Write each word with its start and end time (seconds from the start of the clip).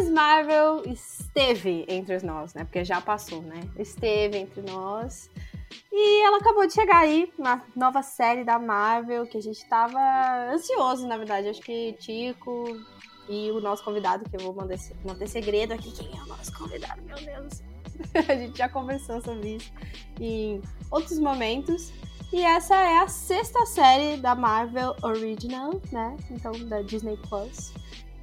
Miss 0.00 0.08
Marvel 0.08 0.82
esteve 0.86 1.84
entre 1.86 2.24
nós, 2.24 2.54
né? 2.54 2.64
Porque 2.64 2.82
já 2.82 3.02
passou, 3.02 3.42
né? 3.42 3.60
Esteve 3.78 4.38
entre 4.38 4.62
nós. 4.62 5.28
E 5.92 6.24
ela 6.24 6.38
acabou 6.38 6.66
de 6.66 6.72
chegar 6.72 7.00
aí, 7.00 7.30
uma 7.38 7.62
nova 7.76 8.02
série 8.02 8.42
da 8.42 8.58
Marvel, 8.58 9.26
que 9.26 9.36
a 9.36 9.42
gente 9.42 9.62
tava 9.68 10.00
ansioso, 10.50 11.06
na 11.06 11.18
verdade. 11.18 11.50
Acho 11.50 11.60
que 11.60 11.92
Tico 12.00 12.64
e 13.28 13.50
o 13.50 13.60
nosso 13.60 13.84
convidado, 13.84 14.24
que 14.24 14.36
eu 14.36 14.40
vou 14.40 14.54
manter, 14.54 14.78
manter 15.04 15.28
segredo 15.28 15.74
aqui, 15.74 15.92
quem 15.92 16.18
é 16.18 16.22
o 16.22 16.26
nosso 16.26 16.50
convidado, 16.56 17.02
meu 17.02 17.16
Deus. 17.16 17.62
a 18.26 18.34
gente 18.34 18.56
já 18.56 18.70
conversou 18.70 19.20
sobre 19.20 19.56
isso 19.56 19.70
em 20.18 20.62
outros 20.90 21.18
momentos. 21.18 21.92
E 22.32 22.40
essa 22.40 22.74
é 22.74 23.00
a 23.00 23.06
sexta 23.06 23.66
série 23.66 24.16
da 24.16 24.34
Marvel 24.34 24.96
Original, 25.02 25.72
né? 25.92 26.16
Então, 26.30 26.52
da 26.70 26.80
Disney 26.80 27.18
Plus. 27.28 27.74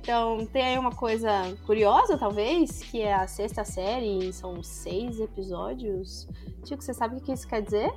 Então, 0.08 0.46
tem 0.46 0.64
aí 0.64 0.78
uma 0.78 0.96
coisa 0.96 1.30
curiosa, 1.66 2.18
talvez, 2.18 2.82
que 2.82 3.02
é 3.02 3.14
a 3.14 3.28
sexta 3.28 3.66
série, 3.66 4.32
são 4.32 4.64
seis 4.64 5.20
episódios. 5.20 6.30
Tico, 6.64 6.82
você 6.82 6.94
sabe 6.94 7.18
o 7.18 7.20
que 7.20 7.34
isso 7.34 7.46
quer 7.46 7.62
dizer? 7.62 7.92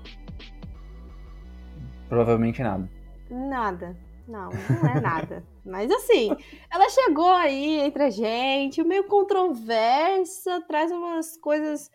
Provavelmente 2.09 2.61
nada. 2.65 2.91
Nada. 3.31 3.97
Não, 4.27 4.51
não 4.51 4.91
é 4.91 5.01
nada. 5.01 5.45
Mas 5.65 5.89
assim, 5.89 6.37
ela 6.69 6.89
chegou 6.89 7.31
aí 7.31 7.79
entre 7.79 8.03
a 8.03 8.11
gente, 8.11 8.83
meio 8.83 9.05
controversa, 9.05 10.61
traz 10.63 10.91
umas 10.91 11.37
coisas 11.37 11.93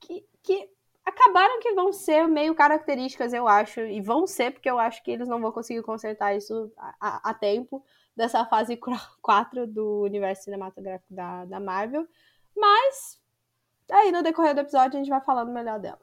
que, 0.00 0.26
que 0.42 0.68
acabaram 1.04 1.60
que 1.60 1.74
vão 1.74 1.92
ser 1.92 2.26
meio 2.26 2.56
características, 2.56 3.32
eu 3.32 3.46
acho, 3.46 3.82
e 3.82 4.00
vão 4.00 4.26
ser, 4.26 4.50
porque 4.50 4.68
eu 4.68 4.80
acho 4.80 5.00
que 5.04 5.12
eles 5.12 5.28
não 5.28 5.40
vão 5.40 5.52
conseguir 5.52 5.82
consertar 5.82 6.36
isso 6.36 6.72
a, 6.76 6.94
a, 7.00 7.30
a 7.30 7.34
tempo 7.34 7.84
dessa 8.16 8.44
fase 8.44 8.78
4 9.22 9.66
do 9.66 10.02
universo 10.02 10.44
cinematográfico 10.44 11.12
da, 11.14 11.44
da 11.44 11.60
Marvel. 11.60 12.06
Mas 12.56 13.20
aí 13.90 14.12
no 14.12 14.22
decorrer 14.22 14.54
do 14.54 14.60
episódio 14.60 14.96
a 14.96 15.02
gente 15.02 15.10
vai 15.10 15.20
falando 15.20 15.52
melhor 15.52 15.78
dela. 15.78 16.00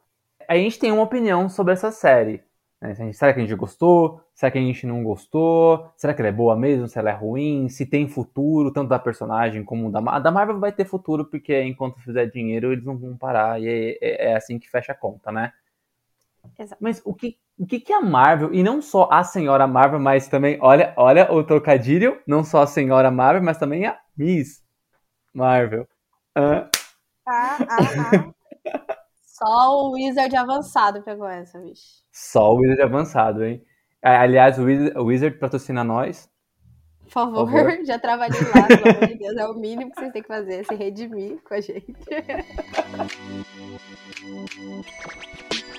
A 0.48 0.56
gente 0.56 0.78
tem 0.78 0.92
uma 0.92 1.02
opinião 1.02 1.48
sobre 1.48 1.72
essa 1.72 1.90
série. 1.90 2.42
Né? 2.80 3.12
Será 3.12 3.32
que 3.32 3.38
a 3.38 3.42
gente 3.42 3.54
gostou? 3.54 4.20
Será 4.34 4.50
que 4.50 4.58
a 4.58 4.60
gente 4.60 4.86
não 4.86 5.04
gostou? 5.04 5.88
Será 5.96 6.12
que 6.12 6.20
ela 6.20 6.28
é 6.28 6.32
boa 6.32 6.56
mesmo? 6.56 6.88
Se 6.88 6.98
ela 6.98 7.10
é 7.10 7.14
ruim? 7.14 7.68
Se 7.68 7.86
tem 7.86 8.08
futuro, 8.08 8.72
tanto 8.72 8.88
da 8.88 8.98
personagem 8.98 9.64
como 9.64 9.90
da 9.90 10.00
Marvel? 10.00 10.22
Da 10.22 10.30
Marvel 10.32 10.58
vai 10.58 10.72
ter 10.72 10.84
futuro, 10.84 11.24
porque 11.24 11.62
enquanto 11.62 12.00
fizer 12.00 12.26
dinheiro, 12.26 12.72
eles 12.72 12.84
não 12.84 12.98
vão 12.98 13.16
parar. 13.16 13.60
E 13.60 13.68
é, 13.68 13.98
é, 14.00 14.30
é 14.32 14.36
assim 14.36 14.58
que 14.58 14.68
fecha 14.68 14.90
a 14.92 14.96
conta, 14.96 15.30
né? 15.30 15.52
Exato. 16.58 16.82
Mas 16.82 17.00
o 17.04 17.14
que, 17.14 17.38
o 17.58 17.66
que, 17.66 17.80
que 17.80 17.92
a 17.92 18.00
Marvel, 18.00 18.52
e 18.52 18.62
não 18.62 18.82
só 18.82 19.08
a 19.10 19.24
senhora 19.24 19.66
Marvel, 19.66 20.00
mas 20.00 20.28
também, 20.28 20.58
olha, 20.60 20.92
olha 20.96 21.32
o 21.32 21.42
trocadilho, 21.44 22.20
não 22.26 22.44
só 22.44 22.62
a 22.62 22.66
senhora 22.66 23.10
Marvel, 23.10 23.42
mas 23.42 23.58
também 23.58 23.86
a 23.86 23.98
Miss 24.16 24.62
Marvel. 25.32 25.88
Ah, 26.34 26.68
ah, 27.26 27.58
ah. 27.68 28.32
Só 29.42 29.70
o 29.70 29.92
Wizard 29.94 30.36
avançado 30.36 31.02
pegou 31.02 31.26
essa, 31.26 31.58
bicho. 31.58 32.04
Só 32.12 32.52
o 32.52 32.58
Wizard 32.58 32.82
avançado, 32.82 33.44
hein? 33.44 33.64
Aliás, 34.00 34.56
o 34.56 34.64
Wizard, 34.64 34.96
o 34.96 35.04
Wizard 35.04 35.36
patrocina 35.38 35.82
nós. 35.82 36.30
Por 37.02 37.10
favor, 37.10 37.50
Por 37.50 37.60
favor. 37.60 37.84
já 37.84 37.98
trabalhei 37.98 38.40
lá, 38.40 38.68
pelo 38.68 38.96
amor 38.96 39.08
de 39.08 39.16
Deus. 39.16 39.36
É 39.36 39.46
o 39.46 39.54
mínimo 39.54 39.90
que 39.90 39.98
vocês 39.98 40.12
têm 40.12 40.22
que 40.22 40.28
fazer, 40.28 40.64
se 40.64 40.74
redimir 40.76 41.42
com 41.42 41.54
a 41.54 41.60
gente. 41.60 41.96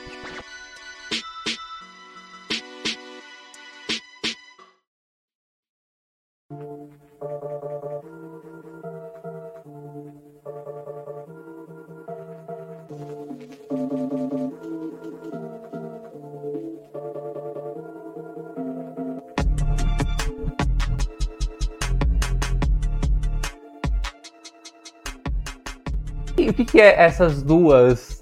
E 26.36 26.50
o 26.50 26.54
que, 26.54 26.66
que 26.66 26.82
é 26.82 27.02
essas 27.02 27.42
duas, 27.42 28.22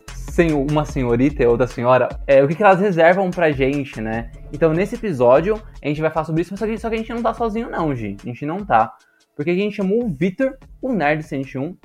uma 0.54 0.86
senhorita 0.86 1.42
e 1.42 1.48
outra 1.48 1.66
senhora, 1.66 2.08
é, 2.28 2.44
o 2.44 2.48
que, 2.48 2.54
que 2.54 2.62
elas 2.64 2.80
reservam 2.80 3.32
pra 3.32 3.52
gente, 3.52 4.00
né? 4.00 4.30
Então, 4.54 4.74
nesse 4.74 4.96
episódio, 4.96 5.62
a 5.82 5.88
gente 5.88 6.02
vai 6.02 6.12
falar 6.12 6.26
sobre 6.26 6.42
isso, 6.42 6.56
só 6.58 6.66
que, 6.66 6.78
só 6.78 6.90
que 6.90 6.96
a 6.96 6.98
gente 6.98 7.14
não 7.14 7.24
tá 7.24 7.34
sozinho, 7.34 7.70
não, 7.70 7.96
gente. 7.96 8.22
A 8.24 8.26
gente 8.32 8.46
não 8.46 8.66
tá. 8.66 8.96
Porque 9.36 9.52
a 9.52 9.56
gente 9.56 9.76
chamou 9.76 10.04
o 10.04 10.10
Victor, 10.10 10.58
o 10.82 10.92
Nerd 10.92 11.24
101, 11.24 11.78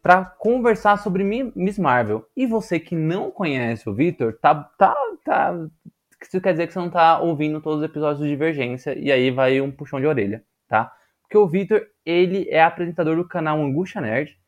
para 0.00 0.24
conversar 0.24 0.98
sobre 0.98 1.24
Miss 1.54 1.78
Marvel. 1.78 2.24
E 2.36 2.46
você 2.46 2.78
que 2.78 2.94
não 2.94 3.30
conhece 3.30 3.88
o 3.88 3.94
Victor, 3.94 4.38
tá, 4.40 4.54
tá, 4.78 4.94
tá. 5.24 5.54
Isso 6.22 6.40
quer 6.40 6.52
dizer 6.52 6.68
que 6.68 6.72
você 6.72 6.78
não 6.78 6.90
tá 6.90 7.18
ouvindo 7.18 7.60
todos 7.60 7.80
os 7.80 7.84
episódios 7.84 8.22
de 8.22 8.28
Divergência, 8.28 8.96
e 8.96 9.10
aí 9.10 9.30
vai 9.30 9.60
um 9.60 9.70
puxão 9.70 10.00
de 10.00 10.06
orelha, 10.06 10.44
tá? 10.68 10.92
Porque 11.22 11.36
o 11.36 11.48
Victor, 11.48 11.86
ele 12.04 12.46
é 12.50 12.62
apresentador 12.62 13.16
do 13.16 13.26
canal 13.26 13.60
Angústia 13.60 14.00
Nerd, 14.00 14.38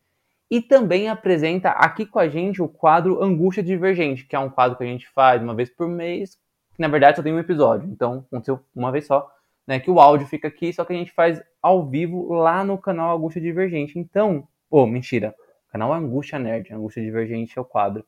e 0.51 0.61
também 0.61 1.09
apresenta 1.09 1.71
aqui 1.71 2.05
com 2.05 2.19
a 2.19 2.29
gente 2.29 2.61
o 2.61 2.69
quadro 2.69 3.23
Angústia 3.23 3.63
Divergente, 3.63 4.27
que 4.27 4.37
é 4.37 4.39
um 4.39 4.51
quadro 4.51 4.77
que 4.77 4.85
a 4.85 4.87
gente 4.87 5.09
faz 5.09 5.43
uma 5.43 5.55
vez 5.55 5.71
por 5.71 5.89
mês, 5.89 6.39
na 6.79 6.89
verdade 6.89 7.17
só 7.17 7.23
tem 7.23 7.33
um 7.33 7.39
episódio, 7.39 7.89
então 7.91 8.25
aconteceu 8.27 8.61
uma 8.75 8.91
vez 8.91 9.07
só, 9.07 9.31
né? 9.67 9.79
Que 9.79 9.91
o 9.91 10.01
áudio 10.01 10.27
fica 10.27 10.49
aqui, 10.49 10.73
só 10.73 10.85
que 10.85 10.93
a 10.93 10.97
gente 10.97 11.13
faz 11.13 11.43
ao 11.61 11.87
vivo 11.87 12.33
lá 12.33 12.65
no 12.65 12.79
canal 12.79 13.17
Angústia 13.17 13.41
Divergente. 13.41 13.99
Então, 13.99 14.47
oh, 14.71 14.87
mentira, 14.87 15.35
canal 15.71 15.93
Angústia 15.93 16.39
Nerd, 16.39 16.73
Angústia 16.73 17.03
Divergente 17.03 17.59
é 17.59 17.63
o 17.63 17.65
quadro. 17.65 18.05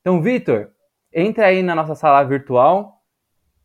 Então, 0.00 0.20
Vitor, 0.22 0.70
entra 1.12 1.46
aí 1.46 1.62
na 1.62 1.74
nossa 1.74 1.94
sala 1.94 2.22
virtual 2.24 3.02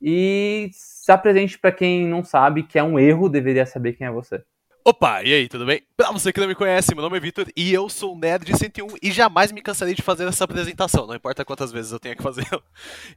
e 0.01 0.69
se 0.71 1.11
apresente 1.11 1.59
para 1.59 1.71
quem 1.71 2.07
não 2.07 2.23
sabe, 2.23 2.63
que 2.63 2.79
é 2.79 2.83
um 2.83 2.97
erro, 2.97 3.29
deveria 3.29 3.65
saber 3.65 3.93
quem 3.93 4.07
é 4.07 4.11
você. 4.11 4.43
Opa, 4.89 5.21
e 5.21 5.31
aí, 5.31 5.47
tudo 5.47 5.67
bem? 5.67 5.83
Pra 5.95 6.11
você 6.11 6.33
que 6.33 6.39
não 6.39 6.47
me 6.47 6.55
conhece, 6.55 6.95
meu 6.95 7.03
nome 7.03 7.15
é 7.15 7.19
Vitor 7.19 7.45
e 7.55 7.71
eu 7.71 7.87
sou 7.87 8.15
o 8.15 8.17
Nerd 8.17 8.43
de 8.43 8.57
101 8.57 8.87
e 9.03 9.11
jamais 9.11 9.51
me 9.51 9.61
cansarei 9.61 9.93
de 9.93 10.01
fazer 10.01 10.27
essa 10.27 10.45
apresentação, 10.45 11.05
não 11.05 11.13
importa 11.13 11.45
quantas 11.45 11.71
vezes 11.71 11.91
eu 11.91 11.99
tenha 11.99 12.15
que 12.15 12.23
fazer. 12.23 12.47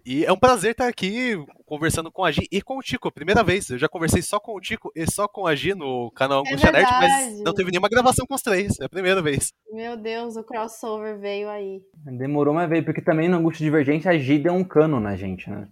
E 0.05 0.25
é 0.25 0.32
um 0.32 0.37
prazer 0.37 0.72
estar 0.72 0.87
aqui 0.87 1.43
conversando 1.65 2.11
com 2.11 2.25
a 2.25 2.31
Gi 2.31 2.47
e 2.53 2.61
com 2.61 2.77
o 2.77 2.82
Tico, 2.82 3.11
primeira 3.11 3.43
vez. 3.43 3.71
Eu 3.71 3.78
já 3.78 3.88
conversei 3.88 4.21
só 4.21 4.38
com 4.38 4.55
o 4.55 4.61
Tico 4.61 4.93
e 4.94 5.11
só 5.11 5.27
com 5.27 5.47
a 5.47 5.55
Gi 5.55 5.75
no 5.75 6.11
canal 6.11 6.41
Angústia 6.41 6.69
é 6.69 6.72
Nerd, 6.72 6.91
mas 6.91 7.41
não 7.41 7.55
teve 7.55 7.71
nenhuma 7.71 7.88
gravação 7.88 8.26
com 8.26 8.35
os 8.35 8.43
três, 8.43 8.79
é 8.79 8.85
a 8.85 8.88
primeira 8.91 9.23
vez. 9.23 9.55
Meu 9.73 9.97
Deus, 9.97 10.37
o 10.37 10.44
crossover 10.44 11.19
veio 11.19 11.49
aí. 11.49 11.81
Demorou, 12.05 12.52
mas 12.52 12.69
veio, 12.69 12.85
porque 12.85 13.00
também 13.00 13.31
no 13.31 13.38
Angústia 13.38 13.64
Divergente 13.64 14.06
a 14.08 14.19
Gi 14.19 14.38
deu 14.38 14.52
um 14.52 14.64
cano 14.64 15.00
na 15.00 15.17
gente, 15.17 15.49
né? 15.49 15.69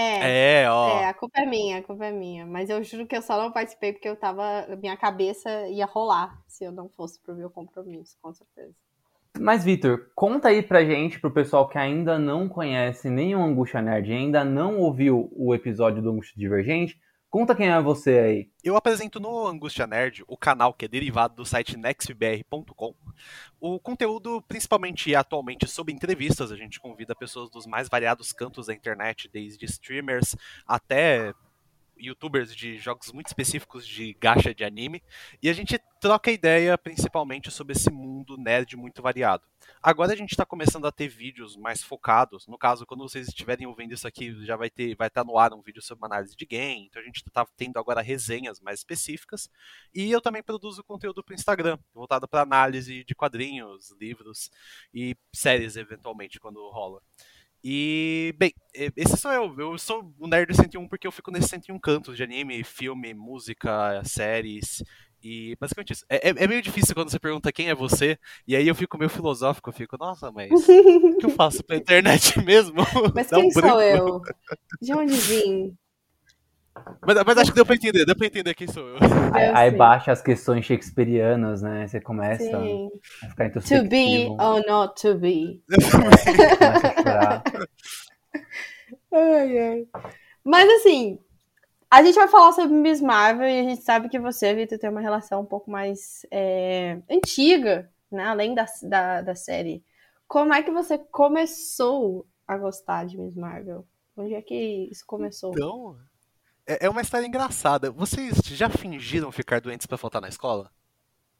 É, 0.00 0.62
é, 0.62 0.70
ó. 0.70 1.00
É, 1.00 1.06
a 1.06 1.14
culpa 1.14 1.40
é 1.40 1.46
minha, 1.46 1.78
a 1.78 1.82
culpa 1.82 2.06
é 2.06 2.12
minha. 2.12 2.46
Mas 2.46 2.70
eu 2.70 2.82
juro 2.84 3.04
que 3.04 3.16
eu 3.16 3.22
só 3.22 3.36
não 3.36 3.50
participei 3.50 3.92
porque 3.92 4.08
eu 4.08 4.14
tava. 4.14 4.64
Minha 4.80 4.96
cabeça 4.96 5.66
ia 5.68 5.86
rolar 5.86 6.40
se 6.46 6.62
eu 6.62 6.70
não 6.70 6.88
fosse 6.88 7.20
pro 7.20 7.34
meu 7.34 7.50
compromisso, 7.50 8.16
com 8.22 8.32
certeza. 8.32 8.72
Mas, 9.40 9.64
Vitor, 9.64 10.10
conta 10.14 10.48
aí 10.48 10.62
pra 10.62 10.84
gente, 10.84 11.20
pro 11.20 11.32
pessoal 11.32 11.68
que 11.68 11.76
ainda 11.76 12.16
não 12.16 12.48
conhece 12.48 13.10
nem 13.10 13.34
o 13.34 13.42
Angústia 13.42 13.82
Nerd 13.82 14.08
e 14.08 14.14
ainda 14.14 14.44
não 14.44 14.78
ouviu 14.78 15.28
o 15.32 15.52
episódio 15.52 16.00
do 16.00 16.10
Angústia 16.10 16.34
Divergente, 16.36 16.98
Conta 17.30 17.54
quem 17.54 17.68
é 17.68 17.80
você 17.80 18.18
aí. 18.18 18.50
Eu 18.64 18.74
apresento 18.74 19.20
no 19.20 19.46
Angústia 19.46 19.86
Nerd, 19.86 20.24
o 20.26 20.36
canal 20.36 20.72
que 20.72 20.86
é 20.86 20.88
derivado 20.88 21.34
do 21.34 21.44
site 21.44 21.76
nextbr.com. 21.76 22.94
O 23.60 23.78
conteúdo, 23.78 24.42
principalmente 24.48 25.14
atualmente 25.14 25.66
sobre 25.66 25.92
entrevistas, 25.92 26.50
a 26.50 26.56
gente 26.56 26.80
convida 26.80 27.14
pessoas 27.14 27.50
dos 27.50 27.66
mais 27.66 27.86
variados 27.86 28.32
cantos 28.32 28.68
da 28.68 28.74
internet, 28.74 29.28
desde 29.30 29.66
streamers 29.66 30.34
até 30.66 31.34
youtubers 31.98 32.54
de 32.54 32.78
jogos 32.78 33.12
muito 33.12 33.26
específicos 33.26 33.86
de 33.86 34.14
gacha 34.14 34.54
de 34.54 34.64
anime, 34.64 35.02
e 35.42 35.48
a 35.48 35.52
gente 35.52 35.78
troca 36.00 36.30
ideia 36.30 36.76
principalmente 36.78 37.50
sobre 37.50 37.74
esse 37.74 37.90
mundo 37.90 38.36
nerd 38.36 38.76
muito 38.76 39.02
variado. 39.02 39.44
Agora 39.82 40.12
a 40.12 40.16
gente 40.16 40.30
está 40.30 40.44
começando 40.44 40.86
a 40.86 40.92
ter 40.92 41.08
vídeos 41.08 41.56
mais 41.56 41.82
focados. 41.82 42.46
No 42.46 42.58
caso, 42.58 42.86
quando 42.86 43.08
vocês 43.08 43.28
estiverem 43.28 43.66
ouvindo 43.66 43.94
isso 43.94 44.06
aqui, 44.06 44.44
já 44.44 44.56
vai 44.56 44.70
ter, 44.70 44.94
vai 44.96 45.08
estar 45.08 45.24
tá 45.24 45.26
no 45.26 45.38
ar 45.38 45.52
um 45.52 45.62
vídeo 45.62 45.82
sobre 45.82 46.04
análise 46.06 46.36
de 46.36 46.46
game. 46.46 46.86
Então 46.86 47.00
a 47.02 47.04
gente 47.04 47.16
está 47.16 47.46
tendo 47.56 47.78
agora 47.78 48.00
resenhas 48.00 48.60
mais 48.60 48.80
específicas. 48.80 49.50
E 49.94 50.10
eu 50.10 50.20
também 50.20 50.42
produzo 50.42 50.82
conteúdo 50.82 51.22
para 51.22 51.32
o 51.32 51.34
Instagram, 51.34 51.78
voltado 51.94 52.26
para 52.26 52.42
análise 52.42 53.04
de 53.04 53.14
quadrinhos, 53.14 53.90
livros 54.00 54.50
e 54.92 55.16
séries 55.32 55.76
eventualmente 55.76 56.40
quando 56.40 56.68
rola. 56.70 57.00
E, 57.70 58.34
bem, 58.38 58.54
esse 58.96 59.18
sou 59.18 59.30
eu. 59.30 59.54
Eu 59.58 59.76
sou 59.76 60.10
o 60.18 60.26
Nerd 60.26 60.54
101 60.54 60.88
porque 60.88 61.06
eu 61.06 61.12
fico 61.12 61.30
nesses 61.30 61.50
101 61.50 61.78
cantos 61.78 62.16
de 62.16 62.22
anime, 62.22 62.64
filme, 62.64 63.12
música, 63.12 64.02
séries. 64.06 64.82
E 65.22 65.54
basicamente 65.60 65.92
isso. 65.92 66.04
É, 66.08 66.30
é, 66.30 66.34
é, 66.44 66.46
meio 66.46 66.62
difícil 66.62 66.94
quando 66.94 67.10
você 67.10 67.18
pergunta 67.18 67.52
quem 67.52 67.68
é 67.68 67.74
você, 67.74 68.18
e 68.46 68.56
aí 68.56 68.66
eu 68.66 68.74
fico 68.74 68.96
meio 68.96 69.10
filosófico, 69.10 69.68
eu 69.68 69.74
fico, 69.74 69.98
nossa, 69.98 70.32
mas 70.32 70.50
o 70.50 70.56
que 71.20 71.26
eu 71.26 71.30
faço 71.30 71.62
pra 71.62 71.76
internet 71.76 72.40
mesmo? 72.42 72.78
Mas 73.14 73.28
quem 73.28 73.48
um 73.48 73.50
sou 73.50 73.82
eu? 73.82 74.22
De 74.80 74.94
onde 74.94 75.12
vim? 75.12 75.76
Mas, 77.06 77.24
mas, 77.24 77.38
acho 77.38 77.50
que 77.50 77.56
deu 77.56 77.66
pra 77.66 77.74
entender, 77.74 78.04
deu 78.04 78.16
pra 78.16 78.26
entender 78.26 78.54
quem 78.54 78.66
sou 78.66 78.86
eu. 78.86 78.96
Aí, 79.32 79.50
aí 79.54 79.70
baixa 79.70 80.12
as 80.12 80.22
questões 80.22 80.64
shakespearianas, 80.64 81.62
né? 81.62 81.86
Você 81.86 82.00
começa 82.00 82.44
sim. 82.44 82.90
a 83.22 83.28
ficar 83.28 83.46
introspectivo. 83.46 83.84
To 83.84 83.88
be 83.88 84.26
or 84.40 84.64
not 84.66 85.00
to 85.00 85.14
be. 85.16 85.62
começa 85.90 86.30
a 86.30 87.02
chorar. 87.02 87.42
Ai, 89.10 89.58
ai. 89.58 89.88
Mas 90.44 90.68
assim, 90.68 91.18
a 91.90 92.02
gente 92.02 92.14
vai 92.14 92.28
falar 92.28 92.52
sobre 92.52 92.76
Miss 92.76 93.00
Marvel 93.00 93.48
e 93.48 93.60
a 93.60 93.62
gente 93.62 93.82
sabe 93.82 94.08
que 94.08 94.18
você, 94.18 94.54
Vitor, 94.54 94.78
tem 94.78 94.90
uma 94.90 95.00
relação 95.00 95.40
um 95.40 95.46
pouco 95.46 95.70
mais 95.70 96.26
é, 96.30 97.00
antiga, 97.10 97.90
né? 98.10 98.24
Além 98.24 98.54
da, 98.54 98.66
da, 98.82 99.22
da 99.22 99.34
série. 99.34 99.82
Como 100.26 100.52
é 100.52 100.62
que 100.62 100.70
você 100.70 100.98
começou 100.98 102.26
a 102.46 102.56
gostar 102.58 103.06
de 103.06 103.18
Miss 103.18 103.34
Marvel? 103.34 103.86
Onde 104.16 104.34
é 104.34 104.42
que 104.42 104.88
isso 104.90 105.04
começou? 105.06 105.52
Então, 105.52 105.96
é, 106.68 106.86
é 106.86 106.90
uma 106.90 107.00
história 107.00 107.26
engraçada. 107.26 107.90
Vocês 107.90 108.36
já 108.44 108.68
fingiram 108.68 109.32
ficar 109.32 109.60
doentes 109.60 109.86
para 109.86 109.96
faltar 109.96 110.20
na 110.20 110.28
escola? 110.28 110.70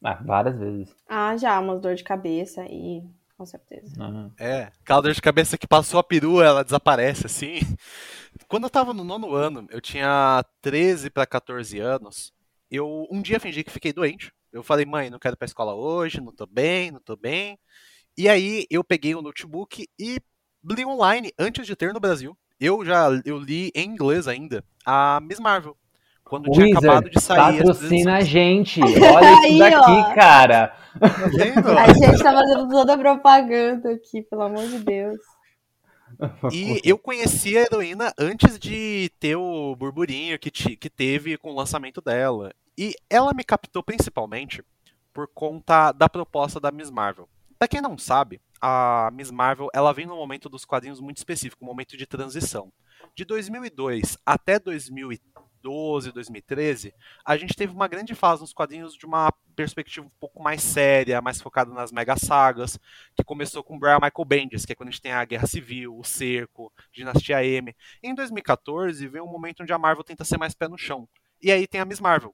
Ah, 0.03 0.15
várias 0.15 0.57
vezes. 0.57 0.95
Ah, 1.07 1.37
já, 1.37 1.59
umas 1.59 1.79
dor 1.79 1.93
de 1.93 2.03
cabeça 2.03 2.65
e 2.65 3.03
com 3.37 3.45
certeza. 3.45 3.93
Uhum. 4.01 4.31
É, 4.37 4.71
aquela 4.81 5.01
dor 5.01 5.13
de 5.13 5.21
cabeça 5.21 5.57
que 5.57 5.67
passou 5.67 5.99
a 5.99 6.03
perua, 6.03 6.43
ela 6.43 6.63
desaparece, 6.63 7.25
assim. 7.25 7.59
Quando 8.47 8.63
eu 8.63 8.69
tava 8.69 8.93
no 8.93 9.03
nono 9.03 9.33
ano, 9.33 9.67
eu 9.69 9.79
tinha 9.79 10.43
13 10.61 11.09
para 11.09 11.25
14 11.25 11.79
anos, 11.79 12.33
eu 12.69 13.07
um 13.09 13.21
dia 13.21 13.39
fingi 13.39 13.63
que 13.63 13.71
fiquei 13.71 13.93
doente. 13.93 14.33
Eu 14.51 14.63
falei, 14.63 14.85
mãe, 14.85 15.09
não 15.09 15.19
quero 15.19 15.35
ir 15.35 15.37
pra 15.37 15.45
escola 15.45 15.73
hoje, 15.73 16.19
não 16.19 16.33
tô 16.33 16.45
bem, 16.47 16.91
não 16.91 16.99
tô 16.99 17.15
bem. 17.15 17.57
E 18.17 18.27
aí 18.27 18.65
eu 18.69 18.83
peguei 18.83 19.13
o 19.15 19.21
notebook 19.21 19.87
e 19.97 20.19
li 20.65 20.85
online 20.85 21.31
antes 21.37 21.65
de 21.65 21.75
ter 21.75 21.93
no 21.93 21.99
Brasil 21.99 22.37
eu 22.59 22.83
já 22.85 23.07
eu 23.25 23.37
li 23.37 23.71
em 23.73 23.89
inglês 23.89 24.27
ainda 24.27 24.63
a 24.85 25.19
Miss 25.21 25.39
Marvel. 25.39 25.75
Quando 26.23 26.47
Wizard, 26.49 26.67
tinha 26.67 26.77
acabado 26.77 27.09
de 27.09 27.19
sair. 27.19 27.57
Patrocina 27.57 28.17
a 28.17 28.21
gente. 28.21 28.79
Olha 28.85 29.47
isso 29.47 29.57
daqui, 29.57 29.91
ó. 29.91 30.13
cara. 30.13 30.67
Tá 30.99 31.83
a 31.83 31.93
gente 31.93 32.23
tá 32.23 32.33
fazendo 32.33 32.69
toda 32.69 32.93
a 32.93 32.97
propaganda 32.97 33.91
aqui, 33.91 34.21
pelo 34.21 34.43
amor 34.43 34.67
de 34.67 34.79
Deus. 34.79 35.17
E 36.51 36.81
eu 36.83 36.97
conheci 36.97 37.57
a 37.57 37.61
heroína 37.61 38.11
antes 38.19 38.59
de 38.59 39.09
ter 39.19 39.35
o 39.35 39.75
burburinho 39.75 40.37
que, 40.39 40.51
que 40.51 40.89
teve 40.89 41.37
com 41.37 41.51
o 41.51 41.55
lançamento 41.55 42.01
dela. 42.01 42.51
E 42.77 42.93
ela 43.09 43.31
me 43.33 43.43
captou 43.43 43.81
principalmente 43.81 44.61
por 45.13 45.27
conta 45.27 45.91
da 45.91 46.09
proposta 46.09 46.59
da 46.59 46.71
Miss 46.71 46.89
Marvel. 46.89 47.29
Pra 47.59 47.67
quem 47.67 47.81
não 47.81 47.97
sabe, 47.97 48.39
a 48.61 49.11
Miss 49.11 49.29
Marvel 49.29 49.67
ela 49.73 49.91
vem 49.91 50.05
num 50.05 50.15
momento 50.15 50.47
dos 50.47 50.63
quadrinhos 50.63 51.01
muito 51.01 51.17
específico, 51.17 51.65
um 51.65 51.67
momento 51.67 51.97
de 51.97 52.07
transição. 52.07 52.71
De 53.13 53.25
2002 53.25 54.17
até 54.25 54.57
2012, 54.57 56.13
2013, 56.13 56.93
a 57.25 57.35
gente 57.35 57.53
teve 57.53 57.73
uma 57.73 57.89
grande 57.89 58.15
fase 58.15 58.39
nos 58.39 58.53
quadrinhos 58.53 58.95
de 58.95 59.05
uma 59.05 59.29
perspectiva 59.57 60.07
um 60.07 60.11
pouco 60.21 60.41
mais 60.41 60.63
séria, 60.63 61.21
mais 61.21 61.41
focada 61.41 61.73
nas 61.73 61.91
mega 61.91 62.15
sagas, 62.15 62.79
que 63.13 63.25
começou 63.25 63.61
com 63.61 63.77
Brian 63.77 63.99
Michael 64.01 64.25
Bendis, 64.25 64.65
que 64.65 64.71
é 64.71 64.75
quando 64.75 64.87
a 64.87 64.91
gente 64.91 65.01
tem 65.01 65.11
a 65.11 65.25
Guerra 65.25 65.45
Civil, 65.45 65.97
o 65.97 66.03
Cerco, 66.05 66.71
Dinastia 66.93 67.43
M. 67.43 67.75
Em 68.01 68.15
2014 68.15 69.05
vem 69.05 69.21
um 69.21 69.27
momento 69.27 69.63
onde 69.63 69.73
a 69.73 69.77
Marvel 69.77 70.05
tenta 70.05 70.23
ser 70.23 70.37
mais 70.37 70.53
pé 70.53 70.69
no 70.69 70.77
chão. 70.77 71.09
E 71.41 71.51
aí 71.51 71.67
tem 71.67 71.81
a 71.81 71.85
Miss 71.85 71.99
Marvel. 71.99 72.33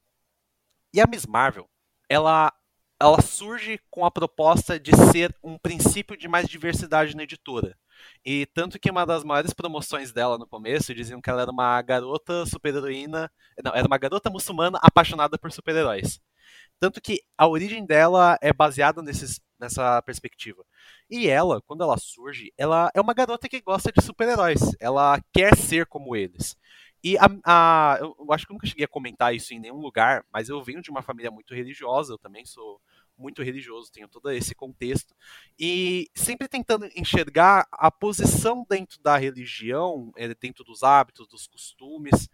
E 0.94 1.02
a 1.02 1.08
Miss 1.08 1.26
Marvel, 1.26 1.68
ela 2.08 2.54
ela 3.00 3.22
surge 3.22 3.80
com 3.90 4.06
a 4.06 4.12
proposta 4.12 4.80
de 4.80 4.92
ser 5.12 5.36
um 5.44 5.58
princípio 5.58 6.18
de 6.18 6.28
mais 6.28 6.48
diversidade 6.48 7.16
na 7.16 7.24
editora. 7.24 7.78
E 8.26 8.46
tanto 8.48 8.80
que 8.80 8.90
uma 8.90 9.06
das 9.06 9.24
maiores 9.24 9.54
promoções 9.54 10.12
dela 10.12 10.38
no 10.38 10.48
começo 10.48 10.94
diziam 10.94 11.22
que 11.22 11.30
ela 11.30 11.42
era 11.42 11.52
uma 11.52 11.82
garota 11.82 12.46
super-heroína. 12.46 13.32
Não, 13.64 13.74
era 13.74 13.88
uma 13.88 13.98
garota 13.98 14.30
muçulmana 14.30 14.80
apaixonada 14.82 15.38
por 15.38 15.52
super-heróis. 15.52 16.20
Tanto 16.80 17.02
que 17.02 17.22
a 17.38 17.48
origem 17.48 17.86
dela 17.86 18.38
é 18.42 18.54
baseada 18.54 19.02
nesses, 19.02 19.40
nessa 19.60 20.02
perspectiva. 20.02 20.64
E 21.10 21.28
ela, 21.28 21.62
quando 21.62 21.84
ela 21.84 21.98
surge, 21.98 22.54
ela 22.58 22.92
é 22.94 23.02
uma 23.02 23.14
garota 23.14 23.48
que 23.48 23.62
gosta 23.62 23.92
de 23.92 24.04
super-heróis. 24.04 24.76
Ela 24.80 25.22
quer 25.34 25.56
ser 25.58 25.86
como 25.86 26.16
eles. 26.16 26.56
E 27.06 27.20
a, 27.20 27.28
a, 27.46 28.00
eu 28.02 28.34
acho 28.34 28.48
que 28.48 28.52
eu 28.52 28.56
nunca 28.56 28.66
cheguei 28.66 28.84
a 28.84 28.88
comentar 28.88 29.36
isso 29.36 29.54
em 29.54 29.60
nenhum 29.60 29.78
lugar, 29.78 30.26
mas 30.34 30.50
eu 30.50 30.64
venho 30.64 30.82
de 30.82 30.90
uma 30.90 31.04
família 31.04 31.30
muito 31.30 31.54
religiosa, 31.54 32.12
eu 32.12 32.18
também 32.18 32.44
sou 32.48 32.82
muito 33.16 33.44
religioso, 33.44 33.92
tenho 33.92 34.08
todo 34.08 34.32
esse 34.32 34.56
contexto. 34.56 35.14
E 35.60 36.10
sempre 36.16 36.48
tentando 36.48 36.90
enxergar 36.96 37.68
a 37.72 37.92
posição 37.92 38.66
dentro 38.68 39.00
da 39.04 39.18
religião, 39.18 40.12
eh, 40.18 40.34
dentro 40.34 40.64
dos 40.64 40.82
hábitos, 40.82 41.28
dos 41.28 41.46
costumes, 41.46 42.28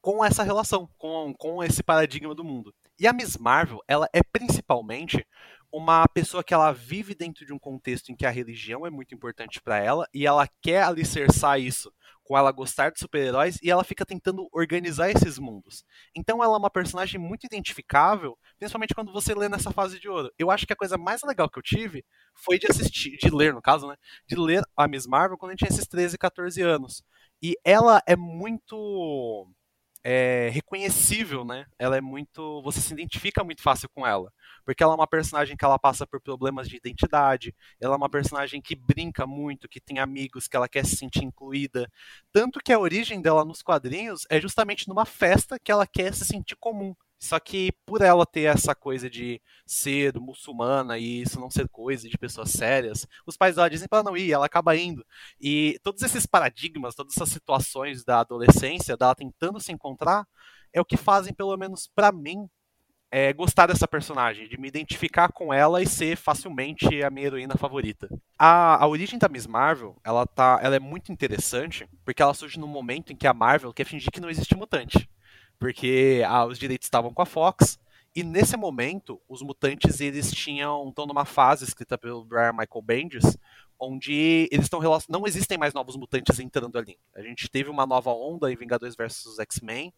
com 0.00 0.24
essa 0.24 0.44
relação, 0.44 0.88
com, 0.96 1.34
com 1.34 1.60
esse 1.64 1.82
paradigma 1.82 2.32
do 2.32 2.44
mundo. 2.44 2.72
E 2.96 3.08
a 3.08 3.12
Miss 3.12 3.36
Marvel, 3.36 3.80
ela 3.88 4.08
é 4.12 4.22
principalmente 4.22 5.26
uma 5.76 6.06
pessoa 6.06 6.44
que 6.44 6.54
ela 6.54 6.70
vive 6.70 7.16
dentro 7.16 7.44
de 7.44 7.52
um 7.52 7.58
contexto 7.58 8.10
em 8.10 8.14
que 8.14 8.24
a 8.24 8.30
religião 8.30 8.86
é 8.86 8.90
muito 8.90 9.12
importante 9.12 9.60
para 9.60 9.76
ela 9.76 10.06
e 10.14 10.24
ela 10.24 10.48
quer 10.62 10.84
alicerçar 10.84 11.58
isso 11.58 11.92
com 12.22 12.38
ela 12.38 12.52
gostar 12.52 12.90
de 12.90 13.00
super-heróis 13.00 13.58
e 13.60 13.72
ela 13.72 13.82
fica 13.82 14.06
tentando 14.06 14.48
organizar 14.52 15.10
esses 15.10 15.36
mundos. 15.36 15.84
Então 16.14 16.44
ela 16.44 16.54
é 16.54 16.58
uma 16.58 16.70
personagem 16.70 17.20
muito 17.20 17.44
identificável, 17.44 18.38
principalmente 18.56 18.94
quando 18.94 19.12
você 19.12 19.34
lê 19.34 19.48
nessa 19.48 19.72
fase 19.72 19.98
de 19.98 20.08
ouro. 20.08 20.30
Eu 20.38 20.48
acho 20.48 20.64
que 20.64 20.72
a 20.72 20.76
coisa 20.76 20.96
mais 20.96 21.22
legal 21.24 21.50
que 21.50 21.58
eu 21.58 21.62
tive 21.62 22.04
foi 22.32 22.56
de 22.56 22.68
assistir, 22.70 23.16
de 23.18 23.28
ler 23.28 23.52
no 23.52 23.60
caso, 23.60 23.88
né, 23.88 23.96
de 24.28 24.36
ler 24.36 24.62
a 24.76 24.86
Miss 24.86 25.08
Marvel 25.08 25.36
quando 25.36 25.50
gente 25.50 25.66
tinha 25.66 25.70
esses 25.70 25.88
13, 25.88 26.16
14 26.16 26.62
anos. 26.62 27.02
E 27.42 27.58
ela 27.64 28.00
é 28.06 28.14
muito 28.14 29.50
é, 30.04 30.50
reconhecível, 30.52 31.44
né? 31.46 31.64
Ela 31.78 31.96
é 31.96 32.00
muito. 32.00 32.60
Você 32.62 32.80
se 32.80 32.92
identifica 32.92 33.42
muito 33.42 33.62
fácil 33.62 33.88
com 33.88 34.06
ela. 34.06 34.30
Porque 34.64 34.82
ela 34.82 34.92
é 34.92 34.96
uma 34.96 35.06
personagem 35.06 35.56
que 35.56 35.64
ela 35.64 35.78
passa 35.78 36.06
por 36.06 36.20
problemas 36.20 36.68
de 36.68 36.76
identidade. 36.76 37.54
Ela 37.80 37.94
é 37.94 37.96
uma 37.96 38.10
personagem 38.10 38.60
que 38.60 38.76
brinca 38.76 39.26
muito, 39.26 39.68
que 39.68 39.80
tem 39.80 39.98
amigos, 39.98 40.46
que 40.46 40.56
ela 40.56 40.68
quer 40.68 40.84
se 40.84 40.96
sentir 40.96 41.24
incluída. 41.24 41.90
Tanto 42.30 42.60
que 42.62 42.72
a 42.72 42.78
origem 42.78 43.22
dela 43.22 43.44
nos 43.44 43.62
quadrinhos 43.62 44.26
é 44.28 44.38
justamente 44.38 44.86
numa 44.88 45.06
festa 45.06 45.58
que 45.58 45.72
ela 45.72 45.86
quer 45.86 46.12
se 46.12 46.26
sentir 46.26 46.56
comum. 46.56 46.94
Só 47.24 47.40
que 47.40 47.72
por 47.86 48.02
ela 48.02 48.26
ter 48.26 48.42
essa 48.42 48.74
coisa 48.74 49.08
de 49.08 49.40
ser 49.64 50.12
muçulmana 50.20 50.98
e 50.98 51.22
isso 51.22 51.40
não 51.40 51.50
ser 51.50 51.66
coisa 51.70 52.06
de 52.06 52.18
pessoas 52.18 52.50
sérias, 52.50 53.06
os 53.26 53.34
pais 53.34 53.56
dela 53.56 53.70
dizem 53.70 53.88
para 53.88 54.00
ela 54.00 54.10
não 54.10 54.16
ir, 54.16 54.30
ela 54.30 54.44
acaba 54.44 54.76
indo. 54.76 55.02
E 55.40 55.80
todos 55.82 56.02
esses 56.02 56.26
paradigmas, 56.26 56.94
todas 56.94 57.16
essas 57.16 57.30
situações 57.30 58.04
da 58.04 58.20
adolescência, 58.20 58.94
dela 58.94 59.14
tentando 59.14 59.58
se 59.58 59.72
encontrar, 59.72 60.26
é 60.70 60.82
o 60.82 60.84
que 60.84 60.98
fazem, 60.98 61.32
pelo 61.32 61.56
menos 61.56 61.88
para 61.94 62.12
mim, 62.12 62.46
é, 63.10 63.32
gostar 63.32 63.68
dessa 63.68 63.88
personagem, 63.88 64.46
de 64.46 64.60
me 64.60 64.68
identificar 64.68 65.32
com 65.32 65.50
ela 65.50 65.80
e 65.80 65.86
ser 65.86 66.18
facilmente 66.18 67.02
a 67.02 67.08
minha 67.08 67.26
heroína 67.26 67.56
favorita. 67.56 68.06
A, 68.38 68.84
a 68.84 68.86
origem 68.86 69.18
da 69.18 69.30
Miss 69.30 69.46
Marvel, 69.46 69.96
ela, 70.04 70.26
tá, 70.26 70.60
ela 70.62 70.76
é 70.76 70.80
muito 70.80 71.10
interessante, 71.10 71.88
porque 72.04 72.22
ela 72.22 72.34
surge 72.34 72.60
num 72.60 72.66
momento 72.66 73.14
em 73.14 73.16
que 73.16 73.26
a 73.26 73.32
Marvel 73.32 73.72
quer 73.72 73.86
fingir 73.86 74.10
que 74.10 74.20
não 74.20 74.28
existe 74.28 74.54
mutante 74.54 75.08
porque 75.58 76.22
ah, 76.26 76.44
os 76.44 76.58
direitos 76.58 76.86
estavam 76.86 77.12
com 77.12 77.22
a 77.22 77.26
Fox. 77.26 77.78
E 78.14 78.22
nesse 78.22 78.56
momento, 78.56 79.20
os 79.28 79.42
mutantes 79.42 80.00
eles 80.00 80.30
tinham 80.30 80.88
estão 80.88 81.06
numa 81.06 81.24
fase 81.24 81.64
escrita 81.64 81.98
pelo 81.98 82.24
Brian 82.24 82.52
Michael 82.52 82.82
Bendis, 82.82 83.36
onde 83.78 84.48
eles 84.52 84.66
estão 84.66 84.80
não 85.08 85.26
existem 85.26 85.58
mais 85.58 85.74
novos 85.74 85.96
mutantes 85.96 86.38
entrando 86.38 86.78
ali. 86.78 86.96
A 87.14 87.22
gente 87.22 87.48
teve 87.48 87.70
uma 87.70 87.84
nova 87.84 88.12
onda 88.12 88.52
em 88.52 88.56
Vingadores 88.56 88.94
vs 88.94 89.38
X-Men, 89.40 89.92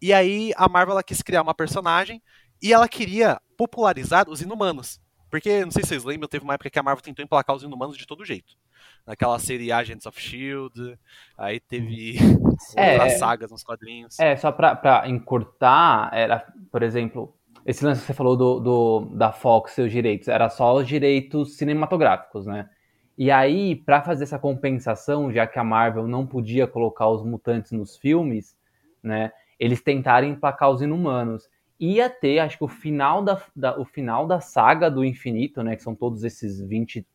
e 0.00 0.12
aí 0.12 0.52
a 0.56 0.68
Marvel 0.68 0.92
ela 0.92 1.02
quis 1.02 1.20
criar 1.20 1.42
uma 1.42 1.54
personagem 1.54 2.22
e 2.62 2.72
ela 2.72 2.88
queria 2.88 3.40
popularizar 3.56 4.28
os 4.28 4.40
Inumanos. 4.40 5.00
Porque, 5.30 5.64
não 5.64 5.70
sei 5.70 5.82
se 5.82 5.88
vocês 5.90 6.04
lembram, 6.04 6.28
teve 6.28 6.44
uma 6.44 6.54
época 6.54 6.70
que 6.70 6.78
a 6.78 6.82
Marvel 6.82 7.02
tentou 7.02 7.22
emplacar 7.22 7.54
os 7.54 7.62
Inumanos 7.62 7.98
de 7.98 8.06
todo 8.06 8.24
jeito. 8.24 8.56
Naquela 9.06 9.38
série 9.38 9.72
Agents 9.72 10.06
of 10.06 10.20
Shield, 10.20 10.98
aí 11.36 11.60
teve 11.60 12.16
É, 12.76 12.92
outras 12.94 13.12
é. 13.14 13.18
sagas 13.18 13.50
nos 13.50 13.62
quadrinhos. 13.64 14.18
É, 14.18 14.36
só 14.36 14.50
pra, 14.52 14.74
pra 14.76 15.08
encurtar, 15.08 16.10
era, 16.12 16.44
por 16.70 16.82
exemplo, 16.82 17.34
esse 17.64 17.84
lance 17.84 18.00
que 18.00 18.06
você 18.06 18.14
falou 18.14 18.36
do, 18.36 18.60
do- 18.60 19.00
da 19.14 19.32
Fox, 19.32 19.72
seus 19.72 19.90
direitos, 19.92 20.28
era 20.28 20.48
só 20.48 20.74
os 20.76 20.86
direitos 20.86 21.56
cinematográficos, 21.56 22.46
né? 22.46 22.68
E 23.16 23.30
aí, 23.30 23.74
pra 23.76 24.00
fazer 24.02 24.24
essa 24.24 24.38
compensação, 24.38 25.32
já 25.32 25.46
que 25.46 25.58
a 25.58 25.64
Marvel 25.64 26.06
não 26.06 26.26
podia 26.26 26.66
colocar 26.66 27.08
os 27.08 27.24
mutantes 27.24 27.72
nos 27.72 27.96
filmes, 27.96 28.56
né? 29.02 29.32
Eles 29.58 29.82
tentaram 29.82 30.28
emplacar 30.28 30.70
os 30.70 30.80
inumanos. 30.82 31.48
Ia 31.80 32.08
ter, 32.08 32.38
acho 32.38 32.56
que 32.58 32.64
o 32.64 32.68
final 32.68 33.22
da, 33.22 33.40
da- 33.54 33.78
o 33.78 33.84
final 33.84 34.26
da 34.26 34.40
saga 34.40 34.88
do 34.90 35.04
infinito, 35.04 35.62
né? 35.62 35.74
Que 35.76 35.82
são 35.82 35.94
todos 35.94 36.22
esses 36.24 36.60
20 36.60 36.96
e 37.00 37.06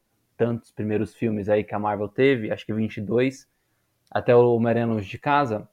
tantos 0.45 0.71
primeiros 0.71 1.13
filmes 1.15 1.47
aí 1.49 1.63
que 1.63 1.73
a 1.73 1.79
Marvel 1.79 2.07
teve, 2.09 2.51
acho 2.51 2.65
que 2.65 2.73
22, 2.73 3.47
até 4.11 4.35
o 4.35 4.55
Homem-Aranha 4.55 4.87
Longe 4.87 5.09
de 5.09 5.17
Casa 5.17 5.67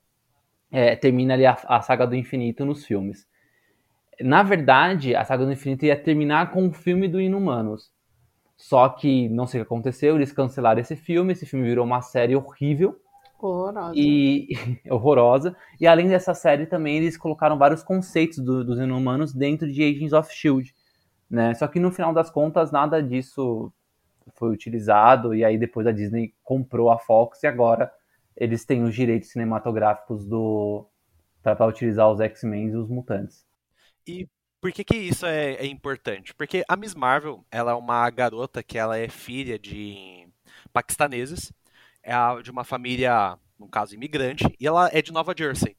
é, 0.71 0.97
termina 0.97 1.35
ali 1.35 1.47
a, 1.47 1.59
a 1.67 1.81
saga 1.83 2.07
do 2.07 2.15
infinito 2.15 2.65
nos 2.65 2.85
filmes. 2.87 3.27
Na 4.21 4.43
verdade, 4.43 5.15
a 5.15 5.25
saga 5.25 5.45
do 5.47 5.53
infinito 5.53 5.85
ia 5.85 5.97
terminar 6.01 6.51
com 6.53 6.67
o 6.69 6.73
filme 6.73 7.09
do 7.09 7.21
Inumanos. 7.21 7.91
Só 8.57 8.89
que 8.91 9.29
não 9.31 9.47
sei 9.47 9.61
o 9.61 9.65
que 9.65 9.69
aconteceu, 9.73 10.17
eles 10.17 10.33
cancelaram 10.33 10.81
esse 10.81 10.97
filme, 10.97 11.33
esse 11.33 11.47
filme 11.47 11.67
virou 11.67 11.85
uma 11.85 12.03
série 12.03 12.37
horrível 12.37 13.01
Horrorosa. 13.41 13.95
e 13.95 14.49
horrorosa. 14.91 15.57
E 15.81 15.87
além 15.87 16.09
dessa 16.09 16.35
série 16.35 16.67
também 16.67 16.99
eles 16.99 17.17
colocaram 17.17 17.57
vários 17.59 17.83
conceitos 17.83 18.39
do- 18.39 18.65
dos 18.65 18.79
Inumanos 18.79 19.33
dentro 19.33 19.71
de 19.73 19.83
Agents 19.83 20.13
of 20.13 20.33
Shield, 20.33 20.75
né? 21.31 21.55
Só 21.55 21.67
que 21.67 21.81
no 21.81 21.91
final 21.91 22.13
das 22.13 22.31
contas 22.31 22.71
nada 22.71 23.03
disso 23.03 23.73
foi 24.35 24.51
utilizado 24.51 25.35
e 25.35 25.45
aí 25.45 25.59
depois 25.59 25.87
a 25.87 25.93
Disney 25.93 26.35
comprou 26.43 26.91
a 26.91 26.99
Fox 26.99 27.43
e 27.43 27.47
agora 27.47 27.93
eles 28.37 28.65
têm 28.65 28.83
os 28.83 28.95
direitos 28.95 29.31
cinematográficos 29.31 30.25
do 30.25 30.87
para 31.43 31.67
utilizar 31.67 32.11
os 32.11 32.21
X-Men 32.21 32.69
e 32.69 32.77
os 32.77 32.89
mutantes. 32.89 33.47
E 34.07 34.29
por 34.61 34.73
que 34.73 34.85
que 34.85 34.97
isso 34.97 35.25
é, 35.25 35.55
é 35.55 35.67
importante? 35.67 36.35
Porque 36.35 36.63
a 36.69 36.77
Miss 36.77 36.95
Marvel, 36.95 37.45
ela 37.51 37.73
é 37.73 37.75
uma 37.75 38.09
garota 38.11 38.63
que 38.63 38.77
ela 38.77 38.99
é 38.99 39.09
filha 39.09 39.59
de 39.59 40.29
paquistaneses, 40.73 41.51
é 42.03 42.13
de 42.43 42.51
uma 42.51 42.65
família, 42.65 43.39
no 43.59 43.69
caso, 43.69 43.95
imigrante, 43.95 44.45
e 44.59 44.67
ela 44.67 44.91
é 44.93 45.01
de 45.01 45.13
Nova 45.13 45.35
Jersey. 45.37 45.77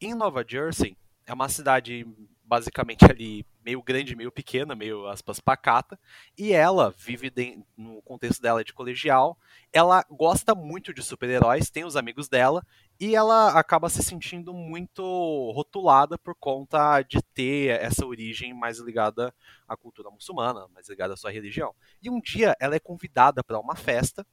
Em 0.00 0.14
Nova 0.14 0.44
Jersey, 0.46 0.96
é 1.26 1.32
uma 1.32 1.48
cidade 1.48 2.06
basicamente 2.52 3.06
ali 3.06 3.46
meio 3.64 3.82
grande, 3.82 4.14
meio 4.14 4.30
pequena, 4.30 4.74
meio 4.74 5.06
aspas 5.06 5.40
pacata, 5.40 5.98
e 6.36 6.52
ela 6.52 6.90
vive 6.90 7.30
den- 7.30 7.64
no 7.74 8.02
contexto 8.02 8.42
dela 8.42 8.62
de 8.62 8.74
colegial, 8.74 9.38
ela 9.72 10.04
gosta 10.10 10.54
muito 10.54 10.92
de 10.92 11.02
super-heróis, 11.02 11.70
tem 11.70 11.82
os 11.82 11.96
amigos 11.96 12.28
dela, 12.28 12.62
e 13.00 13.16
ela 13.16 13.58
acaba 13.58 13.88
se 13.88 14.02
sentindo 14.02 14.52
muito 14.52 15.02
rotulada 15.52 16.18
por 16.18 16.34
conta 16.34 17.00
de 17.00 17.22
ter 17.32 17.80
essa 17.80 18.04
origem 18.04 18.52
mais 18.52 18.78
ligada 18.78 19.34
à 19.66 19.74
cultura 19.74 20.10
muçulmana, 20.10 20.68
mais 20.74 20.90
ligada 20.90 21.14
à 21.14 21.16
sua 21.16 21.30
religião. 21.30 21.74
E 22.02 22.10
um 22.10 22.20
dia 22.20 22.54
ela 22.60 22.74
é 22.76 22.78
convidada 22.78 23.42
para 23.42 23.58
uma 23.58 23.74
festa, 23.74 24.26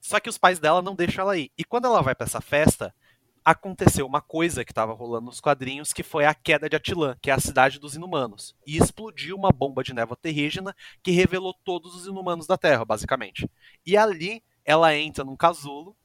só 0.00 0.18
que 0.18 0.30
os 0.30 0.38
pais 0.38 0.58
dela 0.58 0.80
não 0.80 0.94
deixam 0.94 1.24
ela 1.24 1.36
ir. 1.36 1.50
E 1.58 1.62
quando 1.62 1.84
ela 1.84 2.00
vai 2.00 2.14
para 2.14 2.24
essa 2.24 2.40
festa, 2.40 2.94
aconteceu 3.46 4.04
uma 4.06 4.20
coisa 4.20 4.64
que 4.64 4.72
estava 4.72 4.92
rolando 4.92 5.26
nos 5.26 5.40
quadrinhos, 5.40 5.92
que 5.92 6.02
foi 6.02 6.24
a 6.26 6.34
queda 6.34 6.68
de 6.68 6.76
Atilã, 6.76 7.16
que 7.22 7.30
é 7.30 7.34
a 7.34 7.38
cidade 7.40 7.78
dos 7.78 7.94
inumanos. 7.94 8.56
E 8.66 8.76
explodiu 8.76 9.36
uma 9.36 9.50
bomba 9.50 9.84
de 9.84 9.94
névoa 9.94 10.16
terrígena 10.20 10.74
que 11.02 11.12
revelou 11.12 11.54
todos 11.64 11.94
os 11.94 12.06
inumanos 12.08 12.48
da 12.48 12.58
Terra, 12.58 12.84
basicamente. 12.84 13.48
E 13.86 13.96
ali 13.96 14.42
ela 14.64 14.94
entra 14.96 15.24
num 15.24 15.36
casulo 15.36 15.96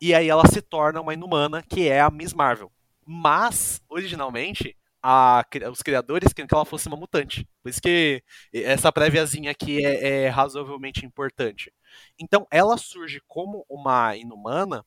e 0.00 0.14
aí 0.14 0.28
ela 0.28 0.46
se 0.46 0.60
torna 0.62 1.00
uma 1.00 1.14
inumana, 1.14 1.62
que 1.62 1.88
é 1.88 2.00
a 2.00 2.10
Miss 2.10 2.32
Marvel. 2.34 2.70
Mas, 3.06 3.80
originalmente, 3.88 4.76
a- 5.02 5.44
os 5.72 5.82
criadores 5.82 6.32
queriam 6.32 6.46
que 6.48 6.54
ela 6.54 6.64
fosse 6.64 6.86
uma 6.88 6.96
mutante. 6.96 7.48
Por 7.62 7.70
isso 7.70 7.80
que 7.80 8.22
essa 8.52 8.92
préviazinha 8.92 9.50
aqui 9.50 9.84
é, 9.84 10.24
é 10.26 10.28
razoavelmente 10.28 11.04
importante. 11.04 11.72
Então, 12.18 12.46
ela 12.50 12.76
surge 12.76 13.20
como 13.26 13.64
uma 13.68 14.16
inumana 14.16 14.84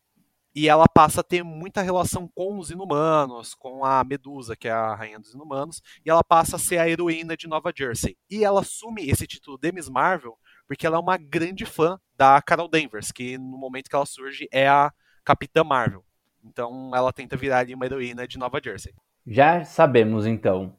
e 0.56 0.70
ela 0.70 0.86
passa 0.88 1.22
a 1.22 1.24
ter 1.24 1.44
muita 1.44 1.82
relação 1.82 2.28
com 2.28 2.58
os 2.58 2.70
inumanos, 2.70 3.54
com 3.56 3.84
a 3.84 4.04
Medusa, 4.04 4.56
que 4.56 4.68
é 4.68 4.72
a 4.72 4.96
rainha 4.96 5.20
dos 5.20 5.34
inumanos, 5.34 5.82
e 6.06 6.10
ela 6.10 6.24
passa 6.24 6.56
a 6.56 6.60
ser 6.60 6.78
a 6.78 6.88
heroína 6.88 7.36
de 7.36 7.48
Nova 7.48 7.72
Jersey. 7.76 8.18
E 8.30 8.44
ela 8.44 8.62
assume 8.62 9.10
esse 9.10 9.26
título 9.26 9.58
de 9.58 9.72
Miss 9.72 9.90
Marvel 9.90 10.38
porque 10.68 10.88
ela 10.88 10.98
é 10.98 11.00
uma 11.00 11.18
grande 11.18 11.66
fã 11.66 12.00
da 12.16 12.42
Carol 12.42 12.68
Danvers, 12.68 13.12
que 13.12 13.38
no 13.38 13.58
momento 13.58 13.90
que 13.90 13.96
ela 13.96 14.06
surge 14.06 14.48
é 14.52 14.68
a 14.68 14.92
Capitã 15.24 15.64
Marvel. 15.64 16.04
Então 16.44 16.92
ela 16.94 17.14
tenta 17.14 17.38
virar 17.38 17.60
ali 17.60 17.74
uma 17.74 17.86
heroína 17.86 18.28
de 18.28 18.38
Nova 18.38 18.60
Jersey. 18.64 18.94
Já 19.26 19.64
sabemos 19.64 20.26
então 20.26 20.76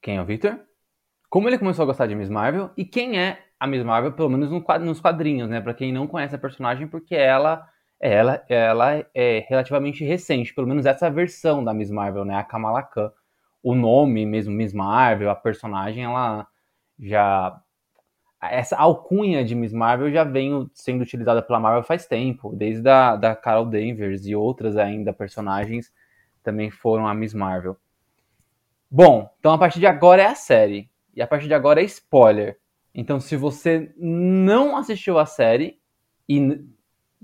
quem 0.00 0.16
é 0.16 0.22
o 0.22 0.24
Victor, 0.24 0.60
como 1.28 1.48
ele 1.48 1.58
começou 1.58 1.82
a 1.82 1.86
gostar 1.86 2.06
de 2.06 2.14
Miss 2.14 2.30
Marvel 2.30 2.70
e 2.76 2.84
quem 2.84 3.18
é 3.18 3.44
a 3.60 3.66
Miss 3.66 3.84
Marvel, 3.84 4.12
pelo 4.12 4.30
menos 4.30 4.50
nos 4.80 5.00
quadrinhos, 5.00 5.50
né? 5.50 5.60
Pra 5.60 5.74
quem 5.74 5.92
não 5.92 6.06
conhece 6.06 6.34
a 6.34 6.38
personagem, 6.38 6.86
porque 6.86 7.14
ela, 7.14 7.68
ela, 8.00 8.44
ela 8.48 9.06
é 9.14 9.44
relativamente 9.48 10.04
recente, 10.04 10.54
pelo 10.54 10.66
menos 10.66 10.86
essa 10.86 11.10
versão 11.10 11.64
da 11.64 11.74
Miss 11.74 11.90
Marvel, 11.90 12.24
né? 12.24 12.36
A 12.36 12.44
Kamala 12.44 12.82
Khan. 12.82 13.10
O 13.62 13.74
nome 13.74 14.24
mesmo, 14.24 14.54
Miss 14.54 14.72
Marvel, 14.72 15.30
a 15.30 15.34
personagem, 15.34 16.04
ela 16.04 16.46
já. 16.98 17.60
Essa 18.40 18.76
alcunha 18.76 19.44
de 19.44 19.54
Miss 19.54 19.72
Marvel 19.72 20.12
já 20.12 20.22
vem 20.22 20.70
sendo 20.72 21.02
utilizada 21.02 21.42
pela 21.42 21.58
Marvel 21.58 21.82
faz 21.82 22.06
tempo, 22.06 22.54
desde 22.54 22.88
a 22.88 23.16
da 23.16 23.34
Carol 23.34 23.66
Danvers 23.66 24.26
e 24.26 24.34
outras 24.36 24.76
ainda 24.76 25.12
personagens 25.12 25.92
também 26.42 26.70
foram 26.70 27.06
a 27.08 27.14
Miss 27.14 27.34
Marvel. 27.34 27.76
Bom, 28.90 29.28
então 29.40 29.52
a 29.52 29.58
partir 29.58 29.80
de 29.80 29.86
agora 29.86 30.22
é 30.22 30.26
a 30.26 30.34
série. 30.36 30.88
E 31.14 31.20
a 31.20 31.26
partir 31.26 31.48
de 31.48 31.54
agora 31.54 31.80
é 31.80 31.84
spoiler. 31.84 32.58
Então, 32.94 33.18
se 33.20 33.36
você 33.36 33.92
não 33.96 34.76
assistiu 34.76 35.18
a 35.18 35.26
série 35.26 35.78
e 36.28 36.64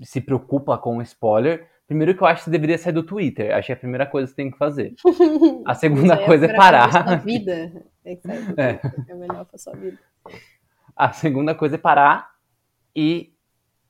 se 0.01 0.19
preocupa 0.21 0.77
com 0.77 1.01
spoiler, 1.01 1.67
primeiro 1.87 2.15
que 2.15 2.21
eu 2.21 2.27
acho 2.27 2.39
que 2.41 2.45
você 2.45 2.51
deveria 2.51 2.77
sair 2.77 2.93
do 2.93 3.03
Twitter. 3.03 3.53
Acho 3.55 3.67
que 3.67 3.71
é 3.71 3.75
a 3.75 3.79
primeira 3.79 4.05
coisa 4.05 4.27
que 4.27 4.31
você 4.31 4.35
tem 4.35 4.51
que 4.51 4.57
fazer. 4.57 4.93
A 5.65 5.73
segunda 5.73 6.17
coisa 6.17 6.21
é 6.21 6.23
a 6.23 6.27
coisa 6.27 6.47
da 6.47 6.53
parar. 6.55 7.15
vida. 7.23 7.83
É, 8.03 8.15
que 8.15 8.21
sai 8.21 8.37
do 8.41 8.59
É. 8.61 8.73
Twitter, 8.75 9.03
é 9.09 9.13
melhor 9.15 9.45
pra 9.45 9.57
sua 9.57 9.73
vida. 9.75 9.97
A 10.95 11.11
segunda 11.11 11.53
coisa 11.55 11.75
é 11.75 11.77
parar 11.77 12.31
e 12.95 13.33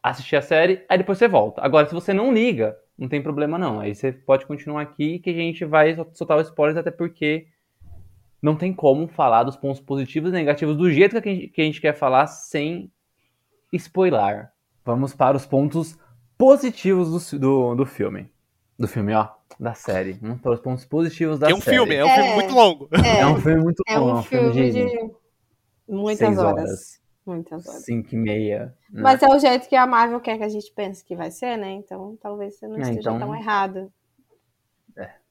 assistir 0.01 0.35
a 0.35 0.41
série, 0.41 0.83
aí 0.87 0.97
depois 0.97 1.17
você 1.17 1.27
volta. 1.27 1.61
Agora, 1.61 1.87
se 1.87 1.93
você 1.93 2.13
não 2.13 2.31
liga, 2.33 2.77
não 2.97 3.07
tem 3.09 3.21
problema 3.21 3.57
não. 3.57 3.79
Aí 3.79 3.93
você 3.95 4.11
pode 4.11 4.45
continuar 4.45 4.81
aqui 4.81 5.19
que 5.19 5.29
a 5.29 5.33
gente 5.33 5.65
vai 5.65 5.95
sol- 5.95 6.09
soltar 6.13 6.37
os 6.37 6.47
spoilers, 6.47 6.77
até 6.77 6.91
porque 6.91 7.47
não 8.41 8.55
tem 8.55 8.71
como 8.73 9.07
falar 9.07 9.43
dos 9.43 9.55
pontos 9.55 9.81
positivos 9.81 10.29
e 10.29 10.33
negativos 10.33 10.77
do 10.77 10.91
jeito 10.91 11.19
que 11.21 11.29
a 11.29 11.33
gente, 11.33 11.47
que 11.47 11.61
a 11.61 11.65
gente 11.65 11.81
quer 11.81 11.93
falar 11.95 12.27
sem 12.27 12.91
spoiler. 13.73 14.49
Vamos 14.85 15.13
para 15.15 15.35
os 15.35 15.45
pontos 15.45 15.97
positivos 16.37 17.31
do, 17.31 17.39
do, 17.39 17.75
do 17.75 17.85
filme. 17.85 18.31
Do 18.77 18.87
filme, 18.87 19.13
ó. 19.13 19.27
Da 19.59 19.73
série. 19.73 20.13
Vamos 20.13 20.41
para 20.41 20.51
os 20.51 20.59
pontos 20.59 20.85
positivos 20.85 21.39
da 21.39 21.47
Que 21.47 21.53
é 21.53 21.55
um 21.55 21.61
série. 21.61 21.77
filme, 21.77 21.95
é 21.95 22.05
um 22.05 22.07
É. 22.07 22.15
filme 22.15 22.33
muito 22.35 22.53
longo. 22.53 22.89
É, 22.91 23.19
É 23.21 23.25
um 23.25 23.41
filme 23.41 23.63
muito 23.63 23.83
é 23.87 23.99
um 23.99 24.09
é 24.09 24.13
um 24.15 24.23
filme 24.23 24.53
filme 24.53 24.71
de, 24.71 24.85
de 24.89 25.11
muitas 25.87 26.37
horas. 26.37 26.63
horas. 26.63 27.01
Muitas 27.25 27.67
horas. 27.67 27.83
5 27.85 28.13
e 28.13 28.17
meia. 28.17 28.75
né? 28.91 29.01
Mas 29.01 29.23
é 29.23 29.27
o 29.27 29.39
jeito 29.39 29.67
que 29.67 29.75
a 29.75 29.87
Marvel 29.87 30.19
quer 30.19 30.37
que 30.37 30.43
a 30.43 30.49
gente 30.49 30.71
pense 30.73 31.03
que 31.03 31.15
vai 31.15 31.31
ser, 31.31 31.57
né? 31.57 31.71
Então 31.71 32.17
talvez 32.21 32.55
você 32.59 32.67
não 32.67 32.77
É, 32.77 32.81
esteja 32.81 32.99
então- 32.99 33.19
tão 33.19 33.35
errado. 33.35 33.91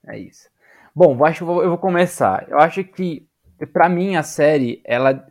É 0.06 0.18
isso. 0.18 0.48
Bom, 0.94 1.14
eu 1.16 1.24
acho 1.24 1.38
que 1.38 1.42
eu 1.42 1.46
vou, 1.46 1.62
eu 1.62 1.68
vou 1.70 1.78
começar. 1.78 2.46
Eu 2.48 2.58
acho 2.58 2.84
que, 2.84 3.26
pra 3.72 3.88
mim, 3.88 4.16
a 4.16 4.22
série, 4.22 4.82
ela. 4.84 5.26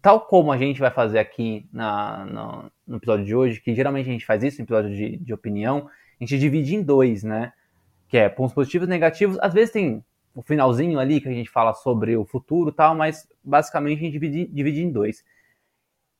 Tal 0.00 0.20
como 0.20 0.52
a 0.52 0.58
gente 0.58 0.80
vai 0.80 0.90
fazer 0.90 1.18
aqui 1.18 1.68
na, 1.72 2.24
no, 2.24 2.72
no 2.86 2.96
episódio 2.96 3.24
de 3.24 3.34
hoje, 3.34 3.60
que 3.60 3.74
geralmente 3.74 4.08
a 4.08 4.12
gente 4.12 4.26
faz 4.26 4.42
isso, 4.42 4.58
no 4.58 4.64
episódio 4.64 4.94
de, 4.94 5.16
de 5.16 5.34
opinião, 5.34 5.88
a 5.88 6.24
gente 6.24 6.38
divide 6.38 6.74
em 6.74 6.82
dois, 6.82 7.22
né? 7.22 7.52
Que 8.08 8.18
é 8.18 8.28
pontos 8.28 8.54
positivos 8.54 8.86
e 8.86 8.90
negativos. 8.90 9.38
Às 9.40 9.52
vezes 9.52 9.72
tem 9.72 10.04
o 10.34 10.42
finalzinho 10.42 10.98
ali 10.98 11.20
que 11.20 11.28
a 11.28 11.32
gente 11.32 11.50
fala 11.50 11.74
sobre 11.74 12.16
o 12.16 12.24
futuro 12.24 12.70
tal, 12.70 12.94
mas 12.94 13.28
basicamente 13.42 13.98
a 13.98 14.02
gente 14.02 14.12
divide, 14.12 14.46
divide 14.46 14.82
em 14.82 14.90
dois. 14.90 15.24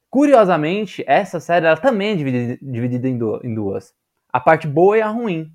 Curiosamente, 0.08 1.04
essa 1.06 1.38
série 1.40 1.66
ela 1.66 1.76
também 1.76 2.12
é 2.12 2.16
dividida, 2.16 2.58
dividida 2.62 3.08
em, 3.08 3.18
em 3.44 3.54
duas. 3.54 3.94
A 4.32 4.40
parte 4.40 4.66
boa 4.66 4.96
e 4.96 5.02
a 5.02 5.08
ruim 5.08 5.52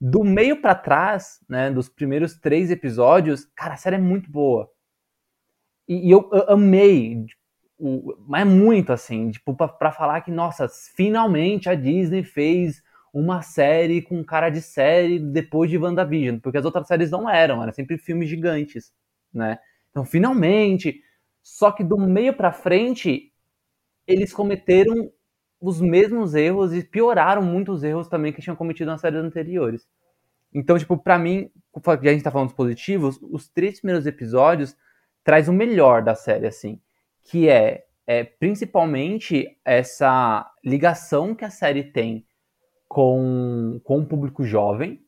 do 0.00 0.24
meio 0.24 0.60
pra 0.60 0.74
trás, 0.74 1.40
né, 1.48 1.70
dos 1.70 1.88
primeiros 1.88 2.34
três 2.34 2.70
episódios, 2.70 3.44
cara, 3.54 3.74
a 3.74 3.76
série 3.76 3.96
é 3.96 4.00
muito 4.00 4.30
boa. 4.30 4.70
E, 5.86 6.08
e 6.08 6.10
eu, 6.10 6.28
eu 6.32 6.50
amei, 6.50 7.26
o, 7.80 8.16
mas 8.28 8.42
é 8.42 8.44
muito 8.44 8.92
assim, 8.92 9.30
tipo, 9.30 9.54
pra, 9.56 9.68
pra 9.68 9.92
falar 9.92 10.20
que, 10.20 10.30
nossa, 10.30 10.68
finalmente 10.68 11.68
a 11.68 11.74
Disney 11.74 12.22
fez 12.22 12.82
uma 13.12 13.42
série 13.42 14.02
com 14.02 14.22
cara 14.24 14.50
de 14.50 14.60
série 14.62 15.18
depois 15.18 15.70
de 15.70 15.78
WandaVision, 15.78 16.38
porque 16.38 16.58
as 16.58 16.64
outras 16.64 16.86
séries 16.86 17.10
não 17.10 17.28
eram, 17.28 17.62
eram 17.62 17.72
sempre 17.72 17.98
filmes 17.98 18.28
gigantes, 18.28 18.92
né? 19.32 19.58
Então, 19.90 20.04
finalmente, 20.04 21.02
só 21.42 21.72
que 21.72 21.82
do 21.82 21.98
meio 21.98 22.34
pra 22.34 22.52
frente, 22.52 23.32
eles 24.06 24.32
cometeram 24.32 25.10
os 25.60 25.80
mesmos 25.80 26.34
erros 26.34 26.72
e 26.72 26.82
pioraram 26.82 27.42
muitos 27.42 27.82
erros 27.82 28.08
também 28.08 28.32
que 28.32 28.42
tinham 28.42 28.56
cometido 28.56 28.90
nas 28.90 29.00
séries 29.00 29.20
anteriores. 29.20 29.86
Então, 30.52 30.78
tipo, 30.78 30.96
para 30.96 31.18
mim, 31.18 31.50
já 32.02 32.10
a 32.10 32.12
gente 32.12 32.22
tá 32.22 32.30
falando 32.30 32.48
dos 32.48 32.56
positivos, 32.56 33.18
os 33.22 33.48
três 33.48 33.80
primeiros 33.80 34.06
episódios 34.06 34.76
traz 35.22 35.48
o 35.48 35.52
melhor 35.52 36.02
da 36.02 36.14
série, 36.14 36.46
assim, 36.46 36.80
que 37.24 37.48
é, 37.48 37.84
é 38.06 38.24
principalmente 38.24 39.46
essa 39.64 40.50
ligação 40.64 41.34
que 41.34 41.44
a 41.44 41.50
série 41.50 41.84
tem 41.84 42.26
com, 42.88 43.80
com 43.84 44.00
o 44.00 44.06
público 44.06 44.44
jovem, 44.44 45.00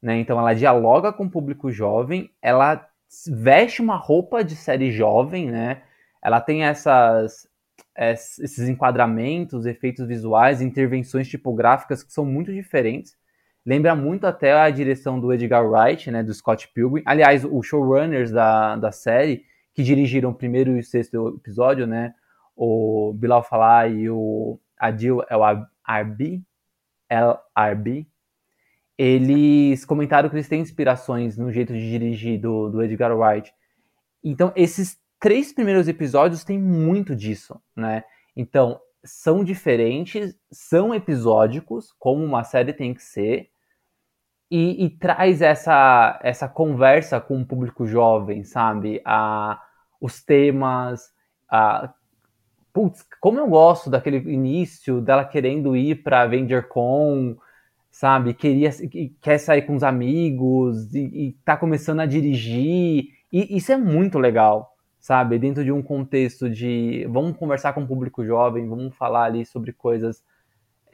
né? 0.00 0.18
Então 0.18 0.38
ela 0.38 0.54
dialoga 0.54 1.12
com 1.12 1.24
o 1.24 1.30
público 1.30 1.72
jovem, 1.72 2.30
ela 2.40 2.86
veste 3.28 3.80
uma 3.80 3.96
roupa 3.96 4.44
de 4.44 4.54
série 4.54 4.92
jovem, 4.92 5.50
né? 5.50 5.82
Ela 6.22 6.40
tem 6.40 6.64
essas, 6.64 7.48
esses 7.96 8.68
enquadramentos, 8.68 9.66
efeitos 9.66 10.06
visuais, 10.06 10.60
intervenções 10.60 11.28
tipográficas 11.28 12.02
que 12.02 12.12
são 12.12 12.24
muito 12.24 12.52
diferentes. 12.52 13.16
Lembra 13.64 13.94
muito 13.94 14.26
até 14.26 14.52
a 14.52 14.68
direção 14.68 15.18
do 15.18 15.32
Edgar 15.32 15.66
Wright, 15.66 16.10
né, 16.10 16.22
do 16.22 16.34
Scott 16.34 16.68
Pilgrim. 16.68 17.02
Aliás, 17.06 17.44
os 17.44 17.66
showrunners 17.66 18.30
da, 18.30 18.76
da 18.76 18.92
série, 18.92 19.44
que 19.74 19.82
dirigiram 19.82 20.30
o 20.30 20.34
primeiro 20.34 20.76
e 20.76 20.80
o 20.80 20.84
sexto 20.84 21.34
episódio, 21.36 21.86
né, 21.86 22.14
o 22.56 23.12
Bilal 23.14 23.42
Falah 23.42 23.88
e 23.88 24.08
o 24.08 24.58
Adil 24.78 25.22
El 25.28 25.66
Arbi, 25.84 26.42
El 27.08 27.38
Arbi, 27.54 28.08
eles 28.96 29.84
comentaram 29.84 30.28
que 30.28 30.36
eles 30.36 30.48
têm 30.48 30.60
inspirações 30.60 31.36
no 31.36 31.50
jeito 31.50 31.72
de 31.72 31.90
dirigir 31.90 32.40
do, 32.40 32.70
do 32.70 32.82
Edgar 32.82 33.16
Wright. 33.16 33.52
Então, 34.22 34.52
esses 34.54 34.98
três 35.18 35.52
primeiros 35.52 35.88
episódios 35.88 36.44
têm 36.44 36.58
muito 36.58 37.16
disso, 37.16 37.60
né? 37.74 38.04
Então, 38.36 38.80
são 39.04 39.44
diferentes, 39.44 40.36
são 40.50 40.94
episódicos, 40.94 41.92
como 41.98 42.24
uma 42.24 42.44
série 42.44 42.72
tem 42.72 42.94
que 42.94 43.02
ser, 43.02 43.50
e, 44.50 44.84
e, 44.84 44.90
traz 44.90 45.42
essa, 45.42 46.20
essa 46.22 46.48
conversa 46.48 47.20
com 47.20 47.40
o 47.40 47.46
público 47.46 47.86
jovem, 47.86 48.44
sabe? 48.44 49.02
A, 49.04 49.60
os 50.04 50.22
temas, 50.22 51.10
putz, 52.74 53.06
como 53.20 53.38
eu 53.38 53.48
gosto 53.48 53.88
daquele 53.88 54.18
início 54.30 55.00
dela 55.00 55.24
querendo 55.24 55.74
ir 55.74 56.02
para 56.02 56.20
AvengerCon, 56.20 57.36
sabe? 57.90 58.34
Queria, 58.34 58.70
quer 59.22 59.38
sair 59.38 59.62
com 59.62 59.74
os 59.74 59.82
amigos 59.82 60.94
e, 60.94 60.98
e 60.98 61.32
tá 61.42 61.56
começando 61.56 62.00
a 62.00 62.06
dirigir. 62.06 63.08
E 63.32 63.56
isso 63.56 63.72
é 63.72 63.78
muito 63.78 64.18
legal, 64.18 64.76
sabe? 65.00 65.38
Dentro 65.38 65.64
de 65.64 65.72
um 65.72 65.82
contexto 65.82 66.50
de 66.50 67.06
vamos 67.08 67.34
conversar 67.38 67.72
com 67.72 67.82
o 67.82 67.86
público 67.86 68.22
jovem, 68.26 68.68
vamos 68.68 68.94
falar 68.94 69.24
ali 69.24 69.46
sobre 69.46 69.72
coisas 69.72 70.22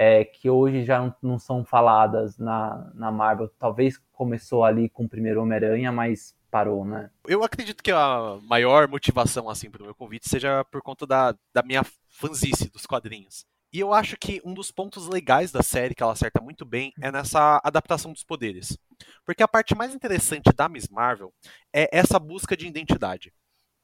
é, 0.00 0.24
que 0.24 0.48
hoje 0.48 0.82
já 0.82 1.14
não, 1.20 1.38
são 1.38 1.62
faladas 1.62 2.38
na, 2.38 2.90
na 2.94 3.12
Marvel. 3.12 3.50
Talvez 3.58 4.00
começou 4.12 4.64
ali 4.64 4.88
com 4.88 5.04
o 5.04 5.08
primeiro 5.08 5.42
Homem-Aranha, 5.42 5.92
mas 5.92 6.34
parou, 6.50 6.86
né? 6.86 7.10
Eu 7.28 7.44
acredito 7.44 7.82
que 7.82 7.92
a 7.92 8.38
maior 8.44 8.88
motivação 8.88 9.50
assim 9.50 9.70
para 9.70 9.82
o 9.82 9.84
meu 9.84 9.94
convite 9.94 10.26
seja 10.26 10.64
por 10.64 10.80
conta 10.80 11.06
da, 11.06 11.34
da 11.52 11.62
minha 11.62 11.84
fanzice 12.08 12.70
dos 12.70 12.86
quadrinhos. 12.86 13.44
E 13.70 13.78
eu 13.78 13.92
acho 13.92 14.16
que 14.16 14.40
um 14.42 14.54
dos 14.54 14.70
pontos 14.70 15.06
legais 15.06 15.52
da 15.52 15.62
série, 15.62 15.94
que 15.94 16.02
ela 16.02 16.12
acerta 16.12 16.40
muito 16.40 16.64
bem, 16.64 16.94
é 16.98 17.12
nessa 17.12 17.60
adaptação 17.62 18.10
dos 18.10 18.24
poderes. 18.24 18.78
Porque 19.22 19.42
a 19.42 19.48
parte 19.48 19.74
mais 19.74 19.94
interessante 19.94 20.50
da 20.56 20.66
Miss 20.66 20.88
Marvel 20.88 21.30
é 21.74 21.90
essa 21.92 22.18
busca 22.18 22.56
de 22.56 22.66
identidade. 22.66 23.34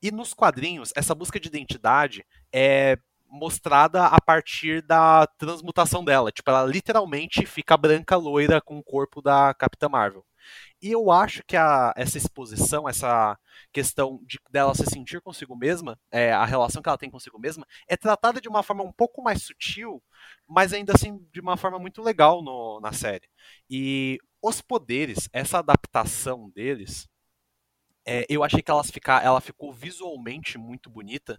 E 0.02 0.10
nos 0.10 0.32
quadrinhos, 0.32 0.94
essa 0.96 1.14
busca 1.14 1.38
de 1.38 1.48
identidade 1.48 2.24
é 2.50 2.98
mostrada 3.28 4.06
a 4.06 4.20
partir 4.20 4.82
da 4.82 5.26
transmutação 5.38 6.04
dela. 6.04 6.32
Tipo, 6.32 6.50
ela 6.50 6.64
literalmente 6.64 7.44
fica 7.46 7.76
branca 7.76 8.16
loira 8.16 8.60
com 8.60 8.78
o 8.78 8.82
corpo 8.82 9.20
da 9.20 9.52
Capitã 9.54 9.88
Marvel. 9.88 10.24
E 10.80 10.92
eu 10.92 11.10
acho 11.10 11.42
que 11.46 11.56
a, 11.56 11.92
essa 11.96 12.18
exposição, 12.18 12.88
essa 12.88 13.38
questão 13.72 14.20
de, 14.26 14.38
dela 14.50 14.74
se 14.74 14.86
sentir 14.86 15.20
consigo 15.20 15.56
mesma, 15.56 15.98
é, 16.10 16.32
a 16.32 16.44
relação 16.44 16.82
que 16.82 16.88
ela 16.88 16.98
tem 16.98 17.10
consigo 17.10 17.38
mesma, 17.38 17.66
é 17.88 17.96
tratada 17.96 18.40
de 18.40 18.48
uma 18.48 18.62
forma 18.62 18.84
um 18.84 18.92
pouco 18.92 19.22
mais 19.22 19.42
sutil, 19.42 20.02
mas 20.46 20.72
ainda 20.72 20.92
assim 20.94 21.18
de 21.32 21.40
uma 21.40 21.56
forma 21.56 21.78
muito 21.78 22.02
legal 22.02 22.42
no, 22.42 22.80
na 22.80 22.92
série. 22.92 23.28
E 23.68 24.18
os 24.42 24.60
poderes, 24.60 25.28
essa 25.32 25.58
adaptação 25.58 26.50
deles, 26.50 27.08
é, 28.06 28.24
eu 28.28 28.44
achei 28.44 28.62
que 28.62 28.70
elas 28.70 28.90
ficar, 28.90 29.24
ela 29.24 29.40
ficou 29.40 29.72
visualmente 29.72 30.56
muito 30.56 30.88
bonita 30.88 31.36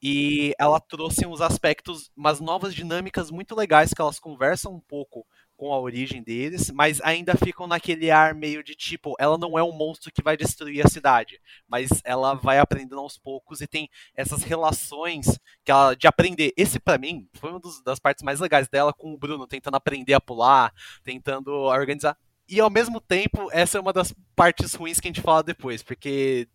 e 0.00 0.54
ela 0.58 0.78
trouxe 0.78 1.26
uns 1.26 1.40
aspectos, 1.40 2.10
umas 2.16 2.40
novas 2.40 2.74
dinâmicas 2.74 3.30
muito 3.30 3.54
legais 3.54 3.92
que 3.92 4.00
elas 4.00 4.20
conversam 4.20 4.72
um 4.74 4.80
pouco 4.80 5.26
com 5.56 5.72
a 5.72 5.78
origem 5.78 6.22
deles, 6.22 6.70
mas 6.70 7.00
ainda 7.00 7.34
ficam 7.36 7.66
naquele 7.66 8.10
ar 8.10 8.34
meio 8.34 8.62
de 8.62 8.74
tipo, 8.74 9.14
ela 9.18 9.38
não 9.38 9.58
é 9.58 9.62
um 9.62 9.72
monstro 9.72 10.12
que 10.12 10.22
vai 10.22 10.36
destruir 10.36 10.84
a 10.84 10.88
cidade, 10.88 11.40
mas 11.68 11.88
ela 12.04 12.34
vai 12.34 12.58
aprendendo 12.58 12.98
aos 12.98 13.16
poucos 13.18 13.60
e 13.60 13.66
tem 13.66 13.88
essas 14.16 14.42
relações 14.42 15.38
que 15.64 15.70
ela 15.70 15.94
de 15.94 16.06
aprender. 16.06 16.52
Esse 16.56 16.80
para 16.80 16.98
mim 16.98 17.28
foi 17.34 17.50
uma 17.50 17.60
das 17.84 17.98
partes 17.98 18.22
mais 18.22 18.40
legais 18.40 18.68
dela 18.68 18.92
com 18.92 19.14
o 19.14 19.18
Bruno 19.18 19.46
tentando 19.46 19.76
aprender 19.76 20.14
a 20.14 20.20
pular, 20.20 20.72
tentando 21.02 21.50
organizar. 21.50 22.16
E 22.48 22.60
ao 22.60 22.70
mesmo 22.70 23.00
tempo, 23.00 23.48
essa 23.52 23.78
é 23.78 23.80
uma 23.80 23.92
das 23.92 24.14
partes 24.36 24.74
ruins 24.74 25.00
que 25.00 25.08
a 25.08 25.10
gente 25.10 25.22
fala 25.22 25.42
depois, 25.42 25.82
porque 25.82 26.48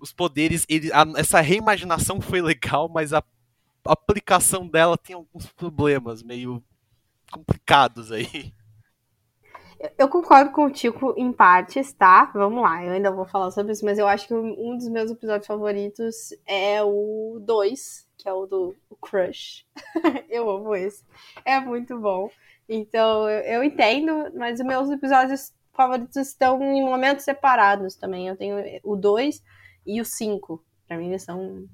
os 0.00 0.12
poderes, 0.12 0.66
ele, 0.68 0.92
a, 0.92 1.04
essa 1.16 1.40
reimaginação 1.40 2.20
foi 2.20 2.40
legal, 2.40 2.88
mas 2.88 3.12
a 3.12 3.22
aplicação 3.86 4.66
dela 4.66 4.98
tem 4.98 5.14
alguns 5.14 5.46
problemas 5.46 6.22
meio 6.22 6.62
complicados 7.30 8.12
aí. 8.12 8.52
Eu 9.96 10.08
concordo 10.08 10.50
com 10.50 10.64
o 10.64 10.70
Tico 10.70 11.14
em 11.16 11.32
partes, 11.32 11.92
tá? 11.92 12.30
Vamos 12.34 12.62
lá, 12.62 12.84
eu 12.84 12.92
ainda 12.92 13.12
vou 13.12 13.24
falar 13.24 13.50
sobre 13.52 13.72
isso, 13.72 13.84
mas 13.84 13.96
eu 13.96 14.08
acho 14.08 14.26
que 14.26 14.34
um 14.34 14.76
dos 14.76 14.88
meus 14.88 15.10
episódios 15.10 15.46
favoritos 15.46 16.30
é 16.44 16.82
o 16.82 17.38
2, 17.40 18.08
que 18.18 18.28
é 18.28 18.32
o 18.32 18.44
do 18.44 18.74
o 18.90 18.96
Crush. 18.96 19.64
eu 20.28 20.50
amo 20.50 20.74
esse. 20.74 21.04
É 21.44 21.60
muito 21.60 21.96
bom. 21.98 22.28
Então, 22.68 23.28
eu, 23.30 23.64
entendo, 23.64 24.30
mas 24.34 24.60
os 24.60 24.66
meus 24.66 24.90
episódios 24.90 25.52
favoritos 25.72 26.16
estão 26.16 26.62
em 26.62 26.84
momentos 26.84 27.24
separados 27.24 27.96
também. 27.96 28.28
Eu 28.28 28.36
tenho 28.36 28.56
o 28.84 28.94
2 28.94 29.42
e 29.86 30.00
o 30.00 30.04
5. 30.04 30.62
Pra 30.86 30.98
mim, 30.98 31.16
são 31.18 31.66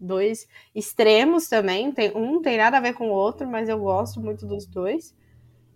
dois 0.00 0.46
extremos 0.74 1.48
também. 1.48 1.92
Tem, 1.92 2.16
um 2.16 2.40
tem 2.40 2.56
nada 2.56 2.78
a 2.78 2.80
ver 2.80 2.94
com 2.94 3.08
o 3.08 3.12
outro, 3.12 3.46
mas 3.46 3.68
eu 3.68 3.78
gosto 3.78 4.20
muito 4.20 4.46
dos 4.46 4.66
dois. 4.66 5.14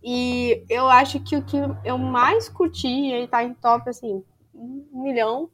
E 0.02 0.64
eu 0.68 0.88
acho 0.88 1.20
que 1.20 1.36
o 1.36 1.44
que 1.44 1.56
eu 1.84 1.98
mais 1.98 2.48
curti, 2.48 2.88
e 2.88 3.12
ele 3.12 3.28
tá 3.28 3.44
em 3.44 3.54
top, 3.54 3.88
assim, 3.88 4.24
um 4.54 5.02
milhão, 5.02 5.50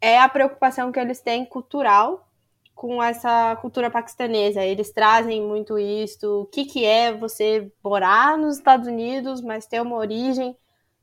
é 0.00 0.20
a 0.20 0.28
preocupação 0.28 0.92
que 0.92 1.00
eles 1.00 1.20
têm 1.20 1.44
cultural 1.44 2.27
com 2.78 3.02
essa 3.02 3.56
cultura 3.56 3.90
paquistanesa. 3.90 4.64
Eles 4.64 4.92
trazem 4.92 5.42
muito 5.42 5.76
isso. 5.76 6.42
O 6.42 6.46
que, 6.46 6.64
que 6.64 6.84
é 6.84 7.12
você 7.12 7.72
morar 7.82 8.38
nos 8.38 8.56
Estados 8.56 8.86
Unidos, 8.86 9.40
mas 9.40 9.66
ter 9.66 9.82
uma 9.82 9.96
origem 9.96 10.56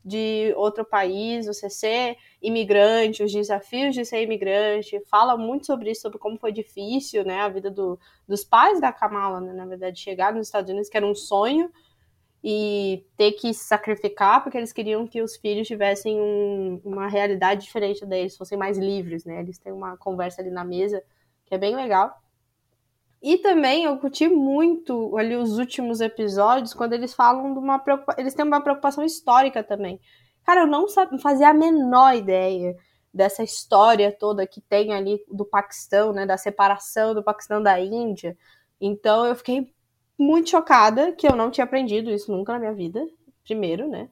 de 0.04 0.54
outro 0.56 0.86
país, 0.86 1.48
você 1.48 1.70
ser 1.70 2.16
imigrante, 2.42 3.24
os 3.24 3.34
desafios 3.34 3.94
de 3.94 4.06
ser 4.06 4.24
imigrante, 4.24 5.02
fala 5.12 5.36
muito 5.36 5.66
sobre 5.66 5.92
isso, 5.92 6.04
sobre 6.04 6.18
como 6.18 6.38
foi 6.38 6.54
difícil, 6.54 7.26
né, 7.26 7.42
a 7.42 7.50
vida 7.50 7.70
do, 7.70 8.00
dos 8.26 8.46
pais 8.46 8.80
da 8.80 8.94
Kamala, 8.94 9.42
né, 9.42 9.52
na 9.52 9.66
verdade, 9.66 10.00
chegar 10.00 10.34
nos 10.34 10.48
Estados 10.48 10.70
Unidos, 10.70 10.88
que 10.88 10.96
era 10.96 11.06
um 11.06 11.16
sonho, 11.16 11.70
e 12.42 13.04
ter 13.18 13.32
que 13.34 13.54
se 13.54 13.66
sacrificar 13.66 14.44
porque 14.44 14.58
eles 14.58 14.72
queriam 14.72 15.08
que 15.08 15.22
os 15.22 15.36
filhos 15.36 15.68
tivessem 15.68 16.22
um, 16.22 16.80
uma 16.86 17.08
realidade 17.10 17.66
diferente 17.66 18.06
deles, 18.06 18.38
fossem 18.38 18.58
mais 18.58 18.78
livres, 18.78 19.26
né, 19.26 19.42
eles 19.42 19.58
têm 19.58 19.74
uma 19.74 19.98
conversa 19.98 20.42
ali 20.42 20.52
na 20.52 20.64
mesa 20.64 21.04
que 21.46 21.56
é 21.56 21.58
bem 21.58 21.76
legal. 21.76 22.16
E 23.22 23.38
também 23.38 23.86
eu 23.86 23.98
curti 23.98 24.28
muito 24.28 25.18
ali 25.18 25.36
os 25.36 25.58
últimos 25.58 26.00
episódios, 26.00 26.74
quando 26.74 26.94
eles 26.94 27.14
falam 27.14 27.54
de 27.54 27.60
uma 27.60 27.80
preocupação. 27.80 28.22
Eles 28.22 28.34
têm 28.36 28.46
uma 28.46 28.62
preocupação 28.62 29.04
histórica 29.04 29.64
também. 29.64 30.00
Cara, 30.44 30.62
eu 30.62 30.68
não 30.68 30.86
fazia 31.20 31.50
a 31.50 31.54
menor 31.54 32.16
ideia 32.16 32.76
dessa 33.12 33.42
história 33.42 34.12
toda 34.12 34.46
que 34.46 34.62
tem 34.62 34.94
ali 34.94 35.20
do 35.32 35.44
Paquistão, 35.44 36.14
né? 36.14 36.26
Da 36.26 36.38
separação 36.38 37.16
do 37.16 37.24
Paquistão 37.24 37.64
da 37.64 37.80
Índia. 37.80 38.38
Então 38.80 39.26
eu 39.26 39.36
fiquei 39.36 39.74
muito 40.20 40.52
chocada 40.52 41.12
que 41.14 41.28
eu 41.28 41.36
não 41.36 41.50
tinha 41.50 41.64
aprendido 41.66 42.12
isso 42.12 42.32
nunca 42.32 42.54
na 42.54 42.60
minha 42.60 42.74
vida. 42.74 43.08
Primeiro, 43.44 43.88
né? 43.88 44.10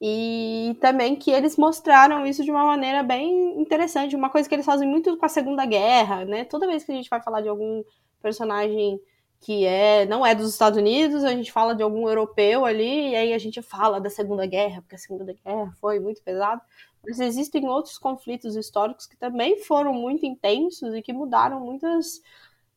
E 0.00 0.76
também 0.80 1.14
que 1.14 1.30
eles 1.30 1.56
mostraram 1.56 2.26
isso 2.26 2.42
de 2.42 2.50
uma 2.50 2.64
maneira 2.64 3.02
bem 3.02 3.60
interessante, 3.60 4.16
uma 4.16 4.30
coisa 4.30 4.48
que 4.48 4.54
eles 4.54 4.64
fazem 4.64 4.88
muito 4.88 5.16
com 5.18 5.26
a 5.26 5.28
Segunda 5.28 5.66
Guerra, 5.66 6.24
né? 6.24 6.44
Toda 6.44 6.66
vez 6.66 6.84
que 6.84 6.92
a 6.92 6.94
gente 6.94 7.10
vai 7.10 7.22
falar 7.22 7.42
de 7.42 7.48
algum 7.48 7.84
personagem 8.22 8.98
que 9.40 9.64
é 9.64 10.06
não 10.06 10.24
é 10.24 10.34
dos 10.34 10.50
Estados 10.50 10.78
Unidos, 10.78 11.24
a 11.24 11.30
gente 11.30 11.52
fala 11.52 11.74
de 11.74 11.82
algum 11.82 12.08
europeu 12.08 12.64
ali, 12.64 13.10
e 13.10 13.16
aí 13.16 13.32
a 13.34 13.38
gente 13.38 13.60
fala 13.62 14.00
da 14.00 14.10
Segunda 14.10 14.46
Guerra, 14.46 14.82
porque 14.82 14.94
a 14.94 14.98
Segunda 14.98 15.34
Guerra 15.44 15.72
foi 15.80 16.00
muito 16.00 16.22
pesada. 16.22 16.62
Mas 17.04 17.18
existem 17.20 17.66
outros 17.68 17.98
conflitos 17.98 18.56
históricos 18.56 19.06
que 19.06 19.16
também 19.16 19.58
foram 19.64 19.92
muito 19.92 20.26
intensos 20.26 20.94
e 20.94 21.02
que 21.02 21.12
mudaram 21.12 21.60
muitas 21.60 22.20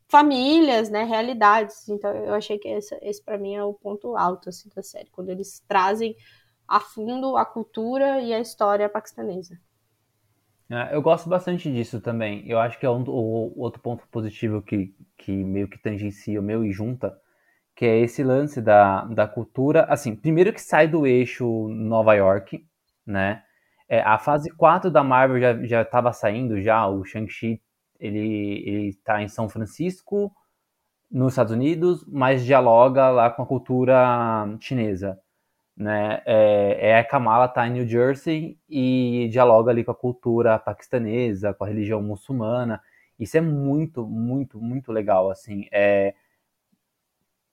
famílias, 0.07 0.89
né, 0.89 1.03
realidades. 1.03 1.87
Então 1.89 2.11
eu 2.11 2.33
achei 2.33 2.57
que 2.57 2.67
esse, 2.67 2.97
esse 3.01 3.21
para 3.21 3.37
mim 3.37 3.55
é 3.55 3.63
o 3.63 3.73
ponto 3.73 4.15
alto 4.15 4.49
assim 4.49 4.69
da 4.75 4.83
série, 4.83 5.09
quando 5.11 5.29
eles 5.29 5.61
trazem 5.67 6.15
a 6.67 6.79
fundo 6.79 7.37
a 7.37 7.45
cultura 7.45 8.19
e 8.21 8.33
a 8.33 8.39
história 8.39 8.89
paquistanesa. 8.89 9.59
É, 10.69 10.95
eu 10.95 11.01
gosto 11.01 11.29
bastante 11.29 11.71
disso 11.71 12.01
também. 12.01 12.47
Eu 12.47 12.59
acho 12.59 12.79
que 12.79 12.85
é 12.85 12.89
um, 12.89 13.03
o, 13.07 13.53
outro 13.59 13.81
ponto 13.81 14.07
positivo 14.07 14.61
que, 14.61 14.95
que 15.17 15.31
meio 15.31 15.67
que 15.67 15.77
tangencia 15.77 16.39
o 16.39 16.43
meu 16.43 16.65
e 16.65 16.71
junta, 16.71 17.15
que 17.75 17.85
é 17.85 17.99
esse 17.99 18.23
lance 18.23 18.61
da, 18.61 19.05
da 19.05 19.27
cultura. 19.27 19.85
Assim, 19.85 20.15
primeiro 20.15 20.53
que 20.53 20.61
sai 20.61 20.87
do 20.87 21.05
eixo 21.05 21.67
Nova 21.69 22.13
York, 22.15 22.65
né? 23.05 23.43
É, 23.87 24.01
a 24.01 24.17
fase 24.17 24.49
4 24.49 24.89
da 24.89 25.03
Marvel 25.03 25.39
já, 25.39 25.63
já 25.65 25.81
estava 25.81 26.11
saindo, 26.13 26.61
já. 26.61 26.87
O 26.87 27.03
Shang-Chi 27.03 27.61
ele 27.99 28.89
está 28.89 29.21
em 29.21 29.27
São 29.27 29.47
Francisco, 29.47 30.33
nos 31.11 31.33
Estados 31.33 31.53
Unidos, 31.53 32.03
mas 32.07 32.43
dialoga 32.43 33.09
lá 33.09 33.29
com 33.29 33.43
a 33.43 33.45
cultura 33.45 34.57
chinesa 34.59 35.19
né? 35.75 36.21
É, 36.25 36.89
é 36.89 36.99
a 36.99 37.03
Kamala 37.03 37.47
tá 37.47 37.67
em 37.67 37.71
New 37.71 37.87
Jersey 37.87 38.59
e 38.69 39.27
dialoga 39.31 39.71
ali 39.71 39.83
com 39.83 39.91
a 39.91 39.95
cultura 39.95 40.59
paquistanesa, 40.59 41.53
com 41.53 41.63
a 41.63 41.67
religião 41.67 42.01
muçulmana. 42.01 42.81
Isso 43.19 43.37
é 43.37 43.41
muito, 43.41 44.05
muito, 44.07 44.59
muito 44.59 44.91
legal, 44.91 45.29
assim. 45.31 45.67
É 45.71 46.13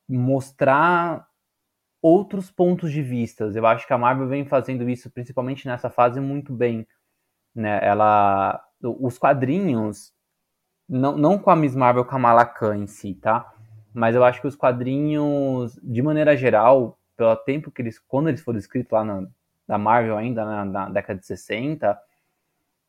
mostrar 0.09 1.29
outros 2.03 2.51
pontos 2.51 2.91
de 2.93 3.03
vistas. 3.03 3.55
Eu 3.57 3.67
acho 3.67 3.87
que 3.87 3.93
a 3.93 3.99
Marvel 3.99 4.29
vem 4.29 4.45
fazendo 4.45 4.89
isso, 4.89 5.11
principalmente 5.11 5.67
nessa 5.67 5.91
fase, 5.91 6.21
muito 6.21 6.53
bem. 6.53 6.87
Né? 7.55 7.79
Ela, 7.83 8.63
os 8.83 9.19
quadrinhos, 9.19 10.13
não, 10.89 11.17
não 11.17 11.39
com 11.39 11.51
a 11.51 11.57
Miss 11.57 11.77
Marvel 11.77 12.05
Kamala 12.05 12.45
Khan 12.45 12.79
em 12.79 12.87
si, 12.87 13.15
tá? 13.15 13.53
Mas 13.93 14.15
eu 14.15 14.25
acho 14.25 14.41
que 14.41 14.47
os 14.47 14.57
quadrinhos, 14.57 15.79
de 15.83 16.03
maneira 16.03 16.37
geral, 16.37 17.00
pelo 17.21 17.37
tempo 17.37 17.71
que 17.71 17.83
eles, 17.83 17.99
quando 17.99 18.31
eles 18.31 18.41
foram 18.41 18.59
escritos 18.59 18.91
lá 18.91 19.05
na, 19.05 19.27
na 19.69 19.77
Marvel 19.77 20.17
ainda 20.17 20.43
na, 20.43 20.65
na, 20.65 20.89
década 20.89 21.21
de 21.21 21.27
60, 21.27 21.99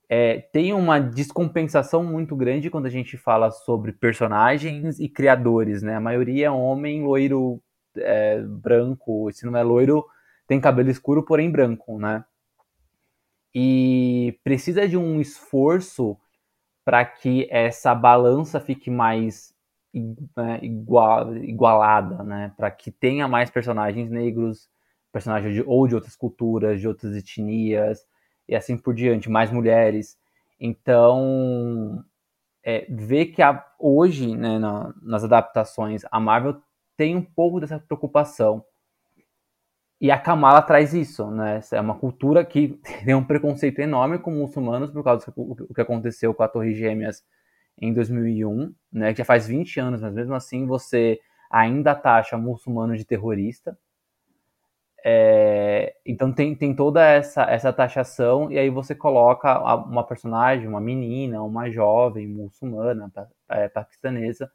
é, 0.08 0.40
tem 0.40 0.72
uma 0.72 1.00
descompensação 1.00 2.02
muito 2.02 2.34
grande 2.34 2.70
quando 2.70 2.86
a 2.86 2.90
gente 2.90 3.18
fala 3.18 3.52
sobre 3.52 3.92
personagens 3.92 5.02
e 5.02 5.10
criadores, 5.10 5.82
né? 5.84 5.96
A 5.98 6.00
maioria 6.00 6.48
é 6.48 6.50
homem, 6.50 7.04
loiro, 7.04 7.62
é, 7.98 8.42
branco, 8.42 9.30
se 9.34 9.46
não 9.46 9.58
é 9.58 9.64
loiro, 9.64 10.06
tem 10.48 10.62
cabelo 10.62 10.90
escuro, 10.90 11.26
porém 11.26 11.52
branco, 11.52 12.00
né? 12.00 12.24
E 13.54 14.40
precisa 14.46 14.88
de 14.88 14.96
um 14.96 15.20
esforço 15.20 16.18
para 16.86 17.04
que 17.04 17.50
essa 17.52 17.94
balança 17.94 18.62
fique 18.62 18.90
mais 18.90 19.52
né, 19.52 19.61
igual, 19.94 21.36
igualada, 21.36 22.24
né? 22.24 22.54
Para 22.58 22.72
que 22.72 22.92
tenha 22.92 23.28
mais 23.28 23.50
personagens 23.50 24.10
negros, 24.10 24.70
personagens 25.12 25.54
de, 25.54 25.64
ou 25.66 25.88
de 25.88 25.96
outras 25.96 26.16
culturas, 26.16 26.80
de 26.80 26.88
outras 26.88 27.16
etnias 27.16 28.06
e 28.48 28.56
assim 28.56 28.78
por 28.78 28.94
diante, 28.94 29.30
mais 29.30 29.52
mulheres. 29.52 30.18
Então, 30.60 32.04
é, 32.64 32.86
ver 32.90 33.28
que 33.28 33.42
a, 33.42 33.66
hoje, 33.80 34.36
né, 34.36 34.60
na, 34.60 34.94
nas 35.02 35.24
adaptações, 35.24 36.04
a 36.12 36.20
Marvel 36.20 36.62
tem 36.96 37.16
um 37.16 37.24
pouco 37.24 37.60
dessa 37.60 37.80
preocupação. 37.80 38.64
E 40.00 40.10
a 40.10 40.18
Kamala 40.18 40.62
traz 40.62 40.94
isso, 40.94 41.30
né? 41.30 41.60
É 41.72 41.80
uma 41.80 41.96
cultura 41.96 42.44
que 42.44 42.80
tem 43.06 43.14
um 43.14 43.24
preconceito 43.24 43.80
enorme 43.80 44.20
com 44.20 44.32
muçulmanos 44.32 44.90
por 44.90 45.04
causa 45.04 45.32
do 45.36 45.74
que 45.74 45.82
aconteceu 45.82 46.34
com 46.34 46.44
a 46.44 46.48
Torre 46.48 46.74
Gêmeas 46.74 47.24
em 47.82 47.94
2001, 47.94 48.74
né, 48.92 49.12
que 49.12 49.18
já 49.18 49.26
faz 49.26 49.48
20 49.48 49.80
anos, 49.80 50.02
mas 50.02 50.14
mesmo 50.14 50.36
assim 50.36 50.68
você 50.68 51.20
ainda 51.50 51.96
taxa 51.96 52.38
muçulmano 52.38 52.96
de 52.96 53.04
terrorista. 53.04 53.78
É, 55.04 55.96
então 56.06 56.32
tem, 56.32 56.56
tem 56.56 56.76
toda 56.76 57.04
essa, 57.04 57.44
essa 57.44 57.74
taxação, 57.74 58.52
e 58.52 58.60
aí 58.60 58.70
você 58.70 58.94
coloca 58.94 59.60
uma 59.84 60.06
personagem, 60.06 60.68
uma 60.68 60.80
menina, 60.80 61.42
uma 61.42 61.70
jovem 61.72 62.28
muçulmana, 62.28 63.12
é, 63.50 63.68
paquistanesa, 63.68 64.52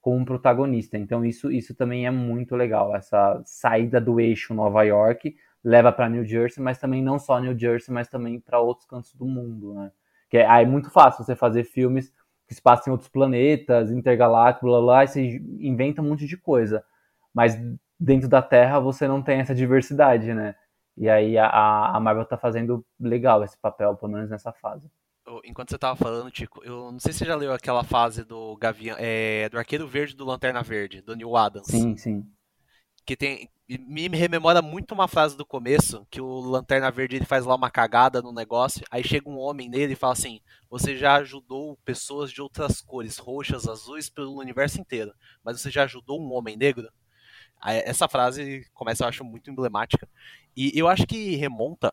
como 0.00 0.24
protagonista. 0.26 0.98
Então 0.98 1.24
isso, 1.24 1.50
isso 1.50 1.74
também 1.74 2.06
é 2.06 2.10
muito 2.10 2.54
legal, 2.54 2.94
essa 2.94 3.42
saída 3.46 4.00
do 4.00 4.20
eixo 4.20 4.52
Nova 4.54 4.82
York 4.82 5.34
leva 5.64 5.90
para 5.90 6.08
New 6.08 6.24
Jersey, 6.24 6.62
mas 6.62 6.78
também 6.78 7.02
não 7.02 7.18
só 7.18 7.40
New 7.40 7.58
Jersey, 7.58 7.92
mas 7.92 8.08
também 8.08 8.38
para 8.40 8.60
outros 8.60 8.86
cantos 8.86 9.14
do 9.14 9.26
mundo, 9.26 9.74
né? 9.74 9.90
Que 10.30 10.38
é, 10.38 10.62
é 10.62 10.66
muito 10.66 10.90
fácil 10.90 11.24
você 11.24 11.34
fazer 11.34 11.64
filmes 11.64 12.12
que 12.48 12.54
se 12.54 12.62
passa 12.62 12.88
em 12.88 12.92
outros 12.92 13.10
planetas, 13.10 13.90
intergalácticos, 13.90 14.68
blá, 14.68 14.80
blá, 14.80 15.04
e 15.04 15.08
você 15.08 15.42
inventa 15.60 16.00
um 16.00 16.08
monte 16.08 16.26
de 16.26 16.36
coisa. 16.36 16.82
Mas 17.32 17.54
dentro 18.00 18.28
da 18.28 18.40
Terra 18.40 18.80
você 18.80 19.06
não 19.06 19.22
tem 19.22 19.40
essa 19.40 19.54
diversidade, 19.54 20.32
né? 20.32 20.54
E 20.96 21.08
aí 21.08 21.36
a, 21.38 21.94
a 21.94 22.00
Marvel 22.00 22.24
tá 22.24 22.36
fazendo 22.36 22.84
legal 22.98 23.44
esse 23.44 23.56
papel, 23.58 23.94
pelo 23.94 24.12
menos 24.12 24.30
nessa 24.30 24.52
fase. 24.52 24.90
Enquanto 25.44 25.70
você 25.70 25.78
tava 25.78 25.94
falando, 25.94 26.30
Tico, 26.30 26.64
eu 26.64 26.90
não 26.90 26.98
sei 26.98 27.12
se 27.12 27.18
você 27.18 27.26
já 27.26 27.36
leu 27.36 27.52
aquela 27.52 27.84
fase 27.84 28.24
do 28.24 28.56
Gavião, 28.56 28.96
é, 28.98 29.46
do 29.50 29.58
Arqueiro 29.58 29.86
Verde 29.86 30.16
do 30.16 30.24
Lanterna 30.24 30.62
Verde, 30.62 31.02
do 31.02 31.14
Neil 31.14 31.36
Adams. 31.36 31.66
Sim, 31.66 31.96
sim. 31.98 32.24
Que 33.04 33.14
tem, 33.14 33.48
me 33.76 34.08
rememora 34.08 34.62
muito 34.62 34.94
uma 34.94 35.06
frase 35.06 35.36
do 35.36 35.44
começo, 35.44 36.06
que 36.10 36.20
o 36.22 36.40
Lanterna 36.40 36.90
Verde 36.90 37.16
ele 37.16 37.26
faz 37.26 37.44
lá 37.44 37.54
uma 37.54 37.70
cagada 37.70 38.22
no 38.22 38.32
negócio, 38.32 38.82
aí 38.90 39.04
chega 39.04 39.28
um 39.28 39.38
homem 39.38 39.68
nele 39.68 39.92
e 39.92 39.96
fala 39.96 40.14
assim: 40.14 40.40
Você 40.70 40.96
já 40.96 41.16
ajudou 41.16 41.76
pessoas 41.84 42.32
de 42.32 42.40
outras 42.40 42.80
cores, 42.80 43.18
roxas, 43.18 43.68
azuis, 43.68 44.08
pelo 44.08 44.38
universo 44.38 44.80
inteiro, 44.80 45.12
mas 45.44 45.60
você 45.60 45.70
já 45.70 45.82
ajudou 45.82 46.18
um 46.18 46.32
homem 46.32 46.56
negro? 46.56 46.88
Aí, 47.60 47.82
essa 47.84 48.08
frase 48.08 48.66
começa, 48.72 49.04
eu 49.04 49.08
acho, 49.08 49.24
muito 49.24 49.50
emblemática. 49.50 50.08
E 50.56 50.72
eu 50.74 50.88
acho 50.88 51.06
que 51.06 51.36
remonta 51.36 51.92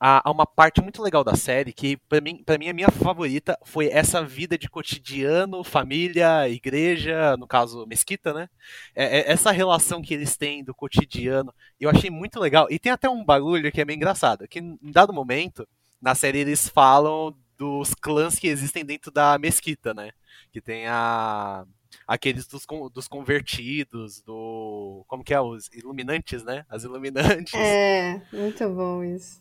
a, 0.00 0.28
a, 0.28 0.30
uma 0.30 0.46
parte 0.46 0.80
muito 0.80 1.02
legal 1.02 1.24
da 1.24 1.34
série, 1.34 1.72
que 1.72 1.96
para 1.96 2.20
mim, 2.20 2.42
pra 2.44 2.58
mim 2.58 2.68
a 2.68 2.72
minha 2.72 2.90
favorita 2.90 3.58
foi 3.64 3.88
essa 3.88 4.22
vida 4.22 4.56
de 4.56 4.68
cotidiano, 4.68 5.64
família, 5.64 6.48
igreja, 6.48 7.36
no 7.36 7.46
caso, 7.46 7.86
mesquita, 7.86 8.32
né? 8.32 8.48
É, 8.94 9.18
é, 9.20 9.32
essa 9.32 9.50
relação 9.50 10.02
que 10.02 10.14
eles 10.14 10.36
têm 10.36 10.62
do 10.62 10.74
cotidiano, 10.74 11.52
eu 11.80 11.90
achei 11.90 12.10
muito 12.10 12.38
legal. 12.38 12.66
E 12.70 12.78
tem 12.78 12.92
até 12.92 13.08
um 13.08 13.24
bagulho 13.24 13.72
que 13.72 13.80
é 13.80 13.84
meio 13.84 13.96
engraçado, 13.96 14.46
que 14.46 14.60
em 14.60 14.78
dado 14.82 15.12
momento, 15.12 15.66
na 16.00 16.14
série 16.14 16.38
eles 16.38 16.68
falam 16.68 17.34
dos 17.56 17.92
clãs 17.94 18.38
que 18.38 18.46
existem 18.46 18.84
dentro 18.84 19.10
da 19.10 19.36
mesquita, 19.38 19.92
né? 19.92 20.10
Que 20.52 20.60
tem 20.60 20.86
a 20.86 21.66
aqueles 22.06 22.46
dos, 22.46 22.64
dos 22.92 23.08
convertidos, 23.08 24.22
do. 24.22 25.04
Como 25.06 25.24
que 25.24 25.34
é? 25.34 25.40
Os 25.40 25.68
iluminantes, 25.72 26.44
né? 26.44 26.64
As 26.68 26.84
iluminantes. 26.84 27.54
É, 27.54 28.22
muito 28.32 28.68
bom 28.70 29.02
isso. 29.02 29.40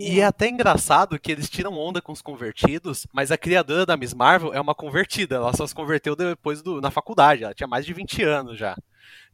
E 0.00 0.20
é 0.20 0.24
até 0.24 0.48
engraçado 0.48 1.18
que 1.18 1.32
eles 1.32 1.48
tiram 1.48 1.72
onda 1.72 2.00
com 2.00 2.12
os 2.12 2.22
convertidos, 2.22 3.06
mas 3.12 3.30
a 3.30 3.38
criadora 3.38 3.86
da 3.86 3.96
Miss 3.96 4.14
Marvel 4.14 4.52
é 4.52 4.60
uma 4.60 4.74
convertida. 4.74 5.36
Ela 5.36 5.52
só 5.54 5.66
se 5.66 5.74
converteu 5.74 6.14
depois 6.14 6.62
do, 6.62 6.80
na 6.80 6.90
faculdade. 6.90 7.44
Ela 7.44 7.54
tinha 7.54 7.66
mais 7.66 7.86
de 7.86 7.92
20 7.92 8.22
anos 8.22 8.58
já. 8.58 8.76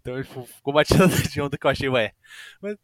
Então 0.00 0.14
ficou 0.22 0.84
tirada 0.84 1.14
de 1.28 1.40
onda 1.40 1.58
que 1.58 1.66
eu 1.66 1.70
achei, 1.70 1.88
ué. 1.88 2.12
Mas... 2.60 2.76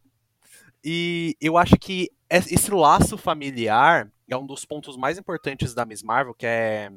E 0.83 1.37
eu 1.40 1.59
acho 1.59 1.77
que 1.77 2.11
esse 2.31 2.71
laço 2.71 3.19
familiar 3.19 4.11
é 4.29 4.37
um 4.37 4.47
dos 4.47 4.64
pontos 4.64 4.97
mais 4.97 5.19
importantes 5.19 5.75
da 5.75 5.85
Miss 5.85 6.03
Marvel, 6.03 6.35
que 6.35 6.47
é 6.47 6.90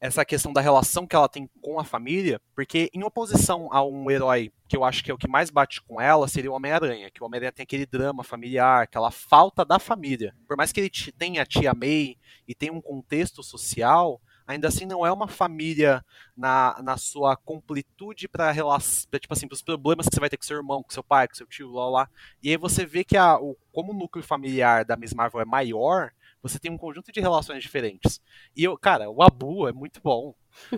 essa 0.00 0.24
questão 0.24 0.52
da 0.52 0.60
relação 0.60 1.06
que 1.06 1.16
ela 1.16 1.28
tem 1.28 1.48
com 1.60 1.78
a 1.78 1.84
família, 1.84 2.40
porque 2.54 2.90
em 2.92 3.02
oposição 3.02 3.68
a 3.72 3.82
um 3.84 4.10
herói 4.10 4.52
que 4.68 4.76
eu 4.76 4.84
acho 4.84 5.02
que 5.02 5.10
é 5.10 5.14
o 5.14 5.18
que 5.18 5.28
mais 5.28 5.50
bate 5.50 5.82
com 5.82 6.00
ela, 6.00 6.28
seria 6.28 6.50
o 6.50 6.54
Homem-Aranha, 6.54 7.10
que 7.10 7.22
o 7.22 7.26
Homem-Aranha 7.26 7.52
tem 7.52 7.62
aquele 7.62 7.86
drama 7.86 8.22
familiar, 8.22 8.82
aquela 8.82 9.10
falta 9.10 9.64
da 9.64 9.78
família. 9.78 10.34
Por 10.46 10.56
mais 10.56 10.72
que 10.72 10.80
ele 10.80 10.90
tenha 11.16 11.42
a 11.42 11.46
tia 11.46 11.72
May 11.74 12.16
e 12.46 12.54
tenha 12.54 12.72
um 12.72 12.80
contexto 12.80 13.42
social, 13.42 14.20
ainda 14.46 14.68
assim 14.68 14.86
não 14.86 15.04
é 15.06 15.12
uma 15.12 15.26
família 15.26 16.04
na, 16.36 16.80
na 16.82 16.96
sua 16.96 17.36
completude 17.36 18.28
para 18.28 18.54
tipo 18.54 19.32
assim, 19.32 19.48
os 19.50 19.62
problemas 19.62 20.06
que 20.06 20.14
você 20.14 20.20
vai 20.20 20.30
ter 20.30 20.36
com 20.36 20.44
seu 20.44 20.56
irmão, 20.56 20.82
com 20.82 20.90
seu 20.90 21.02
pai, 21.02 21.26
com 21.26 21.34
seu 21.34 21.46
tio, 21.46 21.72
lá 21.72 21.88
lá. 21.88 22.10
E 22.42 22.50
aí 22.50 22.56
você 22.56 22.86
vê 22.86 23.04
que 23.04 23.16
a, 23.16 23.38
o, 23.38 23.56
como 23.72 23.92
o 23.92 23.96
núcleo 23.96 24.24
familiar 24.24 24.84
da 24.84 24.96
Miss 24.96 25.12
Marvel 25.12 25.40
é 25.40 25.44
maior, 25.44 26.12
você 26.42 26.58
tem 26.58 26.70
um 26.70 26.78
conjunto 26.78 27.12
de 27.12 27.20
relações 27.20 27.62
diferentes. 27.62 28.20
E 28.56 28.64
eu, 28.64 28.76
cara, 28.78 29.10
o 29.10 29.22
Abu 29.22 29.68
é 29.68 29.72
muito 29.72 30.00
bom. 30.02 30.34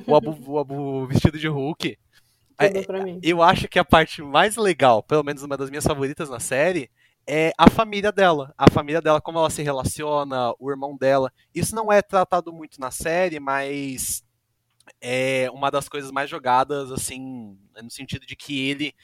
O 0.07 0.14
Abu, 0.14 0.37
o 0.51 0.59
Abu 0.59 1.07
vestido 1.07 1.38
de 1.38 1.49
Hulk. 1.49 1.99
É, 2.59 2.70
eu 3.23 3.42
acho 3.42 3.68
que 3.68 3.79
a 3.79 3.85
parte 3.85 4.20
mais 4.23 4.57
legal, 4.57 5.03
pelo 5.03 5.25
menos 5.25 5.42
uma 5.42 5.57
das 5.57 5.70
minhas 5.70 5.85
favoritas 5.85 6.29
na 6.29 6.38
série, 6.38 6.90
é 7.27 7.53
a 7.57 7.70
família 7.70 8.12
dela. 8.12 8.53
A 8.57 8.70
família 8.70 9.01
dela, 9.01 9.20
como 9.20 9.38
ela 9.38 9.51
se 9.51 9.62
relaciona, 9.62 10.53
o 10.59 10.70
irmão 10.70 10.96
dela. 10.96 11.33
Isso 11.55 11.75
não 11.75 11.90
é 11.92 12.03
tratado 12.03 12.53
muito 12.53 12.81
na 12.81 12.90
série, 12.90 13.40
mas 13.40 14.25
é 15.01 15.49
uma 15.53 15.70
das 15.70 15.88
coisas 15.88 16.11
mais 16.11 16.29
jogadas, 16.29 16.90
assim, 16.90 17.57
no 17.83 17.90
sentido 17.90 18.27
de 18.27 18.37
que 18.37 18.68
ele 18.68 18.94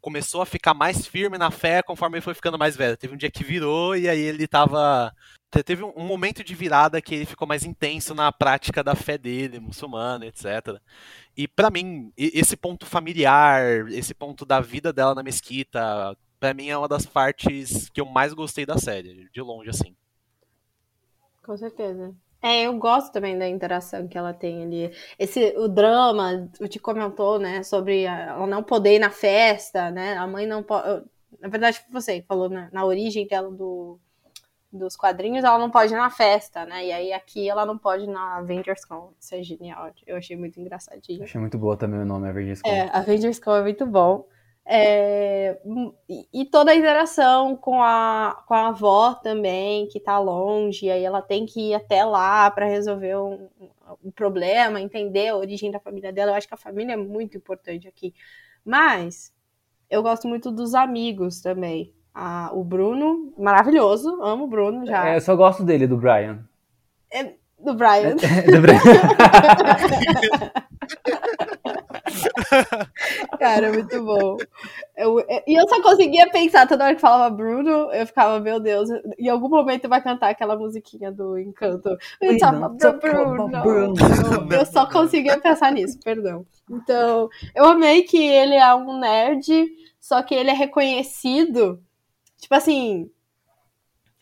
começou 0.00 0.40
a 0.40 0.46
ficar 0.46 0.74
mais 0.74 1.06
firme 1.06 1.38
na 1.38 1.50
fé 1.50 1.82
conforme 1.82 2.16
ele 2.16 2.24
foi 2.24 2.34
ficando 2.34 2.58
mais 2.58 2.76
velho. 2.76 2.96
Teve 2.96 3.14
um 3.14 3.16
dia 3.16 3.30
que 3.30 3.44
virou 3.44 3.96
e 3.96 4.08
aí 4.08 4.20
ele 4.20 4.46
tava 4.46 5.12
teve 5.50 5.82
um, 5.82 6.04
momento 6.04 6.44
de 6.44 6.54
virada 6.54 7.00
que 7.00 7.14
ele 7.14 7.26
ficou 7.26 7.48
mais 7.48 7.64
intenso 7.64 8.14
na 8.14 8.30
prática 8.30 8.84
da 8.84 8.94
fé 8.94 9.16
dele, 9.16 9.58
muçulmana, 9.58 10.26
etc. 10.26 10.78
E 11.36 11.48
pra 11.48 11.70
mim, 11.70 12.12
esse 12.16 12.56
ponto 12.56 12.84
familiar, 12.84 13.88
esse 13.90 14.14
ponto 14.14 14.44
da 14.44 14.60
vida 14.60 14.92
dela 14.92 15.14
na 15.14 15.22
mesquita, 15.22 16.16
pra 16.38 16.52
mim 16.52 16.68
é 16.68 16.76
uma 16.76 16.88
das 16.88 17.06
partes 17.06 17.88
que 17.88 18.00
eu 18.00 18.06
mais 18.06 18.34
gostei 18.34 18.66
da 18.66 18.76
série, 18.76 19.28
de 19.32 19.40
longe, 19.40 19.70
assim. 19.70 19.96
Com 21.42 21.56
certeza. 21.56 22.14
É, 22.40 22.64
eu 22.66 22.78
gosto 22.78 23.12
também 23.12 23.36
da 23.36 23.48
interação 23.48 24.06
que 24.06 24.16
ela 24.16 24.32
tem 24.32 24.62
ali. 24.62 24.92
Esse, 25.18 25.56
o 25.56 25.66
drama, 25.66 26.48
o 26.60 26.68
te 26.68 26.78
comentou, 26.78 27.38
né, 27.38 27.62
sobre 27.62 28.02
ela 28.02 28.46
não 28.46 28.62
poder 28.62 28.96
ir 28.96 28.98
na 28.98 29.10
festa, 29.10 29.90
né, 29.90 30.16
a 30.16 30.26
mãe 30.26 30.46
não 30.46 30.62
pode... 30.62 31.04
Na 31.40 31.48
verdade, 31.48 31.80
você 31.90 32.22
falou 32.26 32.48
na, 32.48 32.70
na 32.70 32.84
origem 32.84 33.26
dela 33.26 33.50
do, 33.50 33.98
dos 34.70 34.96
quadrinhos, 34.96 35.44
ela 35.44 35.58
não 35.58 35.70
pode 35.70 35.92
ir 35.92 35.96
na 35.96 36.10
festa, 36.10 36.66
né, 36.66 36.86
e 36.86 36.92
aí 36.92 37.12
aqui 37.12 37.48
ela 37.48 37.64
não 37.64 37.78
pode 37.78 38.04
ir 38.04 38.08
na 38.08 38.36
Avengers 38.36 38.84
Con. 38.84 39.12
Isso 39.18 39.34
é 39.34 39.42
genial, 39.42 39.90
eu 40.06 40.16
achei 40.16 40.36
muito 40.36 40.60
engraçadinho. 40.60 41.22
Achei 41.22 41.40
muito 41.40 41.58
boa 41.58 41.76
também 41.76 42.00
o 42.00 42.04
nome, 42.04 42.28
Avengers 42.28 42.62
Con. 42.62 42.70
É, 42.70 42.90
Avengers 42.92 43.38
Con 43.38 43.56
é 43.56 43.62
muito 43.62 43.86
bom. 43.86 44.26
É, 44.70 45.58
e, 46.30 46.44
toda 46.44 46.72
a 46.72 46.74
interação 46.74 47.56
com 47.56 47.82
a, 47.82 48.44
com 48.46 48.52
a 48.52 48.68
avó 48.68 49.14
também, 49.14 49.88
que 49.88 49.98
tá 49.98 50.18
longe, 50.18 50.90
aí 50.90 51.02
ela 51.02 51.22
tem 51.22 51.46
que 51.46 51.70
ir 51.70 51.74
até 51.74 52.04
lá 52.04 52.50
para 52.50 52.66
resolver 52.66 53.16
um, 53.16 53.48
um 54.04 54.10
problema, 54.10 54.78
entender 54.78 55.28
a 55.28 55.36
origem 55.36 55.70
da 55.70 55.80
família 55.80 56.12
dela. 56.12 56.32
Eu 56.32 56.34
acho 56.34 56.46
que 56.46 56.52
a 56.52 56.58
família 56.58 56.92
é 56.92 56.96
muito 56.96 57.34
importante 57.34 57.88
aqui. 57.88 58.14
Mas 58.62 59.32
eu 59.88 60.02
gosto 60.02 60.28
muito 60.28 60.50
dos 60.50 60.74
amigos 60.74 61.40
também. 61.40 61.94
Ah, 62.20 62.50
o 62.52 62.64
Bruno, 62.64 63.32
maravilhoso, 63.38 64.20
amo 64.20 64.44
o 64.44 64.48
Bruno 64.48 64.84
já. 64.84 65.10
É, 65.10 65.16
eu 65.16 65.20
só 65.20 65.36
gosto 65.36 65.62
dele, 65.62 65.86
do 65.86 65.96
Brian. 65.96 66.40
Do 67.60 67.74
Brian. 67.74 68.16
do 68.16 68.60
Brian. 68.60 68.80
Cara, 73.38 73.72
muito 73.72 74.02
bom. 74.04 74.36
Eu- 74.96 75.20
eu- 75.20 75.42
e 75.46 75.54
eu 75.54 75.68
só 75.68 75.80
conseguia 75.82 76.28
pensar, 76.30 76.66
toda 76.66 76.84
hora 76.84 76.94
que 76.94 77.00
falava 77.00 77.34
Bruno, 77.34 77.92
eu 77.92 78.06
ficava, 78.06 78.40
meu 78.40 78.58
Deus, 78.58 78.88
em 79.18 79.28
algum 79.28 79.48
momento 79.48 79.88
vai 79.88 80.02
cantar 80.02 80.30
aquela 80.30 80.56
musiquinha 80.56 81.12
do 81.12 81.38
Encanto. 81.38 81.96
About 82.48 82.78
talk 82.78 83.00
Bruno. 83.00 83.48
Bruno. 83.48 83.94
Eu, 84.50 84.58
eu 84.60 84.66
só 84.66 84.86
conseguia 84.86 85.38
pensar 85.40 85.70
nisso, 85.72 85.98
perdão. 86.02 86.44
Então, 86.70 87.28
eu 87.54 87.64
amei 87.64 88.02
que 88.02 88.18
ele 88.20 88.54
é 88.56 88.74
um 88.74 88.98
nerd, 88.98 89.68
só 90.00 90.22
que 90.22 90.34
ele 90.34 90.50
é 90.50 90.54
reconhecido, 90.54 91.80
tipo 92.38 92.54
assim, 92.54 93.10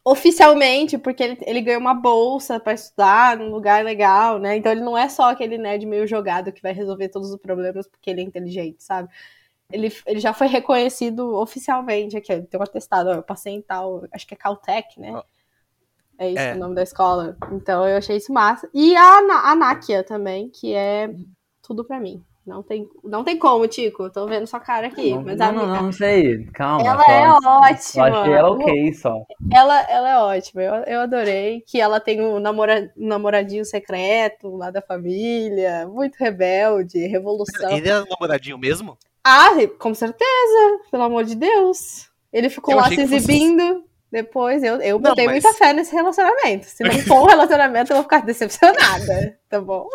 oficialmente, 0.04 0.96
porque 0.98 1.22
ele, 1.22 1.38
ele 1.42 1.60
ganhou 1.60 1.80
uma 1.80 1.94
bolsa 1.94 2.60
pra 2.60 2.72
estudar 2.74 3.36
num 3.36 3.50
lugar 3.50 3.84
legal, 3.84 4.38
né? 4.38 4.56
Então 4.56 4.70
ele 4.70 4.80
não 4.80 4.96
é 4.96 5.08
só 5.08 5.30
aquele 5.30 5.58
nerd 5.58 5.84
meio 5.86 6.06
jogado 6.06 6.52
que 6.52 6.62
vai 6.62 6.72
resolver 6.72 7.08
todos 7.08 7.30
os 7.30 7.40
problemas 7.40 7.88
porque 7.88 8.10
ele 8.10 8.20
é 8.20 8.24
inteligente, 8.24 8.82
sabe? 8.84 9.08
Ele, 9.72 9.92
ele 10.06 10.20
já 10.20 10.32
foi 10.32 10.46
reconhecido 10.46 11.34
oficialmente 11.34 12.16
aqui, 12.16 12.32
ele 12.32 12.46
tem 12.46 12.58
um 12.60 12.62
atestado, 12.62 13.10
ó, 13.10 13.14
eu 13.14 13.22
passei 13.22 13.54
em 13.54 13.62
tal, 13.62 14.04
acho 14.12 14.26
que 14.26 14.34
é 14.34 14.36
Caltech, 14.36 15.00
né? 15.00 15.20
É 16.18 16.30
isso 16.30 16.38
É. 16.38 16.54
o 16.54 16.58
nome 16.58 16.74
da 16.74 16.82
escola. 16.84 17.36
Então 17.52 17.86
eu 17.86 17.96
achei 17.96 18.16
isso 18.16 18.32
massa. 18.32 18.70
E 18.72 18.96
a, 18.96 19.18
a 19.50 19.54
Nákia 19.56 20.04
também, 20.04 20.48
que 20.48 20.72
é 20.72 21.10
tudo 21.60 21.84
pra 21.84 21.98
mim. 22.00 22.24
Não 22.46 22.62
tem, 22.62 22.88
não 23.02 23.24
tem 23.24 23.36
como, 23.36 23.66
Tico. 23.66 24.08
Tô 24.10 24.26
vendo 24.26 24.46
sua 24.46 24.60
cara 24.60 24.86
aqui. 24.86 25.10
Não, 25.12 25.22
mas 25.22 25.36
não, 25.36 25.46
a 25.48 25.52
não, 25.52 25.62
amiga, 25.64 25.82
não 25.82 25.92
sei. 25.92 26.44
Calma. 26.54 26.86
ela 26.86 27.02
só, 27.02 27.10
é 27.10 27.40
Só 27.40 28.00
ótima. 28.02 28.20
achei 28.20 28.32
ela 28.34 28.50
ok, 28.52 28.92
só. 28.94 29.26
Ela, 29.52 29.80
ela 29.90 30.10
é 30.10 30.18
ótima, 30.18 30.62
eu, 30.62 30.74
eu 30.84 31.00
adorei. 31.00 31.62
Que 31.66 31.80
ela 31.80 31.98
tem 31.98 32.20
um, 32.22 32.38
namora, 32.38 32.92
namoradinho 32.96 33.64
secreto 33.64 34.56
lá 34.56 34.70
da 34.70 34.80
família, 34.80 35.88
muito 35.88 36.14
rebelde, 36.16 37.06
revolução. 37.08 37.70
Ele 37.70 37.88
é 37.88 38.04
namoradinho 38.08 38.58
mesmo? 38.58 38.96
Ah, 39.24 39.50
com 39.78 39.92
certeza, 39.92 40.80
pelo 40.88 41.02
amor 41.02 41.24
de 41.24 41.34
Deus. 41.34 42.08
Ele 42.32 42.48
ficou 42.48 42.74
Eu 42.74 42.78
lá 42.78 42.84
se 42.88 42.94
que 42.96 43.02
fosse- 43.02 43.14
exibindo. 43.16 43.82
Depois 44.16 44.62
eu, 44.62 44.76
eu 44.80 44.98
Não, 44.98 45.10
botei 45.10 45.26
mas- 45.26 45.42
muita 45.42 45.52
fé 45.58 45.74
nesse 45.74 45.94
relacionamento. 45.94 46.64
Se 46.64 46.82
não 46.82 46.90
for 47.00 47.24
um 47.24 47.26
relacionamento, 47.26 47.92
eu 47.92 47.96
vou 47.96 48.02
ficar 48.02 48.20
decepcionada, 48.24 49.38
tá 49.46 49.60
bom? 49.60 49.90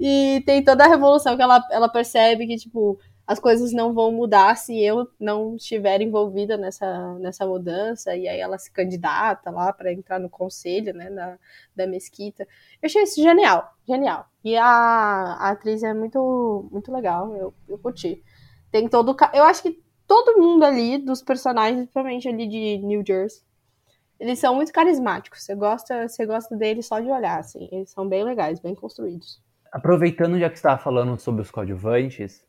e 0.00 0.42
tem 0.46 0.64
toda 0.64 0.84
a 0.86 0.88
revolução 0.88 1.36
que 1.36 1.42
ela, 1.42 1.62
ela 1.70 1.86
percebe 1.86 2.46
que, 2.46 2.56
tipo, 2.56 2.98
as 3.26 3.38
coisas 3.38 3.72
não 3.74 3.92
vão 3.92 4.10
mudar 4.10 4.56
se 4.56 4.82
eu 4.82 5.06
não 5.20 5.56
estiver 5.56 6.00
envolvida 6.00 6.56
nessa, 6.56 7.12
nessa 7.18 7.46
mudança. 7.46 8.16
E 8.16 8.26
aí 8.26 8.40
ela 8.40 8.56
se 8.56 8.70
candidata 8.70 9.50
lá 9.50 9.70
para 9.70 9.92
entrar 9.92 10.18
no 10.18 10.30
conselho, 10.30 10.94
né, 10.94 11.10
da, 11.10 11.38
da 11.76 11.86
mesquita. 11.86 12.44
Eu 12.82 12.86
achei 12.86 13.02
isso 13.02 13.22
genial, 13.22 13.70
genial. 13.86 14.26
E 14.42 14.56
a, 14.56 14.64
a 14.64 15.50
atriz 15.50 15.82
é 15.82 15.92
muito, 15.92 16.66
muito 16.72 16.90
legal, 16.90 17.36
eu, 17.36 17.52
eu 17.68 17.76
curti. 17.76 18.24
Tem 18.72 18.88
todo 18.88 19.14
Eu 19.34 19.44
acho 19.44 19.62
que 19.62 19.83
todo 20.06 20.38
mundo 20.38 20.64
ali, 20.64 20.98
dos 20.98 21.22
personagens, 21.22 21.80
principalmente 21.80 22.28
ali 22.28 22.46
de 22.46 22.78
New 22.78 23.02
Jersey, 23.06 23.42
eles 24.18 24.38
são 24.38 24.54
muito 24.54 24.72
carismáticos. 24.72 25.42
Você 25.42 25.54
gosta, 25.54 26.08
você 26.08 26.24
gosta 26.24 26.56
deles 26.56 26.86
só 26.86 27.00
de 27.00 27.10
olhar, 27.10 27.38
assim. 27.38 27.68
Eles 27.72 27.90
são 27.90 28.08
bem 28.08 28.24
legais, 28.24 28.60
bem 28.60 28.74
construídos. 28.74 29.42
Aproveitando 29.72 30.38
já 30.38 30.48
que 30.48 30.56
estava 30.56 30.78
falando 30.78 31.18
sobre 31.18 31.42
os 31.42 31.50
coadjuvantes, 31.50 32.42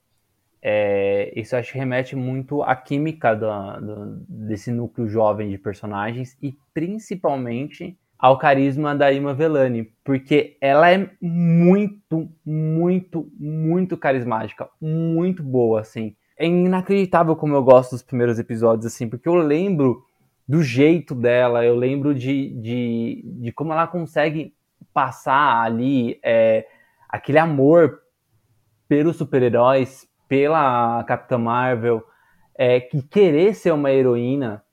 é, 0.61 1.31
isso 1.39 1.55
acho 1.55 1.71
que 1.71 1.77
remete 1.77 2.15
muito 2.15 2.61
à 2.63 2.75
química 2.75 3.35
do- 3.35 4.25
desse 4.27 4.71
núcleo 4.71 5.07
jovem 5.07 5.49
de 5.49 5.57
personagens 5.57 6.37
e 6.41 6.55
principalmente 6.73 7.97
ao 8.17 8.37
carisma 8.37 8.95
da 8.95 9.11
Ima 9.11 9.33
Velani, 9.33 9.91
porque 10.03 10.57
ela 10.61 10.89
é 10.89 11.09
muito, 11.21 12.29
muito, 12.45 13.29
muito 13.37 13.97
carismática, 13.97 14.69
muito 14.79 15.43
boa, 15.43 15.81
assim. 15.81 16.15
É 16.37 16.45
inacreditável 16.45 17.35
como 17.35 17.55
eu 17.55 17.63
gosto 17.63 17.91
dos 17.91 18.03
primeiros 18.03 18.37
episódios, 18.37 18.85
assim, 18.85 19.07
porque 19.07 19.27
eu 19.27 19.35
lembro 19.35 20.03
do 20.47 20.61
jeito 20.61 21.15
dela, 21.15 21.65
eu 21.65 21.75
lembro 21.75 22.13
de, 22.13 22.49
de, 22.61 23.23
de 23.25 23.51
como 23.51 23.73
ela 23.73 23.87
consegue 23.87 24.53
passar 24.93 25.63
ali 25.63 26.19
é, 26.23 26.67
aquele 27.09 27.39
amor 27.39 27.99
pelos 28.87 29.15
super-heróis, 29.15 30.07
pela 30.27 31.03
Capitã 31.05 31.37
Marvel, 31.37 32.03
é, 32.55 32.79
que 32.79 33.01
querer 33.01 33.53
ser 33.55 33.71
uma 33.71 33.91
heroína, 33.91 34.63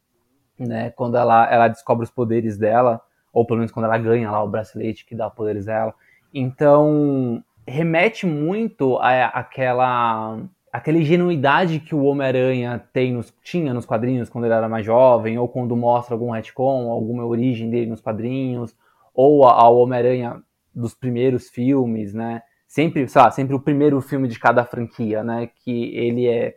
né, 0.58 0.90
quando 0.90 1.16
ela, 1.16 1.50
ela 1.50 1.68
descobre 1.68 2.04
os 2.04 2.10
poderes 2.10 2.58
dela, 2.58 3.00
ou 3.32 3.46
pelo 3.46 3.58
menos 3.58 3.72
quando 3.72 3.86
ela 3.86 3.98
ganha 3.98 4.30
lá 4.30 4.42
o 4.42 4.48
bracelete 4.48 5.06
que 5.06 5.14
dá 5.14 5.30
poderes 5.30 5.64
dela. 5.64 5.94
Então, 6.34 7.42
remete 7.66 8.26
muito 8.26 8.98
a, 8.98 9.26
aquela 9.26 10.38
aquela 10.72 10.96
ingenuidade 10.96 11.78
que 11.80 11.94
o 11.94 12.04
Homem-Aranha 12.04 12.82
tem 12.92 13.12
nos, 13.12 13.32
tinha 13.44 13.74
nos 13.74 13.84
quadrinhos 13.84 14.30
quando 14.30 14.46
ele 14.46 14.54
era 14.54 14.68
mais 14.68 14.86
jovem, 14.86 15.38
ou 15.38 15.46
quando 15.46 15.76
mostra 15.76 16.14
algum 16.14 16.30
retcon, 16.30 16.90
alguma 16.90 17.26
origem 17.26 17.68
dele 17.68 17.90
nos 17.90 18.00
quadrinhos, 18.00 18.74
ou 19.14 19.44
ao 19.44 19.76
Homem-Aranha 19.76 20.42
dos 20.74 20.94
primeiros 20.94 21.50
filmes, 21.50 22.14
né? 22.14 22.42
Sempre, 22.66 23.06
sei 23.06 23.20
lá, 23.20 23.30
sempre 23.30 23.54
o 23.54 23.60
primeiro 23.60 24.00
filme 24.00 24.26
de 24.26 24.38
cada 24.38 24.64
franquia, 24.64 25.22
né? 25.22 25.50
Que 25.62 25.94
ele 25.94 26.26
é 26.26 26.56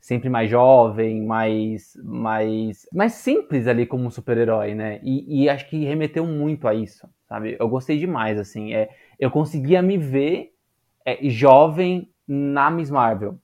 sempre 0.00 0.30
mais 0.30 0.48
jovem, 0.48 1.22
mais, 1.22 1.92
mais, 2.02 2.88
mais 2.90 3.12
simples 3.12 3.66
ali 3.66 3.84
como 3.84 4.10
super-herói, 4.10 4.74
né? 4.74 4.98
E, 5.02 5.42
e 5.42 5.50
acho 5.50 5.68
que 5.68 5.84
remeteu 5.84 6.26
muito 6.26 6.66
a 6.66 6.72
isso, 6.72 7.06
sabe? 7.28 7.56
Eu 7.60 7.68
gostei 7.68 7.98
demais, 7.98 8.38
assim. 8.38 8.72
É, 8.72 8.88
eu 9.18 9.30
conseguia 9.30 9.82
me 9.82 9.98
ver 9.98 10.54
é, 11.04 11.28
jovem 11.28 12.10
na 12.26 12.70
Miss 12.70 12.90
Marvel. 12.90 13.38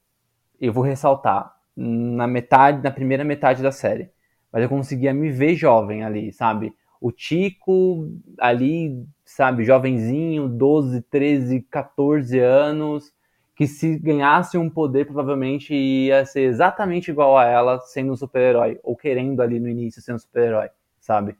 Eu 0.60 0.72
vou 0.72 0.82
ressaltar 0.84 1.54
na 1.76 2.26
metade, 2.26 2.82
na 2.82 2.90
primeira 2.90 3.24
metade 3.24 3.62
da 3.62 3.70
série. 3.72 4.10
Mas 4.52 4.62
eu 4.62 4.68
conseguia 4.68 5.12
me 5.12 5.30
ver 5.30 5.54
jovem 5.54 6.02
ali, 6.04 6.32
sabe? 6.32 6.74
O 7.00 7.12
Tico 7.12 8.10
ali, 8.38 9.04
sabe, 9.24 9.64
jovenzinho, 9.64 10.48
12, 10.48 11.02
13, 11.02 11.60
14 11.62 12.38
anos, 12.38 13.12
que 13.54 13.66
se 13.66 13.98
ganhasse 13.98 14.56
um 14.56 14.70
poder 14.70 15.04
provavelmente 15.06 15.74
ia 15.74 16.24
ser 16.24 16.42
exatamente 16.42 17.10
igual 17.10 17.36
a 17.36 17.44
ela 17.44 17.78
sendo 17.80 18.12
um 18.12 18.16
super-herói, 18.16 18.78
ou 18.82 18.96
querendo 18.96 19.40
ali 19.42 19.58
no 19.60 19.68
início 19.68 20.00
ser 20.02 20.14
um 20.14 20.18
super-herói, 20.18 20.68
sabe? 21.00 21.36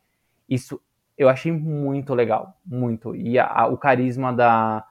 Isso 0.48 0.80
eu 1.16 1.28
achei 1.28 1.50
muito 1.52 2.14
legal, 2.14 2.58
muito. 2.64 3.14
E 3.16 3.38
a- 3.38 3.46
a- 3.46 3.66
o 3.68 3.76
carisma 3.78 4.32
da, 4.32 4.84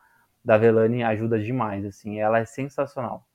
da 0.43 0.57
Velani 0.57 1.03
ajuda 1.03 1.39
demais, 1.39 1.85
assim, 1.85 2.19
ela 2.19 2.39
é 2.39 2.45
sensacional. 2.45 3.25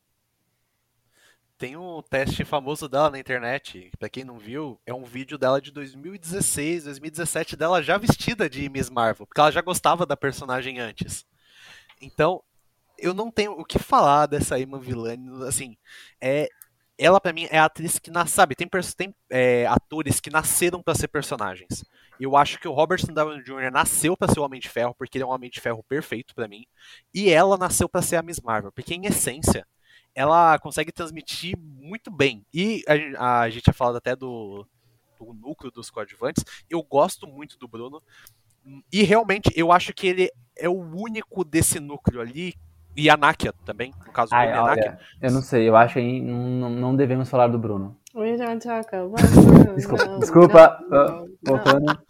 Tem 1.61 1.77
um 1.77 2.01
teste 2.01 2.42
famoso 2.42 2.88
dela 2.88 3.11
na 3.11 3.18
internet, 3.18 3.90
pra 3.99 4.09
quem 4.09 4.25
não 4.25 4.38
viu, 4.38 4.81
é 4.87 4.94
um 4.94 5.05
vídeo 5.05 5.37
dela 5.37 5.61
de 5.61 5.70
2016, 5.70 6.85
2017, 6.85 7.55
dela 7.55 7.83
já 7.83 7.99
vestida 7.99 8.49
de 8.49 8.66
Miss 8.70 8.88
Marvel, 8.88 9.27
porque 9.27 9.38
ela 9.38 9.53
já 9.53 9.61
gostava 9.61 10.07
da 10.07 10.16
personagem 10.16 10.81
antes. 10.81 11.27
Então, 12.01 12.42
eu 12.96 13.12
não 13.12 13.31
tenho 13.31 13.53
o 13.53 13.62
que 13.62 13.79
falar 13.79 14.25
dessa 14.25 14.59
Iman 14.59 14.81
Villani, 14.81 15.44
assim, 15.46 15.77
é 16.18 16.49
ela 16.96 17.20
pra 17.20 17.33
mim 17.33 17.46
é 17.51 17.59
a 17.59 17.66
atriz 17.66 17.99
que 17.99 18.11
nasce, 18.11 18.33
sabe, 18.33 18.55
tem, 18.55 18.66
tem 18.96 19.14
é, 19.29 19.66
atores 19.66 20.18
que 20.18 20.31
nasceram 20.31 20.83
pra 20.83 20.94
ser 20.94 21.09
personagens. 21.09 21.85
Eu 22.18 22.38
acho 22.38 22.59
que 22.59 22.68
o 22.68 22.73
Robert 22.73 23.05
Downey 23.07 23.42
Jr. 23.42 23.70
nasceu 23.70 24.16
pra 24.16 24.29
ser 24.29 24.40
o 24.40 24.44
Homem 24.44 24.61
de 24.61 24.68
Ferro, 24.70 24.94
porque 24.94 25.18
ele 25.18 25.25
é 25.25 25.27
um 25.27 25.31
Homem 25.31 25.51
de 25.51 25.61
Ferro 25.61 25.85
perfeito 25.87 26.35
pra 26.35 26.49
mim, 26.49 26.64
e 27.12 27.29
ela 27.29 27.59
nasceu 27.59 27.87
pra 27.87 28.01
ser 28.01 28.16
a 28.16 28.23
Miss 28.23 28.40
Marvel, 28.40 28.73
porque 28.73 28.94
em 28.94 29.05
essência 29.05 29.66
ela 30.20 30.59
consegue 30.59 30.92
transmitir 30.92 31.56
muito 31.59 32.11
bem. 32.11 32.44
E 32.52 32.85
a, 33.16 33.40
a 33.40 33.50
gente 33.50 33.62
tinha 33.62 33.74
falado 33.74 33.96
até 33.96 34.14
do, 34.14 34.66
do 35.18 35.33
núcleo 35.33 35.72
dos 35.72 35.90
coadjuvantes. 35.90 36.44
Eu 36.68 36.83
gosto 36.83 37.26
muito 37.26 37.59
do 37.59 37.66
Bruno. 37.66 38.02
E 38.92 39.02
realmente 39.02 39.50
eu 39.56 39.72
acho 39.72 39.94
que 39.94 40.06
ele 40.06 40.30
é 40.56 40.68
o 40.68 40.78
único 40.78 41.42
desse 41.42 41.80
núcleo 41.80 42.20
ali. 42.20 42.54
E 42.96 43.09
a 43.09 43.16
Nakia 43.16 43.54
também, 43.64 43.94
no 44.04 44.12
caso 44.12 44.30
do 44.30 44.35
Ai, 44.35 44.48
Bruno 44.48 44.59
e 44.59 44.61
a 44.61 44.66
Nakia. 44.74 44.90
olha, 44.90 45.00
eu 45.22 45.30
não 45.30 45.40
sei, 45.40 45.68
eu 45.68 45.76
acho 45.76 45.94
que 45.94 46.00
aí 46.00 46.20
não, 46.20 46.68
não 46.68 46.96
devemos 46.96 47.30
falar 47.30 47.46
do 47.46 47.56
Bruno. 47.56 47.96
We 48.14 48.37
don't 48.37 48.59
talk 48.59 48.94
about 48.94 49.22
Desculpa, 49.76 50.04
não, 50.04 50.18
desculpa, 50.18 50.85
não, 50.90 50.98
ah, 50.98 51.11
não. 51.11 51.28
Voltando. 51.42 52.02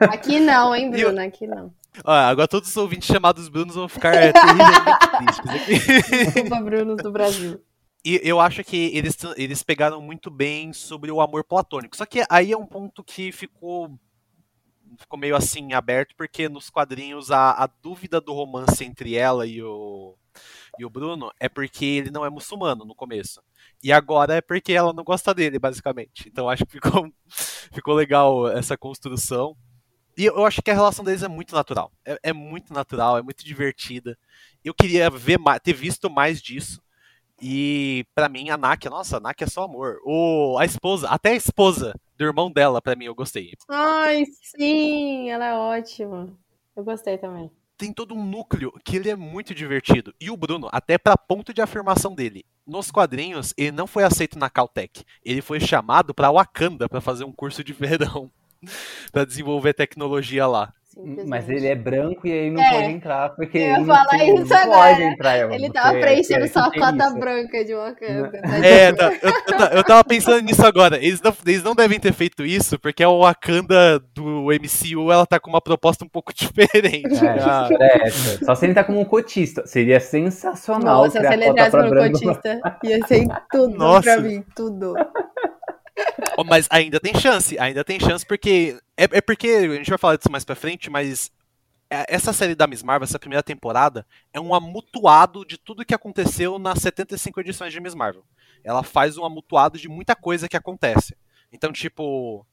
Aqui 0.00 0.40
não, 0.40 0.74
hein, 0.74 0.90
Bruno? 0.90 1.20
Aqui 1.20 1.46
não. 1.46 1.72
Ó, 2.04 2.12
agora 2.12 2.48
todos 2.48 2.68
os 2.68 2.76
ouvintes 2.76 3.06
chamados 3.06 3.48
Brunos 3.48 3.74
vão 3.74 3.88
ficar 3.88 4.12
terrivelmente 4.32 5.08
tristes 5.18 5.50
aqui. 5.50 6.32
Desculpa, 6.34 6.60
Brunos 6.60 6.96
do 7.02 7.10
Brasil. 7.10 7.60
E 8.04 8.20
eu 8.22 8.40
acho 8.40 8.62
que 8.62 8.96
eles, 8.96 9.16
eles 9.36 9.62
pegaram 9.62 10.00
muito 10.00 10.30
bem 10.30 10.72
sobre 10.72 11.10
o 11.10 11.20
amor 11.20 11.42
platônico. 11.42 11.96
Só 11.96 12.06
que 12.06 12.24
aí 12.30 12.52
é 12.52 12.56
um 12.56 12.66
ponto 12.66 13.02
que 13.02 13.32
ficou 13.32 13.98
ficou 14.98 15.18
meio 15.18 15.36
assim 15.36 15.72
aberto, 15.72 16.14
porque 16.16 16.48
nos 16.48 16.70
quadrinhos 16.70 17.30
a, 17.30 17.50
a 17.50 17.66
dúvida 17.66 18.20
do 18.20 18.32
romance 18.32 18.84
entre 18.84 19.14
ela 19.14 19.46
e 19.46 19.62
o, 19.62 20.16
e 20.78 20.84
o 20.84 20.90
Bruno 20.90 21.30
é 21.38 21.48
porque 21.48 21.84
ele 21.84 22.10
não 22.10 22.24
é 22.24 22.30
muçulmano 22.30 22.84
no 22.84 22.94
começo. 22.94 23.42
E 23.82 23.92
agora 23.92 24.34
é 24.34 24.40
porque 24.40 24.72
ela 24.72 24.92
não 24.92 25.04
gosta 25.04 25.34
dele, 25.34 25.58
basicamente. 25.58 26.28
Então 26.28 26.48
acho 26.48 26.64
que 26.64 26.72
ficou, 26.72 27.10
ficou 27.72 27.94
legal 27.94 28.48
essa 28.48 28.76
construção. 28.76 29.56
E 30.16 30.24
eu 30.24 30.46
acho 30.46 30.62
que 30.62 30.70
a 30.70 30.74
relação 30.74 31.04
deles 31.04 31.22
é 31.22 31.28
muito 31.28 31.54
natural. 31.54 31.92
É, 32.04 32.18
é 32.24 32.32
muito 32.32 32.72
natural, 32.72 33.18
é 33.18 33.22
muito 33.22 33.44
divertida. 33.44 34.18
Eu 34.64 34.72
queria 34.72 35.10
ver 35.10 35.38
mais, 35.38 35.60
ter 35.60 35.74
visto 35.74 36.08
mais 36.08 36.40
disso. 36.40 36.80
E 37.40 38.06
pra 38.14 38.28
mim, 38.28 38.48
a 38.48 38.56
Nakia, 38.56 38.90
nossa, 38.90 39.18
a 39.18 39.20
Nakia 39.20 39.46
é 39.46 39.50
só 39.50 39.64
amor. 39.64 39.98
O, 40.04 40.56
a 40.58 40.64
esposa, 40.64 41.08
até 41.08 41.30
a 41.30 41.36
esposa 41.36 41.94
do 42.16 42.24
irmão 42.24 42.50
dela, 42.50 42.80
pra 42.80 42.96
mim, 42.96 43.04
eu 43.04 43.14
gostei. 43.14 43.52
Ai, 43.68 44.24
sim, 44.42 45.30
ela 45.30 45.46
é 45.46 45.54
ótima. 45.54 46.32
Eu 46.74 46.82
gostei 46.82 47.18
também. 47.18 47.50
Tem 47.76 47.92
todo 47.92 48.14
um 48.14 48.24
núcleo 48.24 48.72
que 48.82 48.96
ele 48.96 49.10
é 49.10 49.16
muito 49.16 49.54
divertido. 49.54 50.14
E 50.18 50.30
o 50.30 50.36
Bruno, 50.36 50.68
até 50.72 50.96
pra 50.96 51.16
ponto 51.16 51.52
de 51.52 51.60
afirmação 51.60 52.14
dele. 52.14 52.46
Nos 52.66 52.90
quadrinhos, 52.90 53.52
ele 53.56 53.70
não 53.70 53.86
foi 53.86 54.02
aceito 54.02 54.38
na 54.38 54.48
Caltech. 54.48 55.04
Ele 55.22 55.42
foi 55.42 55.60
chamado 55.60 56.14
pra 56.14 56.32
Wakanda 56.32 56.88
pra 56.88 57.02
fazer 57.02 57.24
um 57.24 57.32
curso 57.32 57.62
de 57.62 57.74
verão. 57.74 58.30
pra 59.12 59.24
desenvolver 59.24 59.72
tecnologia 59.74 60.46
lá. 60.46 60.72
simplesmente. 60.88 61.28
Mas 61.28 61.46
ele 61.50 61.66
é 61.66 61.74
branco 61.74 62.26
e 62.26 62.32
aí 62.32 62.50
não 62.50 62.62
É, 62.62 62.70
pode 62.72 62.84
entrar, 62.94 63.28
porque 63.36 63.58
ele 63.58 63.78
não, 63.78 63.84
falar 63.84 64.06
tem- 64.06 64.34
isso 64.34 64.46
não 64.48 64.56
agora. 64.56 64.78
pode 64.94 65.02
entrar. 65.02 65.36
Ele 65.38 65.48
porque- 65.48 65.70
tava 65.72 65.90
preenchendo 65.98 66.40
porque 66.40 66.52
só 66.54 66.60
a 66.60 66.72
cota 66.72 67.10
branca 67.18 67.64
de 67.66 67.74
Wakanda. 67.74 68.40
É, 68.66 68.92
tá, 68.94 69.12
eu, 69.12 69.30
eu 69.30 69.56
ta- 69.58 69.70
eu 69.74 69.84
tava 69.84 70.04
pensando 70.04 70.40
nisso 70.40 70.64
agora. 70.66 70.96
Eles 70.96 71.20
não, 71.20 71.34
eles 71.44 71.62
não 71.62 71.74
devem 71.74 72.00
ter 72.00 72.14
feito 72.14 72.46
isso, 72.46 72.78
porque 72.78 73.04
a 73.04 73.10
Wakanda 73.10 73.98
do 74.14 74.46
MCU 74.50 75.12
ela 75.12 75.26
tá 75.26 75.38
com 75.38 75.50
uma 75.50 75.60
proposta 75.60 76.02
um 76.02 76.08
pouco 76.08 76.32
diferente. 76.34 77.22
É, 77.22 77.40
Ah, 77.42 77.68
é, 77.78 78.08
só 78.42 78.54
se 78.54 78.64
ele 78.64 78.72
tá 78.72 78.82
como 78.82 78.98
um 78.98 79.04
cotista. 79.04 79.66
Seria 79.66 80.00
sensacional 80.00 81.02
Nossa, 81.04 81.20
se 81.20 81.26
ele 81.26 81.44
entrasse 81.46 81.70
como 81.72 81.90
branco. 81.90 82.18
cotista, 82.18 82.58
ia 82.82 83.06
ser 83.06 83.26
tudo 83.52 83.76
Nossa. 83.76 84.02
pra 84.14 84.20
mim, 84.22 84.42
tudo. 84.56 84.94
Mas 86.46 86.66
ainda 86.70 87.00
tem 87.00 87.14
chance, 87.14 87.58
ainda 87.58 87.84
tem 87.84 87.98
chance, 87.98 88.24
porque. 88.24 88.78
É, 88.96 89.04
é 89.04 89.20
porque, 89.20 89.48
a 89.48 89.74
gente 89.76 89.90
vai 89.90 89.98
falar 89.98 90.16
disso 90.16 90.30
mais 90.30 90.44
pra 90.44 90.54
frente, 90.54 90.90
mas 90.90 91.30
é- 91.90 92.06
essa 92.08 92.32
série 92.32 92.54
da 92.54 92.66
Miss 92.66 92.82
Marvel, 92.82 93.04
essa 93.04 93.18
primeira 93.18 93.42
temporada, 93.42 94.06
é 94.32 94.40
um 94.40 94.54
amutuado 94.54 95.44
de 95.44 95.58
tudo 95.58 95.84
que 95.84 95.94
aconteceu 95.94 96.58
nas 96.58 96.80
75 96.80 97.40
edições 97.40 97.72
de 97.72 97.80
Miss 97.80 97.94
Marvel. 97.94 98.24
Ela 98.64 98.82
faz 98.82 99.16
um 99.16 99.24
amutuado 99.24 99.78
de 99.78 99.88
muita 99.88 100.14
coisa 100.14 100.48
que 100.48 100.56
acontece. 100.56 101.16
Então, 101.52 101.72
tipo. 101.72 102.46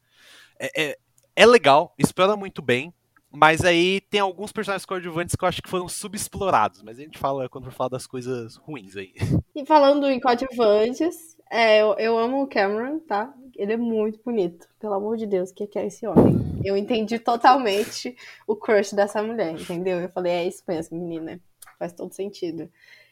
É, 0.60 0.84
é, 0.84 0.98
é 1.36 1.46
legal, 1.46 1.94
explora 1.98 2.36
muito 2.36 2.62
bem. 2.62 2.94
Mas 3.36 3.66
aí 3.66 4.00
tem 4.00 4.20
alguns 4.20 4.52
personagens 4.52 4.86
coadjuvantes 4.86 5.36
que 5.36 5.44
eu 5.44 5.50
acho 5.50 5.62
que 5.62 5.70
foram 5.70 5.90
subexplorados. 5.90 6.84
Mas 6.84 7.00
a 7.00 7.02
gente 7.02 7.18
fala 7.18 7.50
quando 7.50 7.66
for 7.66 7.72
falar 7.74 7.90
das 7.90 8.06
coisas 8.06 8.56
ruins 8.58 8.96
aí. 8.96 9.12
E 9.56 9.66
falando 9.66 10.08
em 10.08 10.20
coadjuvantes, 10.20 11.36
é, 11.52 11.82
eu, 11.82 11.96
eu 11.98 12.18
amo 12.18 12.44
o 12.44 12.48
Cameron, 12.48 13.00
tá? 13.00 13.34
Ele 13.56 13.74
é 13.74 13.78
muito 13.78 14.20
bonito. 14.24 14.68
Pelo 14.80 14.94
amor 14.94 15.18
de 15.18 15.26
Deus, 15.26 15.50
o 15.50 15.54
que 15.54 15.78
é 15.78 15.88
esse 15.88 16.06
homem? 16.06 16.62
Eu 16.64 16.78
entendi 16.78 17.18
totalmente 17.20 18.16
o 18.48 18.56
crush 18.56 18.94
dessa 18.94 19.22
mulher, 19.22 19.52
entendeu? 19.60 20.00
Eu 20.00 20.10
falei, 20.10 20.32
é 20.32 20.48
isso 20.48 20.64
mesmo, 20.68 21.00
menina. 21.00 21.40
Faz 21.78 21.92
todo 21.94 22.14
sentido. 22.14 22.70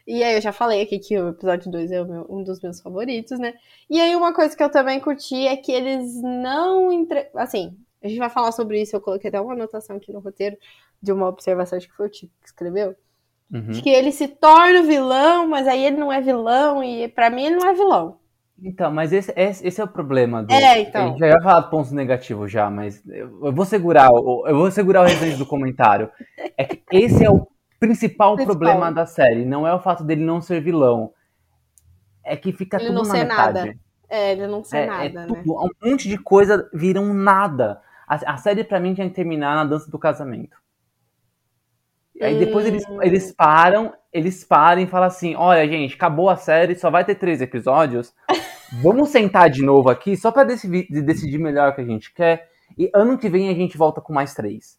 E 0.07 0.23
aí 0.23 0.35
eu 0.35 0.41
já 0.41 0.51
falei 0.51 0.81
aqui 0.81 0.97
que 0.99 1.17
o 1.19 1.29
episódio 1.29 1.71
2 1.71 1.91
é 1.91 2.03
meu- 2.03 2.25
um 2.29 2.43
dos 2.43 2.59
meus 2.61 2.79
favoritos, 2.81 3.37
né? 3.39 3.53
E 3.89 3.99
aí 3.99 4.15
uma 4.15 4.33
coisa 4.33 4.55
que 4.55 4.63
eu 4.63 4.69
também 4.69 4.99
curti 4.99 5.47
é 5.47 5.55
que 5.55 5.71
eles 5.71 6.21
não... 6.21 6.91
Entre... 6.91 7.29
Assim, 7.35 7.77
a 8.03 8.07
gente 8.07 8.19
vai 8.19 8.29
falar 8.29 8.51
sobre 8.51 8.81
isso, 8.81 8.95
eu 8.95 9.01
coloquei 9.01 9.29
até 9.29 9.39
uma 9.39 9.53
anotação 9.53 9.95
aqui 9.97 10.11
no 10.11 10.19
roteiro 10.19 10.57
de 11.01 11.11
uma 11.11 11.27
observação, 11.27 11.77
acho 11.77 11.87
que 11.87 11.95
foi 11.95 12.07
o 12.07 12.09
Tico 12.09 12.31
que 12.41 12.47
escreveu, 12.47 12.95
Uhum. 13.53 13.71
de 13.71 13.81
que 13.81 13.89
ele 13.89 14.11
se 14.13 14.29
torna 14.29 14.81
vilão, 14.81 15.45
mas 15.47 15.67
aí 15.67 15.83
ele 15.85 15.97
não 15.97 16.11
é 16.11 16.21
vilão, 16.21 16.81
e 16.81 17.07
pra 17.09 17.29
mim 17.29 17.45
ele 17.47 17.55
não 17.57 17.67
é 17.67 17.73
vilão. 17.73 18.17
Então, 18.63 18.89
mas 18.91 19.11
esse, 19.11 19.33
esse, 19.35 19.67
esse 19.67 19.81
é 19.81 19.83
o 19.83 19.87
problema. 19.87 20.41
Do, 20.43 20.53
É, 20.53 20.79
então. 20.81 21.03
A 21.03 21.07
gente 21.09 21.19
já 21.19 21.27
ia 21.27 21.41
falar 21.41 21.61
de 21.61 21.69
pontos 21.71 21.91
negativos 21.91 22.51
já, 22.51 22.69
mas 22.69 23.03
eu, 23.09 23.51
vou 23.51 23.65
segurar 23.65 24.09
o, 24.11 24.47
eu 24.47 24.55
vou 24.55 24.69
segurar 24.71 25.01
o 25.01 25.05
restante 25.05 25.35
do 25.35 25.45
comentário. 25.47 26.09
É 26.55 26.63
que 26.63 26.81
esse 26.91 27.25
é 27.25 27.29
o 27.29 27.45
principal, 27.79 28.35
Principal. 28.35 28.55
problema 28.57 28.91
da 28.91 29.05
série. 29.07 29.43
Não 29.45 29.67
é 29.67 29.73
o 29.73 29.79
fato 29.81 30.03
dele 30.03 30.23
não 30.23 30.39
ser 30.41 30.61
vilão. 30.61 31.11
É 32.23 32.37
que 32.37 32.53
fica 32.53 32.77
Ele 32.77 32.85
tudo 32.87 32.95
não 32.97 33.03
na 33.03 33.09
ser 33.11 33.23
metade. 33.25 33.53
nada. 33.59 33.73
É, 34.07 34.31
ele 34.33 34.45
não 34.47 34.63
sei 34.63 34.81
É, 34.81 34.85
nada, 34.85 35.03
é 35.05 35.09
né? 35.09 35.25
tudo, 35.27 35.53
um 35.55 35.69
monte 35.89 36.07
de 36.07 36.17
coisa 36.19 36.69
viram 36.73 37.13
nada. 37.13 37.81
A, 38.11 38.33
a 38.33 38.37
série 38.37 38.65
pra 38.65 38.77
mim 38.77 38.93
tinha 38.93 39.07
que 39.07 39.15
terminar 39.15 39.55
na 39.55 39.63
dança 39.63 39.89
do 39.89 39.97
casamento. 39.97 40.57
Aí 42.21 42.37
depois 42.37 42.65
eles, 42.65 42.83
Hum. 42.89 43.01
eles 43.01 43.31
param, 43.31 43.93
eles 44.11 44.43
param 44.43 44.81
e 44.81 44.85
falam 44.87 45.07
assim: 45.07 45.33
olha, 45.35 45.65
gente, 45.65 45.95
acabou 45.95 46.29
a 46.29 46.35
série, 46.35 46.75
só 46.75 46.89
vai 46.89 47.05
ter 47.05 47.15
três 47.15 47.41
episódios. 47.41 48.13
Vamos 48.81 49.09
sentar 49.09 49.49
de 49.49 49.63
novo 49.63 49.89
aqui 49.89 50.17
só 50.17 50.29
pra 50.29 50.43
decidir, 50.43 50.87
decidir 50.89 51.37
melhor 51.37 51.69
o 51.71 51.75
que 51.75 51.81
a 51.81 51.85
gente 51.85 52.13
quer. 52.13 52.49
E 52.77 52.91
ano 52.93 53.17
que 53.17 53.29
vem 53.29 53.49
a 53.49 53.53
gente 53.53 53.77
volta 53.77 54.01
com 54.01 54.11
mais 54.13 54.33
três. 54.33 54.77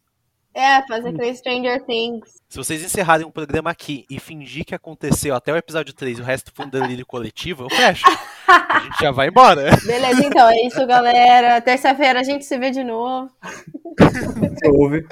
É, 0.55 0.85
fazer 0.87 1.09
aquele 1.09 1.35
Stranger 1.35 1.83
Things. 1.83 2.41
Se 2.47 2.57
vocês 2.57 2.83
encerrarem 2.83 3.25
um 3.25 3.31
programa 3.31 3.71
aqui 3.71 4.05
e 4.09 4.19
fingir 4.19 4.63
que 4.65 4.75
aconteceu 4.75 5.33
até 5.35 5.51
o 5.51 5.57
episódio 5.57 5.93
3 5.93 6.19
e 6.19 6.21
o 6.21 6.25
resto 6.25 6.51
foi 6.53 6.65
um 6.65 6.69
delírio 6.69 7.05
coletivo, 7.05 7.63
eu 7.63 7.69
fecho. 7.69 8.05
A 8.47 8.79
gente 8.79 8.99
já 9.01 9.11
vai 9.11 9.29
embora. 9.29 9.71
Beleza, 9.83 10.23
então 10.25 10.47
é 10.47 10.61
isso, 10.67 10.85
galera. 10.85 11.59
Terça-feira 11.61 12.19
a 12.19 12.23
gente 12.23 12.45
se 12.45 12.57
vê 12.59 12.69
de 12.69 12.83
novo. 12.83 13.31
Você 13.99 14.67
ouve? 14.69 15.05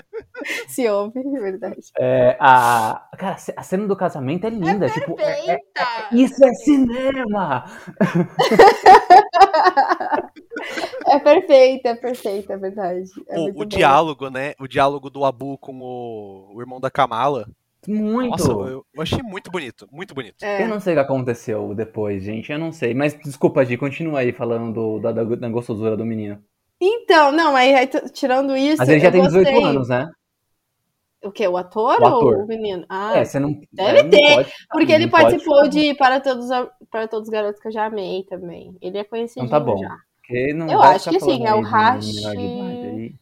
Se 0.68 0.88
ouve, 0.90 1.20
é 1.20 1.40
verdade. 1.40 1.78
É, 1.98 2.36
a, 2.40 3.08
cara, 3.18 3.38
a 3.58 3.64
cena 3.64 3.88
do 3.88 3.96
casamento 3.96 4.46
é 4.46 4.50
linda. 4.50 4.90
tipo, 4.90 5.16
é- 5.20 5.24
é- 5.48 5.52
Eita! 5.54 5.88
isso 6.12 6.44
é 6.44 6.54
cinema! 6.54 7.66
É 11.08 11.20
perfeita, 11.20 11.90
é 11.90 11.96
perfeita, 11.96 12.54
é 12.54 12.58
verdade. 12.58 13.10
É 13.28 13.40
O, 13.40 13.62
o 13.62 13.66
diálogo, 13.66 14.30
né? 14.30 14.54
O 14.60 14.68
diálogo 14.68 15.10
do 15.10 15.26
Abu 15.26 15.58
com 15.58 15.80
o, 15.82 16.52
o 16.56 16.62
irmão 16.62 16.80
da 16.80 16.90
Kamala. 16.92 17.48
Muito! 17.88 18.30
Nossa, 18.30 18.52
eu, 18.52 18.86
eu 18.94 19.02
achei 19.02 19.24
muito 19.24 19.50
bonito, 19.50 19.88
muito 19.92 20.14
bonito. 20.14 20.44
É. 20.44 20.64
Eu 20.64 20.68
não 20.68 20.80
sei 20.80 20.94
o 20.94 20.98
que 20.98 21.02
aconteceu 21.02 21.74
depois, 21.74 22.24
gente. 22.24 22.52
Eu 22.52 22.60
não 22.60 22.72
sei. 22.72 22.94
Mas 22.94 23.14
desculpa, 23.20 23.66
Gi, 23.66 23.76
continua 23.78 24.20
aí 24.20 24.32
falando 24.32 24.72
do- 24.74 25.00
da, 25.00 25.12
da, 25.12 25.24
da 25.24 25.50
gostosura 25.50 25.98
do 25.98 26.06
menino. 26.06 26.40
Então, 26.80 27.32
não, 27.32 27.54
mas 27.54 27.76
aí, 27.76 27.88
t- 27.88 28.10
tirando 28.10 28.56
isso. 28.56 28.78
Mas 28.78 28.90
ele 28.90 29.00
já 29.00 29.12
tem 29.12 29.22
18 29.24 29.50
gostei. 29.52 29.64
anos, 29.68 29.90
né? 29.90 30.10
O 31.24 31.32
quê? 31.32 31.48
O 31.48 31.56
ator, 31.58 32.00
O 32.02 32.06
ator. 32.06 32.38
ou 32.38 32.44
o 32.44 32.48
menino? 32.48 32.84
Ah, 32.90 33.18
é, 33.18 33.26
você 33.26 33.40
não. 33.40 33.52
deve 33.72 34.00
é, 34.00 34.04
não 34.04 34.10
ter, 34.10 34.36
pode- 34.36 34.54
porque 34.72 34.92
ele 34.92 35.04
não 35.06 35.12
pode 35.12 35.24
participou 35.24 35.56
falar, 35.58 35.68
de 35.70 35.94
Para 35.96 36.20
Todos, 36.20 36.50
para 36.90 37.08
Todos 37.08 37.28
os 37.28 37.32
Garotos 37.32 37.62
que 37.62 37.68
eu 37.68 37.72
já 37.72 37.86
amei 37.86 38.24
também. 38.24 38.76
Ele 38.82 38.98
é 38.98 39.04
conhecido 39.04 39.46
Então 39.46 39.60
tá 39.60 39.64
bom. 39.64 39.78
já. 39.78 39.96
Porque 40.32 40.54
não 40.54 40.72
Eu 40.72 40.82
acho 40.82 41.10
que 41.10 41.20
sim, 41.20 41.46
é 41.46 41.54
o 41.54 41.66
aí. 41.66 43.16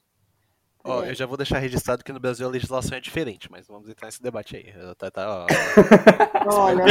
Ó, 0.83 1.03
eu 1.03 1.13
já 1.13 1.25
vou 1.25 1.37
deixar 1.37 1.59
registrado 1.59 2.03
que 2.03 2.13
no 2.13 2.19
Brasil 2.19 2.47
a 2.47 2.49
legislação 2.49 2.97
é 2.97 3.01
diferente, 3.01 3.51
mas 3.51 3.67
vamos 3.67 3.89
entrar 3.89 4.07
nesse 4.07 4.21
debate 4.21 4.55
aí. 4.55 4.73
Tá, 4.97 5.11
tá, 5.11 5.45
ó. 5.45 5.45
Olha, 6.55 6.85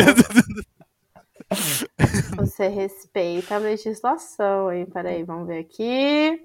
você 2.37 2.69
respeita 2.69 3.55
a 3.55 3.59
legislação, 3.59 4.71
hein? 4.73 4.87
Peraí, 4.87 5.25
vamos 5.25 5.47
ver 5.49 5.61
aqui. 5.61 6.39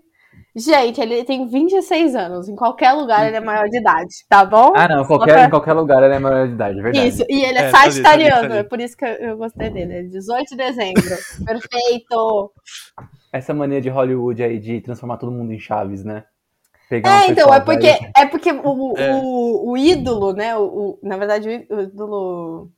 Gente, 0.55 1.01
ele 1.01 1.23
tem 1.23 1.47
26 1.47 2.15
anos. 2.15 2.47
Em 2.47 2.55
qualquer 2.55 2.93
lugar 2.93 3.27
ele 3.27 3.35
é 3.37 3.41
maior 3.41 3.67
de 3.67 3.77
idade, 3.77 4.13
tá 4.29 4.45
bom? 4.45 4.73
Ah, 4.75 4.87
não, 4.87 5.03
qualquer, 5.05 5.47
em 5.47 5.49
qualquer 5.49 5.73
lugar 5.73 6.01
ele 6.03 6.15
é 6.15 6.19
maior 6.19 6.47
de 6.47 6.53
idade, 6.53 6.79
é 6.79 6.83
verdade. 6.83 7.07
Isso, 7.07 7.25
e 7.27 7.43
ele 7.43 7.57
é, 7.57 7.61
É, 7.61 7.71
tá 7.71 7.71
tá 7.71 7.83
sagitariano, 7.83 8.41
tá 8.41 8.45
ali. 8.45 8.57
é 8.57 8.63
por 8.63 8.79
isso 8.79 8.95
que 8.95 9.03
eu, 9.03 9.09
eu 9.09 9.37
gostei 9.37 9.69
dele. 9.69 9.93
É 9.93 10.03
18 10.03 10.49
de 10.49 10.55
dezembro. 10.55 11.03
Perfeito! 11.45 12.51
Essa 13.33 13.53
mania 13.53 13.81
de 13.81 13.89
Hollywood 13.89 14.41
aí 14.43 14.59
de 14.59 14.79
transformar 14.79 15.17
todo 15.17 15.31
mundo 15.31 15.51
em 15.51 15.59
chaves, 15.59 16.03
né? 16.05 16.23
Pegar 16.87 17.23
É, 17.23 17.31
então, 17.31 17.51
é 17.53 17.59
porque, 17.59 17.87
é 18.15 18.25
porque 18.27 18.51
o, 18.51 18.93
É. 18.97 19.15
o, 19.15 19.71
o 19.71 19.77
ídolo, 19.77 20.31
né? 20.33 20.55
O, 20.55 20.61
o- 20.65 20.99
na 21.01 21.17
verdade, 21.17 21.65
o 21.69 21.81
ídolo. 21.81 22.69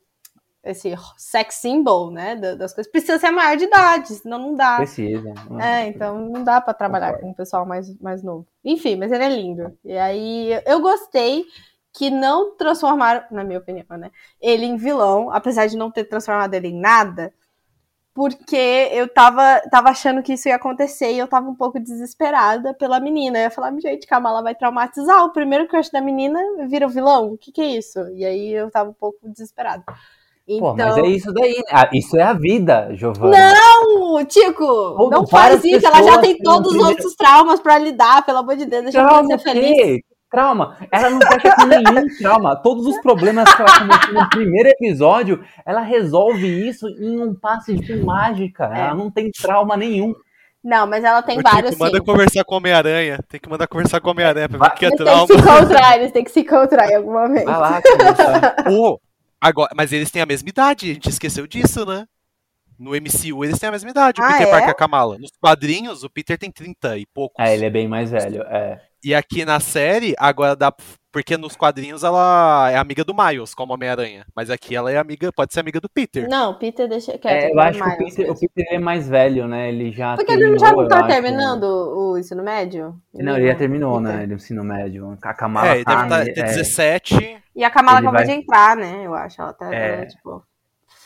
Esse 0.64 0.95
sex 1.18 1.56
symbol, 1.56 2.10
né? 2.10 2.36
da- 2.36 2.56
Das 2.56 2.74
coisas, 2.74 2.91
precisa 2.91 3.20
ser 3.20 3.30
maior 3.30 3.56
de 3.56 3.66
idade, 3.66 4.08
senão 4.16 4.39
não 4.39 4.56
dá. 4.56 4.78
Precisa. 4.78 5.32
É, 5.62 5.86
então 5.88 6.20
não 6.28 6.43
dá 6.43 6.60
pra 6.60 6.74
trabalhar 6.74 7.08
Concordo. 7.14 7.26
com 7.28 7.32
o 7.34 7.36
pessoal 7.36 7.66
mais, 7.68 7.95
mais 7.99 8.24
novo. 8.24 8.47
Enfim, 8.64 8.95
mas 8.95 9.12
ele 9.12 9.24
é 9.26 9.30
lindo. 9.30 9.78
E 9.84 9.95
aí 9.95 10.60
eu 10.66 10.80
gostei 10.82 11.43
que 11.93 12.10
não 12.10 12.56
transformaram, 12.58 13.24
na 13.30 13.43
minha 13.43 13.60
opinião, 13.60 13.86
né? 13.91 14.10
Ele 14.41 14.66
em 14.66 14.76
vilão, 14.76 15.30
apesar 15.30 15.68
de 15.68 15.78
não 15.78 15.91
ter 15.91 16.06
transformado 16.06 16.53
ele 16.56 16.70
em 16.70 16.80
nada, 16.80 17.32
porque 18.16 18.55
eu 18.93 19.09
tava, 19.09 19.61
tava 19.70 19.89
achando 19.89 20.24
que 20.24 20.34
isso 20.34 20.47
ia 20.47 20.55
acontecer 20.55 21.11
e 21.11 21.20
eu 21.20 21.28
tava 21.28 21.49
um 21.49 21.53
pouco 21.53 21.78
desesperada 21.82 22.74
pela 22.74 22.97
menina. 22.97 23.38
Eu 23.38 23.43
ia 23.43 23.51
falar, 23.51 23.78
gente, 23.78 24.07
calma, 24.07 24.30
ela 24.30 24.41
vai 24.41 24.55
traumatizar. 24.55 25.26
O 25.26 25.34
primeiro 25.34 25.68
crush 25.68 25.91
da 25.91 25.99
menina 25.99 26.39
vira 26.70 26.88
o 26.88 26.89
vilão. 26.89 27.34
O 27.34 27.38
que, 27.38 27.51
que 27.51 27.61
é 27.61 27.66
isso? 27.66 27.99
E 28.13 28.24
aí 28.24 28.53
eu 28.53 28.72
tava 28.72 28.89
um 28.89 28.93
pouco 28.93 29.20
desesperada. 29.28 29.84
Pô, 29.86 29.93
Então, 30.47 30.76
mas 30.76 30.97
é 30.97 31.07
isso 31.07 31.34
daí. 31.34 31.61
Ah, 31.70 31.89
isso 31.91 32.16
é 32.16 32.22
a 32.22 32.32
vida, 32.32 32.95
Giovana. 32.95 33.53
não, 33.53 34.24
Tico, 34.24 34.63
Ou 34.63 35.09
não 35.09 35.28
faz 35.28 35.61
isso. 35.66 35.86
Ela 35.86 36.01
já 36.01 36.18
tem 36.20 36.38
todos 36.38 36.74
os 36.74 36.88
outros 36.88 37.16
traumas 37.16 37.59
pra 37.59 37.78
lidar, 37.78 38.26
pelo 38.26 38.38
amor 38.38 38.55
de 38.55 38.66
Deus, 38.66 38.84
deixa 38.84 38.99
ela 38.99 39.26
ser 39.26 39.39
feliz. 39.39 40.01
Trauma. 40.30 40.78
Ela 40.91 41.09
não 41.09 41.19
fecha 41.21 41.55
com 41.55 41.65
nenhum 41.65 42.07
trauma. 42.17 42.55
Todos 42.55 42.86
os 42.86 42.99
problemas 43.01 43.53
que 43.53 43.61
ela 43.61 43.80
começou 43.80 44.13
no 44.13 44.30
primeiro 44.30 44.69
episódio, 44.69 45.43
ela 45.65 45.82
resolve 45.82 46.67
isso 46.67 46.88
em 46.89 47.21
um 47.21 47.34
passe 47.34 47.76
de 47.76 47.95
mágica. 47.97 48.65
É. 48.73 48.80
Ela 48.82 48.95
não 48.95 49.09
tem 49.09 49.32
trauma 49.32 49.78
nenhum. 49.78 50.13
Não, 50.63 50.88
mas 50.88 51.03
ela 51.03 51.21
tem 51.21 51.39
vários 51.41 51.71
Tico, 51.73 51.84
manda 51.84 51.99
sim. 51.99 52.03
conversar 52.03 52.43
com 52.43 52.55
o 52.55 52.57
Homem-Aranha. 52.57 53.19
Tem 53.30 53.39
que 53.39 53.47
mandar 53.47 53.67
conversar 53.67 54.01
com 54.01 54.07
o 54.07 54.11
Homem-Aranha 54.11 54.49
pra 54.49 54.57
ver 54.57 54.65
o 54.65 54.76
que 54.76 54.86
é 54.86 54.88
Eles 54.88 54.97
trauma. 54.97 55.28
que 55.28 55.34
se 55.34 55.39
encontrar, 55.39 55.97
eles 55.97 56.11
têm 56.11 56.23
que 56.23 56.32
se 56.32 56.39
encontrar 56.39 56.89
em 56.89 56.95
algum 56.95 57.13
momento. 57.13 57.45
Vai 57.45 57.59
lá, 57.59 57.82
conversar. 57.84 58.55
Ô, 58.73 58.99
agora, 59.39 59.69
mas 59.76 59.93
eles 59.93 60.09
têm 60.09 60.23
a 60.23 60.26
mesma 60.26 60.49
idade, 60.49 60.89
a 60.89 60.93
gente 60.95 61.09
esqueceu 61.09 61.45
disso, 61.45 61.86
né? 61.86 62.05
No 62.80 62.91
MCU 62.91 63.45
eles 63.45 63.59
têm 63.59 63.69
a 63.69 63.71
mesma 63.71 63.89
idade, 63.91 64.19
o 64.19 64.23
Ah, 64.23 64.32
Peter 64.32 64.47
é? 64.47 64.51
Parker 64.51 64.67
e 64.69 64.71
a 64.71 64.76
Kamala. 64.76 65.17
Nos 65.19 65.32
quadrinhos, 65.39 66.03
o 66.03 66.09
Peter 66.09 66.38
tem 66.38 66.51
30 66.51 66.97
e 66.97 67.05
poucos. 67.05 67.45
É, 67.45 67.53
ele 67.53 67.65
é 67.65 67.69
bem 67.69 67.88
mais 67.88 68.09
velho. 68.11 68.41
É. 68.41 68.82
E 69.06 69.14
aqui 69.14 69.45
na 69.45 69.60
série, 69.60 70.16
agora 70.18 70.56
dá. 70.56 70.74
Porque 71.12 71.38
nos 71.38 71.56
quadrinhos 71.56 72.03
ela 72.03 72.70
é 72.72 72.76
amiga 72.76 73.03
do 73.03 73.14
Miles, 73.16 73.53
como 73.53 73.72
Homem-Aranha. 73.74 74.26
Mas 74.36 74.49
aqui 74.49 74.76
ela 74.76 74.91
é 74.91 74.97
amiga, 74.97 75.32
pode 75.32 75.53
ser 75.53 75.60
amiga 75.60 75.80
do 75.80 75.88
Peter. 75.88 76.28
Não, 76.28 76.56
Peter 76.56 76.89
deixa 76.89 77.18
quieto. 77.18 77.26
É, 77.43 77.45
eu 77.45 77.49
ele 77.51 77.60
é 77.60 77.64
acho 77.64 77.84
que 77.84 77.89
o 77.89 77.97
Peter, 77.97 78.32
o. 78.32 78.36
Peter 78.39 78.66
é 78.72 78.80
mais 78.80 79.08
velho, 79.08 79.47
né? 79.47 79.70
Ele 79.70 79.91
já. 79.91 80.16
Porque 80.16 80.32
ele 80.32 80.41
terminou, 80.41 80.60
já 80.60 80.72
não 80.74 80.82
eu 80.82 80.88
tá 80.89 80.97
acho. 80.97 81.08
terminando 81.08 81.64
o 81.64 82.18
ensino 82.18 82.43
médio? 82.43 82.99
Não, 83.14 83.38
ele 83.38 83.47
já 83.47 83.56
terminou, 83.56 83.97
Peter. 84.01 84.16
né? 84.18 84.24
Ele 84.24 84.34
ensino 84.34 84.64
médio. 84.64 85.18
A 85.22 85.34
Kamala 85.36 85.68
é, 85.68 85.76
ele 85.76 85.86
tá, 85.86 85.95
deve 85.95 86.10
tá, 86.10 86.18
né, 86.18 86.26
ter 86.34 86.39
é, 86.41 86.43
17. 86.43 87.38
E 87.56 87.64
a 87.64 87.70
Kamala 87.70 87.99
Ele 87.99 88.08
acabou 88.08 88.26
vai- 88.26 88.36
de 88.36 88.41
entrar, 88.41 88.76
né? 88.76 89.01
Eu 89.06 89.14
acho. 89.14 89.39
Ela 89.41 89.53
tá, 89.53 89.74
É. 89.74 89.88
ela 89.93 90.01
é, 90.01 90.06
tipo. 90.08 90.43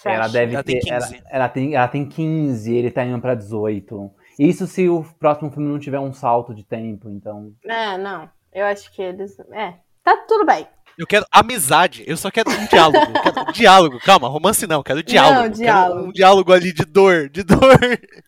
fresh. 0.02 0.16
Ela 0.16 0.28
deve 0.28 0.54
Ela 0.56 0.64
tem 0.64 0.80
ter. 0.80 0.90
Ela, 0.92 1.06
15. 1.08 1.24
ela 1.30 1.50
tem, 1.50 1.76
ela 1.76 1.88
tem 1.88 2.06
15, 2.08 2.74
ele 2.74 2.90
tá 2.90 3.04
indo 3.06 3.20
pra 3.22 3.36
18. 3.36 4.10
Isso 4.40 4.66
se 4.66 4.88
o 4.88 5.04
próximo 5.20 5.52
filme 5.52 5.68
não 5.70 5.78
tiver 5.78 6.00
um 6.00 6.14
salto 6.14 6.54
de 6.56 6.64
tempo, 6.64 7.10
então. 7.10 7.52
É, 7.68 7.98
não. 7.98 8.30
Eu 8.54 8.66
acho 8.66 8.90
que 8.94 9.02
eles. 9.02 9.38
É. 9.52 9.74
Tá 10.04 10.16
tudo 10.28 10.46
bem. 10.46 10.66
Eu 10.98 11.06
quero 11.06 11.26
amizade, 11.32 12.04
eu 12.08 12.18
só 12.18 12.30
quero 12.32 12.50
um 12.50 12.66
diálogo. 12.66 12.98
eu 12.98 13.22
quero 13.22 13.42
um 13.42 13.52
diálogo, 13.54 14.00
calma, 14.00 14.28
romance 14.28 14.66
não, 14.68 14.78
eu 14.78 14.84
quero 14.84 15.04
diálogo. 15.04 15.42
quero 15.44 15.54
diálogo. 15.56 16.08
um 16.08 16.12
diálogo 16.12 16.52
ali 16.54 16.74
de 16.74 16.84
dor, 16.86 17.30
de 17.30 17.44
dor, 17.44 17.80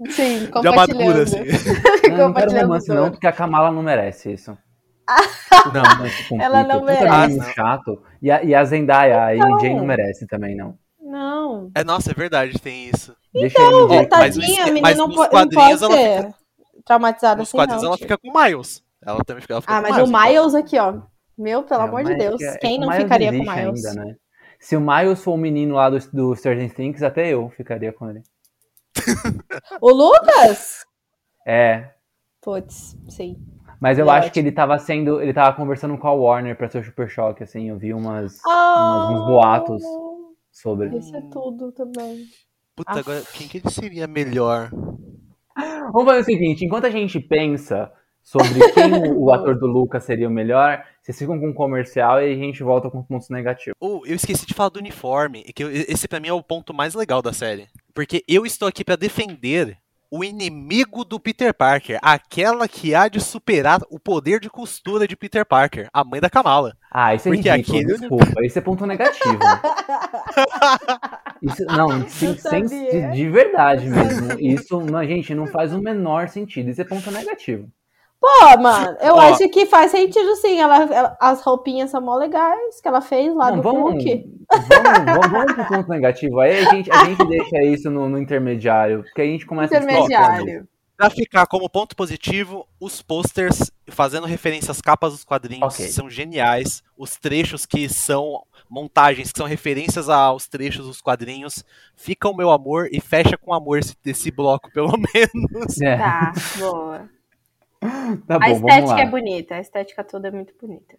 Sim, 0.10 0.46
de 0.62 0.68
amargura, 0.68 1.22
compartilhando. 1.22 1.22
assim. 1.22 2.10
Não, 2.10 2.18
eu 2.18 2.28
não 2.28 2.34
quero 2.34 2.52
romance, 2.62 2.88
dor. 2.88 2.96
não, 2.96 3.12
porque 3.12 3.28
a 3.28 3.32
Kamala 3.34 3.72
não 3.72 3.82
merece 3.84 4.34
isso. 4.34 4.58
Não, 5.74 5.82
não 5.82 6.08
se 6.10 6.24
complica. 6.30 6.44
Ela 6.46 6.64
não 6.64 6.86
merece. 6.86 7.28
menino 7.28 7.44
chato. 7.54 8.02
E 8.22 8.32
a, 8.32 8.44
e 8.44 8.56
a 8.56 8.64
Zendaya, 8.64 9.26
a 9.26 9.36
Então. 9.36 9.58
MJ 9.58 9.74
não 9.74 9.86
merece 9.86 10.26
também, 10.26 10.56
não. 10.56 10.78
Não. 11.02 11.70
É, 11.76 11.84
nossa, 11.84 12.12
é 12.12 12.14
verdade, 12.14 12.58
tem 12.60 12.88
isso. 12.88 13.14
Deixa 13.34 13.60
a 13.60 13.66
MJ. 13.72 13.96
É, 13.96 13.98
mas 14.00 14.10
tadinha, 14.10 14.64
a 14.64 14.66
menina 14.68 14.96
não, 14.96 15.08
não 15.08 15.30
pode 15.30 15.56
ser 15.56 16.36
traumatizada 16.86 17.40
Nos 17.40 17.50
assim, 17.50 17.58
quadrinhos 17.58 17.84
não. 17.84 17.90
ela 17.90 17.98
fica 17.98 18.18
com 18.18 18.30
o 18.30 18.34
Miles. 18.44 18.84
Ela 19.04 19.24
também 19.24 19.42
fica, 19.42 19.54
ela 19.54 19.62
fica 19.62 19.74
Ah, 19.74 19.82
com 19.82 19.90
mas 19.90 19.98
o 19.98 20.10
então. 20.10 20.22
Miles 20.22 20.56
aqui, 20.56 20.78
ó. 20.78 21.02
Meu, 21.38 21.64
pelo 21.64 21.82
É, 21.82 21.84
amor 21.86 22.02
o 22.02 22.04
de 22.04 22.10
Miles 22.14 22.24
Deus. 22.28 22.42
é- 22.42 22.58
Quem 22.58 22.72
é 22.72 22.74
que 22.74 22.80
não 22.80 22.88
o 22.88 22.92
Miles 22.92 23.04
ficaria 23.04 23.32
com 23.32 23.38
o 23.38 23.56
Miles? 23.56 23.86
ainda, 23.86 24.04
né? 24.06 24.16
Se 24.60 24.76
o 24.76 24.82
Miles 24.82 25.24
for 25.24 25.32
o 25.34 25.38
menino 25.38 25.76
lá 25.76 25.90
do, 25.90 25.98
do 26.12 26.36
Stranger 26.36 26.74
Things, 26.74 27.02
até 27.02 27.28
eu 27.30 27.50
ficaria 27.50 27.92
com 27.92 28.10
ele. 28.10 28.22
O 29.80 29.92
Lucas? 29.92 30.86
É, 31.48 31.90
Putz, 32.42 32.96
sim. 33.10 33.38
mas 33.80 33.98
eu 33.98 34.08
é 34.12 34.18
acho 34.18 34.32
que 34.32 34.40
ele 34.40 34.52
tava 34.52 34.78
sendo. 34.78 35.20
Ele 35.22 35.34
tava 35.34 35.56
conversando 35.56 35.98
com 35.98 36.08
a 36.08 36.14
Warner 36.14 36.56
pra 36.56 36.70
ser 36.70 36.80
o 36.80 36.84
Super 36.84 37.10
Choque, 37.10 37.44
assim. 37.44 37.70
Eu 37.70 37.78
vi 37.78 37.94
umas, 37.94 38.40
Ah, 38.46 39.10
uns 39.12 39.26
boatos 39.26 39.84
sobre. 40.52 40.96
Isso 40.98 41.16
é 41.16 41.22
tudo 41.32 41.72
também. 41.72 42.26
Puta, 42.84 42.92
Ah. 42.94 43.00
agora, 43.00 43.24
quem 43.34 43.48
que 43.48 43.58
ele 43.60 43.70
seria 43.70 44.08
melhor? 44.08 44.70
Vamos 45.92 46.06
fazer 46.06 46.22
o 46.22 46.24
seguinte: 46.24 46.66
enquanto 46.66 46.86
a 46.86 46.90
gente 46.90 47.20
pensa 47.20 47.92
sobre 48.24 48.60
quem 48.74 48.94
o, 49.12 49.24
o 49.26 49.34
ator 49.34 49.58
do 49.58 49.68
Lucas 49.68 50.04
seria 50.04 50.28
o 50.28 50.32
melhor, 50.32 50.84
vocês 51.02 51.18
ficam 51.18 51.40
com 51.40 51.50
um 51.50 51.54
comercial 51.54 52.22
e 52.22 52.32
a 52.32 52.36
gente 52.36 52.64
volta 52.64 52.90
com 52.90 53.04
pontos 53.04 53.30
negativos. 53.30 53.76
Oh, 53.80 54.02
eu 54.06 54.16
esqueci 54.16 54.46
de 54.46 54.54
falar 54.54 54.70
do 54.70 54.80
uniforme, 54.80 55.44
e 55.48 55.52
que 55.54 55.64
eu- 55.64 55.72
esse 55.72 56.08
pra 56.08 56.20
mim 56.20 56.28
é 56.30 56.34
o 56.34 56.44
ponto 56.44 56.74
mais 56.74 56.94
legal 56.94 57.22
da 57.22 57.34
série. 57.34 57.68
Porque 57.94 58.24
eu 58.28 58.46
estou 58.46 58.68
aqui 58.68 58.84
pra 58.86 58.96
defender 58.96 59.78
o 60.12 60.24
inimigo 60.26 61.06
do 61.06 61.18
Peter 61.20 61.54
Parker, 61.54 61.98
aquela 62.02 62.68
que 62.68 62.94
há 62.94 63.08
de 63.08 63.22
superar 63.22 63.80
o 63.90 63.98
poder 63.98 64.42
de 64.42 64.50
costura 64.50 65.08
de 65.08 65.16
Peter 65.16 65.46
Parker, 65.46 65.88
a 65.94 66.04
mãe 66.04 66.20
da 66.20 66.30
Kamala. 66.30 66.76
Ah, 66.92 67.16
isso 67.16 67.30
é 67.30 67.32
Porque 67.34 67.50
ridículo, 67.50 67.78
aquele- 67.80 67.98
desculpa. 67.98 68.46
Isso 68.46 68.60
é 68.60 68.62
ponto 68.62 68.86
negativo. 68.86 69.40
Isso, 71.42 71.66
não, 71.66 72.08
sem, 72.08 72.38
sem- 72.38 72.66
de, 72.66 73.12
de 73.14 73.30
verdade 73.30 73.90
mesmo. 73.90 74.40
Isso, 74.40 74.80
não, 74.82 75.04
gente, 75.04 75.34
não 75.34 75.48
faz 75.48 75.74
o 75.74 75.82
menor 75.82 76.30
sentido. 76.30 76.70
Isso 76.70 76.82
é 76.82 76.84
ponto 76.84 77.10
negativo. 77.10 77.68
Pô, 78.22 78.62
mano, 78.62 78.96
eu 79.02 79.16
Ó. 79.16 79.20
acho 79.20 79.50
que 79.50 79.66
faz 79.66 79.90
sentido 79.90 80.36
sim. 80.36 80.60
Ela, 80.60 80.84
ela- 80.84 81.18
as 81.20 81.42
roupinhas 81.42 81.90
são 81.90 82.00
mó 82.00 82.16
legais 82.16 82.80
que 82.80 82.88
ela 82.88 83.02
fez 83.02 83.34
lá 83.36 83.50
Não, 83.50 83.58
do 83.58 83.64
vamos, 83.64 83.82
Hulk. 83.94 84.26
vamos, 84.48 85.06
vamos, 85.06 85.32
vamos 85.32 85.54
pro 85.54 85.66
ponto 85.68 85.90
negativo. 85.90 86.40
Aí 86.40 86.60
a 86.60 86.70
gente, 86.70 86.92
a 86.92 87.06
gente 87.06 87.26
deixa 87.26 87.64
isso 87.64 87.90
no, 87.90 88.08
no 88.08 88.20
intermediário, 88.20 89.02
porque 89.04 89.22
a 89.22 89.26
gente 89.26 89.46
começa 89.46 89.76
a. 89.76 89.82
Intermediário. 89.82 90.68
Pra 90.96 91.10
ficar 91.10 91.48
como 91.48 91.68
ponto 91.68 91.96
positivo, 91.96 92.68
os 92.80 93.02
posters 93.02 93.72
fazendo 93.90 94.28
referência 94.28 94.70
às 94.70 94.80
capas 94.80 95.14
dos 95.14 95.24
quadrinhos 95.24 95.74
Ok. 95.74 95.88
são 95.88 96.08
geniais. 96.08 96.84
Os 96.96 97.18
trechos 97.18 97.66
que 97.66 97.90
são 97.90 98.44
montagens, 98.70 99.32
que 99.32 99.38
são 99.40 99.48
referências 99.48 100.10
aos 100.10 100.48
trechos 100.48 100.86
dos 100.86 101.02
quadrinhos, 101.02 101.66
fica 101.96 102.30
o 102.30 102.38
meu 102.38 102.52
amor 102.52 102.88
e 102.92 103.02
fecha 103.02 103.36
com 103.36 103.52
amor 103.52 103.80
esse, 103.80 103.96
esse 104.06 104.30
bloco, 104.30 104.72
pelo 104.72 104.92
menos. 105.12 105.82
É, 105.82 105.98
Tá, 105.98 106.34
boa. 106.60 107.10
tá 108.28 108.36
a 108.36 108.40
bom, 108.40 108.46
vamos 108.46 108.70
estética 108.70 108.94
lá. 108.94 109.02
é 109.02 109.06
bonita, 109.06 109.56
a 109.56 109.60
estética 109.60 110.04
toda 110.04 110.28
é 110.28 110.32
muito 110.32 110.54
bonita. 110.60 110.96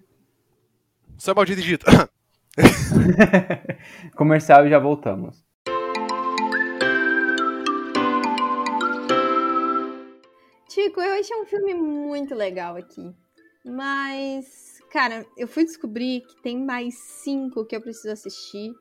Só 1.16 1.35
mal 1.35 1.45
dirigido. 1.45 1.87
Comercial 4.16 4.66
e 4.66 4.70
já 4.70 4.78
voltamos. 4.78 5.45
Tico, 10.68 11.01
eu 11.01 11.20
achei 11.20 11.37
um 11.37 11.45
filme 11.45 11.74
muito 11.74 12.35
legal 12.35 12.76
aqui. 12.76 13.14
Mas, 13.64 14.80
cara, 14.91 15.24
eu 15.37 15.47
fui 15.47 15.64
descobrir 15.64 16.22
que 16.22 16.43
tem 16.43 16.59
mais 16.59 16.95
cinco 17.22 17.64
que 17.64 17.76
eu 17.76 17.80
preciso 17.80 18.11
assistir 18.11 18.72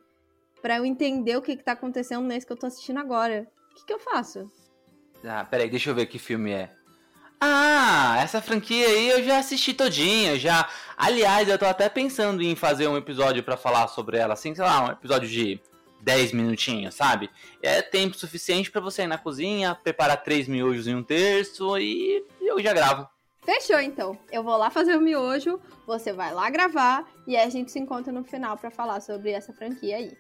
pra 0.62 0.78
eu 0.78 0.86
entender 0.86 1.36
o 1.38 1.42
que, 1.42 1.56
que 1.56 1.64
tá 1.64 1.74
acontecendo 1.74 2.26
nesse 2.26 2.48
que 2.48 2.54
eu 2.54 2.58
tô 2.58 2.66
assistindo 2.66 3.00
agora. 3.00 3.48
O 3.72 3.76
que, 3.76 3.86
que 3.86 3.94
eu 3.94 4.00
faço? 4.00 4.50
Ah, 5.24 5.46
peraí, 5.46 5.70
deixa 5.70 5.92
eu 5.92 5.96
ver 5.96 6.08
que 6.08 6.18
filme 6.18 6.52
é. 6.52 6.72
Ah, 7.44 8.20
essa 8.22 8.40
franquia 8.40 8.86
aí 8.86 9.10
eu 9.10 9.24
já 9.24 9.40
assisti 9.40 9.74
todinha, 9.74 10.38
já. 10.38 10.70
Aliás, 10.96 11.50
eu 11.50 11.58
tô 11.58 11.66
até 11.66 11.90
pensando 11.90 12.44
em 12.44 12.56
fazer 12.56 12.88
um 12.88 12.96
episódio 12.96 13.42
pra 13.42 13.58
falar 13.58 13.88
sobre 13.88 14.16
ela, 14.18 14.36
assim, 14.36 14.54
sei 14.54 14.64
lá, 14.64 14.86
um 14.86 14.92
episódio 14.92 15.28
de 15.28 15.60
10 16.02 16.34
minutinhos, 16.34 16.94
sabe? 16.94 17.32
É 17.60 17.82
tempo 17.82 18.16
suficiente 18.16 18.70
pra 18.70 18.80
você 18.80 19.02
ir 19.02 19.08
na 19.08 19.18
cozinha, 19.18 19.74
preparar 19.74 20.22
três 20.22 20.48
miojos 20.48 20.86
em 20.86 20.94
um 20.94 21.02
terço 21.02 21.80
e 21.80 22.24
eu 22.40 22.62
já 22.62 22.74
gravo. 22.74 23.08
Fechou, 23.44 23.80
então. 23.80 24.16
Eu 24.32 24.44
vou 24.44 24.56
lá 24.56 24.70
fazer 24.70 24.96
o 24.96 25.02
miojo, 25.02 25.60
você 25.88 26.14
vai 26.14 26.32
lá 26.32 26.48
gravar 26.52 27.10
e 27.26 27.36
aí 27.36 27.48
a 27.48 27.50
gente 27.50 27.72
se 27.72 27.80
encontra 27.80 28.14
no 28.14 28.24
final 28.24 28.56
pra 28.56 28.70
falar 28.70 29.02
sobre 29.02 29.32
essa 29.32 29.52
franquia 29.52 29.98
aí. 29.98 30.16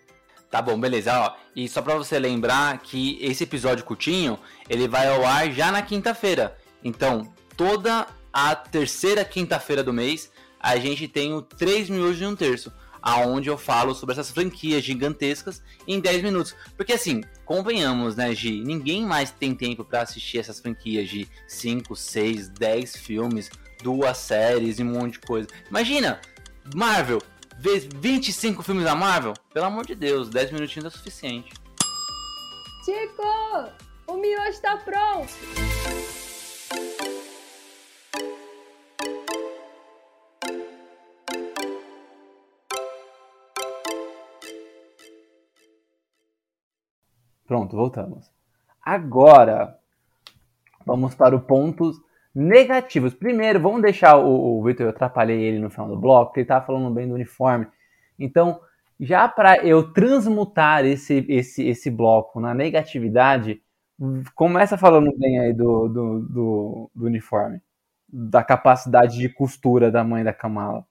Tá 0.49 0.59
bom, 0.59 0.77
beleza, 0.77 1.17
ó. 1.17 1.35
E 1.55 1.69
só 1.69 1.83
pra 1.83 1.95
você 1.95 2.17
lembrar 2.17 2.79
que 2.79 3.19
esse 3.21 3.43
episódio 3.43 3.85
curtinho, 3.85 4.39
ele 4.67 4.87
vai 4.87 5.07
ao 5.07 5.23
ar 5.23 5.51
já 5.51 5.71
na 5.71 5.83
quinta-feira. 5.83 6.57
Então, 6.83 7.33
toda 7.55 8.07
a 8.31 8.55
terceira 8.55 9.25
quinta-feira 9.25 9.83
do 9.83 9.93
mês, 9.93 10.31
a 10.59 10.77
gente 10.77 11.07
tem 11.07 11.33
o 11.33 11.41
3 11.41 11.89
minutos 11.89 12.21
e 12.21 12.25
um 12.25 12.35
terço, 12.35 12.71
aonde 13.01 13.49
eu 13.49 13.57
falo 13.57 13.95
sobre 13.95 14.13
essas 14.13 14.29
franquias 14.29 14.83
gigantescas 14.83 15.61
em 15.87 15.99
10 15.99 16.23
minutos. 16.23 16.55
Porque 16.77 16.93
assim, 16.93 17.23
convenhamos, 17.45 18.15
né, 18.15 18.33
Gi, 18.33 18.61
ninguém 18.61 19.05
mais 19.05 19.31
tem 19.31 19.55
tempo 19.55 19.83
para 19.83 20.01
assistir 20.01 20.37
essas 20.37 20.59
franquias 20.59 21.09
de 21.09 21.27
5, 21.47 21.95
6, 21.95 22.49
10 22.49 22.95
filmes, 22.97 23.49
duas 23.81 24.17
séries 24.17 24.79
e 24.79 24.83
um 24.83 24.91
monte 24.91 25.13
de 25.13 25.19
coisa. 25.19 25.47
Imagina, 25.69 26.21
Marvel, 26.75 27.21
vezes 27.57 27.89
25 27.95 28.61
filmes 28.61 28.85
da 28.85 28.95
Marvel? 28.95 29.33
Pelo 29.53 29.65
amor 29.65 29.85
de 29.85 29.95
Deus, 29.95 30.29
10 30.29 30.51
minutinhos 30.51 30.85
é 30.85 30.89
suficiente. 30.89 31.51
Chico, 32.85 33.69
o 34.07 34.17
miojo 34.17 34.61
tá 34.61 34.77
pronto. 34.77 36.20
Pronto, 47.51 47.75
voltamos. 47.75 48.31
Agora, 48.81 49.77
vamos 50.85 51.13
para 51.13 51.35
os 51.35 51.43
pontos 51.43 52.01
negativos. 52.33 53.13
Primeiro, 53.13 53.59
vamos 53.59 53.81
deixar 53.81 54.15
o, 54.15 54.61
o 54.61 54.69
eu 54.69 54.87
atrapalhei 54.87 55.41
ele 55.41 55.59
no 55.59 55.69
final 55.69 55.89
do 55.89 55.99
bloco, 55.99 56.27
porque 56.27 56.39
ele 56.39 56.45
estava 56.45 56.65
falando 56.65 56.95
bem 56.95 57.09
do 57.09 57.13
uniforme. 57.13 57.67
Então, 58.17 58.61
já 58.97 59.27
para 59.27 59.57
eu 59.65 59.91
transmutar 59.91 60.85
esse, 60.85 61.25
esse, 61.27 61.67
esse 61.67 61.91
bloco 61.91 62.39
na 62.39 62.53
negatividade, 62.53 63.61
começa 64.33 64.77
falando 64.77 65.11
bem 65.17 65.37
aí 65.37 65.53
do, 65.53 65.89
do, 65.89 66.19
do, 66.21 66.91
do 66.95 67.05
uniforme, 67.05 67.59
da 68.07 68.45
capacidade 68.45 69.17
de 69.17 69.27
costura 69.27 69.91
da 69.91 70.05
mãe 70.05 70.23
da 70.23 70.31
Kamala. 70.31 70.85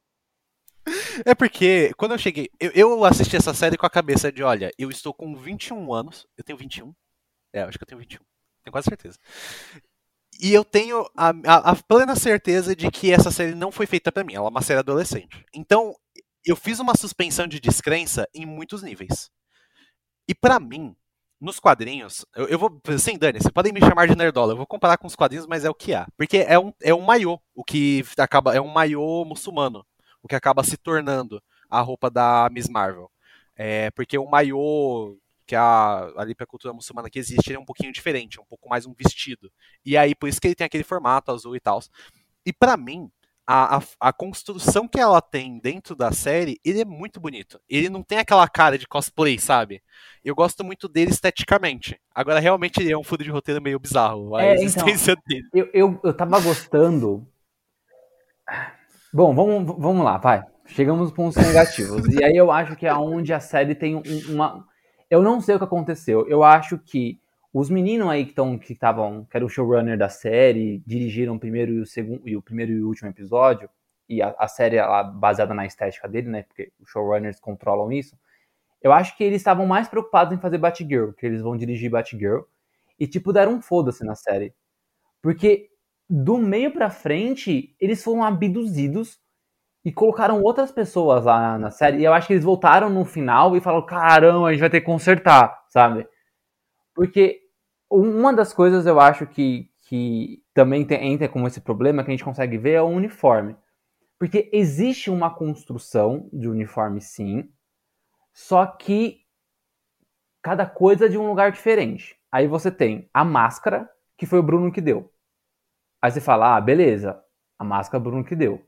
É 1.24 1.34
porque, 1.34 1.92
quando 1.96 2.12
eu 2.12 2.18
cheguei, 2.18 2.50
eu, 2.58 2.70
eu, 2.72 3.04
assisti 3.04 3.36
essa 3.36 3.54
série 3.54 3.76
com 3.76 3.86
a 3.86 3.90
cabeça 3.90 4.30
de, 4.30 4.42
olha, 4.42 4.70
eu 4.78 4.90
estou 4.90 5.12
com 5.12 5.34
21 5.34 5.92
anos, 5.92 6.26
eu 6.36 6.44
tenho 6.44 6.58
21? 6.58 6.94
É, 7.52 7.62
acho 7.62 7.78
que 7.78 7.84
eu 7.84 7.86
tenho 7.86 8.00
21, 8.00 8.18
tenho 8.62 8.72
quase 8.72 8.86
certeza. 8.86 9.18
E 10.40 10.52
eu 10.52 10.64
tenho 10.64 11.08
a, 11.16 11.30
a, 11.46 11.70
a 11.72 11.76
plena 11.76 12.16
certeza 12.16 12.74
de 12.74 12.90
que 12.90 13.12
essa 13.12 13.30
série 13.30 13.54
não 13.54 13.70
foi 13.70 13.86
feita 13.86 14.10
para 14.10 14.24
mim, 14.24 14.34
ela 14.34 14.46
é 14.46 14.50
uma 14.50 14.62
série 14.62 14.78
adolescente. 14.78 15.44
Então, 15.54 15.94
eu 16.44 16.56
fiz 16.56 16.78
uma 16.78 16.96
suspensão 16.96 17.46
de 17.46 17.60
descrença 17.60 18.26
em 18.34 18.46
muitos 18.46 18.82
níveis. 18.82 19.30
E 20.28 20.34
para 20.34 20.58
mim, 20.58 20.96
nos 21.40 21.58
quadrinhos, 21.58 22.24
eu, 22.36 22.46
eu 22.48 22.58
vou. 22.58 22.80
Sem 22.98 23.18
Dani, 23.18 23.40
vocês 23.40 23.52
podem 23.52 23.72
me 23.72 23.80
chamar 23.80 24.06
de 24.06 24.16
nerdola. 24.16 24.52
Eu 24.52 24.56
vou 24.56 24.66
comparar 24.66 24.98
com 24.98 25.06
os 25.06 25.16
quadrinhos, 25.16 25.46
mas 25.46 25.64
é 25.64 25.70
o 25.70 25.74
que 25.74 25.94
há. 25.94 26.06
Porque 26.16 26.38
é 26.38 26.58
um, 26.58 26.72
é 26.82 26.94
um 26.94 27.00
maiô, 27.00 27.40
o 27.54 27.64
que 27.64 28.04
acaba. 28.18 28.54
É 28.54 28.60
um 28.60 28.68
maiô 28.68 29.24
muçulmano 29.24 29.84
o 30.22 30.28
que 30.28 30.34
acaba 30.34 30.64
se 30.64 30.76
tornando 30.76 31.42
a 31.68 31.80
roupa 31.80 32.10
da 32.10 32.48
Miss 32.50 32.68
Marvel. 32.68 33.10
É, 33.56 33.90
porque 33.90 34.18
o 34.18 34.26
maiô 34.26 35.16
que 35.46 35.56
a, 35.56 36.12
ali 36.16 36.32
pra 36.32 36.46
cultura 36.46 36.72
muçulmana 36.72 37.10
que 37.10 37.18
existe, 37.18 37.48
ele 37.48 37.56
é 37.56 37.60
um 37.60 37.64
pouquinho 37.64 37.92
diferente, 37.92 38.38
é 38.38 38.42
um 38.42 38.46
pouco 38.46 38.68
mais 38.68 38.86
um 38.86 38.94
vestido. 38.94 39.50
E 39.84 39.96
aí, 39.96 40.14
por 40.14 40.28
isso 40.28 40.40
que 40.40 40.46
ele 40.46 40.54
tem 40.54 40.64
aquele 40.64 40.84
formato 40.84 41.32
azul 41.32 41.56
e 41.56 41.60
tal. 41.60 41.80
E 42.46 42.52
para 42.52 42.76
mim, 42.76 43.10
a, 43.44 43.78
a, 43.78 43.82
a, 43.98 44.12
construção 44.12 44.86
que 44.86 45.00
ela 45.00 45.20
tem 45.20 45.58
dentro 45.58 45.96
da 45.96 46.12
série, 46.12 46.60
ele 46.64 46.82
é 46.82 46.84
muito 46.84 47.18
bonito. 47.18 47.60
Ele 47.68 47.88
não 47.88 48.00
tem 48.00 48.18
aquela 48.18 48.46
cara 48.46 48.78
de 48.78 48.86
cosplay, 48.86 49.40
sabe? 49.40 49.82
Eu 50.24 50.36
gosto 50.36 50.62
muito 50.62 50.88
dele 50.88 51.10
esteticamente. 51.10 52.00
Agora, 52.14 52.38
realmente, 52.38 52.78
ele 52.78 52.92
é 52.92 52.96
um 52.96 53.02
furo 53.02 53.24
de 53.24 53.30
roteiro 53.30 53.60
meio 53.60 53.80
bizarro, 53.80 54.36
a 54.36 54.44
é, 54.44 54.54
existência 54.62 55.12
então, 55.12 55.24
dele. 55.26 55.48
Eu, 55.52 55.68
eu, 55.74 56.00
eu 56.04 56.14
tava 56.14 56.40
gostando 56.40 57.26
Bom, 59.12 59.34
vamos, 59.34 59.76
vamos 59.76 60.04
lá, 60.04 60.18
vai. 60.18 60.44
Chegamos 60.66 61.02
nos 61.02 61.12
pontos 61.12 61.36
negativos. 61.36 62.06
E 62.06 62.22
aí 62.22 62.36
eu 62.36 62.52
acho 62.52 62.76
que 62.76 62.86
é 62.86 62.94
onde 62.94 63.32
a 63.32 63.40
série 63.40 63.74
tem 63.74 64.00
uma. 64.28 64.64
Eu 65.10 65.20
não 65.20 65.40
sei 65.40 65.56
o 65.56 65.58
que 65.58 65.64
aconteceu. 65.64 66.28
Eu 66.28 66.44
acho 66.44 66.78
que 66.78 67.20
os 67.52 67.68
meninos 67.68 68.08
aí 68.08 68.24
que 68.24 68.30
estão 68.30 68.56
que 68.56 68.72
estavam, 68.72 69.26
que 69.28 69.36
era 69.36 69.44
o 69.44 69.48
showrunner 69.48 69.98
da 69.98 70.08
série, 70.08 70.80
dirigiram 70.86 71.34
o 71.34 71.40
primeiro 71.40 71.72
e 71.72 71.80
o 71.80 71.86
segundo 71.86 72.22
e 72.24 72.36
o 72.36 72.42
primeiro 72.42 72.70
e 72.70 72.82
o 72.82 72.86
último 72.86 73.08
episódio, 73.08 73.68
e 74.08 74.22
a, 74.22 74.32
a 74.38 74.46
série 74.46 74.76
ela, 74.76 75.02
baseada 75.02 75.52
na 75.54 75.66
estética 75.66 76.08
dele, 76.08 76.28
né? 76.28 76.44
Porque 76.44 76.70
os 76.78 76.88
showrunners 76.88 77.40
controlam 77.40 77.90
isso. 77.90 78.16
Eu 78.80 78.92
acho 78.92 79.16
que 79.16 79.24
eles 79.24 79.40
estavam 79.40 79.66
mais 79.66 79.88
preocupados 79.88 80.32
em 80.32 80.40
fazer 80.40 80.58
Batgirl, 80.58 81.10
que 81.12 81.26
eles 81.26 81.42
vão 81.42 81.56
dirigir 81.56 81.90
Batgirl, 81.90 82.42
e 82.98 83.08
tipo 83.08 83.32
deram 83.32 83.54
um 83.54 83.60
foda-se 83.62 84.04
na 84.04 84.14
série. 84.14 84.54
Porque 85.20 85.69
do 86.10 86.36
meio 86.36 86.72
para 86.72 86.90
frente, 86.90 87.76
eles 87.80 88.02
foram 88.02 88.24
abduzidos 88.24 89.20
e 89.84 89.92
colocaram 89.92 90.42
outras 90.42 90.72
pessoas 90.72 91.24
lá 91.24 91.56
na 91.56 91.70
série. 91.70 91.98
E 91.98 92.04
eu 92.04 92.12
acho 92.12 92.26
que 92.26 92.32
eles 92.32 92.44
voltaram 92.44 92.90
no 92.90 93.04
final 93.04 93.56
e 93.56 93.60
falaram: 93.60 93.86
caramba, 93.86 94.48
a 94.48 94.50
gente 94.50 94.60
vai 94.60 94.70
ter 94.70 94.80
que 94.80 94.86
consertar, 94.86 95.64
sabe? 95.68 96.08
Porque 96.94 97.40
uma 97.88 98.32
das 98.32 98.52
coisas 98.52 98.86
eu 98.86 98.98
acho 98.98 99.24
que, 99.24 99.70
que 99.82 100.42
também 100.52 100.84
tem, 100.84 101.12
entra 101.12 101.28
como 101.28 101.46
esse 101.46 101.60
problema 101.60 102.02
que 102.02 102.10
a 102.10 102.12
gente 102.12 102.24
consegue 102.24 102.58
ver 102.58 102.72
é 102.72 102.82
o 102.82 102.86
uniforme. 102.86 103.56
Porque 104.18 104.50
existe 104.52 105.10
uma 105.10 105.32
construção 105.32 106.28
de 106.32 106.48
uniforme, 106.48 107.00
sim, 107.00 107.48
só 108.32 108.66
que 108.66 109.20
cada 110.42 110.66
coisa 110.66 111.06
é 111.06 111.08
de 111.08 111.16
um 111.16 111.28
lugar 111.28 111.52
diferente. 111.52 112.18
Aí 112.30 112.46
você 112.46 112.70
tem 112.70 113.08
a 113.14 113.24
máscara, 113.24 113.88
que 114.18 114.26
foi 114.26 114.38
o 114.38 114.42
Bruno 114.42 114.70
que 114.70 114.80
deu. 114.80 115.09
Aí 116.00 116.10
você 116.10 116.20
fala, 116.20 116.56
ah, 116.56 116.60
beleza, 116.60 117.22
a 117.58 117.64
máscara 117.64 118.02
Bruno 118.02 118.24
que 118.24 118.34
deu. 118.34 118.64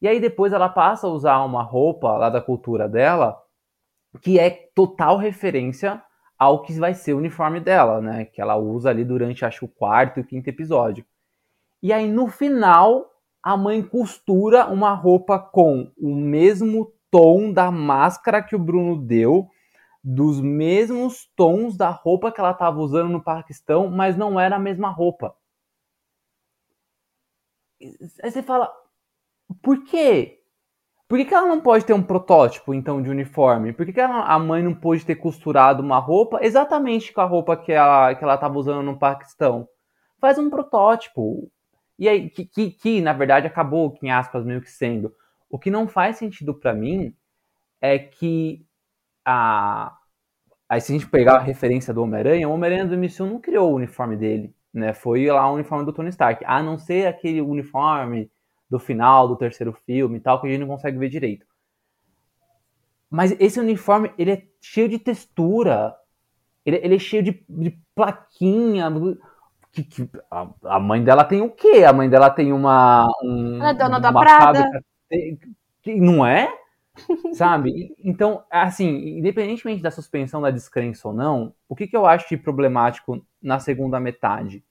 E 0.00 0.08
aí 0.08 0.20
depois 0.20 0.52
ela 0.52 0.68
passa 0.68 1.06
a 1.06 1.10
usar 1.10 1.44
uma 1.44 1.62
roupa 1.62 2.16
lá 2.16 2.30
da 2.30 2.40
cultura 2.40 2.88
dela 2.88 3.36
que 4.22 4.38
é 4.38 4.50
total 4.74 5.16
referência 5.18 6.02
ao 6.38 6.62
que 6.62 6.72
vai 6.72 6.94
ser 6.94 7.12
o 7.12 7.18
uniforme 7.18 7.60
dela, 7.60 8.00
né? 8.00 8.24
Que 8.24 8.40
ela 8.40 8.56
usa 8.56 8.88
ali 8.88 9.04
durante, 9.04 9.44
acho, 9.44 9.66
o 9.66 9.68
quarto 9.68 10.18
e 10.18 10.24
quinto 10.24 10.48
episódio. 10.48 11.04
E 11.82 11.92
aí 11.92 12.10
no 12.10 12.28
final 12.28 13.10
a 13.42 13.56
mãe 13.56 13.82
costura 13.82 14.66
uma 14.66 14.92
roupa 14.94 15.38
com 15.38 15.90
o 15.98 16.14
mesmo 16.14 16.92
tom 17.10 17.52
da 17.52 17.70
máscara 17.70 18.42
que 18.42 18.54
o 18.54 18.58
Bruno 18.58 18.96
deu, 18.96 19.48
dos 20.02 20.40
mesmos 20.40 21.28
tons 21.36 21.76
da 21.76 21.90
roupa 21.90 22.30
que 22.32 22.40
ela 22.40 22.52
estava 22.52 22.78
usando 22.78 23.10
no 23.10 23.22
Paquistão, 23.22 23.88
mas 23.90 24.16
não 24.16 24.38
era 24.38 24.56
a 24.56 24.60
mesma 24.60 24.88
roupa. 24.88 25.34
Aí 28.22 28.30
você 28.30 28.42
fala, 28.42 28.70
por 29.62 29.84
quê? 29.84 30.38
Por 31.08 31.18
que, 31.18 31.24
que 31.24 31.34
ela 31.34 31.48
não 31.48 31.60
pode 31.60 31.84
ter 31.84 31.92
um 31.92 32.02
protótipo, 32.02 32.72
então, 32.72 33.02
de 33.02 33.10
uniforme? 33.10 33.72
Por 33.72 33.84
que, 33.84 33.92
que 33.92 34.00
ela, 34.00 34.22
a 34.24 34.38
mãe 34.38 34.62
não 34.62 34.74
pôde 34.74 35.04
ter 35.04 35.16
costurado 35.16 35.82
uma 35.82 35.98
roupa 35.98 36.38
exatamente 36.42 37.12
com 37.12 37.20
a 37.20 37.24
roupa 37.24 37.56
que 37.56 37.72
ela 37.72 38.14
que 38.14 38.22
ela 38.22 38.34
estava 38.34 38.56
usando 38.58 38.82
no 38.84 38.98
Paquistão? 38.98 39.68
Faz 40.20 40.38
um 40.38 40.48
protótipo. 40.50 41.50
E 41.98 42.08
aí, 42.08 42.30
que, 42.30 42.44
que, 42.46 42.70
que, 42.70 43.00
na 43.00 43.12
verdade 43.12 43.46
acabou, 43.46 43.98
em 44.02 44.10
aspas, 44.10 44.44
meio 44.44 44.60
que 44.62 44.70
sendo. 44.70 45.12
O 45.50 45.58
que 45.58 45.70
não 45.70 45.88
faz 45.88 46.16
sentido 46.16 46.54
para 46.54 46.74
mim 46.74 47.14
é 47.80 47.98
que 47.98 48.64
a. 49.24 49.96
Aí, 50.68 50.80
se 50.80 50.92
a 50.92 50.98
gente 50.98 51.10
pegar 51.10 51.36
a 51.36 51.40
referência 51.40 51.92
do 51.92 52.02
Homem-Aranha, 52.02 52.48
o 52.48 52.52
Homem-Aranha 52.52 52.86
do 52.86 52.96
MCU 52.96 53.26
não 53.26 53.40
criou 53.40 53.72
o 53.72 53.76
uniforme 53.76 54.16
dele 54.16 54.54
né? 54.72 54.92
Foi 54.92 55.26
lá 55.26 55.50
o 55.50 55.54
uniforme 55.54 55.84
do 55.84 55.92
Tony 55.92 56.08
Stark. 56.10 56.44
A 56.46 56.62
não 56.62 56.78
ser 56.78 57.06
aquele 57.06 57.40
uniforme 57.40 58.30
do 58.70 58.78
final 58.78 59.26
do 59.26 59.36
terceiro 59.36 59.72
filme 59.84 60.18
e 60.18 60.20
tal, 60.20 60.40
que 60.40 60.46
a 60.46 60.50
gente 60.50 60.60
não 60.60 60.68
consegue 60.68 60.98
ver 60.98 61.08
direito. 61.08 61.46
Mas 63.10 63.34
esse 63.40 63.58
uniforme, 63.58 64.12
ele 64.16 64.30
é 64.30 64.42
cheio 64.60 64.88
de 64.88 64.98
textura. 64.98 65.94
Ele, 66.64 66.76
ele 66.76 66.94
é 66.94 66.98
cheio 66.98 67.22
de, 67.22 67.44
de 67.48 67.76
plaquinha. 67.94 68.88
Que, 69.72 69.82
que, 69.82 70.10
a, 70.30 70.48
a, 70.64 70.78
mãe 70.78 71.02
dela 71.02 71.24
tem 71.24 71.42
o 71.42 71.50
quê? 71.50 71.84
A 71.84 71.92
mãe 71.92 72.08
dela 72.08 72.30
tem 72.30 72.52
uma. 72.52 73.08
Um, 73.22 73.56
Ela 73.56 73.70
é 73.70 73.74
dona 73.74 73.98
da 73.98 74.12
Prada. 74.12 74.62
Fábrica, 74.62 74.84
não 75.86 76.24
é? 76.24 76.48
Sabe? 77.32 77.94
Então, 78.04 78.44
assim, 78.50 79.18
independentemente 79.18 79.82
da 79.82 79.90
suspensão 79.90 80.40
da 80.40 80.50
descrença 80.50 81.08
ou 81.08 81.14
não, 81.14 81.54
o 81.68 81.76
que, 81.76 81.86
que 81.86 81.96
eu 81.96 82.06
acho 82.06 82.28
de 82.28 82.36
problemático 82.36 83.24
na 83.42 83.58
segunda 83.58 84.00
metade? 84.00 84.64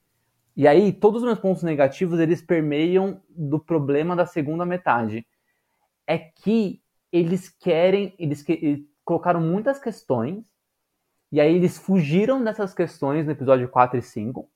E 0.56 0.68
aí, 0.68 0.92
todos 0.92 1.22
os 1.22 1.26
meus 1.26 1.38
pontos 1.38 1.62
negativos, 1.62 2.20
eles 2.20 2.42
permeiam 2.42 3.22
do 3.30 3.58
problema 3.58 4.14
da 4.14 4.26
segunda 4.26 4.66
metade. 4.66 5.26
É 6.06 6.18
que 6.18 6.82
eles 7.12 7.48
querem, 7.48 8.14
eles, 8.18 8.42
que, 8.42 8.52
eles 8.52 8.84
colocaram 9.04 9.40
muitas 9.40 9.78
questões, 9.78 10.44
e 11.32 11.40
aí 11.40 11.54
eles 11.54 11.78
fugiram 11.78 12.44
dessas 12.44 12.74
questões 12.74 13.24
no 13.24 13.32
episódio 13.32 13.68
4 13.68 13.98
e 13.98 14.02
5, 14.02 14.50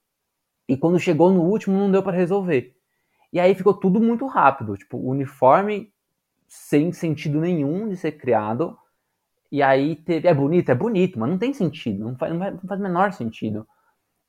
e 0.69 0.77
quando 0.77 0.99
chegou 0.99 1.33
no 1.33 1.43
último 1.43 1.79
não 1.79 1.91
deu 1.91 2.03
para 2.03 2.17
resolver. 2.17 2.77
E 3.33 3.41
aí 3.41 3.55
ficou 3.55 3.75
tudo 3.75 4.01
muito 4.01 4.27
rápido, 4.27 4.77
tipo, 4.77 4.99
o 4.99 5.11
uniforme 5.11 5.94
sem 6.49 6.93
sentido 6.93 7.41
nenhum 7.41 7.89
de 7.89 7.97
ser 7.97 8.13
criado. 8.13 8.77
E 9.51 9.63
aí 9.63 9.97
teve. 9.97 10.27
É 10.29 10.35
bonito, 10.35 10.71
é 10.71 10.75
bonito, 10.75 11.19
mas 11.19 11.31
não 11.31 11.39
tem 11.39 11.53
sentido. 11.53 12.05
Não 12.05 12.17
faz, 12.17 12.33
não 12.33 12.61
faz 12.67 12.81
o 12.81 12.83
menor 12.83 13.13
sentido. 13.13 13.67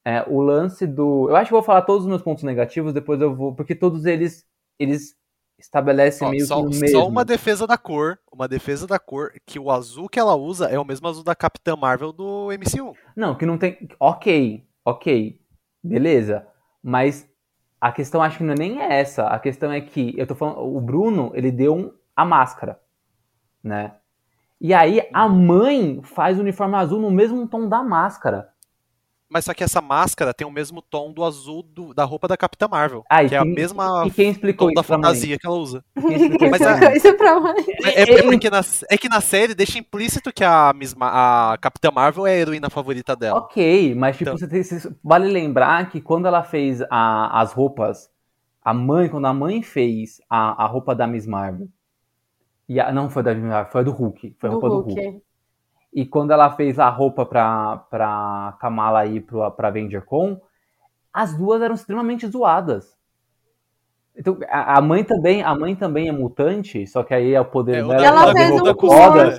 É, 0.04 0.24
o 0.28 0.40
lance 0.40 0.86
do. 0.86 1.30
Eu 1.30 1.36
acho 1.36 1.50
que 1.50 1.54
vou 1.54 1.64
falar 1.64 1.82
todos 1.82 2.04
os 2.04 2.10
meus 2.10 2.22
pontos 2.22 2.44
negativos, 2.44 2.94
depois 2.94 3.20
eu 3.20 3.36
vou. 3.36 3.56
Porque 3.56 3.74
todos 3.74 4.06
eles. 4.06 4.46
Eles 4.78 5.16
estabelecem 5.58 6.28
Ó, 6.28 6.32
meio 6.32 6.46
só, 6.46 6.68
que 6.68 6.90
só 6.90 7.08
uma 7.08 7.26
defesa 7.26 7.66
da 7.66 7.78
cor. 7.78 8.20
Uma 8.32 8.48
defesa 8.48 8.86
da 8.86 9.00
cor 9.00 9.32
que 9.46 9.58
o 9.58 9.72
azul 9.72 10.10
que 10.10 10.20
ela 10.20 10.36
usa 10.36 10.68
é 10.68 10.78
o 10.78 10.86
mesmo 10.86 11.08
azul 11.08 11.24
da 11.24 11.34
Capitã 11.34 11.76
Marvel 11.76 12.12
do 12.12 12.50
MCU. 12.52 12.94
Não, 13.16 13.36
que 13.36 13.46
não 13.46 13.58
tem. 13.58 13.88
Ok, 14.00 14.64
ok. 14.84 15.40
Beleza. 15.84 16.46
Mas 16.84 17.28
a 17.80 17.92
questão 17.92 18.22
acho 18.22 18.38
que 18.38 18.44
não 18.44 18.54
é 18.54 18.58
nem 18.58 18.82
essa. 18.82 19.28
A 19.28 19.40
questão 19.40 19.72
é 19.72 19.82
que 19.82 20.14
eu 20.18 20.28
tô 20.28 20.36
falando. 20.36 20.60
O 20.60 20.80
Bruno, 20.82 21.32
ele 21.34 21.52
deu 21.52 21.76
um, 21.76 21.92
a 22.16 22.24
máscara. 22.26 22.80
Né? 23.64 23.94
E 24.62 24.74
aí 24.74 25.02
a 25.14 25.28
mãe 25.28 26.02
faz 26.04 26.38
o 26.38 26.42
uniforme 26.42 26.76
azul 26.76 27.00
no 27.00 27.12
mesmo 27.12 27.48
tom 27.48 27.68
da 27.68 27.84
máscara. 27.84 28.50
Mas 29.28 29.44
só 29.46 29.56
que 29.56 29.64
essa 29.64 29.82
máscara 29.82 30.36
tem 30.36 30.46
o 30.46 30.52
mesmo 30.52 30.84
tom 30.84 31.12
do 31.12 31.24
azul 31.24 31.64
do- 31.64 31.96
da 31.96 32.04
roupa 32.06 32.28
da 32.28 32.38
Capitã 32.38 32.68
Marvel. 32.68 33.04
Ah, 33.10 33.26
que 33.26 33.34
é 33.34 33.40
a 33.40 33.42
quem- 33.42 33.54
mesma 33.56 34.04
E 34.06 34.12
quem 34.12 34.30
explicou 34.30 34.68
tom 34.70 34.74
da 34.76 34.84
fantasia 34.84 35.38
que 35.38 35.46
ela 35.48 35.56
usa. 35.56 35.84
Quem 36.40 36.52
Mas 36.52 36.62
isso 36.62 36.70
a- 36.70 36.78
pra 36.78 36.88
mãe? 36.90 36.98
Isso 36.98 37.14
pra 37.18 37.40
mãe. 37.40 37.56
É, 37.86 38.02
é- 38.04 38.20
é 38.20 38.22
porque 38.24 38.50
na, 38.52 38.62
é 38.90 38.98
que 38.98 39.10
na 39.10 39.20
série 39.20 39.56
deixa 39.56 39.80
implícito 39.80 40.32
que 40.32 40.44
a, 40.44 40.72
a 41.02 41.58
Capitã 41.60 41.90
Marvel 41.92 42.28
é 42.28 42.34
a 42.34 42.38
heroína 42.38 42.70
favorita 42.70 43.16
dela. 43.16 43.40
Ok, 43.40 43.96
mas 43.96 44.16
tipo, 44.16 44.30
Então. 44.30 44.38
você 44.38 44.48
tem- 44.48 44.96
vale 45.04 45.28
lembrar 45.28 45.90
que 45.90 46.00
quando 46.00 46.28
ela 46.28 46.44
fez 46.44 46.82
a- 46.90 47.42
as 47.42 47.52
roupas, 47.52 48.10
a 48.64 48.74
mãe, 48.76 49.10
quando 49.10 49.26
a 49.26 49.34
mãe 49.34 49.64
fez 49.64 50.22
a, 50.30 50.64
a 50.64 50.68
roupa 50.68 50.94
da 50.96 51.08
Miss 51.08 51.26
Marvel, 51.26 51.68
e 52.68 52.80
a- 52.80 52.92
não 52.92 53.10
foi 53.10 53.24
da 53.24 53.34
Marvel, 53.34 53.72
foi 53.72 53.82
a 53.82 53.84
do 53.84 53.92
Hulk, 53.92 54.36
foi 54.40 54.50
a 54.50 54.52
Do 54.52 54.60
roupa 54.60 54.70
do 54.70 54.76
Hulk. 54.82 55.02
Hulk. 55.02 55.22
E 55.94 56.06
quando 56.06 56.32
ela 56.32 56.50
fez 56.52 56.78
a 56.80 56.90
roupa 56.90 57.26
pra, 57.26 57.78
pra 57.90 58.58
Kamala 58.60 59.06
ir 59.06 59.22
pro, 59.22 59.50
pra 59.52 59.70
VengerCon, 59.70 60.40
as 61.14 61.34
duas 61.38 61.62
eram 61.62 61.76
extremamente 61.76 62.28
zoadas. 62.28 62.94
Então, 64.18 64.38
a, 64.50 64.78
a 64.78 64.82
mãe 64.82 65.04
também, 65.04 65.44
a 65.44 65.54
mãe 65.54 65.76
também 65.76 66.08
é 66.08 66.12
mutante, 66.12 66.88
só 66.88 67.04
que 67.04 67.14
aí 67.14 67.34
é 67.34 67.40
o 67.42 67.46
poder 67.46 67.76
É, 67.78 67.82
dela. 67.82 67.96
da- 67.98 68.04
Ela 68.06 68.22
Ela 68.24 68.32
fez 68.34 68.52
um 68.62 68.74
curso. 68.74 68.96
Ela 68.98 69.32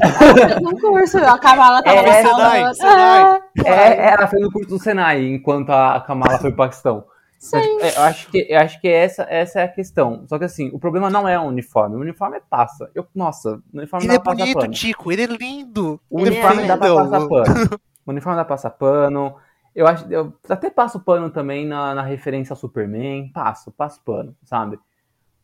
fez 0.48 0.56
um 0.58 0.76
curso. 0.80 1.18
A 1.18 1.38
Kamala 1.38 1.82
tava 1.82 1.96
É, 1.98 2.22
na 2.22 2.28
Senai. 2.28 2.74
Senai. 2.74 3.40
É, 3.64 4.10
ela 4.12 4.26
fez 4.26 4.44
o 4.44 4.50
curso 4.52 4.68
do 4.70 4.78
Senai, 4.80 5.24
enquanto 5.24 5.70
a 5.70 6.00
Kamala 6.00 6.38
foi 6.38 6.50
pro 6.50 6.56
Paquistão. 6.58 7.04
Tipo, 7.38 7.56
é, 7.56 7.96
eu 7.96 8.02
acho 8.02 8.30
que, 8.30 8.46
eu 8.48 8.58
acho 8.58 8.80
que 8.80 8.88
essa, 8.88 9.22
essa 9.30 9.60
é 9.60 9.64
a 9.64 9.68
questão. 9.68 10.26
Só 10.26 10.38
que 10.38 10.44
assim, 10.44 10.70
o 10.72 10.78
problema 10.78 11.08
não 11.08 11.28
é 11.28 11.38
o 11.38 11.44
uniforme. 11.44 11.94
O 11.94 12.00
uniforme 12.00 12.40
passa. 12.50 12.90
Eu, 12.94 13.06
nossa, 13.14 13.62
o 13.72 13.78
uniforme 13.78 14.06
Ele 14.06 14.08
dá 14.08 14.14
é 14.14 14.18
pra 14.18 14.34
bonito, 14.34 14.58
pano. 14.58 14.72
Tico. 14.72 15.12
Ele 15.12 15.22
é 15.22 15.26
lindo. 15.26 16.00
O 16.10 16.20
Ele 16.20 16.30
uniforme 16.30 16.64
é 16.64 16.66
dá 16.66 16.76
pra 16.76 16.94
passar 16.94 17.28
pano. 17.28 17.80
O 18.04 18.10
uniforme 18.10 18.36
dá 18.38 18.44
pra 18.44 18.56
passar 18.56 18.70
pano. 18.70 19.36
Eu 19.74 19.86
acho, 19.86 20.10
eu 20.10 20.32
até 20.48 20.70
passo 20.70 20.98
pano 20.98 21.28
também 21.30 21.66
na, 21.66 21.94
na 21.94 22.02
referência 22.02 22.54
ao 22.54 22.56
Superman. 22.56 23.30
Passo, 23.32 23.70
passo 23.70 24.02
pano, 24.02 24.34
sabe? 24.42 24.80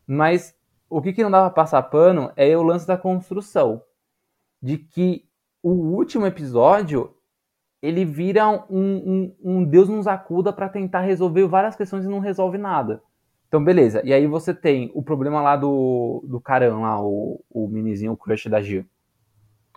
Mas 0.07 0.55
o 0.88 1.01
que, 1.03 1.12
que 1.12 1.22
não 1.22 1.30
dá 1.30 1.42
pra 1.42 1.51
passar 1.51 1.82
pano 1.82 2.32
é 2.34 2.57
o 2.57 2.62
lance 2.62 2.86
da 2.86 2.97
construção. 2.97 3.82
De 4.62 4.78
que 4.78 5.28
o 5.62 5.70
último 5.70 6.26
episódio 6.26 7.13
ele 7.85 8.03
vira 8.03 8.49
um, 8.49 8.62
um, 8.70 9.37
um 9.45 9.64
Deus 9.64 9.91
nos 9.91 10.07
acuda 10.07 10.51
pra 10.55 10.70
tentar 10.70 11.01
resolver 11.01 11.47
várias 11.47 11.76
questões 11.76 12.07
e 12.07 12.09
não 12.09 12.18
resolve 12.18 12.57
nada. 12.57 13.03
Então, 13.47 13.62
beleza. 13.62 14.01
E 14.07 14.14
aí 14.14 14.26
você 14.26 14.55
tem 14.55 14.91
o 14.95 15.03
problema 15.03 15.43
lá 15.43 15.55
do, 15.55 16.24
do 16.26 16.41
Caran, 16.41 16.78
lá, 16.78 16.99
o, 16.99 17.45
o 17.51 17.68
minizinho, 17.68 18.12
o 18.12 18.16
crush 18.16 18.49
da 18.49 18.62
Gil. 18.62 18.87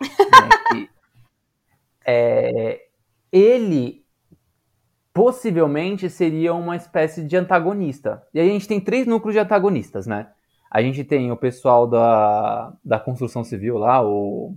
Né, 0.00 0.48
que, 0.72 0.90
é, 2.06 2.80
ele 3.30 4.04
possivelmente 5.12 6.08
seria 6.08 6.54
uma 6.54 6.76
espécie 6.76 7.22
de 7.22 7.36
antagonista. 7.36 8.26
E 8.32 8.40
aí 8.40 8.48
a 8.48 8.52
gente 8.52 8.68
tem 8.68 8.80
três 8.80 9.06
núcleos 9.06 9.34
de 9.34 9.40
antagonistas, 9.40 10.06
né? 10.06 10.30
A 10.70 10.80
gente 10.80 11.04
tem 11.04 11.30
o 11.30 11.36
pessoal 11.36 11.86
da, 11.86 12.72
da 12.82 12.98
construção 12.98 13.44
civil 13.44 13.76
lá, 13.76 14.02
o. 14.02 14.56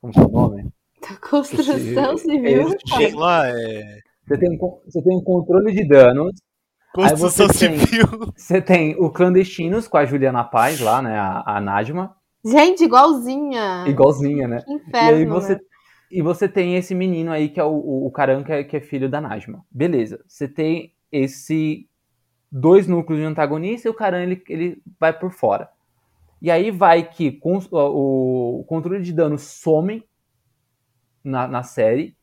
Como 0.00 0.12
que 0.12 0.20
é 0.20 0.22
o 0.22 0.28
nome? 0.28 0.70
Da 1.00 1.16
construção 1.16 1.76
Esse- 2.14 2.24
civil. 2.24 2.68
esse- 2.68 2.96
Tem 2.98 3.14
lá, 3.14 3.46
é. 3.48 3.98
Você 4.26 4.38
tem, 4.38 4.58
você 4.58 5.02
tem 5.02 5.16
um 5.16 5.22
controle 5.22 5.72
de 5.72 5.86
danos, 5.88 6.32
Construção 6.94 7.46
você 7.48 7.68
tem- 7.68 7.78
civil. 7.78 8.06
você 8.36 8.60
tem 8.60 8.96
o 8.98 9.10
Clandestinos 9.10 9.88
com 9.88 9.96
a 9.96 10.04
Juliana 10.04 10.44
Paz 10.44 10.80
lá, 10.80 11.00
né? 11.00 11.18
A, 11.18 11.56
a 11.56 11.60
Najma, 11.60 12.14
Gente, 12.44 12.84
igualzinha. 12.84 13.84
igualzinha, 13.86 14.46
né? 14.48 14.62
Que 14.62 14.72
E 14.72 14.74
inferno, 14.76 15.18
aí 15.18 15.26
você, 15.26 15.54
né? 15.54 15.60
e 16.10 16.22
você 16.22 16.48
tem 16.48 16.76
esse 16.76 16.94
menino 16.94 17.30
aí 17.30 17.48
que 17.48 17.60
é 17.60 17.64
o, 17.64 17.70
o, 17.72 18.06
o 18.06 18.10
Karan, 18.10 18.42
que 18.42 18.52
é, 18.52 18.64
que 18.64 18.76
é 18.76 18.80
filho 18.80 19.08
da 19.10 19.20
Najma. 19.20 19.64
Beleza. 19.70 20.22
Você 20.26 20.48
tem 20.48 20.92
esse 21.12 21.86
dois 22.50 22.86
núcleos 22.88 23.20
de 23.20 23.26
antagonista 23.26 23.86
e 23.88 23.90
o 23.90 23.94
Karan 23.94 24.22
ele, 24.22 24.42
ele 24.48 24.82
vai 24.98 25.12
por 25.12 25.30
fora. 25.32 25.68
E 26.42 26.50
aí 26.50 26.70
vai 26.70 27.02
que 27.08 27.30
cons- 27.32 27.68
o, 27.70 28.60
o 28.60 28.64
controle 28.64 29.02
de 29.02 29.12
dano 29.12 29.38
some 29.38 30.02
na, 31.22 31.46
na 31.46 31.62
série. 31.62 32.16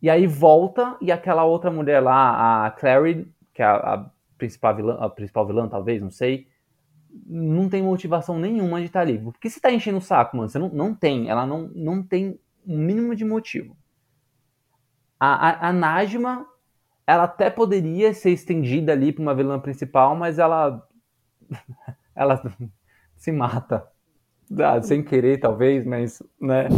E 0.00 0.10
aí 0.10 0.26
volta 0.26 0.96
e 1.00 1.10
aquela 1.10 1.44
outra 1.44 1.70
mulher 1.70 2.00
lá, 2.00 2.66
a 2.66 2.70
Clary, 2.70 3.32
que 3.54 3.62
é 3.62 3.64
a, 3.64 3.76
a 3.76 4.10
principal 4.36 4.76
vilã, 4.76 4.98
a 5.00 5.08
principal 5.08 5.46
vilã, 5.46 5.68
talvez, 5.68 6.02
não 6.02 6.10
sei, 6.10 6.46
não 7.26 7.68
tem 7.68 7.82
motivação 7.82 8.38
nenhuma 8.38 8.80
de 8.80 8.86
estar 8.86 9.00
ali. 9.00 9.18
Por 9.18 9.38
que 9.38 9.48
você 9.48 9.60
tá 9.60 9.70
enchendo 9.70 9.98
o 9.98 10.02
saco, 10.02 10.36
mano? 10.36 10.48
Você 10.48 10.58
não, 10.58 10.68
não 10.68 10.94
tem. 10.94 11.28
Ela 11.28 11.46
não, 11.46 11.70
não 11.74 12.02
tem 12.02 12.38
um 12.66 12.76
mínimo 12.76 13.14
de 13.14 13.24
motivo. 13.24 13.76
A, 15.18 15.48
a, 15.48 15.68
a 15.68 15.72
Najma, 15.72 16.46
ela 17.06 17.24
até 17.24 17.48
poderia 17.50 18.12
ser 18.12 18.30
estendida 18.30 18.92
ali 18.92 19.12
pra 19.12 19.22
uma 19.22 19.34
vilã 19.34 19.60
principal, 19.60 20.16
mas 20.16 20.38
ela. 20.38 20.86
ela 22.14 22.42
se 23.16 23.30
mata. 23.30 23.88
Ah, 24.60 24.80
sem 24.82 25.02
querer, 25.02 25.38
talvez, 25.38 25.84
mas, 25.84 26.22
né? 26.40 26.68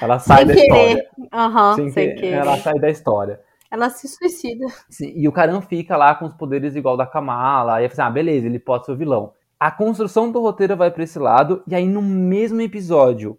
Ela 0.00 0.18
sai 0.18 0.38
Sem 0.38 0.46
da 0.46 0.54
querer. 0.54 0.66
história. 0.66 1.08
Aham, 1.32 1.74
Sem 1.74 1.90
sem 1.90 2.04
querer. 2.08 2.20
querer. 2.20 2.32
Ela 2.36 2.56
sai 2.58 2.78
da 2.78 2.90
história. 2.90 3.40
Ela 3.70 3.90
se 3.90 4.08
suicida. 4.08 4.66
Sim, 4.88 5.12
e 5.14 5.28
o 5.28 5.32
Karan 5.32 5.60
fica 5.60 5.96
lá 5.96 6.14
com 6.14 6.24
os 6.24 6.32
poderes 6.34 6.74
igual 6.74 6.96
da 6.96 7.06
Kamala. 7.06 7.74
E 7.74 7.84
aí, 7.84 7.86
assim, 7.86 8.00
ah, 8.00 8.10
beleza, 8.10 8.46
ele 8.46 8.58
pode 8.58 8.86
ser 8.86 8.92
o 8.92 8.96
vilão. 8.96 9.32
A 9.60 9.70
construção 9.70 10.30
do 10.30 10.40
roteiro 10.40 10.76
vai 10.76 10.90
pra 10.90 11.02
esse 11.02 11.18
lado, 11.18 11.62
e 11.66 11.74
aí 11.74 11.86
no 11.86 12.00
mesmo 12.00 12.60
episódio, 12.60 13.36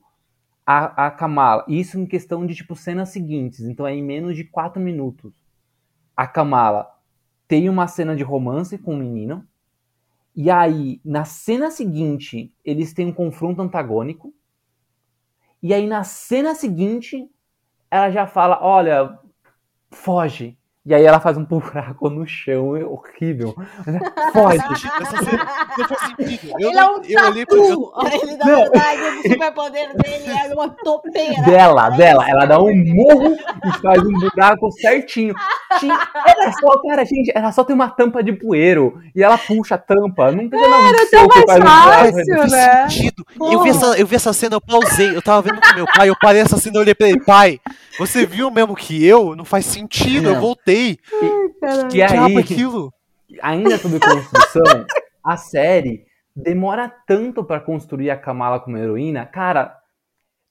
a, 0.65 1.07
a 1.07 1.11
Kamala, 1.11 1.63
isso 1.67 1.97
em 1.97 2.05
questão 2.05 2.45
de 2.45 2.53
tipo 2.53 2.75
cenas 2.75 3.09
seguintes, 3.09 3.61
então 3.61 3.87
é 3.87 3.95
em 3.95 4.03
menos 4.03 4.35
de 4.35 4.43
quatro 4.43 4.81
minutos. 4.81 5.31
A 6.15 6.27
Kamala 6.27 6.87
tem 7.47 7.69
uma 7.69 7.87
cena 7.87 8.15
de 8.15 8.21
romance 8.21 8.77
com 8.77 8.93
o 8.93 8.97
menino, 8.97 9.43
e 10.41 10.49
aí 10.49 11.01
na 11.03 11.25
cena 11.25 11.69
seguinte 11.69 12.49
eles 12.63 12.93
têm 12.93 13.07
um 13.07 13.13
confronto 13.13 13.61
antagônico, 13.61 14.33
e 15.61 15.73
aí 15.73 15.85
na 15.85 16.05
cena 16.05 16.55
seguinte 16.55 17.29
ela 17.91 18.11
já 18.11 18.27
fala: 18.27 18.57
Olha, 18.61 19.19
foge. 19.91 20.58
E 20.89 20.95
aí 20.95 21.03
ela 21.05 21.19
faz 21.19 21.37
um 21.37 21.43
buraco 21.45 22.09
no 22.09 22.25
chão, 22.25 22.75
é 22.75 22.83
horrível. 22.83 23.53
Foge. 24.33 24.57
Essa 25.01 25.23
cena 25.23 25.47
não 25.77 25.87
faz 25.87 26.01
sentido. 26.17 26.53
Eu, 26.59 26.69
ele 26.71 26.79
é 26.79 26.85
um 26.85 27.01
eu 27.03 27.25
olhei 27.27 27.45
pra. 27.45 27.57
eu- 27.57 27.91
tatu. 27.91 28.15
Ele, 28.23 28.35
na 28.37 28.45
Não. 28.45 28.61
verdade, 28.63 29.01
o 29.01 29.21
superpoder 29.31 29.89
dele 29.97 30.29
é 30.31 30.51
uma 30.51 30.69
topeira. 30.69 31.43
Dela, 31.43 31.89
dela, 31.91 32.27
ela 32.27 32.45
dá 32.47 32.59
um 32.59 32.73
murro 32.75 33.37
e 33.65 33.81
faz 33.83 34.01
um 34.01 34.13
buraco 34.19 34.71
certinho. 34.71 35.35
Era 36.25 36.51
só, 36.53 36.81
cara, 36.81 37.05
gente, 37.05 37.31
era 37.35 37.51
só 37.51 37.63
ter 37.63 37.73
uma 37.73 37.89
tampa 37.89 38.23
de 38.23 38.33
poeiro 38.33 38.99
e 39.15 39.21
ela 39.21 39.37
puxa 39.37 39.75
a 39.75 39.77
tampa. 39.77 40.31
Não 40.31 40.49
precisa 40.49 40.71
dar 40.71 40.79
um 40.79 40.87
Era 40.87 41.09
tão 41.11 41.29
faz 41.29 41.43
um 41.43 41.47
mais 41.47 41.59
buraco. 41.59 42.03
fácil, 42.15 42.35
faz 42.37 42.51
né? 42.51 42.89
sentido. 42.89 43.27
Eu 43.39 43.61
vi, 43.61 43.69
essa, 43.69 43.85
eu 43.99 44.07
vi 44.07 44.15
essa 44.15 44.33
cena, 44.33 44.55
eu 44.55 44.61
pausei. 44.61 45.15
Eu 45.15 45.21
tava 45.21 45.43
vendo 45.43 45.61
com 45.61 45.75
meu 45.75 45.85
pai, 45.85 46.09
eu 46.09 46.15
parei 46.19 46.41
essa 46.41 46.57
cena, 46.57 46.77
eu 46.77 46.81
olhei 46.81 46.95
pra 46.95 47.07
ele, 47.09 47.19
pai, 47.23 47.59
você 47.99 48.25
viu 48.25 48.49
mesmo 48.49 48.75
que 48.75 49.05
eu? 49.05 49.35
Não 49.35 49.45
faz 49.45 49.65
sentido, 49.67 50.29
eu 50.29 50.39
voltei. 50.39 50.78
Caralho. 51.59 51.87
E 51.87 51.91
Que 51.91 52.01
é 52.01 52.07
aí, 52.07 52.37
aquilo? 52.37 52.93
ainda 53.41 53.77
sobre 53.77 53.99
construção, 53.99 54.85
a 55.23 55.37
série 55.37 56.05
demora 56.35 56.89
tanto 57.05 57.43
pra 57.43 57.59
construir 57.59 58.09
a 58.09 58.17
Kamala 58.17 58.59
como 58.59 58.77
heroína. 58.77 59.25
Cara, 59.25 59.77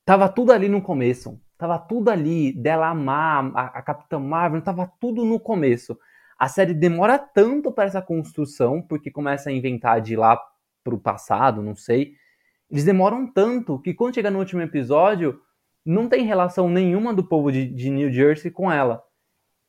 tava 0.05 0.29
tudo 0.29 0.53
ali 0.53 0.69
no 0.69 0.83
começo. 0.83 1.41
Tava 1.57 1.77
tudo 1.79 2.09
ali, 2.09 2.53
dela 2.53 2.89
amar 2.89 3.51
a, 3.55 3.63
a 3.79 3.83
Capitã 3.83 4.21
Marvel, 4.21 4.63
tava 4.63 4.91
tudo 5.01 5.25
no 5.25 5.41
começo. 5.41 5.99
A 6.39 6.47
série 6.47 6.73
demora 6.73 7.19
tanto 7.19 7.73
para 7.73 7.85
essa 7.85 8.01
construção, 8.01 8.81
porque 8.81 9.11
começa 9.11 9.51
a 9.51 9.53
inventar 9.53 10.01
de 10.01 10.15
lá 10.15 10.39
pro 10.85 10.99
passado, 10.99 11.61
não 11.61 11.75
sei. 11.75 12.13
Eles 12.71 12.85
demoram 12.85 13.27
tanto 13.27 13.81
que 13.81 13.93
quando 13.93 14.15
chega 14.15 14.31
no 14.31 14.39
último 14.39 14.63
episódio, 14.63 15.41
não 15.85 16.09
tem 16.09 16.25
relação 16.25 16.69
nenhuma 16.69 17.13
do 17.13 17.25
povo 17.25 17.51
de, 17.51 17.67
de 17.67 17.91
New 17.91 18.13
Jersey 18.13 18.53
com 18.53 18.71
ela. 18.71 19.03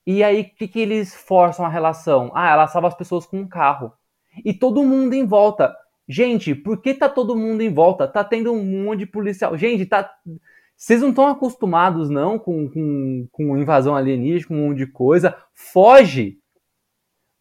E 0.05 0.23
aí, 0.23 0.41
o 0.41 0.55
que, 0.55 0.67
que 0.67 0.79
eles 0.79 1.13
forçam 1.13 1.65
a 1.65 1.69
relação? 1.69 2.31
Ah, 2.33 2.51
ela 2.51 2.67
salva 2.67 2.87
as 2.87 2.95
pessoas 2.95 3.25
com 3.25 3.39
um 3.39 3.47
carro. 3.47 3.93
E 4.43 4.53
todo 4.53 4.83
mundo 4.83 5.13
em 5.13 5.25
volta. 5.25 5.75
Gente, 6.07 6.55
por 6.55 6.81
que 6.81 6.93
tá 6.93 7.07
todo 7.07 7.35
mundo 7.35 7.61
em 7.61 7.71
volta? 7.71 8.07
Tá 8.07 8.23
tendo 8.23 8.51
um 8.51 8.63
monte 8.63 8.99
de 8.99 9.05
policial. 9.05 9.55
Gente, 9.55 9.85
tá. 9.85 10.09
Vocês 10.75 11.01
não 11.01 11.09
estão 11.09 11.27
acostumados, 11.27 12.09
não, 12.09 12.39
com, 12.39 12.69
com, 12.69 13.27
com 13.31 13.57
invasão 13.57 13.95
alienígena, 13.95 14.47
com 14.47 14.55
um 14.55 14.69
monte 14.69 14.77
de 14.77 14.87
coisa. 14.87 15.35
Foge! 15.53 16.39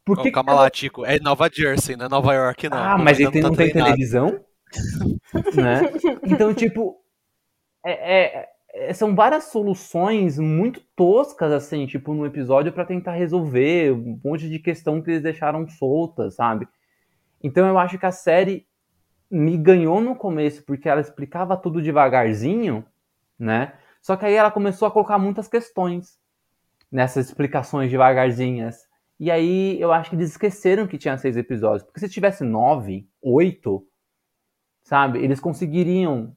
Por 0.04 0.20
que 0.20 0.30
calma 0.30 0.52
que... 0.52 0.59
lá, 0.59 0.70
Tico. 0.70 1.04
É 1.04 1.20
Nova 1.20 1.48
Jersey, 1.52 1.94
não 1.96 2.06
é 2.06 2.09
Nova 2.09 2.34
York, 2.34 2.68
não. 2.68 2.78
Ah, 2.78 2.98
mas 2.98 3.20
ele 3.20 3.30
tem, 3.30 3.42
não, 3.42 3.50
tá 3.50 3.56
não 3.56 3.64
tem 3.64 3.72
televisão? 3.72 4.40
né? 5.54 5.82
Então, 6.24 6.52
tipo, 6.52 6.96
é, 7.84 7.92
é, 7.92 8.48
são 8.95 9.14
várias 9.14 9.45
soluções 9.45 10.39
muito 10.39 10.81
toscas, 10.95 11.53
assim, 11.53 11.87
tipo, 11.87 12.14
no 12.14 12.26
episódio 12.26 12.72
para 12.72 12.85
tentar 12.85 13.12
resolver 13.12 13.93
um 13.93 14.20
monte 14.24 14.49
de 14.49 14.59
questão 14.59 15.01
que 15.01 15.11
eles 15.11 15.22
deixaram 15.22 15.68
soltas, 15.68 16.35
sabe? 16.35 16.68
Então 17.43 17.66
eu 17.66 17.79
acho 17.79 17.99
que 17.99 18.07
a 18.07 18.12
série 18.12 18.66
me 19.31 19.57
ganhou 19.57 20.01
no 20.01 20.16
começo 20.16 20.64
porque 20.64 20.89
ela 20.89 21.01
explicava 21.01 21.57
tudo 21.57 21.83
devagarzinho, 21.83 22.85
né? 23.39 23.74
Só 24.01 24.16
que 24.16 24.24
aí 24.24 24.35
ela 24.35 24.51
começou 24.51 24.89
a 24.89 24.91
colocar 24.91 25.18
muitas 25.18 25.49
questões 25.49 26.18
nessas 26.91 27.26
explicações 27.26 27.91
devagarzinhas. 27.91 28.87
E 29.20 29.31
aí 29.31 29.81
eu 29.81 29.93
acho 29.93 30.11
que 30.11 30.16
eles 30.16 30.31
esqueceram 30.31 30.87
que 30.87 30.97
tinha 30.97 31.18
seis 31.18 31.37
episódios. 31.37 31.83
Porque 31.83 32.01
se 32.01 32.09
tivesse 32.09 32.45
nove, 32.45 33.09
oito, 33.20 33.87
sabe? 34.83 35.18
Eles 35.18 35.41
conseguiriam 35.41 36.37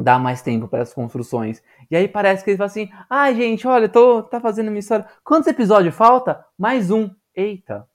dar 0.00 0.18
mais 0.18 0.42
tempo 0.42 0.68
para 0.68 0.82
as 0.82 0.92
construções. 0.92 1.62
E 1.90 1.96
aí 1.96 2.08
parece 2.08 2.42
que 2.42 2.50
eles 2.50 2.58
falam 2.58 2.70
assim: 2.70 2.90
ah, 3.08 3.32
gente, 3.32 3.66
olha, 3.66 3.88
tô 3.88 4.22
tá 4.22 4.40
fazendo 4.40 4.68
uma 4.68 4.78
história. 4.78 5.06
Quantos 5.22 5.46
episódios 5.46 5.94
falta? 5.94 6.44
Mais 6.58 6.90
um. 6.90 7.10
Eita. 7.34 7.86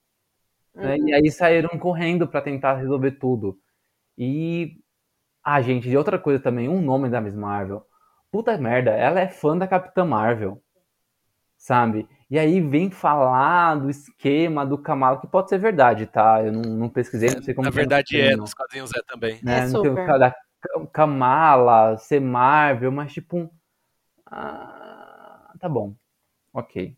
Né? 0.74 0.95
Uhum. 0.95 1.10
E 1.10 1.14
aí 1.14 1.32
saíram 1.32 1.78
correndo 1.78 2.28
para 2.28 2.41
tentar 2.41 2.76
resolver 2.76 3.12
tudo. 3.12 3.58
E. 4.18 4.78
Ah, 5.43 5.62
gente, 5.62 5.89
de 5.89 5.97
outra 5.97 6.20
coisa 6.20 6.41
também, 6.41 6.70
um 6.70 6.82
nome 6.82 7.10
da 7.10 7.22
Miss 7.22 7.36
Marvel. 7.36 7.86
Puta 8.32 8.56
merda, 8.58 8.91
ela 8.91 9.20
é 9.20 9.28
fã 9.28 9.58
da 9.58 9.68
Capitã 9.68 10.06
Marvel. 10.06 10.62
Sabe? 11.58 12.08
E 12.30 12.38
aí 12.38 12.62
vem 12.62 12.91
falar 12.91 13.76
do 13.76 13.89
esquema 13.89 14.66
do 14.66 14.78
Kamala, 14.78 15.20
que 15.20 15.28
pode 15.28 15.50
ser 15.50 15.58
verdade, 15.58 16.06
tá? 16.06 16.43
Eu 16.43 16.52
não, 16.52 16.62
não 16.62 16.89
pesquisei, 16.89 17.30
não 17.34 17.41
sei 17.41 17.54
como. 17.54 17.66
Na 17.66 17.72
verdade 17.72 18.22
é, 18.22 18.36
nos 18.36 18.54
quadrinhos 18.54 18.91
é 18.93 19.02
também. 19.02 19.39
Né? 19.41 19.62
É 19.62 19.68
super. 19.68 20.06
Da 20.20 20.36
Kamala, 20.91 21.97
ser 21.97 22.20
Marvel, 22.20 22.91
mas 22.91 23.14
tipo 23.14 23.38
um. 23.38 23.49
Ah, 24.26 25.53
tá 25.60 25.70
bom. 25.70 25.93
Ok. 26.53 26.95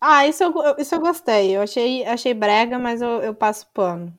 Ah, 0.00 0.26
isso 0.26 0.42
eu, 0.42 0.52
isso 0.78 0.94
eu 0.94 1.00
gostei. 1.00 1.56
Eu 1.56 1.62
achei, 1.62 2.04
achei 2.04 2.34
brega, 2.34 2.78
mas 2.78 3.00
eu, 3.00 3.20
eu 3.22 3.34
passo 3.34 3.66
pano. 3.72 4.12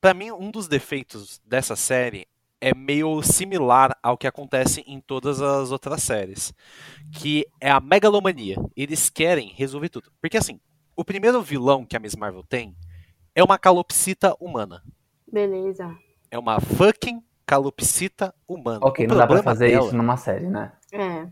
Pra 0.00 0.14
mim, 0.14 0.30
um 0.30 0.50
dos 0.50 0.68
defeitos 0.68 1.40
dessa 1.44 1.76
série 1.76 2.26
é 2.60 2.74
meio 2.74 3.22
similar 3.22 3.96
ao 4.02 4.16
que 4.16 4.26
acontece 4.26 4.82
em 4.86 5.00
todas 5.00 5.40
as 5.40 5.70
outras 5.70 6.02
séries, 6.02 6.52
que 7.12 7.46
é 7.60 7.70
a 7.70 7.80
megalomania. 7.80 8.56
Eles 8.76 9.10
querem 9.10 9.52
resolver 9.54 9.88
tudo. 9.88 10.10
Porque 10.20 10.36
assim, 10.36 10.60
o 10.96 11.04
primeiro 11.04 11.40
vilão 11.42 11.84
que 11.84 11.96
a 11.96 12.00
Miss 12.00 12.16
Marvel 12.16 12.42
tem 12.42 12.76
é 13.34 13.42
uma 13.42 13.58
calopsita 13.58 14.34
humana. 14.40 14.82
Beleza. 15.30 15.96
É 16.30 16.38
uma 16.38 16.60
fucking 16.60 17.22
calopsita 17.48 18.34
humana. 18.46 18.80
Ok, 18.82 19.06
o 19.06 19.08
não 19.08 19.16
dá 19.16 19.26
pra 19.26 19.42
fazer 19.42 19.70
dela... 19.70 19.86
isso 19.86 19.96
numa 19.96 20.18
série, 20.18 20.46
né? 20.48 20.70
É. 20.92 21.26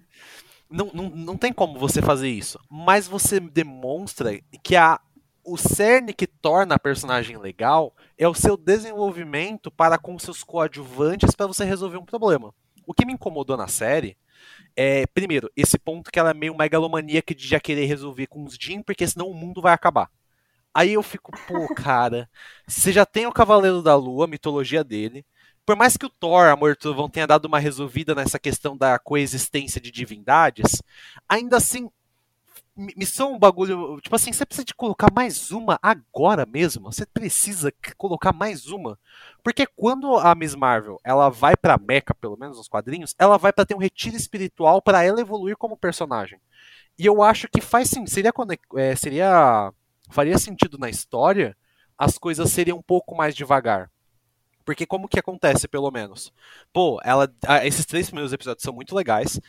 Não, 0.70 0.90
não, 0.94 1.10
não 1.10 1.36
tem 1.36 1.52
como 1.52 1.78
você 1.78 2.00
fazer 2.00 2.30
isso. 2.30 2.58
Mas 2.70 3.06
você 3.06 3.38
demonstra 3.38 4.40
que 4.62 4.74
a, 4.74 4.98
o 5.44 5.58
cerne 5.58 6.14
que 6.14 6.26
torna 6.26 6.76
a 6.76 6.78
personagem 6.78 7.36
legal 7.36 7.94
é 8.16 8.26
o 8.26 8.34
seu 8.34 8.56
desenvolvimento 8.56 9.70
para 9.70 9.98
com 9.98 10.18
seus 10.18 10.42
coadjuvantes 10.42 11.34
para 11.34 11.46
você 11.46 11.66
resolver 11.66 11.98
um 11.98 12.04
problema. 12.06 12.54
O 12.86 12.94
que 12.94 13.04
me 13.04 13.12
incomodou 13.12 13.56
na 13.56 13.68
série 13.68 14.16
é, 14.74 15.06
primeiro, 15.06 15.50
esse 15.54 15.78
ponto 15.78 16.10
que 16.10 16.18
ela 16.18 16.30
é 16.30 16.34
meio 16.34 16.56
megalomaníaca 16.56 17.34
de 17.34 17.46
já 17.46 17.60
querer 17.60 17.86
resolver 17.86 18.26
com 18.26 18.42
os 18.44 18.56
Jim, 18.60 18.82
porque 18.82 19.06
senão 19.06 19.28
o 19.28 19.34
mundo 19.34 19.60
vai 19.60 19.72
acabar. 19.72 20.10
Aí 20.72 20.92
eu 20.92 21.02
fico, 21.02 21.32
pô, 21.46 21.66
cara, 21.74 22.28
você 22.66 22.92
já 22.92 23.06
tem 23.06 23.26
o 23.26 23.32
Cavaleiro 23.32 23.82
da 23.82 23.94
Lua, 23.94 24.26
a 24.26 24.28
mitologia 24.28 24.84
dele, 24.84 25.24
por 25.66 25.76
mais 25.76 25.96
que 25.96 26.06
o 26.06 26.10
Thor, 26.10 26.46
Amor 26.46 26.76
Trovão, 26.76 27.08
tenha 27.08 27.26
dado 27.26 27.46
uma 27.46 27.58
resolvida 27.58 28.14
nessa 28.14 28.38
questão 28.38 28.76
da 28.76 28.98
coexistência 28.98 29.80
de 29.80 29.90
divindades, 29.90 30.80
ainda 31.28 31.56
assim 31.56 31.90
me 32.76 33.06
são 33.06 33.34
um 33.34 33.38
bagulho. 33.38 33.98
Tipo 34.00 34.14
assim, 34.14 34.32
você 34.32 34.44
precisa 34.44 34.64
de 34.64 34.74
colocar 34.74 35.08
mais 35.12 35.50
uma 35.50 35.78
agora 35.82 36.44
mesmo. 36.44 36.92
Você 36.92 37.06
precisa 37.06 37.72
colocar 37.96 38.34
mais 38.34 38.66
uma. 38.66 38.98
Porque 39.42 39.66
quando 39.66 40.16
a 40.18 40.34
Miss 40.34 40.54
Marvel 40.54 41.00
ela 41.02 41.30
vai 41.30 41.56
pra 41.56 41.78
Mecha, 41.78 42.14
pelo 42.20 42.36
menos 42.36 42.58
nos 42.58 42.68
quadrinhos, 42.68 43.14
ela 43.18 43.38
vai 43.38 43.52
para 43.52 43.64
ter 43.64 43.74
um 43.74 43.78
retiro 43.78 44.14
espiritual 44.14 44.82
para 44.82 45.02
ela 45.02 45.20
evoluir 45.20 45.56
como 45.56 45.76
personagem. 45.76 46.38
E 46.98 47.06
eu 47.06 47.22
acho 47.22 47.48
que 47.48 47.60
faz 47.62 47.88
sim. 47.88 48.06
Seria, 48.06 48.32
é, 48.76 48.94
seria. 48.94 49.72
Faria 50.10 50.38
sentido 50.38 50.78
na 50.78 50.88
história 50.88 51.56
as 51.98 52.18
coisas 52.18 52.50
seriam 52.50 52.78
um 52.78 52.82
pouco 52.82 53.16
mais 53.16 53.34
devagar. 53.34 53.90
Porque 54.66 54.84
como 54.84 55.08
que 55.08 55.20
acontece, 55.20 55.68
pelo 55.68 55.92
menos? 55.92 56.32
Pô, 56.72 57.00
ela, 57.04 57.32
esses 57.62 57.86
três 57.86 58.08
primeiros 58.08 58.32
episódios 58.32 58.64
são 58.64 58.74
muito 58.74 58.96
legais. 58.96 59.40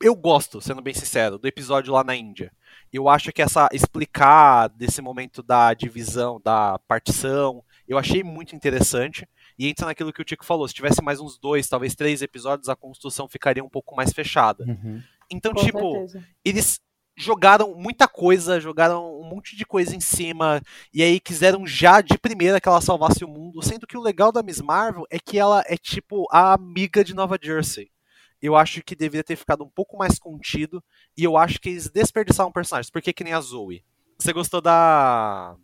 Eu 0.00 0.16
gosto, 0.16 0.58
sendo 0.60 0.80
bem 0.80 0.94
sincero, 0.94 1.38
do 1.38 1.46
episódio 1.46 1.92
lá 1.92 2.02
na 2.02 2.16
Índia. 2.16 2.50
Eu 2.90 3.06
acho 3.06 3.30
que 3.30 3.42
essa 3.42 3.68
explicar 3.72 4.68
desse 4.68 5.02
momento 5.02 5.42
da 5.42 5.74
divisão, 5.74 6.40
da 6.42 6.78
partição, 6.88 7.62
eu 7.86 7.98
achei 7.98 8.24
muito 8.24 8.56
interessante. 8.56 9.28
E 9.58 9.68
entra 9.68 9.86
naquilo 9.86 10.12
que 10.12 10.22
o 10.22 10.24
Tico 10.24 10.46
falou, 10.46 10.66
se 10.66 10.74
tivesse 10.74 11.02
mais 11.02 11.20
uns 11.20 11.38
dois, 11.38 11.68
talvez 11.68 11.94
três 11.94 12.22
episódios, 12.22 12.70
a 12.70 12.74
construção 12.74 13.28
ficaria 13.28 13.62
um 13.62 13.68
pouco 13.68 13.94
mais 13.94 14.12
fechada. 14.12 14.64
Uhum. 14.64 15.02
Então, 15.30 15.52
Com 15.52 15.60
tipo, 15.60 15.92
certeza. 15.92 16.24
eles 16.42 16.80
jogaram 17.16 17.74
muita 17.74 18.08
coisa, 18.08 18.60
jogaram 18.60 19.20
um 19.20 19.24
monte 19.24 19.56
de 19.56 19.64
coisa 19.64 19.94
em 19.94 20.00
cima, 20.00 20.60
e 20.92 21.02
aí 21.02 21.20
quiseram 21.20 21.66
já 21.66 22.00
de 22.00 22.18
primeira 22.18 22.60
que 22.60 22.68
ela 22.68 22.80
salvasse 22.80 23.24
o 23.24 23.28
mundo, 23.28 23.62
sendo 23.62 23.86
que 23.86 23.96
o 23.96 24.02
legal 24.02 24.32
da 24.32 24.42
Miss 24.42 24.60
Marvel 24.60 25.06
é 25.10 25.18
que 25.18 25.38
ela 25.38 25.62
é 25.66 25.76
tipo 25.76 26.26
a 26.30 26.52
amiga 26.52 27.04
de 27.04 27.14
Nova 27.14 27.38
Jersey. 27.40 27.90
Eu 28.42 28.56
acho 28.56 28.82
que 28.82 28.96
deveria 28.96 29.24
ter 29.24 29.36
ficado 29.36 29.64
um 29.64 29.70
pouco 29.70 29.96
mais 29.96 30.18
contido, 30.18 30.82
e 31.16 31.24
eu 31.24 31.36
acho 31.36 31.60
que 31.60 31.70
eles 31.70 31.88
desperdiçaram 31.88 32.52
personagens, 32.52 32.90
porque 32.90 33.12
que 33.12 33.24
nem 33.24 33.32
a 33.32 33.40
Zoe. 33.40 33.84
Você 34.18 34.32
gostou 34.32 34.60
da 34.60 35.56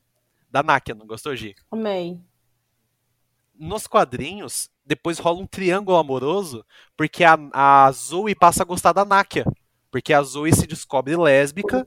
da 0.51 0.63
Nakia, 0.63 0.95
não 0.95 1.07
gostou, 1.07 1.35
Gi? 1.37 1.55
Amei. 1.71 2.19
Nos 3.55 3.87
quadrinhos, 3.87 4.71
depois 4.85 5.19
rola 5.19 5.39
um 5.39 5.47
triângulo 5.47 5.97
amoroso, 5.97 6.65
porque 6.97 7.23
a, 7.23 7.39
a 7.53 7.93
Zoe 7.93 8.35
passa 8.35 8.63
a 8.63 8.67
gostar 8.67 8.93
da 8.93 9.05
Nakia. 9.05 9.45
Porque 9.91 10.13
a 10.13 10.23
Zoe 10.23 10.53
se 10.53 10.67
descobre 10.67 11.17
lésbica. 11.17 11.85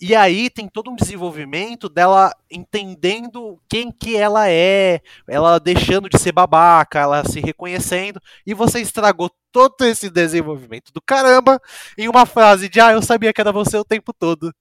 E 0.00 0.14
aí 0.14 0.50
tem 0.50 0.68
todo 0.68 0.90
um 0.90 0.96
desenvolvimento 0.96 1.88
dela 1.88 2.34
entendendo 2.50 3.60
quem 3.68 3.92
que 3.92 4.16
ela 4.16 4.50
é, 4.50 5.00
ela 5.28 5.58
deixando 5.58 6.08
de 6.08 6.18
ser 6.18 6.32
babaca, 6.32 7.00
ela 7.00 7.24
se 7.24 7.40
reconhecendo. 7.40 8.20
E 8.44 8.52
você 8.54 8.80
estragou 8.80 9.30
todo 9.52 9.84
esse 9.84 10.10
desenvolvimento 10.10 10.92
do 10.92 11.00
caramba 11.00 11.60
em 11.96 12.08
uma 12.08 12.26
frase 12.26 12.68
de 12.68 12.80
ah, 12.80 12.92
eu 12.92 13.02
sabia 13.02 13.32
que 13.32 13.40
era 13.40 13.52
você 13.52 13.76
o 13.76 13.84
tempo 13.84 14.12
todo. 14.12 14.52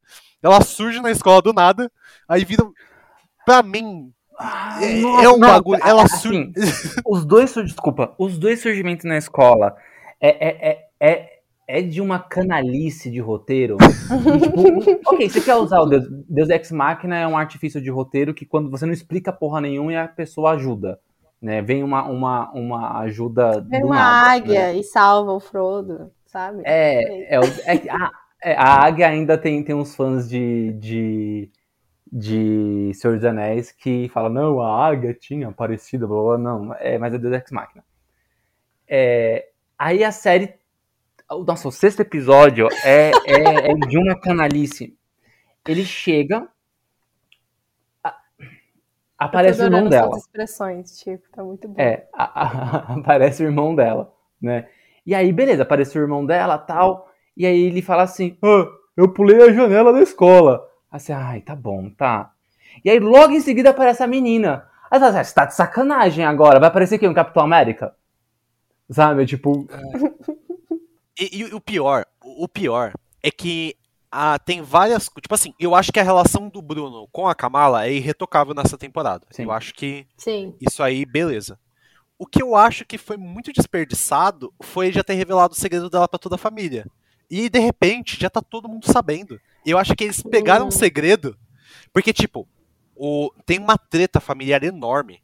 Ela 0.41 0.61
surge 0.61 1.01
na 1.01 1.09
escola 1.09 1.41
do 1.41 1.53
nada, 1.53 1.91
aí 2.27 2.45
vira. 2.45 2.63
Pra 3.45 3.61
mim, 3.61 4.13
é, 4.81 5.01
Nossa, 5.01 5.25
é 5.25 5.29
um 5.29 5.37
não, 5.37 5.47
bagulho. 5.47 5.81
Ela 5.83 6.03
assim, 6.03 6.53
surge. 6.53 7.01
os 7.05 7.25
dois, 7.25 7.53
desculpa, 7.53 8.13
os 8.17 8.37
dois 8.37 8.61
surgimentos 8.61 9.05
na 9.05 9.17
escola 9.17 9.75
é, 10.19 10.29
é, 10.29 10.69
é, 10.69 10.87
é, 10.99 11.32
é 11.67 11.81
de 11.81 12.01
uma 12.01 12.19
canalice 12.19 13.09
de 13.09 13.19
roteiro. 13.19 13.77
E, 13.81 14.39
tipo, 14.39 15.01
ok, 15.09 15.29
você 15.29 15.41
quer 15.41 15.55
usar 15.55 15.79
o 15.79 15.85
Deus, 15.85 16.05
Deus 16.27 16.49
Ex 16.49 16.71
Machina 16.71 17.17
é 17.17 17.27
um 17.27 17.37
artifício 17.37 17.81
de 17.81 17.89
roteiro 17.89 18.33
que 18.33 18.45
quando 18.45 18.69
você 18.69 18.85
não 18.85 18.93
explica 18.93 19.31
porra 19.31 19.61
nenhuma 19.61 19.93
e 19.93 19.95
a 19.95 20.07
pessoa 20.07 20.51
ajuda. 20.51 20.99
Né? 21.41 21.61
Vem 21.61 21.83
uma, 21.83 22.03
uma, 22.05 22.51
uma 22.51 22.99
ajuda 23.01 23.61
Vem 23.69 23.83
uma 23.83 23.95
nada, 23.95 24.31
águia 24.31 24.67
né? 24.67 24.75
e 24.77 24.83
salva 24.83 25.33
o 25.33 25.39
Frodo, 25.39 26.11
sabe? 26.25 26.61
É, 26.65 27.35
é, 27.35 27.39
é 27.65 27.77
que 27.77 27.89
a, 27.89 28.11
é, 28.41 28.55
a 28.55 28.83
águia 28.83 29.07
ainda 29.07 29.37
tem, 29.37 29.63
tem 29.63 29.75
uns 29.75 29.95
fãs 29.95 30.29
de, 30.29 30.73
de, 30.73 31.51
de 32.11 32.91
Senhor 32.93 33.15
dos 33.15 33.25
Anéis 33.25 33.71
que 33.71 34.09
falam, 34.09 34.31
não, 34.31 34.61
a 34.61 34.85
águia 34.85 35.13
tinha 35.13 35.47
aparecido, 35.47 36.07
blá, 36.07 36.17
blá, 36.17 36.37
blá. 36.37 36.37
não, 36.37 36.73
é, 36.75 36.97
mas 36.97 37.13
é 37.13 37.17
Deus 37.17 37.33
Ex 37.33 37.51
Machina. 37.51 37.83
É, 38.87 39.49
aí 39.77 40.03
a 40.03 40.11
série, 40.11 40.53
nossa, 41.45 41.67
o 41.67 41.71
sexto 41.71 42.01
episódio 42.01 42.67
é, 42.83 43.11
é, 43.25 43.71
é 43.71 43.73
de 43.75 43.97
uma 43.97 44.19
canalice. 44.19 44.95
Ele 45.67 45.85
chega, 45.85 46.47
a- 48.03 48.17
aparece 49.17 49.61
o 49.61 49.65
irmão 49.65 49.89
dela. 49.89 50.07
suas 50.09 50.21
expressões, 50.23 50.99
tipo, 50.99 51.23
tá 51.31 51.43
muito 51.43 51.67
bom. 51.67 51.81
É, 51.81 52.07
a- 52.13 52.41
a- 52.43 52.93
aparece 52.99 53.43
o 53.43 53.45
irmão 53.45 53.73
dela, 53.75 54.13
né? 54.41 54.67
E 55.05 55.13
aí, 55.15 55.31
beleza, 55.31 55.63
apareceu 55.63 56.01
o 56.01 56.05
irmão 56.05 56.25
dela 56.25 56.57
tal. 56.57 57.09
E 57.35 57.45
aí 57.45 57.63
ele 57.63 57.81
fala 57.81 58.03
assim: 58.03 58.37
"Ah, 58.43 58.67
eu 58.95 59.11
pulei 59.13 59.41
a 59.41 59.51
janela 59.53 59.91
da 59.91 60.01
escola. 60.01 60.67
Assim, 60.91 61.11
ai, 61.13 61.41
tá 61.41 61.55
bom, 61.55 61.89
tá. 61.89 62.31
E 62.85 62.89
aí 62.89 62.99
logo 62.99 63.31
em 63.33 63.41
seguida 63.41 63.71
aparece 63.71 64.03
a 64.03 64.07
menina. 64.07 64.67
Aí 64.91 64.99
fala 64.99 65.11
assim, 65.19 65.23
você 65.29 65.33
tá 65.35 65.45
de 65.45 65.55
sacanagem 65.55 66.23
agora, 66.23 66.59
vai 66.59 66.69
aparecer 66.69 66.99
quem? 66.99 67.09
Um 67.09 67.13
Capitão 67.13 67.43
América? 67.43 67.95
Sabe, 68.89 69.25
tipo. 69.25 69.65
E, 71.19 71.37
e 71.39 71.43
o 71.53 71.61
pior, 71.61 72.05
o 72.21 72.47
pior 72.47 72.93
é 73.21 73.29
que 73.29 73.75
ah, 74.11 74.37
tem 74.37 74.61
várias. 74.61 75.05
Tipo 75.05 75.33
assim, 75.33 75.53
eu 75.59 75.73
acho 75.73 75.91
que 75.91 75.99
a 75.99 76.03
relação 76.03 76.49
do 76.49 76.61
Bruno 76.61 77.07
com 77.11 77.27
a 77.27 77.35
Kamala 77.35 77.87
é 77.87 77.93
irretocável 77.93 78.53
nessa 78.53 78.77
temporada. 78.77 79.25
Sim. 79.31 79.43
Eu 79.43 79.51
acho 79.51 79.73
que 79.73 80.05
Sim. 80.17 80.55
isso 80.61 80.83
aí, 80.83 81.05
beleza. 81.05 81.59
O 82.17 82.27
que 82.27 82.41
eu 82.41 82.55
acho 82.55 82.85
que 82.85 82.97
foi 82.97 83.17
muito 83.17 83.51
desperdiçado 83.51 84.53
foi 84.61 84.91
já 84.91 85.03
ter 85.03 85.15
revelado 85.15 85.53
o 85.53 85.57
segredo 85.57 85.89
dela 85.89 86.07
pra 86.07 86.19
toda 86.19 86.35
a 86.35 86.37
família. 86.37 86.85
E 87.29 87.49
de 87.49 87.59
repente 87.59 88.19
já 88.19 88.29
tá 88.29 88.41
todo 88.41 88.69
mundo 88.69 88.85
sabendo. 88.85 89.39
Eu 89.65 89.77
acho 89.77 89.95
que 89.95 90.03
eles 90.03 90.21
pegaram 90.21 90.65
Hum. 90.65 90.67
um 90.67 90.71
segredo. 90.71 91.37
Porque, 91.91 92.13
tipo, 92.13 92.47
o, 92.95 93.31
tem 93.45 93.57
uma 93.59 93.77
treta 93.77 94.19
familiar 94.19 94.63
enorme. 94.63 95.21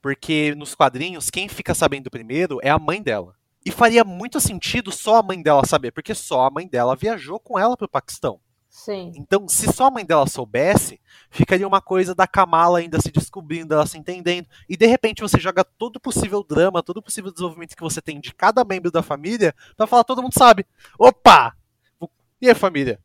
Porque 0.00 0.54
nos 0.56 0.74
quadrinhos, 0.74 1.30
quem 1.30 1.48
fica 1.48 1.74
sabendo 1.74 2.10
primeiro 2.10 2.58
é 2.62 2.70
a 2.70 2.78
mãe 2.78 3.02
dela. 3.02 3.36
E 3.64 3.70
faria 3.70 4.04
muito 4.04 4.40
sentido 4.40 4.90
só 4.90 5.16
a 5.16 5.22
mãe 5.22 5.40
dela 5.40 5.64
saber, 5.64 5.92
porque 5.92 6.14
só 6.14 6.46
a 6.46 6.50
mãe 6.50 6.66
dela 6.66 6.96
viajou 6.96 7.38
com 7.38 7.58
ela 7.58 7.76
pro 7.76 7.88
Paquistão. 7.88 8.40
Sim. 8.68 9.12
Então, 9.14 9.46
se 9.46 9.70
só 9.70 9.86
a 9.86 9.90
mãe 9.90 10.04
dela 10.04 10.26
soubesse, 10.26 10.98
ficaria 11.30 11.68
uma 11.68 11.80
coisa 11.80 12.14
da 12.14 12.26
Kamala 12.26 12.78
ainda 12.78 12.98
se 13.00 13.12
descobrindo, 13.12 13.74
ela 13.74 13.86
se 13.86 13.98
entendendo. 13.98 14.48
E 14.66 14.78
de 14.78 14.86
repente 14.86 15.20
você 15.20 15.38
joga 15.38 15.62
todo 15.62 15.96
o 15.96 16.00
possível 16.00 16.42
drama, 16.42 16.82
todo 16.82 16.96
o 16.96 17.02
possível 17.02 17.30
desenvolvimento 17.30 17.76
que 17.76 17.82
você 17.82 18.00
tem 18.00 18.18
de 18.18 18.34
cada 18.34 18.64
membro 18.64 18.90
da 18.90 19.02
família 19.02 19.54
pra 19.76 19.86
falar 19.86 20.04
todo 20.04 20.22
mundo 20.22 20.32
sabe. 20.32 20.66
Opa! 20.98 21.54
E 22.40 22.48
a 22.48 22.54
família? 22.54 22.98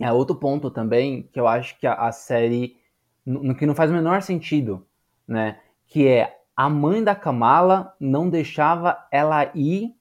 É 0.00 0.10
outro 0.10 0.34
ponto 0.36 0.70
também 0.70 1.28
que 1.30 1.38
eu 1.38 1.46
acho 1.46 1.78
que 1.78 1.86
a, 1.86 1.94
a 1.94 2.10
série 2.10 2.76
no, 3.24 3.42
no 3.42 3.54
que 3.54 3.66
não 3.66 3.74
faz 3.74 3.90
o 3.90 3.94
menor 3.94 4.22
sentido, 4.22 4.86
né? 5.28 5.60
Que 5.86 6.08
é 6.08 6.40
a 6.56 6.68
mãe 6.68 7.02
da 7.02 7.14
Kamala 7.14 7.94
não 7.98 8.30
deixava 8.30 9.06
ela 9.10 9.50
ir 9.54 9.94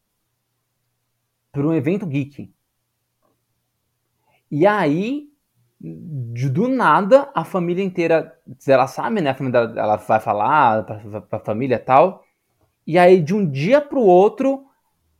para 1.52 1.66
um 1.68 1.74
evento 1.74 2.06
geek. 2.06 2.54
E 4.50 4.68
aí, 4.68 5.30
do 5.82 6.68
nada, 6.68 7.30
a 7.34 7.44
família 7.44 7.84
inteira, 7.84 8.40
ela 8.68 8.88
sabe, 8.88 9.20
né? 9.20 9.32
A 9.32 9.36
família, 9.36 9.60
ela 9.76 9.96
vai 9.96 10.20
falar 10.20 10.84
pra, 10.84 11.22
pra 11.22 11.40
família 11.40 11.80
tal. 11.80 12.24
E 12.86 12.98
aí, 12.98 13.22
de 13.22 13.34
um 13.34 13.50
dia 13.50 13.82
pro 13.82 14.02
outro, 14.02 14.66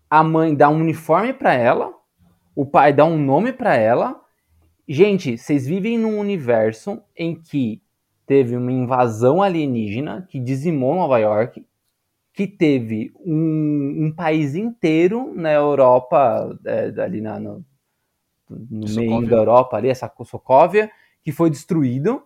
a 0.10 0.24
mãe 0.24 0.56
dá 0.56 0.70
um 0.70 0.80
uniforme 0.80 1.34
pra 1.34 1.54
ela, 1.54 1.94
o 2.56 2.66
pai 2.66 2.94
dá 2.94 3.06
um 3.06 3.18
nome 3.18 3.52
pra 3.52 3.76
ela. 3.76 4.22
Gente, 4.88 5.38
vocês 5.38 5.66
vivem 5.66 5.98
num 5.98 6.20
universo 6.20 7.02
em 7.18 7.34
que 7.34 7.82
teve 8.26 8.56
uma 8.56 8.72
invasão 8.72 9.42
alienígena 9.42 10.28
que 10.30 10.40
dizimou 10.40 10.96
Nova 10.96 11.18
York, 11.20 11.66
que 12.34 12.48
teve 12.48 13.14
um, 13.24 14.06
um 14.06 14.14
país 14.16 14.56
inteiro 14.56 15.34
na 15.36 15.52
Europa, 15.52 16.58
é, 16.66 17.02
ali 17.02 17.22
na, 17.22 17.40
no, 17.40 17.64
no 18.50 18.90
meio 18.90 19.28
da 19.28 19.38
Europa, 19.38 19.78
ali, 19.78 19.90
essa 19.90 20.12
Sokovia, 20.26 20.90
que 21.24 21.32
foi 21.32 21.50
destruído. 21.50 22.24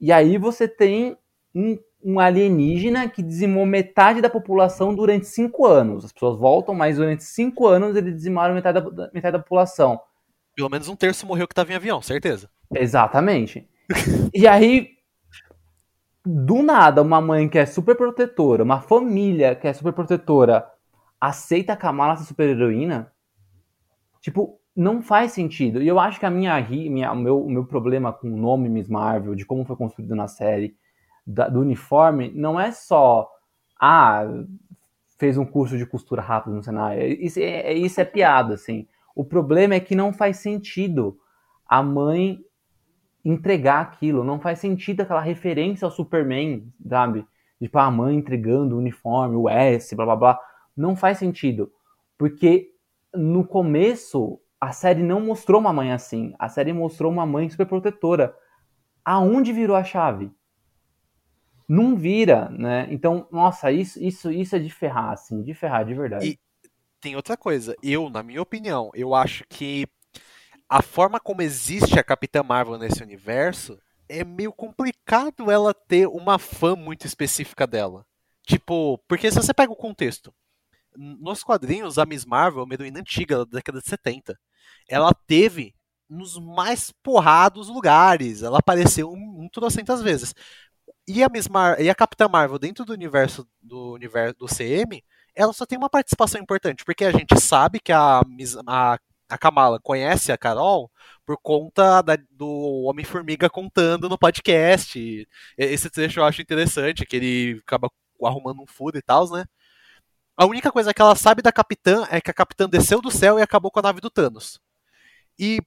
E 0.00 0.10
aí 0.10 0.38
você 0.38 0.66
tem 0.66 1.16
um, 1.54 1.78
um 2.02 2.18
alienígena 2.18 3.08
que 3.08 3.22
dizimou 3.22 3.66
metade 3.66 4.20
da 4.20 4.30
população 4.30 4.94
durante 4.94 5.26
cinco 5.26 5.66
anos. 5.66 6.04
As 6.04 6.12
pessoas 6.12 6.38
voltam, 6.38 6.74
mas 6.74 6.96
durante 6.96 7.24
cinco 7.24 7.66
anos 7.66 7.96
eles 7.96 8.14
dizimaram 8.14 8.54
metade 8.54 8.80
da, 8.80 9.10
metade 9.12 9.32
da 9.32 9.38
população. 9.38 10.00
Pelo 10.54 10.70
menos 10.70 10.88
um 10.88 10.96
terço 10.96 11.26
morreu 11.26 11.46
que 11.48 11.54
tava 11.54 11.72
em 11.72 11.76
avião, 11.76 12.00
certeza. 12.00 12.48
Exatamente. 12.74 13.68
e 14.32 14.46
aí, 14.46 14.93
do 16.26 16.62
nada, 16.62 17.02
uma 17.02 17.20
mãe 17.20 17.48
que 17.48 17.58
é 17.58 17.66
super 17.66 17.96
protetora, 17.96 18.62
uma 18.62 18.80
família 18.80 19.54
que 19.54 19.66
é 19.68 19.72
super 19.72 19.92
protetora, 19.92 20.70
aceita 21.20 21.72
a 21.74 21.76
Kamala 21.76 22.16
ser 22.16 22.24
super 22.24 22.48
heroína? 22.48 23.12
Tipo, 24.20 24.58
não 24.74 25.02
faz 25.02 25.32
sentido. 25.32 25.82
E 25.82 25.88
eu 25.88 25.98
acho 26.00 26.18
que 26.18 26.26
a 26.26 26.30
minha, 26.30 26.60
minha 26.68 27.14
meu, 27.14 27.46
meu 27.46 27.64
problema 27.64 28.12
com 28.12 28.28
o 28.28 28.36
nome 28.36 28.68
Miss 28.68 28.88
Marvel, 28.88 29.34
de 29.34 29.44
como 29.44 29.64
foi 29.64 29.76
construído 29.76 30.14
na 30.14 30.26
série, 30.28 30.76
da- 31.26 31.48
do 31.48 31.60
uniforme, 31.60 32.30
não 32.34 32.58
é 32.58 32.72
só. 32.72 33.30
Ah, 33.80 34.24
fez 35.18 35.36
um 35.38 35.44
curso 35.44 35.76
de 35.78 35.86
costura 35.86 36.22
rápido 36.22 36.54
no 36.54 36.62
cenário. 36.62 37.02
Isso 37.22 37.38
é, 37.38 37.72
é- 37.72 37.74
isso 37.74 38.00
é 38.00 38.04
piada, 38.04 38.54
assim. 38.54 38.86
O 39.14 39.24
problema 39.24 39.74
é 39.74 39.80
que 39.80 39.94
não 39.94 40.12
faz 40.12 40.38
sentido 40.38 41.18
a 41.66 41.82
mãe 41.82 42.40
entregar 43.24 43.80
aquilo. 43.80 44.22
Não 44.24 44.38
faz 44.40 44.58
sentido 44.58 45.00
aquela 45.00 45.20
referência 45.20 45.84
ao 45.86 45.90
Superman, 45.90 46.70
sabe? 46.88 47.26
Tipo, 47.60 47.78
a 47.78 47.90
mãe 47.90 48.16
entregando 48.16 48.74
o 48.74 48.78
uniforme, 48.78 49.36
o 49.36 49.48
S, 49.48 49.94
blá 49.96 50.04
blá 50.04 50.16
blá. 50.16 50.40
Não 50.76 50.94
faz 50.94 51.18
sentido. 51.18 51.72
Porque 52.18 52.70
no 53.14 53.46
começo, 53.46 54.40
a 54.60 54.72
série 54.72 55.02
não 55.02 55.20
mostrou 55.20 55.60
uma 55.60 55.72
mãe 55.72 55.92
assim. 55.92 56.34
A 56.38 56.48
série 56.48 56.72
mostrou 56.72 57.10
uma 57.10 57.24
mãe 57.24 57.48
super 57.48 57.66
protetora. 57.66 58.34
Aonde 59.04 59.52
virou 59.52 59.76
a 59.76 59.84
chave? 59.84 60.30
Não 61.68 61.96
vira, 61.96 62.50
né? 62.50 62.86
Então, 62.90 63.26
nossa, 63.32 63.72
isso, 63.72 64.02
isso, 64.02 64.30
isso 64.30 64.54
é 64.56 64.58
de 64.58 64.68
ferrar, 64.68 65.12
assim, 65.12 65.42
de 65.42 65.54
ferrar, 65.54 65.84
de 65.84 65.94
verdade. 65.94 66.26
E- 66.28 66.38
Tem 67.00 67.16
outra 67.16 67.36
coisa. 67.36 67.74
Eu, 67.82 68.10
na 68.10 68.22
minha 68.22 68.42
opinião, 68.42 68.90
eu 68.94 69.14
acho 69.14 69.44
que 69.48 69.86
a 70.74 70.82
forma 70.82 71.20
como 71.20 71.40
existe 71.40 72.00
a 72.00 72.02
Capitã 72.02 72.42
Marvel 72.42 72.76
nesse 72.76 73.00
universo 73.00 73.78
é 74.08 74.24
meio 74.24 74.52
complicado 74.52 75.48
ela 75.48 75.72
ter 75.72 76.08
uma 76.08 76.36
fã 76.36 76.74
muito 76.74 77.06
específica 77.06 77.64
dela. 77.64 78.04
Tipo, 78.44 78.98
porque 79.06 79.30
se 79.30 79.40
você 79.40 79.54
pega 79.54 79.72
o 79.72 79.76
contexto, 79.76 80.34
nos 80.96 81.44
quadrinhos, 81.44 81.96
a 81.96 82.04
Miss 82.04 82.24
Marvel 82.24 82.62
é 82.62 82.64
uma 82.64 82.74
heroína 82.74 82.98
antiga, 82.98 83.38
da 83.38 83.44
década 83.44 83.80
de 83.80 83.88
70. 83.88 84.36
Ela 84.88 85.14
teve 85.28 85.76
nos 86.10 86.40
mais 86.40 86.92
porrados 87.04 87.68
lugares. 87.68 88.42
Ela 88.42 88.58
apareceu 88.58 89.12
um, 89.12 89.44
um 89.44 89.48
trocentas 89.48 90.02
vezes. 90.02 90.34
E 91.06 91.22
a, 91.22 91.28
Miss 91.28 91.46
Mar 91.46 91.80
e 91.80 91.88
a 91.88 91.94
Capitã 91.94 92.26
Marvel 92.26 92.58
dentro 92.58 92.84
do 92.84 92.92
universo 92.92 93.46
do 93.62 93.92
universo 93.92 94.34
do 94.40 94.46
CM, 94.46 95.04
ela 95.36 95.52
só 95.52 95.64
tem 95.64 95.78
uma 95.78 95.88
participação 95.88 96.40
importante, 96.40 96.84
porque 96.84 97.04
a 97.04 97.12
gente 97.12 97.40
sabe 97.40 97.78
que 97.78 97.92
a, 97.92 98.22
a, 98.66 98.98
a 99.34 99.38
Kamala 99.38 99.80
conhece 99.80 100.30
a 100.32 100.38
Carol 100.38 100.90
por 101.26 101.36
conta 101.42 102.02
da- 102.02 102.16
do 102.30 102.48
Homem-Formiga 102.84 103.50
contando 103.50 104.08
no 104.08 104.16
podcast. 104.18 105.26
Esse 105.58 105.90
trecho 105.90 106.20
eu 106.20 106.24
acho 106.24 106.40
interessante, 106.42 107.04
que 107.04 107.16
ele 107.16 107.60
acaba 107.66 107.90
arrumando 108.22 108.62
um 108.62 108.66
furo 108.66 108.96
e 108.96 109.02
tal, 109.02 109.28
né? 109.30 109.44
A 110.36 110.46
única 110.46 110.70
coisa 110.72 110.92
que 110.94 111.00
ela 111.02 111.14
sabe 111.16 111.42
da 111.42 111.52
Capitã 111.52 112.06
é 112.10 112.20
que 112.20 112.30
a 112.30 112.34
Capitã 112.34 112.68
desceu 112.68 113.00
do 113.00 113.10
céu 113.10 113.38
e 113.38 113.42
acabou 113.42 113.70
com 113.70 113.78
a 113.80 113.82
nave 113.82 114.00
do 114.00 114.10
Thanos. 114.10 114.60
E 115.38 115.60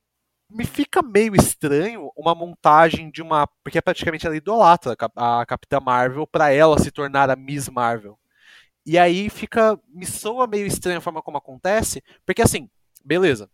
me 0.49 0.65
fica 0.65 1.01
meio 1.01 1.35
estranho 1.35 2.09
uma 2.15 2.33
montagem 2.35 3.11
de 3.11 3.21
uma. 3.21 3.47
Porque 3.63 3.81
praticamente 3.81 4.25
ela 4.25 4.35
idolatra 4.37 4.93
a 4.93 4.95
Cap- 4.95 5.13
a 5.17 5.45
Capitã 5.45 5.79
Marvel 5.81 6.25
pra 6.27 6.51
ela 6.51 6.79
se 6.79 6.91
tornar 6.91 7.29
a 7.29 7.35
Miss 7.35 7.67
Marvel. 7.69 8.17
E 8.85 8.97
aí 8.97 9.29
fica. 9.29 9.77
Me 9.89 10.05
soa 10.05 10.47
meio 10.47 10.65
estranha 10.67 10.99
a 10.99 11.01
forma 11.01 11.21
como 11.21 11.37
acontece, 11.37 12.01
porque 12.25 12.41
assim, 12.41 12.69
beleza. 13.05 13.49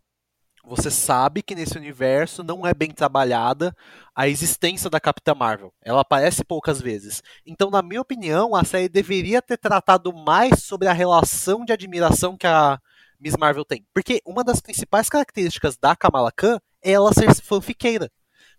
Você 0.66 0.90
sabe 0.90 1.42
que 1.44 1.56
nesse 1.56 1.78
universo 1.78 2.42
não 2.42 2.66
é 2.66 2.74
bem 2.74 2.90
trabalhada 2.90 3.76
a 4.16 4.30
existência 4.30 4.90
da 4.90 5.00
Capitã 5.00 5.36
Marvel. 5.36 5.74
Ela 5.82 6.02
aparece 6.02 6.44
poucas 6.44 6.80
vezes. 6.80 7.22
Então, 7.46 7.70
na 7.70 7.82
minha 7.82 8.00
opinião, 8.00 8.56
a 8.56 8.64
série 8.64 8.88
deveria 8.88 9.42
ter 9.42 9.58
tratado 9.58 10.14
mais 10.14 10.64
sobre 10.64 10.88
a 10.88 10.94
relação 10.94 11.66
de 11.66 11.74
admiração 11.74 12.38
que 12.38 12.48
a 12.48 12.80
Miss 13.20 13.36
Marvel 13.36 13.66
tem. 13.66 13.86
Porque 13.94 14.22
uma 14.26 14.44
das 14.44 14.62
principais 14.62 15.10
características 15.10 15.78
da 15.78 15.98
Kamala 15.98 16.32
Khan 16.32 16.60
é 16.82 16.92
ela 16.92 17.12
ser 17.14 17.34
fanfiqueira. 17.36 18.10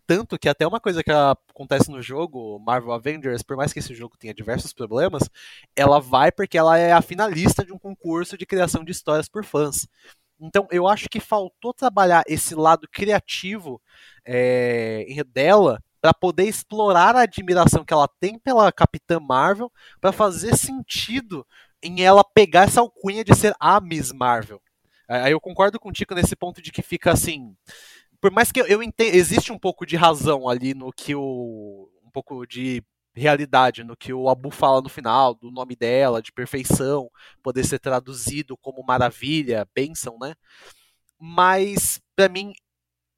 Tanto 0.07 0.39
que 0.39 0.51
até 0.51 0.67
uma 0.67 0.81
coisa 0.81 1.03
que 1.03 1.11
acontece 1.11 1.91
no 1.91 2.03
jogo, 2.03 2.59
Marvel 2.59 2.93
Avengers, 2.93 3.43
por 3.43 3.57
mais 3.57 3.73
que 3.73 3.79
esse 3.79 3.95
jogo 3.95 4.19
tenha 4.19 4.35
diversos 4.35 4.75
problemas, 4.75 5.23
ela 5.75 5.99
vai 5.99 6.31
porque 6.31 6.59
ela 6.59 6.77
é 6.79 6.93
a 6.93 7.01
finalista 7.01 7.65
de 7.65 7.73
um 7.73 7.79
concurso 7.79 8.37
de 8.37 8.45
criação 8.45 8.85
de 8.85 8.93
histórias 8.93 9.29
por 9.29 9.45
fãs. 9.45 9.89
Então 10.41 10.67
eu 10.71 10.87
acho 10.87 11.09
que 11.09 11.21
faltou 11.21 11.73
trabalhar 11.73 12.25
esse 12.27 12.55
lado 12.55 12.89
criativo 12.91 13.81
é, 14.25 15.07
dela 15.33 15.83
para 16.01 16.13
poder 16.13 16.45
explorar 16.45 17.17
a 17.17 17.23
admiração 17.23 17.85
que 17.85 17.95
ela 17.95 18.09
tem 18.21 18.39
pela 18.39 18.71
Capitã 18.71 19.19
Marvel 19.19 19.73
para 20.01 20.13
fazer 20.13 20.57
sentido 20.57 21.47
em 21.83 22.03
ela 22.03 22.23
pegar 22.23 22.65
essa 22.65 22.81
alcunha 22.81 23.25
de 23.25 23.35
ser 23.35 23.55
a 23.59 23.81
Miss 23.81 24.13
Marvel. 24.13 24.61
Aí 25.09 25.33
eu 25.33 25.41
concordo 25.41 25.79
contigo 25.79 26.15
nesse 26.15 26.35
ponto 26.35 26.61
de 26.63 26.73
que 26.73 26.83
fica 26.83 27.13
assim. 27.13 27.55
Por 28.21 28.31
mais 28.31 28.51
que 28.51 28.61
eu, 28.61 28.67
eu 28.67 28.83
entenda, 28.83 29.17
existe 29.17 29.53
um 29.53 29.59
pouco 29.59 29.85
de 29.85 29.97
razão 29.97 30.49
ali 30.49 30.75
no 30.75 30.93
que 30.93 31.15
o. 31.15 31.91
um 32.05 32.11
pouco 32.11 32.47
de 32.47 32.83
realidade 33.15 33.85
no 33.85 33.97
que 33.97 34.13
o 34.13 34.29
Abu 34.29 34.51
fala 34.51 34.81
no 34.81 34.89
final, 34.89 35.35
do 35.35 35.51
nome 35.51 35.77
dela, 35.77 36.21
de 36.23 36.33
perfeição, 36.33 37.09
poder 37.43 37.65
ser 37.65 37.79
traduzido 37.79 38.57
como 38.57 38.85
maravilha, 38.85 39.67
bênção, 39.75 40.19
né? 40.21 40.35
Mas, 41.19 42.01
pra 42.17 42.29
mim, 42.29 42.53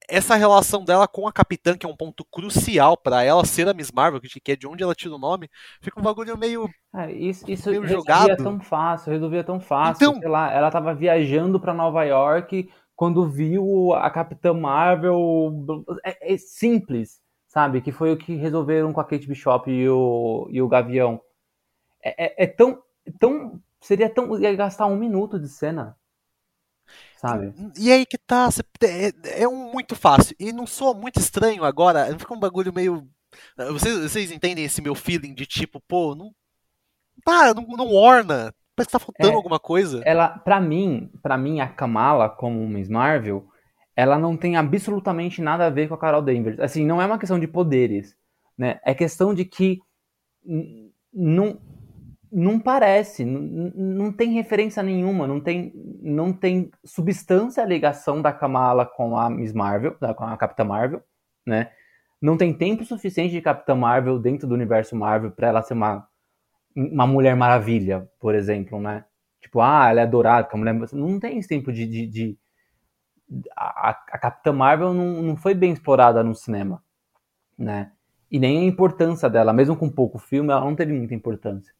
essa 0.09 0.37
relação 0.37 0.85
dela 0.85 1.09
com 1.09 1.27
a 1.27 1.33
Capitã, 1.33 1.77
que 1.77 1.85
é 1.85 1.89
um 1.89 1.97
ponto 1.97 2.25
crucial 2.25 2.97
pra 2.97 3.23
ela 3.25 3.45
ser 3.45 3.69
a 3.69 3.75
Miss 3.75 3.91
Marvel, 3.91 4.21
que 4.21 4.53
é 4.53 4.57
de 4.57 4.67
onde 4.67 4.83
ela 4.83 4.95
tira 4.95 5.15
o 5.15 5.19
nome, 5.19 5.49
fica 5.81 5.99
um 5.99 6.03
bagulho 6.03 6.37
meio. 6.39 6.69
Ah, 6.93 7.11
isso 7.11 7.51
isso 7.51 7.69
Meio 7.71 7.83
resolvia 7.83 8.15
jogado. 8.15 8.43
tão 8.43 8.61
fácil, 8.61 9.13
resolvia 9.13 9.43
tão 9.43 9.61
fácil. 9.61 10.13
Então- 10.15 10.31
lá, 10.31 10.53
ela 10.53 10.71
tava 10.71 10.95
viajando 10.95 11.59
pra 11.59 11.75
Nova 11.75 12.05
York 12.05 12.71
quando 12.95 13.29
viu 13.29 13.93
a 13.95 14.09
Capitã 14.11 14.55
Marvel. 14.55 15.53
É, 16.05 16.35
é 16.35 16.39
simples, 16.39 17.21
sabe? 17.57 17.81
Que 17.81 17.91
foi 17.91 18.13
o 18.13 18.19
que 18.19 18.35
resolveram 18.35 18.93
com 18.93 19.01
a 19.01 19.05
Kate 19.05 19.27
Bishop 19.27 19.71
e 19.71 19.89
o, 19.89 20.47
e 20.51 20.61
o 20.61 20.69
Gavião. 20.69 21.19
É, 22.05 22.27
é- 22.27 22.45
é 22.45 22.47
tão, 22.47 22.83
tão. 23.19 23.59
Seria 23.81 24.11
tão. 24.11 24.39
ia 24.39 24.55
gastar 24.55 24.85
um 24.85 24.97
minuto 24.97 25.41
de 25.41 25.49
cena. 25.49 25.97
Sabe? 27.17 27.55
E 27.79 27.91
aí 27.91 28.05
que 28.05 28.19
tá, 28.19 28.51
é, 28.85 29.43
é 29.43 29.49
um 29.49 29.73
muito 29.73 29.97
fácil. 29.97 30.37
E 30.39 30.53
não 30.53 30.67
soa 30.67 30.93
muito 30.93 31.19
estranho 31.19 31.65
agora, 31.65 32.07
fica 32.19 32.35
um 32.35 32.39
bagulho 32.39 32.75
meio. 32.75 33.09
Vocês, 33.57 33.99
vocês 34.03 34.31
entendem 34.31 34.67
esse 34.67 34.83
meu 34.83 34.95
feeling 34.95 35.33
de 35.33 35.47
tipo, 35.47 35.81
pô, 35.89 36.15
não. 36.15 36.31
Tá, 37.25 37.55
não, 37.55 37.67
não 37.69 37.95
orna. 37.95 38.55
Parece 38.77 38.89
que 38.89 38.93
tá 38.93 38.99
faltando 38.99 39.33
É, 39.33 39.35
alguma 39.35 39.59
coisa. 39.59 40.03
ela, 40.05 40.29
pra 40.29 40.61
mim, 40.61 41.11
para 41.23 41.39
mim 41.39 41.61
a 41.61 41.67
Kamala 41.67 42.29
como 42.29 42.69
Miss 42.69 42.91
Marvel, 42.91 43.49
ela 43.97 44.19
não 44.19 44.37
tem 44.37 44.57
absolutamente 44.57 45.43
nada 45.43 45.67
a 45.67 45.71
ver 45.71 45.89
com 45.89 45.95
a 45.95 45.99
Carol 45.99 46.23
Danvers. 46.23 46.61
Assim, 46.61 46.87
não 46.87 47.01
é 47.03 47.07
uma 47.07 47.19
questão 47.19 47.39
de 47.41 47.49
poderes, 47.49 48.17
né? 48.59 48.81
É 48.85 48.95
questão 48.95 49.35
de 49.35 49.45
que 49.45 49.81
não 51.13 51.59
não 52.31 52.59
parece, 52.59 53.25
não 53.25 54.13
tem 54.13 54.33
referência 54.33 54.83
nenhuma, 54.83 55.27
não 55.27 55.41
tem 55.41 55.73
não 56.03 56.33
tem 56.33 56.71
substância 56.85 57.63
a 57.63 57.67
ligação 57.67 58.21
da 58.21 58.33
Kamala 58.33 58.85
com 58.85 59.17
a 59.17 59.31
Miss 59.31 59.53
Marvel, 59.53 59.97
com 60.17 60.25
a 60.25 60.37
Capitã 60.37 60.65
Marvel, 60.65 61.03
né? 61.47 61.71
Não 62.21 62.37
tem 62.37 62.53
tempo 62.53 62.85
suficiente 62.85 63.33
de 63.33 63.41
Capitã 63.41 63.75
Marvel 63.75 64.19
dentro 64.19 64.49
do 64.49 64.55
universo 64.55 64.97
Marvel 64.97 65.31
pra 65.31 65.49
ela 65.49 65.63
ser 65.63 65.75
uma 65.75 66.07
uma 66.77 67.07
Mulher 67.07 67.37
Maravilha, 67.37 68.09
por 68.21 68.35
exemplo, 68.35 68.81
né? 68.81 69.05
Tipo, 69.43 69.61
ah, 69.61 69.89
ela 69.91 70.03
é 70.03 70.07
dourada, 70.07 70.49
a 70.53 70.57
mulher. 70.57 70.75
Não 70.95 71.21
tem 71.21 71.39
esse 71.39 71.49
tempo 71.49 71.73
de. 71.73 71.87
de, 71.87 72.07
de- 72.07 72.39
A, 73.57 73.91
a- 73.91 74.19
Capitã 74.19 74.53
Marvel 74.53 74.95
não, 74.95 75.23
não 75.23 75.37
foi 75.37 75.55
bem 75.55 75.73
explorada 75.73 76.23
no 76.23 76.35
cinema, 76.35 76.83
né? 77.59 77.91
E 78.31 78.39
nem 78.39 78.59
a 78.59 78.65
importância 78.65 79.29
dela, 79.29 79.53
mesmo 79.53 79.77
com 79.77 79.89
pouco 79.89 80.19
filme, 80.19 80.51
ela 80.53 80.61
não 80.65 80.75
teve 80.75 80.93
muita 80.93 81.15
importância. 81.15 81.73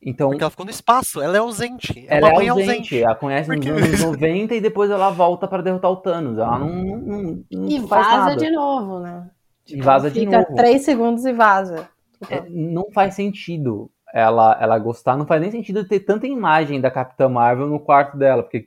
Então, 0.00 0.28
Porque 0.30 0.44
ela 0.44 0.50
ficou 0.50 0.64
no 0.64 0.70
espaço, 0.70 1.20
ela 1.20 1.36
é 1.36 1.40
ausente. 1.40 2.06
É 2.08 2.18
ela 2.18 2.28
é 2.28 2.34
mãe 2.34 2.48
ausente, 2.48 2.70
ausente. 2.70 3.02
ela 3.02 3.14
conhece 3.16 3.48
nos 3.50 3.58
Porque- 3.66 3.70
anos 3.70 4.00
90 4.04 4.54
e 4.54 4.60
depois 4.60 4.90
ela 4.90 5.10
volta 5.10 5.48
para 5.48 5.62
derrotar 5.62 5.90
o 5.90 5.96
Thanos. 5.96 6.38
Ela 6.38 6.58
não, 6.58 6.68
não, 6.68 6.96
não, 6.98 7.44
não 7.52 7.68
E 7.68 7.80
faz 7.88 8.06
vaza 8.06 8.18
nada. 8.26 8.36
de 8.36 8.50
novo, 8.50 9.00
né? 9.00 9.28
E 9.66 9.80
vaza 9.82 10.10
de 10.10 10.20
Fica 10.20 10.38
novo. 10.40 10.54
três 10.54 10.82
segundos 10.84 11.24
e 11.24 11.32
vaza. 11.32 11.88
É, 12.30 12.42
não 12.48 12.90
faz 12.92 13.14
sentido 13.14 13.90
ela, 14.14 14.56
ela 14.60 14.78
gostar, 14.78 15.16
não 15.16 15.26
faz 15.26 15.40
nem 15.42 15.50
sentido 15.50 15.84
ter 15.86 16.00
tanta 16.00 16.26
imagem 16.26 16.80
da 16.80 16.90
Capitã 16.90 17.28
Marvel 17.28 17.66
no 17.66 17.78
quarto 17.80 18.16
dela, 18.16 18.42
porque 18.42 18.66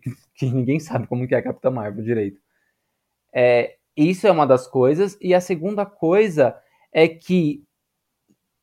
que 0.49 0.55
ninguém 0.55 0.79
sabe 0.79 1.07
como 1.07 1.27
que 1.27 1.35
é 1.35 1.39
a 1.39 1.43
Capitã 1.43 1.69
Marvel 1.71 2.03
direito. 2.03 2.39
É, 3.33 3.75
isso 3.95 4.27
é 4.27 4.31
uma 4.31 4.47
das 4.47 4.67
coisas, 4.67 5.17
e 5.21 5.33
a 5.33 5.41
segunda 5.41 5.85
coisa 5.85 6.55
é 6.93 7.07
que 7.07 7.63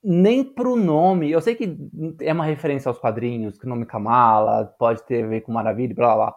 nem 0.02 0.44
pro 0.44 0.76
nome, 0.76 1.30
eu 1.30 1.40
sei 1.40 1.54
que 1.54 1.76
é 2.20 2.32
uma 2.32 2.44
referência 2.44 2.88
aos 2.88 2.98
quadrinhos, 2.98 3.58
que 3.58 3.66
o 3.66 3.68
nome 3.68 3.84
Kamala 3.84 4.66
pode 4.78 5.02
ter 5.04 5.24
a 5.24 5.26
ver 5.26 5.40
com 5.42 5.52
Maravilha, 5.52 5.94
blá 5.94 6.14
blá 6.14 6.26
blá, 6.26 6.36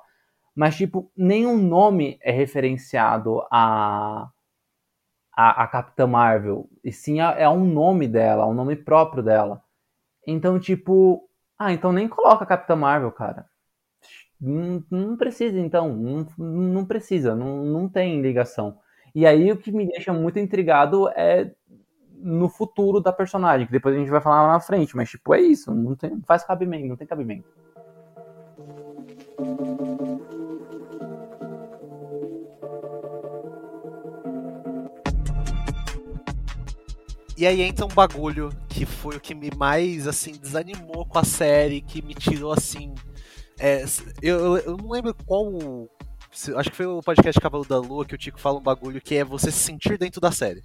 mas 0.55 0.75
tipo, 0.75 1.11
nenhum 1.15 1.57
nome 1.57 2.17
é 2.21 2.31
referenciado 2.31 3.41
a 3.51 4.29
a, 5.33 5.63
a 5.63 5.67
Capitã 5.67 6.05
Marvel, 6.07 6.69
e 6.83 6.91
sim 6.91 7.19
é 7.19 7.47
um 7.49 7.65
nome 7.65 8.07
dela, 8.07 8.45
um 8.45 8.53
nome 8.53 8.75
próprio 8.75 9.23
dela. 9.23 9.63
Então, 10.27 10.59
tipo, 10.59 11.27
ah, 11.57 11.71
então 11.73 11.91
nem 11.91 12.07
coloca 12.07 12.43
a 12.43 12.47
Capitã 12.47 12.75
Marvel, 12.75 13.11
cara. 13.11 13.49
Não, 14.41 14.83
não 14.89 15.15
precisa, 15.15 15.59
então. 15.59 15.95
Não, 15.95 16.25
não 16.37 16.85
precisa, 16.85 17.35
não, 17.35 17.63
não 17.63 17.87
tem 17.87 18.21
ligação. 18.21 18.77
E 19.13 19.25
aí 19.25 19.51
o 19.51 19.57
que 19.57 19.71
me 19.71 19.85
deixa 19.85 20.11
muito 20.11 20.39
intrigado 20.39 21.07
é 21.09 21.53
no 22.23 22.49
futuro 22.49 22.99
da 22.99 23.11
personagem, 23.11 23.67
que 23.67 23.71
depois 23.71 23.95
a 23.95 23.99
gente 23.99 24.09
vai 24.09 24.21
falar 24.21 24.43
lá 24.43 24.53
na 24.53 24.59
frente, 24.59 24.95
mas 24.95 25.09
tipo, 25.09 25.33
é 25.33 25.41
isso, 25.41 25.73
não 25.73 25.95
tem, 25.95 26.21
faz 26.21 26.43
cabimento, 26.43 26.87
não 26.87 26.95
tem 26.95 27.07
cabimento. 27.07 27.47
E 37.37 37.47
aí 37.47 37.61
entra 37.61 37.85
um 37.85 37.89
bagulho 37.89 38.49
que 38.69 38.85
foi 38.85 39.15
o 39.15 39.19
que 39.19 39.33
me 39.33 39.49
mais, 39.57 40.07
assim, 40.07 40.33
desanimou 40.33 41.05
com 41.07 41.17
a 41.17 41.23
série, 41.23 41.81
que 41.81 41.99
me 42.01 42.13
tirou, 42.13 42.53
assim... 42.53 42.93
é, 43.61 43.85
eu, 44.21 44.57
eu- 44.57 44.77
não 44.77 44.89
lembro 44.89 45.13
qual... 45.25 45.49
se- 46.31 46.53
Acho 46.55 46.69
que 46.71 46.75
foi 46.77 46.85
o 46.85 47.01
podcast 47.01 47.39
Cavalo 47.39 47.65
da 47.65 47.77
Lua 47.77 48.05
que 48.05 48.15
o 48.15 48.17
Tico 48.17 48.39
fala 48.39 48.57
um 48.59 48.63
bagulho 48.63 49.01
que 49.01 49.15
é 49.15 49.23
você 49.23 49.51
se 49.51 49.59
sentir 49.59 49.97
dentro 49.97 50.19
da 50.19 50.31
série. 50.31 50.63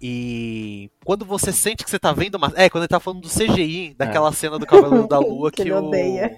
E 0.00 0.90
quando 1.04 1.24
você 1.24 1.52
sente 1.52 1.84
que 1.84 1.90
você 1.90 1.98
tá 1.98 2.12
vendo 2.12 2.34
uma. 2.34 2.52
É, 2.56 2.68
quando 2.68 2.82
ele 2.82 2.88
tá 2.88 3.00
falando 3.00 3.22
do 3.22 3.28
CGI, 3.28 3.94
daquela 3.94 4.32
cena 4.32 4.58
do 4.58 4.66
Cavaleiro 4.66 5.06
da 5.08 5.18
Lua 5.20 5.50
Que 5.50 5.62
que, 5.62 5.72
o. 5.72 5.76
odeia. 5.86 6.36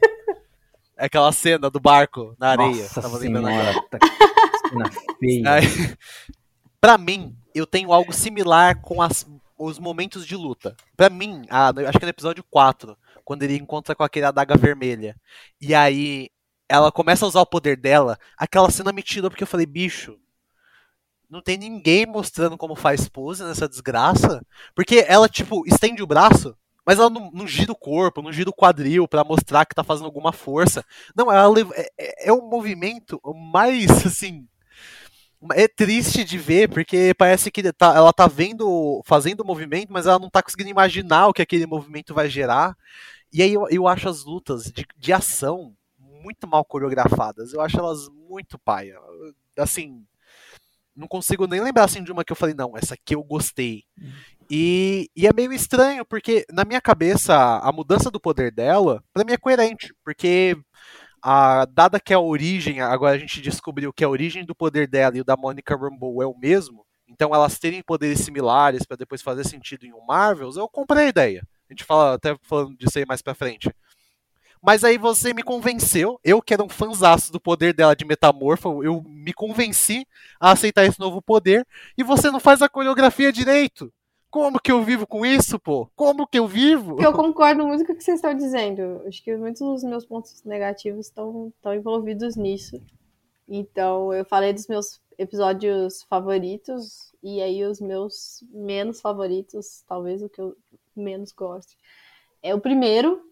É 0.96 1.06
aquela 1.06 1.32
cena 1.32 1.68
do 1.70 1.80
barco 1.80 2.34
na 2.38 2.50
areia. 2.50 2.82
Nossa 2.82 3.02
tava 3.02 3.18
lembrando 3.18 3.48
agora. 3.48 3.82
tá 3.90 3.98
cena 4.68 4.90
feia. 5.18 5.52
Aí, 5.52 5.64
pra 6.80 6.96
mim, 6.98 7.34
eu 7.54 7.66
tenho 7.66 7.92
algo 7.92 8.12
similar 8.12 8.80
com 8.80 9.02
as- 9.02 9.26
os 9.58 9.78
momentos 9.78 10.24
de 10.26 10.36
luta. 10.36 10.76
Pra 10.96 11.10
mim, 11.10 11.42
no- 11.74 11.88
acho 11.88 11.98
que 11.98 12.04
no 12.04 12.10
episódio 12.10 12.44
4, 12.48 12.96
quando 13.26 13.42
ele 13.42 13.56
encontra 13.56 13.94
com 13.94 14.04
aquele 14.04 14.24
adaga 14.26 14.56
vermelha, 14.56 15.16
e 15.60 15.74
aí 15.74 16.30
ela 16.68 16.92
começa 16.92 17.24
a 17.24 17.28
usar 17.28 17.40
o 17.40 17.46
poder 17.46 17.76
dela, 17.76 18.18
aquela 18.38 18.70
cena 18.70 18.92
me 18.92 19.02
tirou 19.02 19.30
porque 19.30 19.42
eu 19.42 19.48
falei, 19.48 19.66
bicho, 19.66 20.16
não 21.28 21.42
tem 21.42 21.58
ninguém 21.58 22.06
mostrando 22.06 22.56
como 22.56 22.76
faz 22.76 23.08
pose 23.08 23.42
nessa 23.42 23.68
desgraça, 23.68 24.40
porque 24.74 25.04
ela, 25.08 25.28
tipo, 25.28 25.66
estende 25.66 26.02
o 26.02 26.06
braço, 26.06 26.56
mas 26.86 27.00
ela 27.00 27.10
não, 27.10 27.32
não 27.32 27.48
gira 27.48 27.72
o 27.72 27.76
corpo, 27.76 28.22
não 28.22 28.32
gira 28.32 28.48
o 28.48 28.54
quadril 28.54 29.08
pra 29.08 29.24
mostrar 29.24 29.66
que 29.66 29.74
tá 29.74 29.82
fazendo 29.82 30.06
alguma 30.06 30.32
força. 30.32 30.84
Não, 31.16 31.32
ela 31.32 31.52
é, 31.74 31.88
é, 31.98 32.28
é 32.28 32.32
movimento 32.32 33.20
mais, 33.52 33.90
assim, 34.06 34.46
é 35.54 35.68
triste 35.68 36.24
de 36.24 36.38
ver, 36.38 36.68
porque 36.68 37.14
parece 37.16 37.50
que 37.50 37.72
tá- 37.72 37.94
ela 37.94 38.12
tá 38.12 38.26
vendo, 38.26 39.02
fazendo 39.04 39.40
o 39.40 39.46
movimento, 39.46 39.92
mas 39.92 40.06
ela 40.06 40.18
não 40.18 40.30
tá 40.30 40.42
conseguindo 40.42 40.70
imaginar 40.70 41.28
o 41.28 41.32
que 41.32 41.42
aquele 41.42 41.66
movimento 41.66 42.14
vai 42.14 42.28
gerar. 42.28 42.76
E 43.32 43.42
aí 43.42 43.52
eu, 43.52 43.68
eu 43.70 43.88
acho 43.88 44.08
as 44.08 44.24
lutas 44.24 44.64
de, 44.72 44.86
de 44.96 45.12
ação 45.12 45.74
muito 45.98 46.46
mal 46.46 46.64
coreografadas. 46.64 47.52
Eu 47.52 47.60
acho 47.60 47.78
elas 47.78 48.08
muito 48.08 48.58
paia. 48.58 48.98
Assim, 49.58 50.04
não 50.94 51.06
consigo 51.06 51.46
nem 51.46 51.60
lembrar 51.60 51.84
assim, 51.84 52.02
de 52.02 52.10
uma 52.10 52.24
que 52.24 52.32
eu 52.32 52.36
falei, 52.36 52.54
não, 52.54 52.76
essa 52.76 52.94
aqui 52.94 53.14
eu 53.14 53.22
gostei. 53.22 53.84
E, 54.50 55.10
e 55.14 55.26
é 55.26 55.32
meio 55.32 55.52
estranho, 55.52 56.04
porque 56.04 56.46
na 56.52 56.64
minha 56.64 56.80
cabeça 56.80 57.34
a 57.58 57.72
mudança 57.72 58.10
do 58.10 58.20
poder 58.20 58.52
dela, 58.52 59.02
pra 59.12 59.24
mim 59.24 59.32
é 59.32 59.36
coerente, 59.36 59.92
porque 60.04 60.56
a, 61.22 61.66
dada 61.66 62.00
que 62.00 62.14
a 62.14 62.20
origem, 62.20 62.80
agora 62.80 63.14
a 63.14 63.18
gente 63.18 63.40
descobriu 63.40 63.92
que 63.92 64.04
a 64.04 64.08
origem 64.08 64.44
do 64.44 64.54
poder 64.54 64.86
dela 64.86 65.16
e 65.16 65.20
o 65.20 65.24
da 65.24 65.36
Monica 65.36 65.76
Rambeau 65.76 66.22
é 66.22 66.26
o 66.26 66.36
mesmo, 66.36 66.84
então 67.08 67.34
elas 67.34 67.58
terem 67.58 67.82
poderes 67.82 68.20
similares 68.20 68.84
pra 68.84 68.96
depois 68.96 69.22
fazer 69.22 69.44
sentido 69.44 69.86
em 69.86 69.92
um 69.92 70.04
Marvels, 70.06 70.56
eu 70.56 70.68
comprei 70.68 71.06
a 71.06 71.08
ideia. 71.08 71.46
A 71.68 71.72
gente 71.72 71.84
fala 71.84 72.14
até 72.14 72.36
falando 72.42 72.76
disso 72.76 72.98
aí 72.98 73.04
mais 73.06 73.22
pra 73.22 73.34
frente. 73.34 73.70
Mas 74.62 74.82
aí 74.82 74.98
você 74.98 75.32
me 75.32 75.42
convenceu, 75.42 76.18
eu 76.24 76.42
que 76.42 76.52
era 76.52 76.62
um 76.62 76.68
fanzaço 76.68 77.30
do 77.30 77.40
poder 77.40 77.72
dela 77.72 77.94
de 77.94 78.04
metamorfo, 78.04 78.82
eu 78.82 79.02
me 79.06 79.32
convenci 79.32 80.06
a 80.40 80.52
aceitar 80.52 80.84
esse 80.84 80.98
novo 80.98 81.22
poder, 81.22 81.66
e 81.96 82.02
você 82.02 82.30
não 82.30 82.40
faz 82.40 82.62
a 82.62 82.68
coreografia 82.68 83.32
direito. 83.32 83.92
Como 84.36 84.60
que 84.60 84.70
eu 84.70 84.82
vivo 84.82 85.06
com 85.06 85.24
isso, 85.24 85.58
pô? 85.58 85.90
Como 85.96 86.26
que 86.26 86.38
eu 86.38 86.46
vivo? 86.46 87.00
Eu 87.00 87.10
concordo 87.14 87.66
muito 87.66 87.86
com 87.86 87.94
o 87.94 87.96
que 87.96 88.04
vocês 88.04 88.18
estão 88.18 88.34
dizendo. 88.34 89.02
Acho 89.06 89.24
que 89.24 89.34
muitos 89.34 89.62
dos 89.62 89.82
meus 89.82 90.04
pontos 90.04 90.44
negativos 90.44 91.06
estão, 91.06 91.50
envolvidos 91.74 92.36
nisso. 92.36 92.78
Então, 93.48 94.12
eu 94.12 94.26
falei 94.26 94.52
dos 94.52 94.66
meus 94.66 95.00
episódios 95.16 96.02
favoritos, 96.02 97.14
e 97.22 97.40
aí 97.40 97.64
os 97.64 97.80
meus 97.80 98.44
menos 98.52 99.00
favoritos, 99.00 99.82
talvez 99.88 100.22
o 100.22 100.28
que 100.28 100.42
eu 100.42 100.54
menos 100.94 101.32
goste. 101.32 101.74
É 102.42 102.54
o 102.54 102.60
primeiro, 102.60 103.22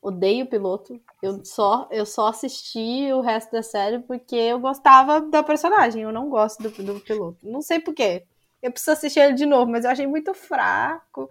odeio 0.00 0.46
o 0.46 0.48
piloto. 0.48 0.98
Eu 1.22 1.44
só, 1.44 1.86
eu 1.90 2.06
só 2.06 2.28
assisti 2.28 3.12
o 3.12 3.20
resto 3.20 3.52
da 3.52 3.62
série 3.62 3.98
porque 3.98 4.34
eu 4.34 4.58
gostava 4.58 5.20
da 5.20 5.42
personagem, 5.42 6.04
eu 6.04 6.10
não 6.10 6.30
gosto 6.30 6.62
do, 6.62 6.70
do 6.70 7.00
piloto. 7.00 7.46
Não 7.46 7.60
sei 7.60 7.80
porquê. 7.80 8.24
Eu 8.64 8.72
preciso 8.72 8.92
assistir 8.92 9.20
ele 9.20 9.34
de 9.34 9.46
novo, 9.46 9.70
mas 9.70 9.84
eu 9.84 9.90
achei 9.90 10.06
muito 10.06 10.34
fraco 10.34 11.28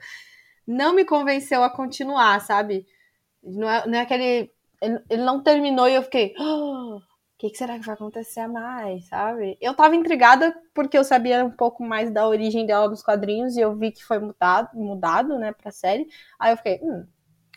não 0.66 0.94
me 0.96 1.06
convenceu 1.06 1.64
a 1.64 1.70
continuar, 1.70 2.40
sabe? 2.42 2.86
Não 3.44 3.70
é, 3.70 3.88
não 3.88 3.98
é 3.98 4.02
aquele. 4.02 4.52
Ele, 4.82 5.00
ele 5.10 5.24
não 5.24 5.42
terminou 5.44 5.88
e 5.88 5.96
eu 5.96 6.04
fiquei. 6.04 6.34
"Ah, 6.40 6.98
que, 7.38 7.50
que 7.50 7.58
será 7.58 7.78
que 7.78 7.86
vai 7.86 7.96
acontecer 7.96 8.48
mais, 8.48 9.08
sabe? 9.08 9.58
Eu 9.62 9.74
tava 9.76 9.96
intrigada 9.96 10.56
porque 10.74 10.98
eu 10.98 11.04
sabia 11.04 11.44
um 11.44 11.52
pouco 11.52 11.84
mais 11.84 12.12
da 12.12 12.28
origem 12.28 12.66
dela 12.66 12.88
nos 12.90 13.04
quadrinhos 13.04 13.58
e 13.58 13.62
eu 13.62 13.76
vi 13.76 13.92
que 13.92 14.04
foi 14.04 14.20
mudado, 14.20 14.70
mudado 14.74 15.38
né, 15.38 15.52
pra 15.54 15.72
série. 15.72 16.08
Aí 16.40 16.54
eu 16.54 16.58
fiquei, 16.58 16.80
hum, 16.82 17.06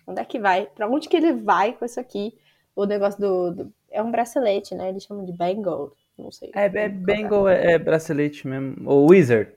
onde 0.07 0.20
é 0.20 0.24
que 0.24 0.39
vai? 0.39 0.66
Pra 0.66 0.89
onde 0.89 1.09
que 1.09 1.16
ele 1.16 1.33
vai 1.33 1.72
com 1.72 1.85
isso 1.85 2.01
aqui? 2.01 2.37
O 2.74 2.85
negócio 2.85 3.20
do. 3.20 3.51
do 3.53 3.72
é 3.91 4.03
um 4.03 4.11
bracelete, 4.11 4.74
né? 4.74 4.89
Eles 4.89 5.05
chamam 5.05 5.24
de 5.24 5.33
Bengal. 5.33 5.93
Não 6.18 6.31
sei. 6.31 6.51
É, 6.55 6.64
é 6.66 6.89
Bengal, 6.89 7.49
é, 7.49 7.72
é 7.72 7.79
bracelete 7.79 8.47
mesmo. 8.47 8.89
Ou 8.91 9.09
Wizard. 9.11 9.53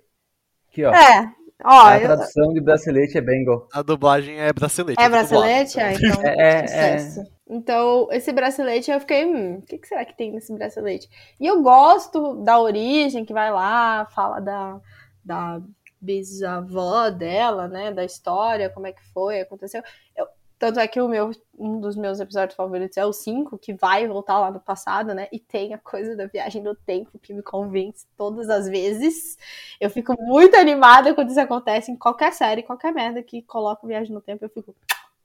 Aqui, 0.71 0.85
ó. 0.85 0.93
É, 0.93 1.31
ó. 1.63 1.87
a 1.87 1.97
eu- 1.99 2.05
tradução 2.07 2.53
de 2.53 2.61
bracelete 2.61 3.17
é 3.17 3.21
Bengal. 3.21 3.67
A 3.73 3.81
dublagem 3.81 4.39
é 4.39 4.51
bracelete. 4.53 5.01
É 5.01 5.09
bracelete? 5.09 5.79
Ah, 5.79 5.93
então. 5.93 6.21
É, 6.23 6.59
é, 6.63 6.67
sucesso. 6.67 7.31
Então, 7.47 8.07
esse 8.11 8.31
bracelete, 8.31 8.91
eu 8.91 8.99
fiquei, 8.99 9.25
hum, 9.25 9.55
o 9.57 9.61
que, 9.63 9.77
que 9.79 9.87
será 9.87 10.05
que 10.05 10.15
tem 10.15 10.31
nesse 10.31 10.53
bracelete? 10.53 11.09
E 11.39 11.47
eu 11.47 11.61
gosto 11.63 12.35
da 12.43 12.59
origem, 12.59 13.25
que 13.25 13.33
vai 13.33 13.51
lá, 13.51 14.05
fala 14.13 14.39
da, 14.39 14.79
da 15.25 15.59
bisavó 15.99 17.09
dela, 17.09 17.67
né? 17.67 17.91
Da 17.91 18.05
história, 18.05 18.69
como 18.69 18.85
é 18.87 18.91
que 18.93 19.03
foi, 19.13 19.41
aconteceu. 19.41 19.81
Eu- 20.15 20.27
tanto 20.59 20.77
é 20.77 20.87
que 20.89 20.99
o 20.99 21.07
meu, 21.07 21.31
um 21.57 21.79
dos 21.79 21.95
meus 21.95 22.19
episódios 22.19 22.55
favoritos 22.55 22.97
é 22.97 23.05
o 23.05 23.13
5, 23.13 23.57
que 23.57 23.73
vai 23.73 24.05
voltar 24.05 24.39
lá 24.39 24.51
no 24.51 24.59
passado, 24.59 25.13
né? 25.13 25.29
E 25.31 25.39
tem 25.39 25.73
a 25.73 25.77
coisa 25.77 26.17
da 26.17 26.27
viagem 26.27 26.61
no 26.61 26.75
tempo 26.75 27.17
que 27.17 27.33
me 27.33 27.41
convence 27.41 28.05
todas 28.17 28.49
as 28.49 28.67
vezes. 28.67 29.37
Eu 29.79 29.89
fico 29.89 30.13
muito 30.19 30.57
animada 30.57 31.15
quando 31.15 31.29
isso 31.29 31.39
acontece 31.39 31.89
em 31.89 31.95
qualquer 31.95 32.33
série, 32.33 32.61
qualquer 32.61 32.93
merda 32.93 33.23
que 33.23 33.41
coloca 33.41 33.87
viagem 33.87 34.13
no 34.13 34.19
tempo, 34.19 34.43
eu 34.43 34.49
fico 34.49 34.75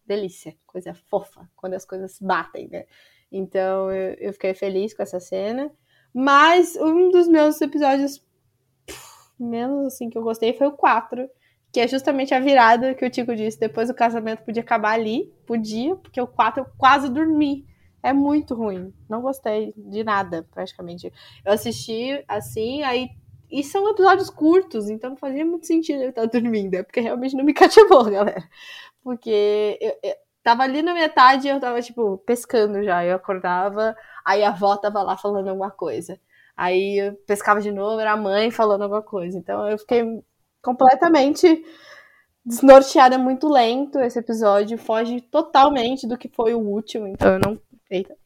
delícia, 0.07 0.55
coisa 0.67 0.95
fofa, 0.95 1.49
quando 1.57 1.75
as 1.75 1.85
coisas 1.85 2.17
batem, 2.21 2.69
né? 2.69 2.87
Então 3.33 3.91
eu, 3.91 4.15
eu 4.21 4.33
fiquei 4.33 4.55
feliz 4.55 4.95
com 4.95 5.03
essa 5.03 5.19
cena. 5.19 5.69
Mas 6.13 6.77
um 6.77 7.11
dos 7.11 7.27
meus 7.27 7.61
episódios 7.61 8.25
pff, 8.87 9.33
menos 9.37 9.87
assim 9.87 10.09
que 10.09 10.17
eu 10.17 10.23
gostei 10.23 10.53
foi 10.53 10.69
o 10.69 10.73
4, 10.73 11.29
que 11.75 11.81
é 11.81 11.89
justamente 11.89 12.33
a 12.33 12.39
virada 12.39 12.95
que 12.95 13.05
o 13.05 13.11
Tico 13.11 13.35
disse. 13.35 13.59
Depois 13.59 13.91
o 13.91 13.95
casamento 13.95 14.45
podia 14.45 14.63
acabar 14.63 14.93
ali, 14.93 15.35
podia, 15.45 15.97
porque 15.97 16.21
o 16.21 16.27
4 16.27 16.63
eu 16.63 16.67
quase 16.79 17.09
dormi. 17.09 17.67
É 18.01 18.13
muito 18.13 18.55
ruim. 18.55 18.95
Não 19.09 19.21
gostei 19.21 19.75
de 19.77 20.05
nada, 20.05 20.47
praticamente. 20.53 21.13
Eu 21.45 21.53
assisti 21.53 22.25
assim, 22.29 22.85
aí. 22.85 23.09
E 23.51 23.65
são 23.65 23.91
episódios 23.91 24.31
curtos, 24.31 24.89
então 24.89 25.11
não 25.11 25.17
fazia 25.17 25.45
muito 25.45 25.67
sentido 25.67 26.01
eu 26.01 26.11
estar 26.11 26.27
dormindo, 26.27 26.75
é 26.75 26.83
porque 26.85 27.01
realmente 27.01 27.37
não 27.37 27.45
me 27.45 27.53
cativou, 27.55 28.05
galera. 28.05 28.49
Porque 29.03 29.77
eu, 29.81 29.99
eu 30.01 30.15
tava 30.45 30.63
ali 30.63 30.81
na 30.81 30.95
metade 30.95 31.49
e 31.49 31.51
eu 31.51 31.59
tava, 31.59 31.83
tipo, 31.83 32.19
pescando 32.19 32.85
já. 32.85 33.05
Eu 33.05 33.17
acordava, 33.17 33.97
aí 34.25 34.45
a 34.45 34.51
avó 34.51 34.77
tava 34.77 35.03
lá 35.03 35.17
falando 35.17 35.49
alguma 35.49 35.73
coisa. 35.73 36.21
Aí 36.57 36.99
eu 36.99 37.15
pescava 37.27 37.61
de 37.61 37.73
novo, 37.73 37.99
era 37.99 38.13
a 38.13 38.17
mãe 38.17 38.53
falando 38.53 38.83
alguma 38.83 39.03
coisa. 39.03 39.37
Então 39.37 39.69
eu 39.69 39.77
fiquei 39.77 40.05
completamente 40.65 41.65
desnorteada, 42.45 43.19
muito 43.19 43.49
lento 43.49 44.01
esse 44.01 44.19
episódio. 44.19 44.79
Foge 44.79 45.21
totalmente 45.21 46.07
do 46.07 46.19
que 46.19 46.29
foi 46.29 46.55
o 46.55 46.61
último. 46.61 47.07
Então 47.07 47.35
eu 47.35 47.39
não. 47.39 47.61
Eita. 47.91 48.17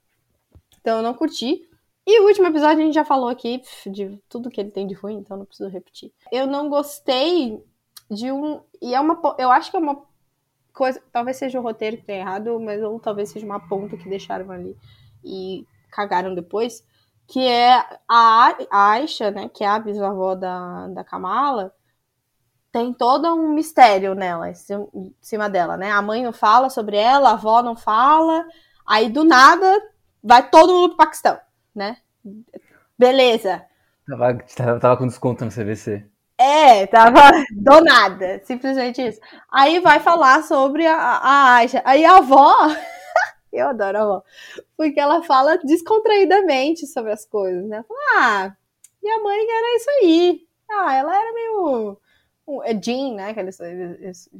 Então 0.80 0.98
eu 0.98 1.02
não 1.02 1.14
curti. 1.14 1.68
E 2.06 2.20
o 2.20 2.26
último 2.26 2.46
episódio 2.46 2.82
a 2.82 2.86
gente 2.86 2.94
já 2.94 3.04
falou 3.04 3.28
aqui 3.28 3.60
de 3.86 4.18
tudo 4.30 4.48
que 4.48 4.58
ele 4.58 4.70
tem 4.70 4.86
de 4.86 4.94
ruim, 4.94 5.16
então 5.16 5.36
não 5.36 5.44
preciso 5.44 5.68
repetir. 5.68 6.10
Eu 6.32 6.46
não 6.46 6.70
gostei 6.70 7.62
de 8.10 8.32
um. 8.32 8.62
E 8.80 8.94
é 8.94 9.00
uma. 9.00 9.20
Eu 9.36 9.50
acho 9.50 9.70
que 9.70 9.76
é 9.76 9.80
uma 9.80 10.02
coisa. 10.72 11.02
Talvez 11.12 11.36
seja 11.36 11.60
o 11.60 11.62
roteiro 11.62 11.98
que 11.98 12.04
tem 12.04 12.20
errado, 12.20 12.58
mas 12.58 12.82
ou 12.82 12.98
talvez 12.98 13.28
seja 13.28 13.44
uma 13.44 13.60
ponta 13.60 13.96
que 13.96 14.08
deixaram 14.08 14.50
ali 14.50 14.74
e 15.22 15.66
cagaram 15.90 16.34
depois. 16.34 16.82
Que 17.26 17.46
é 17.46 17.74
a, 18.08 18.56
a 18.70 18.90
Aisha, 18.92 19.30
né? 19.30 19.50
Que 19.50 19.62
é 19.62 19.66
a 19.66 19.78
bisavó 19.78 20.34
da, 20.34 20.88
da 20.88 21.04
Kamala. 21.04 21.74
Tem 22.70 22.92
todo 22.92 23.34
um 23.34 23.48
mistério 23.54 24.14
nela, 24.14 24.50
em 24.50 24.54
cima- 25.20 25.48
dela, 25.48 25.76
né? 25.76 25.90
A 25.90 26.02
mãe 26.02 26.22
não 26.22 26.32
fala 26.32 26.68
sobre 26.70 26.96
ela, 26.96 27.30
a 27.30 27.32
avó 27.32 27.62
não 27.62 27.74
fala. 27.76 28.44
Aí 28.86 29.08
do 29.08 29.24
nada 29.24 29.80
vai 30.22 30.48
todo 30.50 30.72
mundo 30.74 30.88
pro 30.90 30.98
Paquistão, 30.98 31.38
né? 31.74 31.96
Beleza. 32.98 33.64
Tava, 34.06 34.38
tava, 34.56 34.80
tava 34.80 34.96
com 34.96 35.06
desconto 35.06 35.44
no 35.44 35.50
CVC. 35.50 36.04
É, 36.38 36.86
tava 36.86 37.20
do 37.52 37.80
nada, 37.80 38.40
simplesmente 38.44 39.02
isso. 39.02 39.20
Aí 39.50 39.80
vai 39.80 40.00
falar 40.00 40.42
sobre 40.44 40.86
a, 40.86 40.96
a 40.96 41.54
Aisha. 41.56 41.82
Aí 41.84 42.04
a 42.04 42.16
avó, 42.18 42.54
eu 43.52 43.68
adoro 43.68 43.98
a 43.98 44.02
avó, 44.02 44.24
porque 44.76 45.00
ela 45.00 45.22
fala 45.22 45.58
descontraídamente 45.58 46.86
sobre 46.86 47.12
as 47.12 47.24
coisas, 47.26 47.66
né? 47.68 47.84
Fala, 47.88 48.00
ah, 48.18 48.56
minha 49.02 49.18
mãe 49.22 49.38
era 49.40 49.76
isso 49.76 49.90
aí. 50.02 50.40
Ah, 50.70 50.94
ela 50.94 51.16
era 51.16 51.32
meio. 51.32 51.98
Um- 52.48 52.62
É 52.64 52.72
Jean, 52.80 53.14
né? 53.14 53.34
Que 53.34 53.40
eles, 53.40 53.60
eles, 53.60 54.30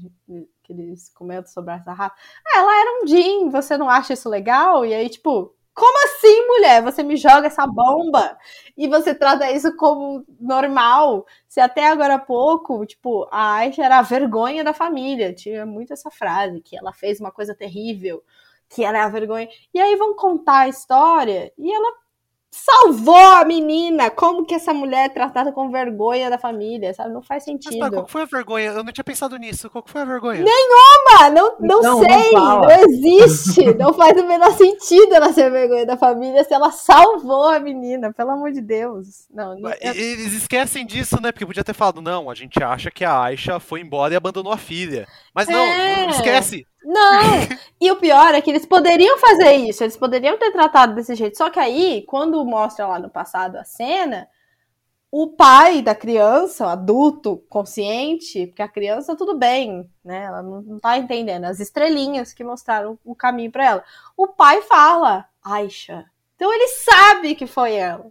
que 0.63 0.73
eles 0.73 1.09
comentam 1.15 1.51
sobre 1.53 1.75
essa 1.75 1.93
raça. 1.93 2.15
Ah, 2.47 2.59
ela 2.61 2.81
era 2.81 3.03
um 3.03 3.07
Jean, 3.07 3.51
você 3.51 3.77
não 3.77 3.89
acha 3.91 4.13
isso 4.15 4.29
legal? 4.29 4.85
E 4.87 4.95
aí, 4.95 5.09
tipo, 5.09 5.55
como 5.75 6.05
assim, 6.07 6.47
mulher? 6.49 6.83
Você 6.83 7.03
me 7.03 7.17
joga 7.17 7.47
essa 7.47 7.67
bomba 7.67 8.37
e 8.77 8.89
você 8.89 9.15
trata 9.15 9.51
isso 9.53 9.77
como 9.77 10.25
normal? 10.41 11.25
Se 11.49 11.61
até 11.61 11.89
agora 11.89 12.15
há 12.15 12.19
pouco, 12.19 12.85
tipo, 12.87 13.29
a 13.31 13.55
Aisha 13.57 13.85
era 13.85 13.99
a 13.99 14.03
vergonha 14.03 14.65
da 14.65 14.75
família. 14.75 15.33
Tinha 15.35 15.65
muito 15.67 15.93
essa 15.93 16.11
frase, 16.11 16.61
que 16.61 16.77
ela 16.77 16.93
fez 16.93 17.21
uma 17.21 17.31
coisa 17.31 17.55
terrível, 17.55 18.23
que 18.69 18.85
ela 18.85 18.99
é 18.99 19.03
a 19.03 19.09
vergonha. 19.09 19.49
E 19.73 19.81
aí 19.81 19.95
vão 19.97 20.15
contar 20.17 20.61
a 20.61 20.69
história 20.69 21.53
e 21.57 21.73
ela 21.73 21.93
salvou 22.51 23.15
a 23.17 23.45
menina. 23.45 24.11
Como 24.11 24.45
que 24.45 24.55
essa 24.55 24.73
mulher 24.75 25.07
é 25.07 25.09
tratada 25.09 25.53
com 25.53 25.71
vergonha 25.71 26.31
da 26.31 26.39
família, 26.39 26.93
sabe? 26.95 27.13
Não 27.13 27.23
faz 27.23 27.45
Mas 27.47 27.63
sentido. 27.63 27.91
qual 27.91 28.05
que 28.05 28.13
foi 28.13 28.23
a 28.23 28.27
vergonha? 28.27 28.67
Eu 28.71 28.85
não 28.85 28.93
tinha 28.93 29.05
pensado 29.05 29.37
nisso. 29.37 29.69
Qual 29.71 29.83
que 29.83 29.91
foi 29.91 30.01
a 30.03 30.05
vergonha? 30.05 30.45
Ah, 31.21 31.31
não, 31.31 31.57
não, 31.61 31.81
Não, 31.81 31.83
não 31.83 31.99
sei, 32.01 32.31
não, 32.33 32.41
fala. 32.63 32.81
existe. 32.83 33.75
não 33.75 33.93
faz 33.95 34.21
o 34.21 34.27
menor 34.27 34.53
sentido 34.53 35.15
ela 35.15 35.33
ser 35.33 35.51
vergonha 35.51 35.87
da 35.87 35.97
família 35.97 36.45
se 36.45 36.53
ela 36.55 36.71
salvou 36.71 37.47
a 37.49 37.59
menina, 37.59 38.13
pelo 38.13 38.31
amor 38.31 38.53
de 38.53 38.61
Deus. 38.61 39.27
Não, 39.33 39.55
não 39.55 39.63
Mas 39.63 39.79
Eles 39.81 40.33
esquecem 40.33 40.87
disso, 40.87 41.21
né? 41.21 41.33
Porque 41.33 41.47
podia 41.47 41.65
ter 41.65 41.75
falado, 41.75 42.01
não, 42.01 42.31
a 42.31 42.35
gente 42.35 42.63
acha 42.63 42.91
que 42.91 43.05
a 43.05 43.21
Aisha 43.23 43.59
foi 43.59 43.81
embora 43.81 44.15
e 44.15 44.17
abandonou 44.17 44.53
a 44.53 44.59
filha. 44.59 45.07
Mas 45.35 45.49
não, 45.49 45.61
É. 45.61 46.03
não 46.03 46.11
esquece. 46.11 46.67
Não! 46.85 47.21
E 47.81 47.93
o 47.93 47.97
pior 47.97 48.35
é 48.35 48.41
que 48.41 48.51
eles 48.51 48.67
poderiam 48.67 49.17
fazer 49.19 49.53
isso, 49.53 49.85
eles 49.85 49.97
poderiam 49.97 50.37
ter 50.37 50.51
tratado 50.51 50.97
desse 50.97 51.15
jeito. 51.15 51.39
Só 51.39 51.49
que 51.49 51.61
aí, 51.61 52.03
quando 52.09 52.45
mostra 52.45 52.89
lá 52.89 52.99
no 52.99 53.09
passado 53.09 53.55
a 53.55 53.63
cena, 53.63 54.27
o 55.13 55.29
pai 55.29 55.81
da 55.81 55.95
criança, 55.95 56.67
o 56.67 56.69
adulto 56.69 57.37
consciente, 57.49 58.49
porque 58.49 58.63
a 58.63 58.67
criança 58.69 59.15
tudo 59.17 59.39
bem, 59.39 59.89
né? 60.05 60.25
Ela 60.25 60.43
não, 60.43 60.61
não 60.63 60.81
tá 60.81 60.99
entendendo. 60.99 61.45
As 61.45 61.61
estrelinhas 61.61 62.33
que 62.33 62.43
mostraram 62.43 62.99
o 63.05 63.15
caminho 63.15 63.53
pra 63.53 63.65
ela. 63.65 63.85
O 64.17 64.27
pai 64.27 64.61
fala, 64.63 65.27
Aisha. 65.41 66.05
Então 66.35 66.53
ele 66.53 66.67
sabe 66.69 67.37
que 67.37 67.47
foi 67.47 67.75
ela. 67.75 68.07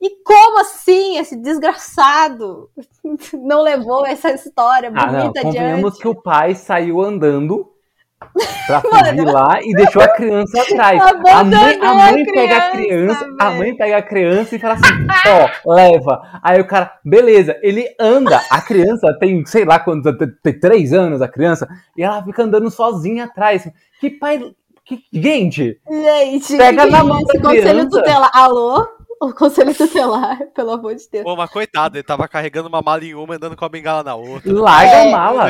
E 0.00 0.10
como 0.24 0.58
assim 0.58 1.16
esse 1.16 1.36
desgraçado 1.36 2.68
não 3.32 3.62
levou 3.62 4.04
essa 4.04 4.32
história 4.32 4.90
Ah, 4.94 5.06
não. 5.12 5.20
bonita 5.20 5.42
Convenhamos 5.42 5.92
adiante? 5.92 5.98
que 6.02 6.08
o 6.08 6.14
pai 6.20 6.56
saiu 6.56 7.00
andando 7.00 7.72
pra 8.66 8.80
fugir 8.82 9.24
lá 9.24 9.58
e 9.62 9.72
deixou 9.74 10.02
a 10.02 10.08
criança 10.08 10.60
atrás. 10.60 11.00
A 11.00 11.44
mãe, 11.44 11.78
a 11.80 11.94
mãe 11.94 12.22
a 12.22 12.32
pega 12.32 12.56
a 12.56 12.70
criança, 12.70 13.24
criança, 13.24 13.36
a 13.38 13.50
mãe 13.50 13.76
pega 13.76 13.96
a 13.96 14.02
criança 14.02 14.56
e 14.56 14.58
fala 14.58 14.74
assim, 14.74 15.06
ó, 15.64 15.74
leva. 15.74 16.22
Aí 16.42 16.60
o 16.60 16.66
cara, 16.66 16.92
beleza, 17.04 17.56
ele 17.62 17.86
anda. 17.98 18.40
A 18.50 18.60
criança 18.60 19.16
tem, 19.18 19.44
sei 19.46 19.64
lá 19.64 19.78
quantos, 19.78 20.12
tem 20.42 20.58
três 20.58 20.92
anos 20.92 21.22
a 21.22 21.28
criança, 21.28 21.68
e 21.96 22.02
ela 22.02 22.22
fica 22.22 22.42
andando 22.42 22.70
sozinha 22.70 23.24
atrás. 23.24 23.68
Que 24.00 24.10
pai. 24.10 24.40
Que, 24.84 25.00
gente, 25.12 25.80
Gente, 25.90 26.56
Pega 26.56 26.86
na 26.86 27.00
que 27.00 27.06
mão 27.08 27.18
é 27.18 27.24
da 27.24 27.32
esse 27.32 27.42
conselho 27.42 27.64
criança. 27.70 27.90
tutelar. 27.90 28.30
Alô? 28.32 28.86
O 29.20 29.32
conselho 29.32 29.74
tutelar, 29.74 30.38
pelo 30.54 30.72
amor 30.72 30.94
de 30.94 31.08
Deus. 31.10 31.24
Pô, 31.24 31.34
mas 31.34 31.50
coitado, 31.50 31.96
ele 31.96 32.02
tava 32.02 32.28
carregando 32.28 32.68
uma 32.68 32.82
mala 32.82 33.02
em 33.04 33.14
uma 33.14 33.34
e 33.34 33.36
andando 33.36 33.56
com 33.56 33.64
a 33.64 33.68
bengala 33.68 34.02
na 34.02 34.14
outra. 34.14 34.52
larga 34.52 34.92
É. 34.92 35.08
a 35.08 35.10
mala. 35.10 35.48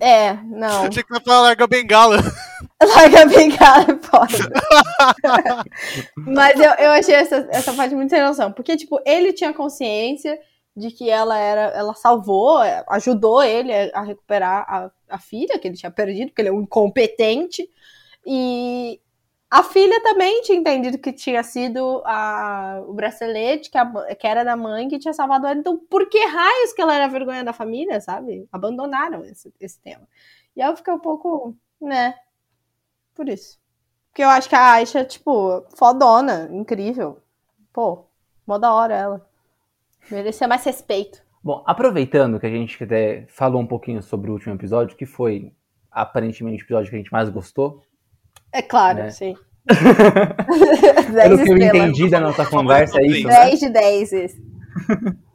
É, 0.00 0.32
não. 0.44 0.84
Achei 0.86 1.02
que 1.02 1.20
falava 1.22 1.42
larga 1.42 1.64
a 1.64 1.66
bengala. 1.66 2.16
Larga 2.82 3.22
a 3.22 3.26
bengala, 3.26 3.82
é 3.82 3.96
foda. 3.96 5.64
Mas 6.16 6.58
eu, 6.58 6.70
eu 6.72 6.90
achei 6.90 7.14
essa, 7.14 7.48
essa 7.50 7.72
parte 7.72 7.94
muito 7.94 8.10
sem 8.10 8.22
noção. 8.22 8.52
Porque, 8.52 8.76
tipo, 8.76 9.00
ele 9.04 9.32
tinha 9.32 9.52
consciência 9.52 10.38
de 10.76 10.90
que 10.90 11.08
ela 11.08 11.38
era. 11.38 11.62
Ela 11.68 11.94
salvou, 11.94 12.62
é, 12.62 12.84
ajudou 12.90 13.42
ele 13.42 13.72
a 13.94 14.02
recuperar 14.02 14.64
a, 14.68 14.90
a 15.08 15.18
filha 15.18 15.58
que 15.58 15.68
ele 15.68 15.76
tinha 15.76 15.90
perdido, 15.90 16.28
porque 16.28 16.42
ele 16.42 16.50
é 16.50 16.52
um 16.52 16.62
incompetente. 16.62 17.66
E 18.26 19.00
a 19.50 19.62
filha 19.62 20.02
também 20.02 20.42
tinha 20.42 20.58
entendido 20.58 20.98
que 20.98 21.12
tinha 21.12 21.42
sido 21.42 22.02
a, 22.04 22.82
o 22.86 22.92
bracelete 22.92 23.70
que, 23.70 23.78
a 23.78 24.14
que 24.14 24.26
era 24.26 24.44
da 24.44 24.56
mãe 24.56 24.88
que 24.88 24.98
tinha 24.98 25.14
salvado 25.14 25.46
ela. 25.46 25.58
Então, 25.58 25.78
por 25.78 26.08
que 26.08 26.18
raios 26.24 26.72
que 26.72 26.82
ela 26.82 26.94
era 26.94 27.08
vergonha 27.08 27.44
da 27.44 27.52
família, 27.52 28.00
sabe? 28.00 28.48
Abandonaram 28.50 29.24
esse, 29.24 29.52
esse 29.60 29.80
tema. 29.80 30.06
E 30.56 30.60
eu 30.60 30.76
fiquei 30.76 30.92
um 30.92 30.98
pouco, 30.98 31.54
né? 31.80 32.14
Por 33.14 33.28
isso. 33.28 33.58
Porque 34.10 34.24
eu 34.24 34.28
acho 34.28 34.48
que 34.48 34.54
a 34.54 34.72
Aisha, 34.72 35.04
tipo, 35.04 35.64
fodona, 35.76 36.48
incrível. 36.50 37.22
Pô, 37.72 38.04
mó 38.46 38.58
da 38.58 38.72
hora 38.72 38.94
ela. 38.94 39.28
Merecia 40.10 40.48
mais 40.48 40.64
respeito. 40.64 41.22
Bom, 41.42 41.62
aproveitando 41.66 42.40
que 42.40 42.46
a 42.46 42.50
gente 42.50 42.82
até 42.82 43.26
falou 43.28 43.60
um 43.60 43.66
pouquinho 43.66 44.02
sobre 44.02 44.30
o 44.30 44.34
último 44.34 44.54
episódio, 44.54 44.96
que 44.96 45.06
foi 45.06 45.52
aparentemente 45.90 46.62
o 46.62 46.66
episódio 46.66 46.90
que 46.90 46.96
a 46.96 46.98
gente 46.98 47.12
mais 47.12 47.28
gostou. 47.28 47.82
É 48.56 48.62
claro, 48.62 49.00
Né? 49.00 49.10
sim. 49.10 49.36
Pelo 49.66 51.36
10 51.36 51.42
que 51.42 51.50
eu 51.50 51.58
entendi 51.58 52.08
da 52.08 52.20
nossa 52.20 52.46
conversa, 52.46 52.98
é 52.98 53.06
isso, 53.06 53.26
né? 53.28 53.44
10 53.46 53.60
de 53.60 53.68
10 53.68 54.12
esse. 54.12 54.42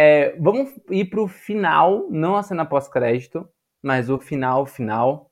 É, 0.00 0.36
vamos 0.38 0.70
ir 0.90 1.06
pro 1.06 1.26
final, 1.26 2.06
não 2.08 2.36
a 2.36 2.42
cena 2.44 2.64
pós-crédito, 2.64 3.48
mas 3.82 4.08
o 4.08 4.16
final, 4.16 4.64
final. 4.64 5.28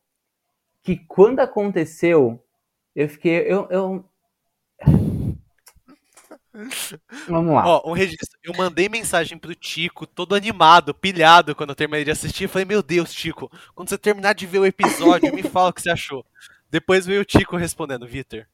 Que 0.83 0.97
quando 0.97 1.39
aconteceu, 1.39 2.43
eu 2.93 3.09
fiquei. 3.09 3.43
Eu, 3.43 3.69
eu... 3.71 4.05
Vamos 7.29 7.55
lá. 7.55 7.65
Ó, 7.65 7.91
um 7.91 7.93
registro. 7.93 8.37
Eu 8.43 8.55
mandei 8.57 8.89
mensagem 8.89 9.39
pro 9.39 9.55
Tico, 9.55 10.05
todo 10.05 10.35
animado, 10.35 10.93
pilhado, 10.93 11.55
quando 11.55 11.71
eu 11.71 11.77
terminei 11.77 12.05
de 12.05 12.11
assistir. 12.11 12.45
Eu 12.45 12.49
falei, 12.49 12.65
meu 12.65 12.83
Deus, 12.83 13.15
Tico, 13.15 13.49
quando 13.73 13.89
você 13.89 13.97
terminar 13.97 14.35
de 14.35 14.47
ver 14.47 14.59
o 14.59 14.67
episódio, 14.67 15.33
me 15.33 15.45
fala 15.45 15.71
o 15.71 15.73
que 15.73 15.83
você 15.83 15.91
achou. 15.91 16.27
Depois 16.77 17.07
veio 17.07 17.23
o 17.23 17.25
Tico 17.25 17.57
respondendo, 17.57 18.07
Vitor. 18.07 18.45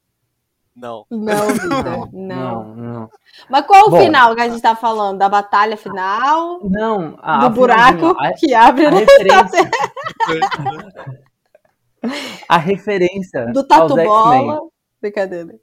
Não. 0.73 1.05
Não, 1.11 1.43
Vitor. 1.51 2.09
Não. 2.13 2.13
não, 2.13 2.75
não. 2.75 3.09
Mas 3.49 3.67
qual 3.67 3.87
o 3.87 3.89
Bom. 3.89 3.99
final 3.99 4.33
que 4.33 4.39
a 4.41 4.47
gente 4.47 4.61
tá 4.61 4.77
falando? 4.77 5.17
Da 5.19 5.27
batalha 5.27 5.75
final? 5.75 6.61
Não, 6.63 7.19
a, 7.21 7.39
do 7.39 7.45
a 7.47 7.49
buraco 7.49 8.15
a- 8.17 8.31
que 8.31 8.53
abre 8.53 8.85
a 8.85 8.91
no 8.91 8.97
referência, 8.99 9.59
a 12.47 12.57
referência 12.57 13.47
do 13.47 13.61
tatu 13.67 13.93
bola. 13.93 14.61
Brincadeira. 15.01 15.59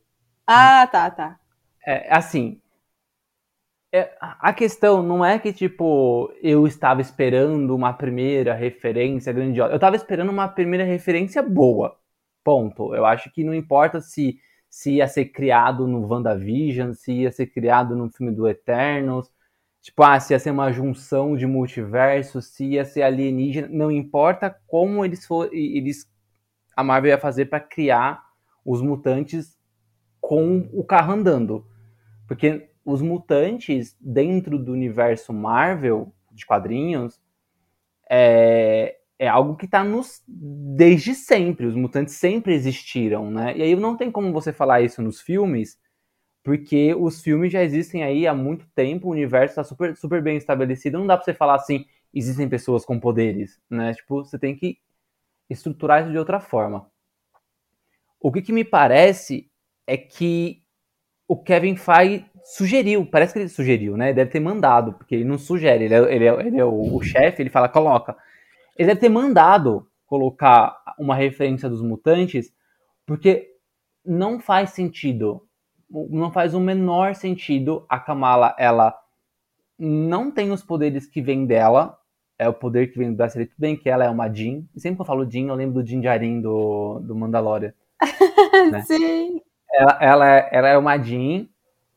Ah, 0.47 0.87
tá, 0.87 1.11
tá. 1.11 1.39
É, 1.87 2.15
assim, 2.15 2.61
é, 3.91 4.13
a 4.21 4.53
questão 4.53 5.03
não 5.03 5.25
é 5.25 5.39
que, 5.39 5.51
tipo, 5.51 6.31
eu 6.43 6.67
estava 6.67 7.01
esperando 7.01 7.75
uma 7.75 7.95
primeira 7.95 8.53
referência 8.53 9.33
grandiosa. 9.33 9.73
Eu 9.73 9.77
estava 9.77 9.97
esperando 9.97 10.29
uma 10.29 10.47
primeira 10.47 10.85
referência 10.85 11.43
boa. 11.43 11.99
Ponto. 12.45 12.95
Eu 12.95 13.05
acho 13.05 13.31
que 13.33 13.45
não 13.45 13.55
importa 13.55 14.01
se, 14.01 14.39
se 14.69 14.95
ia 14.95 15.09
ser 15.09 15.27
criado 15.27 15.87
no 15.87 16.07
WandaVision, 16.07 16.93
se 16.93 17.13
ia 17.13 17.33
ser 17.33 17.47
criado 17.47 17.95
no 17.97 18.11
filme 18.11 18.33
do 18.33 18.49
Eternos. 18.49 19.31
Tipo, 19.83 20.03
ah, 20.03 20.21
se 20.21 20.35
ia 20.35 20.39
ser 20.39 20.51
uma 20.51 20.73
junção 20.73 21.37
de 21.37 21.47
multiversos, 21.47 22.47
se 22.49 22.65
ia 22.65 22.85
ser 22.85 23.03
alienígena. 23.03 23.69
Não 23.69 23.91
importa 23.91 24.55
como 24.67 25.05
eles 25.05 25.27
for, 25.27 25.49
eles 25.53 26.11
a 26.77 26.85
Marvel 26.85 27.11
ia 27.11 27.19
fazer 27.19 27.47
para 27.47 27.61
criar 27.61 28.23
os 28.65 28.81
mutantes 28.81 29.59
com 30.21 30.69
o 30.73 30.85
carro 30.85 31.13
andando. 31.13 31.67
Porque 32.27 32.71
os 32.85 33.03
mutantes 33.03 33.97
dentro 34.01 34.59
do 34.59 34.73
universo 34.73 35.33
Marvel 35.33 36.15
de 36.31 36.47
quadrinhos 36.47 37.21
é, 38.09 39.00
é 39.21 39.29
algo 39.29 39.55
que 39.55 39.67
está 39.67 39.85
nos 39.85 40.23
desde 40.27 41.15
sempre. 41.15 41.67
Os 41.67 41.75
mutantes 41.75 42.15
sempre 42.15 42.55
existiram, 42.55 43.31
né? 43.31 43.55
E 43.55 43.63
aí 43.63 43.77
não 43.77 43.95
tem 43.95 44.11
como 44.11 44.33
você 44.33 44.51
falar 44.51 44.81
isso 44.81 45.03
nos 45.03 45.21
filmes, 45.21 45.79
porque 46.43 46.95
os 46.95 47.21
filmes 47.23 47.53
já 47.53 47.63
existem 47.63 48.03
aí 48.03 48.27
há 48.27 48.33
muito 48.33 48.67
tempo, 48.75 49.09
o 49.09 49.11
universo 49.11 49.53
está 49.53 49.63
super, 49.63 49.95
super 49.95 50.23
bem 50.23 50.39
estabelecido. 50.39 50.99
Não 50.99 51.07
dá 51.07 51.19
para 51.19 51.25
você 51.27 51.35
falar 51.35 51.57
assim, 51.57 51.85
existem 52.15 52.49
pessoas 52.49 52.83
com 52.83 52.99
poderes, 52.99 53.61
né? 53.69 53.93
Tipo, 53.93 54.25
você 54.25 54.39
tem 54.39 54.57
que 54.57 54.79
estruturar 55.51 56.01
isso 56.01 56.13
de 56.13 56.19
outra 56.19 56.41
forma. 56.41 56.91
O 58.19 58.33
que, 58.33 58.41
que 58.41 58.55
me 58.55 58.65
parece 58.65 59.51
é 59.87 59.99
que 59.99 60.63
o 61.29 61.37
Kevin 61.37 61.77
Feige 61.77 62.25
sugeriu, 62.43 63.05
parece 63.05 63.35
que 63.35 63.39
ele 63.39 63.49
sugeriu, 63.51 63.99
né? 63.99 64.15
Deve 64.15 64.31
ter 64.31 64.41
mandado, 64.41 64.95
porque 64.95 65.15
ele 65.15 65.25
não 65.25 65.37
sugere, 65.37 65.85
ele 65.85 65.95
é, 65.95 66.15
ele 66.15 66.25
é, 66.25 66.47
ele 66.47 66.59
é 66.59 66.65
o, 66.65 66.97
o 66.97 67.03
chefe, 67.03 67.43
ele 67.43 67.51
fala, 67.51 67.69
coloca. 67.69 68.17
Ele 68.81 68.87
deve 68.87 69.01
ter 69.01 69.11
mandado 69.11 69.87
colocar 70.07 70.75
uma 70.99 71.15
referência 71.15 71.69
dos 71.69 71.83
mutantes, 71.83 72.51
porque 73.05 73.47
não 74.03 74.41
faz 74.41 74.71
sentido, 74.71 75.47
não 75.91 76.33
faz 76.33 76.55
o 76.55 76.61
menor 76.61 77.15
sentido 77.15 77.85
a 77.91 78.01
Kamala, 78.01 78.57
ela 78.59 78.99
não 79.79 80.31
tem 80.31 80.51
os 80.51 80.63
poderes 80.63 81.05
que 81.07 81.21
vêm 81.21 81.45
dela, 81.45 81.99
é 82.39 82.49
o 82.49 82.55
poder 82.55 82.91
que 82.91 82.97
vem 82.97 83.11
do 83.11 83.19
bracelete, 83.19 83.51
tudo 83.51 83.61
bem 83.61 83.77
que 83.77 83.91
ela 83.91 84.07
é 84.07 84.09
uma 84.09 84.33
Jean, 84.33 84.63
e 84.75 84.81
sempre 84.81 84.97
que 84.97 85.03
eu 85.03 85.07
falo 85.07 85.31
Jean, 85.31 85.49
eu 85.49 85.55
lembro 85.57 85.75
do 85.75 85.85
Din 85.85 86.01
Djarin 86.01 86.41
do, 86.41 87.01
do 87.01 87.15
Mandalorian. 87.15 87.75
Né? 88.73 88.81
Sim. 88.81 89.43
ela, 89.75 89.99
ela, 90.01 90.27
é- 90.27 90.49
ela 90.53 90.69
é 90.69 90.79
uma 90.79 90.97
Jean, 90.97 91.47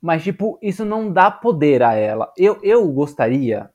mas, 0.01 0.21
tipo, 0.21 0.59
isso 0.61 0.83
não 0.83 1.13
dá 1.13 1.31
poder 1.31 1.81
a 1.81 1.93
ela. 1.93 2.29
Eu, 2.37 2.59
eu 2.61 2.85
gostaria. 2.91 3.71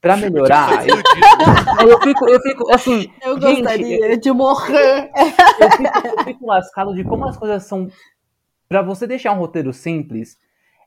Pra 0.00 0.16
melhorar. 0.18 0.86
eu, 0.86 1.88
eu 1.88 2.00
fico, 2.00 2.28
eu 2.28 2.40
fico, 2.40 2.72
assim. 2.72 3.12
Eu 3.22 3.40
gente, 3.40 3.62
gostaria 3.62 4.18
de 4.18 4.32
morrer. 4.32 5.10
eu 5.60 5.70
fico, 5.70 6.08
eu 6.18 6.24
fico 6.24 6.46
lascado 6.46 6.94
de 6.94 7.04
como 7.04 7.26
as 7.26 7.36
coisas 7.36 7.64
são. 7.64 7.88
Pra 8.68 8.82
você 8.82 9.06
deixar 9.06 9.32
um 9.32 9.38
roteiro 9.38 9.72
simples, 9.72 10.38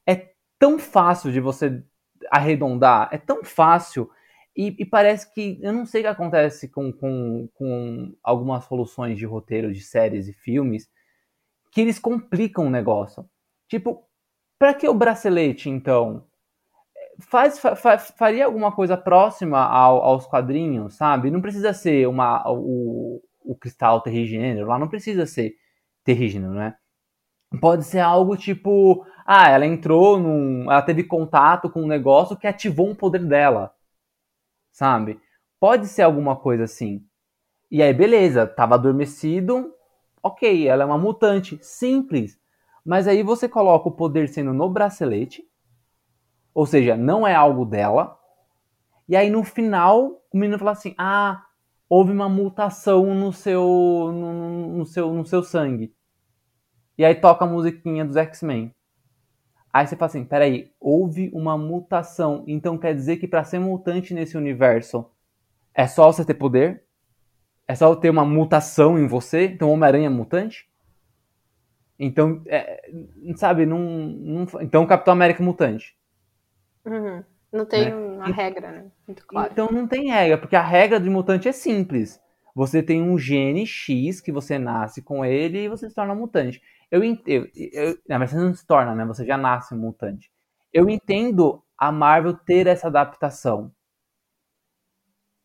é 0.05 0.31
tão 0.57 0.77
fácil 0.77 1.31
de 1.31 1.39
você 1.39 1.81
arredondar, 2.29 3.09
é 3.11 3.17
tão 3.17 3.43
fácil. 3.43 4.09
E, 4.55 4.75
e 4.79 4.85
parece 4.85 5.31
que. 5.33 5.59
Eu 5.61 5.71
não 5.71 5.85
sei 5.85 6.01
o 6.01 6.03
que 6.03 6.09
acontece 6.09 6.67
com, 6.67 6.91
com, 6.91 7.47
com 7.53 8.13
algumas 8.23 8.65
soluções 8.65 9.17
de 9.17 9.25
roteiro 9.25 9.71
de 9.71 9.81
séries 9.81 10.27
e 10.27 10.33
filmes, 10.33 10.89
que 11.71 11.79
eles 11.79 11.99
complicam 11.99 12.67
o 12.67 12.69
negócio. 12.69 13.29
Tipo, 13.67 14.03
pra 14.57 14.73
que 14.73 14.89
o 14.89 14.93
bracelete, 14.93 15.69
então? 15.69 16.25
Faz, 17.21 17.59
fa- 17.59 17.75
fa- 17.75 17.97
faria 17.97 18.45
alguma 18.45 18.71
coisa 18.71 18.95
próxima 18.95 19.59
ao- 19.59 20.01
aos 20.03 20.25
quadrinhos, 20.25 20.95
sabe? 20.95 21.29
Não 21.31 21.41
precisa 21.41 21.73
ser 21.73 22.07
uma, 22.07 22.43
o, 22.49 23.21
o 23.43 23.55
cristal 23.55 24.01
terrígeno 24.01 24.65
lá, 24.65 24.79
não 24.79 24.87
precisa 24.87 25.25
ser 25.25 25.53
terrígeno, 26.03 26.53
né? 26.53 26.75
Pode 27.61 27.85
ser 27.85 27.99
algo 28.01 28.37
tipo, 28.37 29.05
ah, 29.25 29.49
ela 29.49 29.65
entrou 29.65 30.19
num. 30.19 30.63
Ela 30.71 30.81
teve 30.81 31.03
contato 31.03 31.69
com 31.69 31.83
um 31.83 31.87
negócio 31.87 32.37
que 32.37 32.47
ativou 32.47 32.89
um 32.89 32.95
poder 32.95 33.25
dela. 33.25 33.73
Sabe? 34.71 35.19
Pode 35.59 35.87
ser 35.87 36.03
alguma 36.03 36.35
coisa 36.35 36.63
assim. 36.63 37.03
E 37.71 37.83
aí, 37.83 37.93
beleza, 37.93 38.47
tava 38.47 38.75
adormecido. 38.75 39.73
Ok, 40.23 40.67
ela 40.67 40.83
é 40.83 40.87
uma 40.87 40.97
mutante. 40.99 41.59
Simples. 41.63 42.39
Mas 42.85 43.07
aí 43.07 43.23
você 43.23 43.49
coloca 43.49 43.89
o 43.89 43.93
poder 43.93 44.29
sendo 44.29 44.53
no 44.53 44.69
bracelete. 44.69 45.43
Ou 46.59 46.65
seja, 46.65 46.97
não 46.97 47.25
é 47.25 47.33
algo 47.33 47.63
dela. 47.63 48.19
E 49.07 49.15
aí 49.15 49.29
no 49.29 49.45
final, 49.45 50.21
o 50.29 50.37
menino 50.37 50.59
fala 50.59 50.71
assim: 50.71 50.93
Ah, 50.97 51.41
houve 51.87 52.11
uma 52.11 52.27
mutação 52.27 53.15
no 53.15 53.31
seu. 53.31 53.63
no, 54.11 54.77
no 54.79 54.85
seu, 54.85 55.13
no 55.13 55.25
seu 55.25 55.41
sangue. 55.41 55.95
E 56.97 57.05
aí 57.05 57.15
toca 57.15 57.45
a 57.45 57.47
musiquinha 57.47 58.03
dos 58.03 58.17
X-Men. 58.17 58.75
Aí 59.71 59.87
você 59.87 59.95
fala 59.95 60.07
assim, 60.07 60.25
peraí, 60.25 60.69
houve 60.81 61.31
uma 61.33 61.57
mutação. 61.57 62.43
Então 62.45 62.77
quer 62.77 62.93
dizer 62.93 63.15
que 63.15 63.27
pra 63.27 63.45
ser 63.45 63.59
mutante 63.59 64.13
nesse 64.13 64.35
universo 64.35 65.09
é 65.73 65.87
só 65.87 66.11
você 66.11 66.25
ter 66.25 66.33
poder? 66.33 66.83
É 67.65 67.73
só 67.73 67.95
ter 67.95 68.09
uma 68.09 68.25
mutação 68.25 68.99
em 68.99 69.07
você? 69.07 69.45
Então 69.45 69.71
Homem-Aranha 69.71 70.07
é 70.07 70.09
mutante? 70.09 70.67
Então, 71.97 72.41
é, 72.47 72.81
sabe, 73.37 73.65
não. 73.65 74.45
Então 74.59 74.85
Capitão 74.85 75.13
América 75.13 75.41
é 75.41 75.45
mutante. 75.45 75.97
Uhum. 76.89 77.23
Não 77.51 77.65
tem 77.65 77.85
Né? 77.89 77.95
uma 77.95 78.27
regra, 78.27 78.71
né? 78.71 78.91
Muito 79.07 79.25
claro. 79.25 79.49
Então 79.51 79.69
não 79.71 79.87
tem 79.87 80.09
regra, 80.11 80.37
porque 80.37 80.55
a 80.55 80.61
regra 80.61 80.99
de 80.99 81.09
mutante 81.09 81.47
é 81.47 81.51
simples. 81.51 82.19
Você 82.55 82.83
tem 82.83 83.01
um 83.01 83.17
gene 83.17 83.65
X 83.65 84.19
que 84.21 84.31
você 84.31 84.57
nasce 84.59 85.01
com 85.01 85.23
ele 85.23 85.59
e 85.65 85.69
você 85.69 85.89
se 85.89 85.95
torna 85.95 86.15
mutante. 86.15 86.61
Eu 86.91 87.03
entendo. 87.03 87.47
Na 88.07 88.17
verdade, 88.17 88.31
você 88.31 88.37
não 88.37 88.53
se 88.53 88.65
torna, 88.65 88.95
né? 88.95 89.05
Você 89.05 89.25
já 89.25 89.37
nasce 89.37 89.73
um 89.73 89.77
mutante. 89.79 90.31
Eu 90.73 90.89
entendo 90.89 91.63
a 91.77 91.91
Marvel 91.91 92.33
ter 92.33 92.67
essa 92.67 92.87
adaptação. 92.87 93.71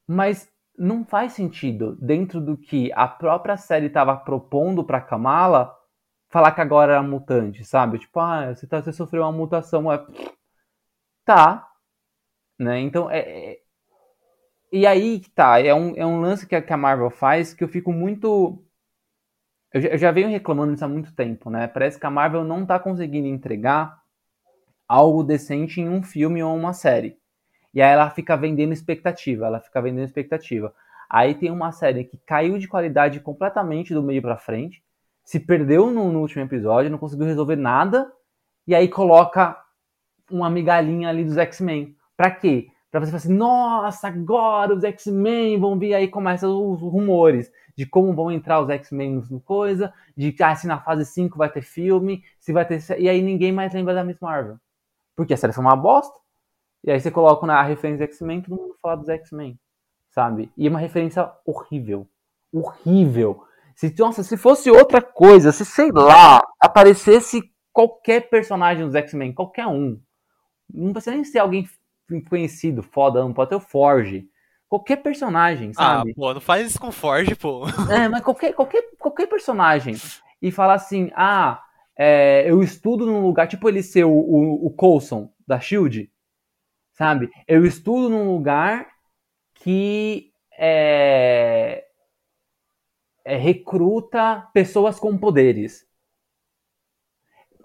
Mas 0.07 0.49
não 0.79 1.05
faz 1.05 1.33
sentido, 1.33 1.97
dentro 2.01 2.41
do 2.41 2.57
que 2.57 2.91
a 2.95 3.07
própria 3.07 3.57
série 3.57 3.87
estava 3.87 4.17
propondo 4.17 4.85
pra 4.85 5.01
Kamala, 5.01 5.75
falar 6.31 6.53
que 6.53 6.61
agora 6.61 6.95
era 6.95 7.03
mutante, 7.03 7.65
sabe? 7.65 7.99
Tipo, 7.99 8.21
ah, 8.21 8.55
você, 8.55 8.67
tá, 8.67 8.83
você 8.83 8.93
sofreu 8.93 9.23
uma 9.23 9.33
mutação. 9.33 9.91
É... 9.93 10.05
Tá. 11.25 11.69
Né? 12.59 12.81
Então, 12.81 13.11
é, 13.11 13.21
é- 13.21 13.61
e 14.73 14.87
aí 14.87 15.21
que 15.21 15.31
tá, 15.31 15.59
é 15.61 15.73
um, 15.75 15.95
é 15.97 16.05
um 16.05 16.21
lance 16.21 16.47
que 16.47 16.55
a, 16.55 16.61
que 16.63 16.73
a 16.73 16.77
Marvel 16.77 17.11
faz 17.11 17.55
que 17.55 17.63
eu 17.65 17.69
fico 17.69 17.93
muito. 17.93 18.63
Eu 19.73 19.81
já, 19.81 19.89
eu 19.89 19.99
já 19.99 20.11
venho 20.13 20.29
reclamando 20.29 20.73
disso 20.73 20.85
há 20.85 20.89
muito 20.89 21.15
tempo, 21.15 21.51
né? 21.51 21.67
Parece 21.67 21.99
que 21.99 22.07
a 22.07 22.11
Marvel 22.11 22.45
não 22.45 22.65
tá 22.65 22.79
conseguindo 22.79 23.27
entregar 23.27 23.99
algo 24.89 25.23
decente 25.25 25.81
em 25.81 25.89
um 25.89 26.03
filme 26.03 26.43
ou 26.43 26.57
uma 26.57 26.73
série. 26.73 27.19
E 27.75 27.83
aí 27.83 27.93
ela 27.93 28.11
fica 28.11 28.37
vendendo 28.37 28.73
expectativa, 28.73 29.47
ela 29.47 29.61
fica 29.61 29.83
vendendo 29.83 30.05
expectativa. 30.07 30.75
Aí 31.11 31.35
tem 31.35 31.51
uma 31.51 31.73
série 31.73 32.05
que 32.05 32.19
caiu 32.27 32.59
de 32.59 32.69
qualidade 32.69 33.21
completamente 33.21 33.95
do 33.95 34.03
meio 34.03 34.23
pra 34.23 34.39
frente. 34.39 34.83
se 35.25 35.41
perdeu 35.41 35.91
no, 35.91 36.13
no 36.13 36.21
último 36.21 36.43
episódio, 36.45 36.91
não 36.91 36.99
conseguiu 36.99 37.27
resolver 37.27 37.57
nada, 37.57 38.13
e 38.67 38.75
aí 38.75 38.89
coloca 38.89 39.57
uma 40.31 40.51
migalhinha 40.51 41.09
ali 41.09 41.25
dos 41.25 41.37
X-Men. 41.37 41.97
Pra 42.17 42.31
quê? 42.31 42.69
Pra 42.91 43.01
você 43.01 43.07
falar 43.07 43.19
assim, 43.19 43.35
nossa, 43.35 44.07
agora 44.09 44.75
os 44.75 44.85
X-Men 44.85 45.59
vão 45.59 45.79
vir, 45.79 45.95
aí 45.95 46.07
começam 46.07 46.71
os 46.71 46.81
rumores 46.81 47.51
de 47.77 47.85
como 47.85 48.15
vão 48.15 48.31
entrar 48.31 48.61
os 48.61 48.71
X-Men 48.71 49.23
no 49.31 49.41
coisa, 49.41 49.93
de 50.17 50.35
ah, 50.41 50.55
se 50.55 50.67
na 50.67 50.81
fase 50.81 51.05
5 51.05 51.37
vai 51.37 51.51
ter 51.51 51.63
filme, 51.63 52.23
se 52.39 52.53
vai 52.53 52.65
ter. 52.65 52.81
E 52.99 53.09
aí 53.09 53.21
ninguém 53.21 53.53
mais 53.53 53.75
lembra 53.75 53.95
da 53.95 54.05
Miss 54.05 54.21
Marvel. 54.21 54.59
Porque 55.17 55.35
a 55.35 55.37
série 55.37 55.53
foi 55.53 55.65
uma 55.65 55.77
bosta. 55.77 56.17
E 56.85 56.91
aí 56.91 57.01
você 57.01 57.11
coloca 57.11 57.47
na 57.47 57.63
referência 57.63 58.05
X-Men, 58.05 58.43
todo 58.43 58.61
mundo 58.61 58.77
fala 58.81 58.97
dos 58.97 59.09
X-Men. 59.09 59.59
Sabe? 60.11 60.53
E 60.57 60.67
é 60.67 60.71
uma 60.71 60.79
referência 60.79 61.31
horrível. 61.45 62.07
Horrível. 62.53 63.45
Se, 63.75 63.93
nossa, 63.99 64.23
se 64.23 64.37
fosse 64.37 64.71
outra 64.71 65.03
coisa, 65.03 65.51
se 65.51 65.65
sei 65.65 65.91
lá, 65.91 66.41
aparecesse 66.61 67.43
qualquer 67.73 68.29
personagem 68.31 68.85
dos 68.87 68.95
X-Men, 68.95 69.33
qualquer 69.33 69.67
um. 69.67 70.01
Não 70.73 70.93
precisa 70.93 71.15
nem 71.15 71.25
ser 71.25 71.39
alguém 71.39 71.69
conhecido, 72.29 72.83
foda, 72.83 73.21
não 73.21 73.33
pode 73.33 73.51
ter 73.51 73.57
o 73.57 73.61
Forge. 73.61 74.29
Qualquer 74.69 74.97
personagem, 74.97 75.73
sabe? 75.73 76.11
Ah, 76.11 76.15
pô, 76.15 76.35
não 76.35 76.41
faz 76.41 76.67
isso 76.67 76.81
com 76.81 76.91
Forge, 76.91 77.35
pô. 77.35 77.65
É, 77.91 78.09
mas 78.09 78.23
qualquer, 78.23 78.53
qualquer, 78.55 78.83
qualquer 78.99 79.27
personagem. 79.27 79.95
E 80.43 80.51
falar 80.51 80.75
assim, 80.75 81.11
ah, 81.15 81.63
é, 81.97 82.45
eu 82.47 82.63
estudo 82.63 83.07
num 83.07 83.23
lugar, 83.23 83.47
tipo 83.47 83.69
ele 83.69 83.83
ser 83.83 84.05
o, 84.05 84.11
o, 84.11 84.67
o 84.67 84.71
Coulson 84.71 85.33
da 85.47 85.61
SHIELD, 85.61 86.11
sabe? 86.93 87.31
Eu 87.47 87.65
estudo 87.65 88.09
num 88.09 88.33
lugar 88.33 88.89
que 89.55 90.33
é, 90.59 91.85
é, 93.25 93.37
recruta 93.37 94.49
pessoas 94.53 94.99
com 94.99 95.17
poderes. 95.17 95.87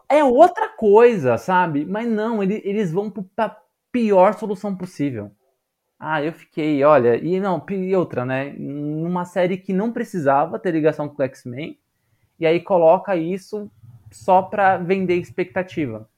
É 0.09 0.23
outra 0.23 0.67
coisa, 0.69 1.37
sabe? 1.37 1.85
Mas 1.85 2.07
não, 2.07 2.41
ele, 2.41 2.61
eles 2.65 2.91
vão 2.91 3.11
para 3.11 3.45
a 3.45 3.57
pior 3.91 4.33
solução 4.33 4.75
possível. 4.75 5.31
Ah, 5.99 6.23
eu 6.23 6.33
fiquei, 6.33 6.83
olha, 6.83 7.17
e 7.17 7.39
não, 7.39 7.63
e 7.69 7.95
outra, 7.95 8.25
né? 8.25 8.53
Numa 8.57 9.25
série 9.25 9.57
que 9.57 9.71
não 9.71 9.91
precisava 9.91 10.57
ter 10.57 10.71
ligação 10.71 11.07
com 11.07 11.21
o 11.21 11.25
X-Men, 11.25 11.77
e 12.39 12.47
aí 12.47 12.59
coloca 12.61 13.15
isso 13.15 13.69
só 14.09 14.41
pra 14.41 14.77
vender 14.77 15.15
expectativa. 15.15 16.09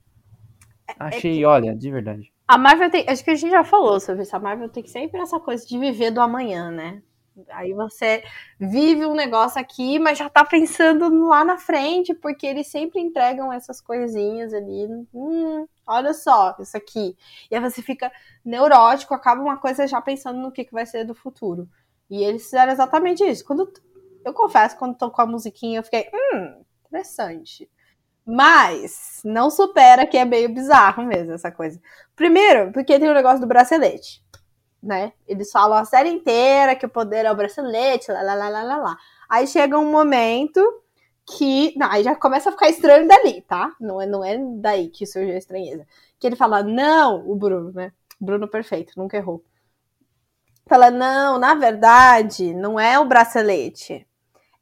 É, 0.87 0.91
é 0.91 0.95
Achei, 0.99 1.31
é 1.31 1.37
que... 1.37 1.45
olha, 1.45 1.75
de 1.75 1.91
verdade. 1.91 2.31
A 2.47 2.57
Marvel 2.57 2.91
tem. 2.91 3.05
Acho 3.09 3.23
que 3.23 3.31
a 3.31 3.35
gente 3.35 3.51
já 3.51 3.63
falou 3.63 3.99
sobre 3.99 4.23
isso. 4.23 4.35
A 4.35 4.39
Marvel 4.39 4.69
tem 4.69 4.85
sempre 4.85 5.19
essa 5.19 5.39
coisa 5.39 5.65
de 5.65 5.77
viver 5.79 6.11
do 6.11 6.21
amanhã, 6.21 6.69
né? 6.69 7.01
Aí 7.49 7.73
você 7.73 8.23
vive 8.59 9.05
um 9.05 9.13
negócio 9.13 9.59
aqui, 9.59 9.97
mas 9.99 10.17
já 10.17 10.29
tá 10.29 10.43
pensando 10.45 11.09
lá 11.27 11.45
na 11.45 11.57
frente, 11.57 12.13
porque 12.13 12.45
eles 12.45 12.67
sempre 12.67 12.99
entregam 12.99 13.51
essas 13.51 13.79
coisinhas 13.79 14.53
ali. 14.53 14.87
Hum, 15.13 15.65
olha 15.87 16.13
só, 16.13 16.55
isso 16.59 16.75
aqui. 16.75 17.15
E 17.49 17.55
aí 17.55 17.61
você 17.61 17.81
fica 17.81 18.11
neurótico, 18.43 19.13
acaba 19.13 19.41
uma 19.41 19.57
coisa 19.57 19.87
já 19.87 20.01
pensando 20.01 20.39
no 20.39 20.51
que, 20.51 20.65
que 20.65 20.73
vai 20.73 20.85
ser 20.85 21.05
do 21.05 21.15
futuro. 21.15 21.69
E 22.09 22.23
eles 22.23 22.43
fizeram 22.43 22.71
exatamente 22.71 23.23
isso. 23.23 23.45
Quando 23.45 23.71
eu 24.25 24.33
confesso, 24.33 24.77
quando 24.77 24.97
tocou 24.97 25.23
a 25.23 25.27
musiquinha, 25.27 25.79
eu 25.79 25.83
fiquei, 25.83 26.09
hum, 26.13 26.61
interessante. 26.87 27.69
Mas 28.25 29.21
não 29.23 29.49
supera 29.49 30.05
que 30.05 30.17
é 30.17 30.25
meio 30.25 30.53
bizarro 30.53 31.03
mesmo 31.03 31.33
essa 31.33 31.51
coisa. 31.51 31.81
Primeiro, 32.15 32.71
porque 32.71 32.99
tem 32.99 33.09
o 33.09 33.13
negócio 33.13 33.39
do 33.39 33.47
bracelete 33.47 34.21
né? 34.81 35.13
Eles 35.27 35.51
falam 35.51 35.77
a 35.77 35.85
série 35.85 36.09
inteira 36.09 36.75
que 36.75 36.85
o 36.85 36.89
poder 36.89 37.25
é 37.25 37.31
o 37.31 37.35
bracelete, 37.35 38.11
lá, 38.11 38.21
lá, 38.21 38.33
lá, 38.33 38.49
lá, 38.49 38.63
lá, 38.63 38.77
lá. 38.77 38.97
Aí 39.29 39.47
chega 39.47 39.77
um 39.77 39.91
momento 39.91 40.61
que. 41.25 41.73
Não, 41.77 41.91
aí 41.91 42.03
já 42.03 42.15
começa 42.15 42.49
a 42.49 42.51
ficar 42.51 42.69
estranho 42.69 43.07
dali, 43.07 43.41
tá? 43.41 43.71
Não 43.79 44.01
é, 44.01 44.05
não 44.05 44.23
é 44.23 44.37
daí 44.37 44.89
que 44.89 45.05
surgiu 45.05 45.35
a 45.35 45.37
estranheza. 45.37 45.85
Que 46.19 46.27
ele 46.27 46.35
fala, 46.35 46.63
não, 46.63 47.27
o 47.29 47.35
Bruno, 47.35 47.71
né? 47.71 47.91
Bruno 48.19 48.47
perfeito, 48.47 48.93
nunca 48.97 49.17
errou. 49.17 49.43
Fala, 50.67 50.89
não, 50.89 51.37
na 51.37 51.53
verdade, 51.53 52.53
não 52.53 52.79
é 52.79 52.99
o 52.99 53.05
bracelete. 53.05 54.07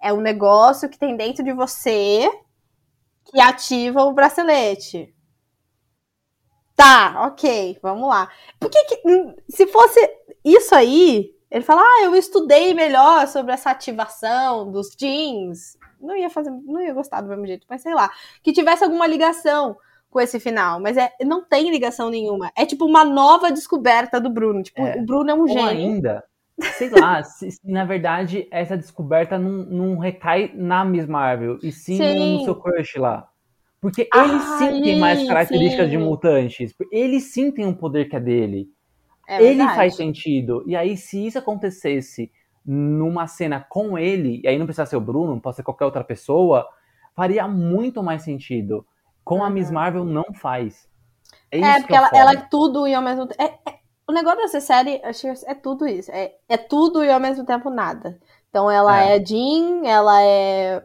É 0.02 0.14
um 0.14 0.22
negócio 0.22 0.90
que 0.90 0.98
tem 0.98 1.16
dentro 1.16 1.44
de 1.44 1.54
você 1.54 2.30
que 3.26 3.40
ativa 3.40 4.04
o 4.04 4.14
bracelete. 4.14 5.14
Tá, 6.80 7.26
ok, 7.28 7.78
vamos 7.84 8.08
lá. 8.08 8.30
Por 8.58 8.70
que, 8.70 8.82
que 8.86 9.02
hum, 9.06 9.36
se 9.50 9.68
fosse 9.68 10.00
isso 10.46 10.74
aí, 10.74 11.30
ele 11.52 11.62
fala, 11.62 11.82
ah, 11.82 12.04
eu 12.06 12.16
estudei 12.16 12.74
melhor 12.74 13.28
sobre 13.28 13.52
essa 13.52 13.70
ativação 13.70 14.72
dos 14.72 14.96
jeans. 14.96 15.78
Não 16.00 16.16
ia 16.16 16.30
fazer, 16.30 16.50
não 16.50 16.80
ia 16.80 16.94
gostar 16.94 17.20
do 17.20 17.28
mesmo 17.28 17.46
jeito, 17.46 17.68
mas 17.70 17.82
sei 17.82 17.94
lá. 17.94 18.10
Que 18.42 18.54
tivesse 18.54 18.82
alguma 18.82 19.06
ligação 19.06 19.76
com 20.10 20.22
esse 20.22 20.40
final, 20.40 20.80
mas 20.80 20.96
é, 20.96 21.12
não 21.26 21.44
tem 21.44 21.70
ligação 21.70 22.10
nenhuma. 22.10 22.50
É 22.56 22.66
tipo 22.66 22.86
uma 22.86 23.04
nova 23.04 23.52
descoberta 23.52 24.18
do 24.22 24.30
Bruno. 24.30 24.64
Tipo, 24.64 24.82
é, 24.82 24.96
o 24.96 25.06
Bruno 25.06 25.32
é 25.32 25.34
um 25.34 25.48
gênio. 25.50 25.68
ainda, 25.68 26.24
sei 26.78 26.90
lá, 26.92 27.22
se, 27.28 27.52
se, 27.52 27.60
na 27.70 27.84
verdade 27.84 28.48
essa 28.50 28.78
descoberta 28.78 29.38
não, 29.38 29.66
não 29.66 29.98
recai 29.98 30.50
na 30.56 30.86
Miss 30.86 31.08
Marvel, 31.08 31.60
e 31.62 31.74
sim, 31.74 31.98
sim. 31.98 32.38
no 32.38 32.46
seu 32.46 32.56
crush 32.56 32.98
lá. 32.98 33.29
Porque 33.82 34.10
ele 34.14 34.40
sim 34.40 34.82
tem 34.82 35.00
mais 35.00 35.26
características 35.26 35.86
sim. 35.86 35.92
de 35.92 35.98
mutantes. 35.98 36.76
Ele 36.92 37.20
sim 37.20 37.52
tem 37.52 37.66
um 37.66 37.74
poder 37.74 38.10
que 38.10 38.16
é 38.16 38.20
dele. 38.20 38.70
É 39.28 39.42
ele 39.42 39.64
faz 39.70 39.96
sentido. 39.96 40.64
E 40.68 40.76
aí, 40.76 40.98
se 40.98 41.26
isso 41.26 41.38
acontecesse 41.38 42.32
numa 42.66 43.26
cena 43.28 43.66
com 43.70 43.98
ele, 43.98 44.42
e 44.44 44.48
aí 44.48 44.58
não 44.58 44.66
precisa 44.66 44.86
ser 44.86 44.98
o 44.98 45.02
Bruno, 45.02 45.40
pode 45.40 45.56
ser 45.56 45.64
qualquer 45.64 45.86
outra 45.86 46.04
pessoa, 46.04 46.68
faria 47.16 47.48
muito 47.48 48.04
mais 48.04 48.24
sentido. 48.24 48.86
Com 49.24 49.36
uhum. 49.36 49.44
a 49.44 49.50
Miss 49.50 49.72
Marvel 49.72 50.04
não 50.04 50.26
faz. 50.34 50.90
É, 51.52 51.60
é 51.60 51.80
porque 51.80 51.96
ela, 51.96 52.10
ela, 52.14 52.32
é 52.34 52.48
tudo 52.50 52.88
e 52.88 52.94
ao 52.94 53.02
mesmo 53.02 53.28
tempo. 53.28 53.42
É, 53.42 53.70
é, 53.70 53.80
o 54.08 54.12
negócio 54.12 54.40
dessa 54.40 54.60
série, 54.60 55.00
é 55.04 55.54
tudo 55.54 55.88
isso. 55.88 56.12
É, 56.12 56.34
é 56.50 56.58
tudo 56.58 57.04
e 57.04 57.12
ao 57.12 57.20
mesmo 57.20 57.46
tempo 57.46 57.70
nada. 57.70 58.20
Então 58.50 58.70
ela 58.70 59.04
é, 59.04 59.18
é 59.18 59.26
Jean, 59.26 59.86
ela 59.86 60.22
é 60.22 60.84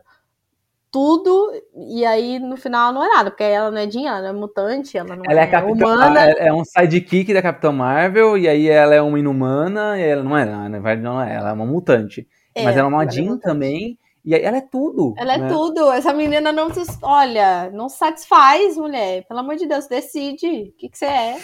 tudo, 0.94 1.50
e 1.90 2.06
aí 2.06 2.38
no 2.38 2.56
final 2.56 2.92
não 2.92 3.04
é 3.04 3.08
nada, 3.08 3.28
porque 3.28 3.42
ela 3.42 3.68
não 3.68 3.78
é 3.78 3.90
Jean, 3.90 4.06
ela 4.06 4.22
não 4.22 4.28
é 4.28 4.32
mutante, 4.32 4.96
ela 4.96 5.16
não 5.16 5.24
ela 5.28 5.40
é, 5.40 5.42
é 5.42 5.46
Capitão, 5.48 5.92
humana. 5.92 6.30
É, 6.30 6.46
é, 6.46 6.52
um 6.52 6.64
sidekick 6.64 7.34
da 7.34 7.42
Capitã 7.42 7.72
Marvel, 7.72 8.38
e 8.38 8.46
aí 8.46 8.68
ela 8.68 8.94
é 8.94 9.02
uma 9.02 9.18
inumana, 9.18 9.98
e 9.98 10.04
ela 10.04 10.22
não 10.22 10.38
é, 10.38 10.44
na 10.44 10.68
verdade 10.68 11.02
não 11.02 11.20
é, 11.20 11.34
ela 11.34 11.50
é 11.50 11.52
uma 11.52 11.66
mutante. 11.66 12.28
É, 12.54 12.62
Mas 12.62 12.76
ela 12.76 12.86
é 12.86 12.88
uma 12.88 13.02
ela 13.02 13.10
é 13.10 13.12
Jean 13.12 13.34
é 13.34 13.38
também, 13.40 13.98
e 14.24 14.36
aí 14.36 14.42
ela 14.44 14.58
é 14.58 14.60
tudo. 14.60 15.14
Ela 15.18 15.36
né? 15.36 15.46
é 15.46 15.48
tudo, 15.48 15.90
essa 15.90 16.12
menina 16.12 16.52
não, 16.52 16.68
olha, 17.02 17.70
não 17.72 17.88
satisfaz, 17.88 18.76
mulher, 18.76 19.26
pelo 19.26 19.40
amor 19.40 19.56
de 19.56 19.66
Deus, 19.66 19.88
decide 19.88 20.46
o 20.46 20.72
que, 20.78 20.90
que 20.90 20.96
você 20.96 21.06
é. 21.06 21.40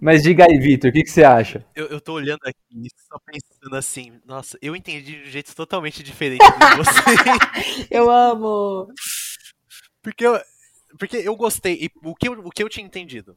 Mas 0.00 0.22
diga 0.22 0.44
aí, 0.44 0.58
Vitor, 0.58 0.90
o 0.90 0.92
que, 0.92 1.02
que, 1.02 1.10
você 1.10 1.24
acha? 1.24 1.66
Eu, 1.74 1.86
eu 1.86 2.00
tô 2.00 2.14
olhando 2.14 2.40
aqui 2.44 2.88
só 3.08 3.18
pensando 3.18 3.76
assim, 3.76 4.20
nossa, 4.24 4.58
eu 4.62 4.76
entendi 4.76 5.20
de 5.20 5.28
um 5.28 5.30
jeito 5.30 5.54
totalmente 5.54 6.02
diferente 6.02 6.40
de 6.40 6.76
você. 6.76 7.88
eu 7.90 8.10
amo! 8.10 8.88
Porque 10.02 10.24
eu, 10.24 10.40
porque 10.98 11.16
eu 11.16 11.34
gostei, 11.36 11.74
e 11.82 11.90
o 12.02 12.14
que 12.14 12.28
eu, 12.28 12.32
o 12.32 12.50
que 12.50 12.62
eu 12.62 12.68
tinha 12.68 12.86
entendido? 12.86 13.36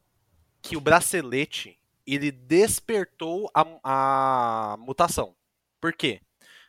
Que 0.61 0.77
o 0.77 0.81
bracelete, 0.81 1.79
ele 2.05 2.31
despertou 2.31 3.49
a, 3.53 3.65
a 3.83 4.77
mutação. 4.77 5.35
Por 5.79 5.93
quê? 5.93 6.21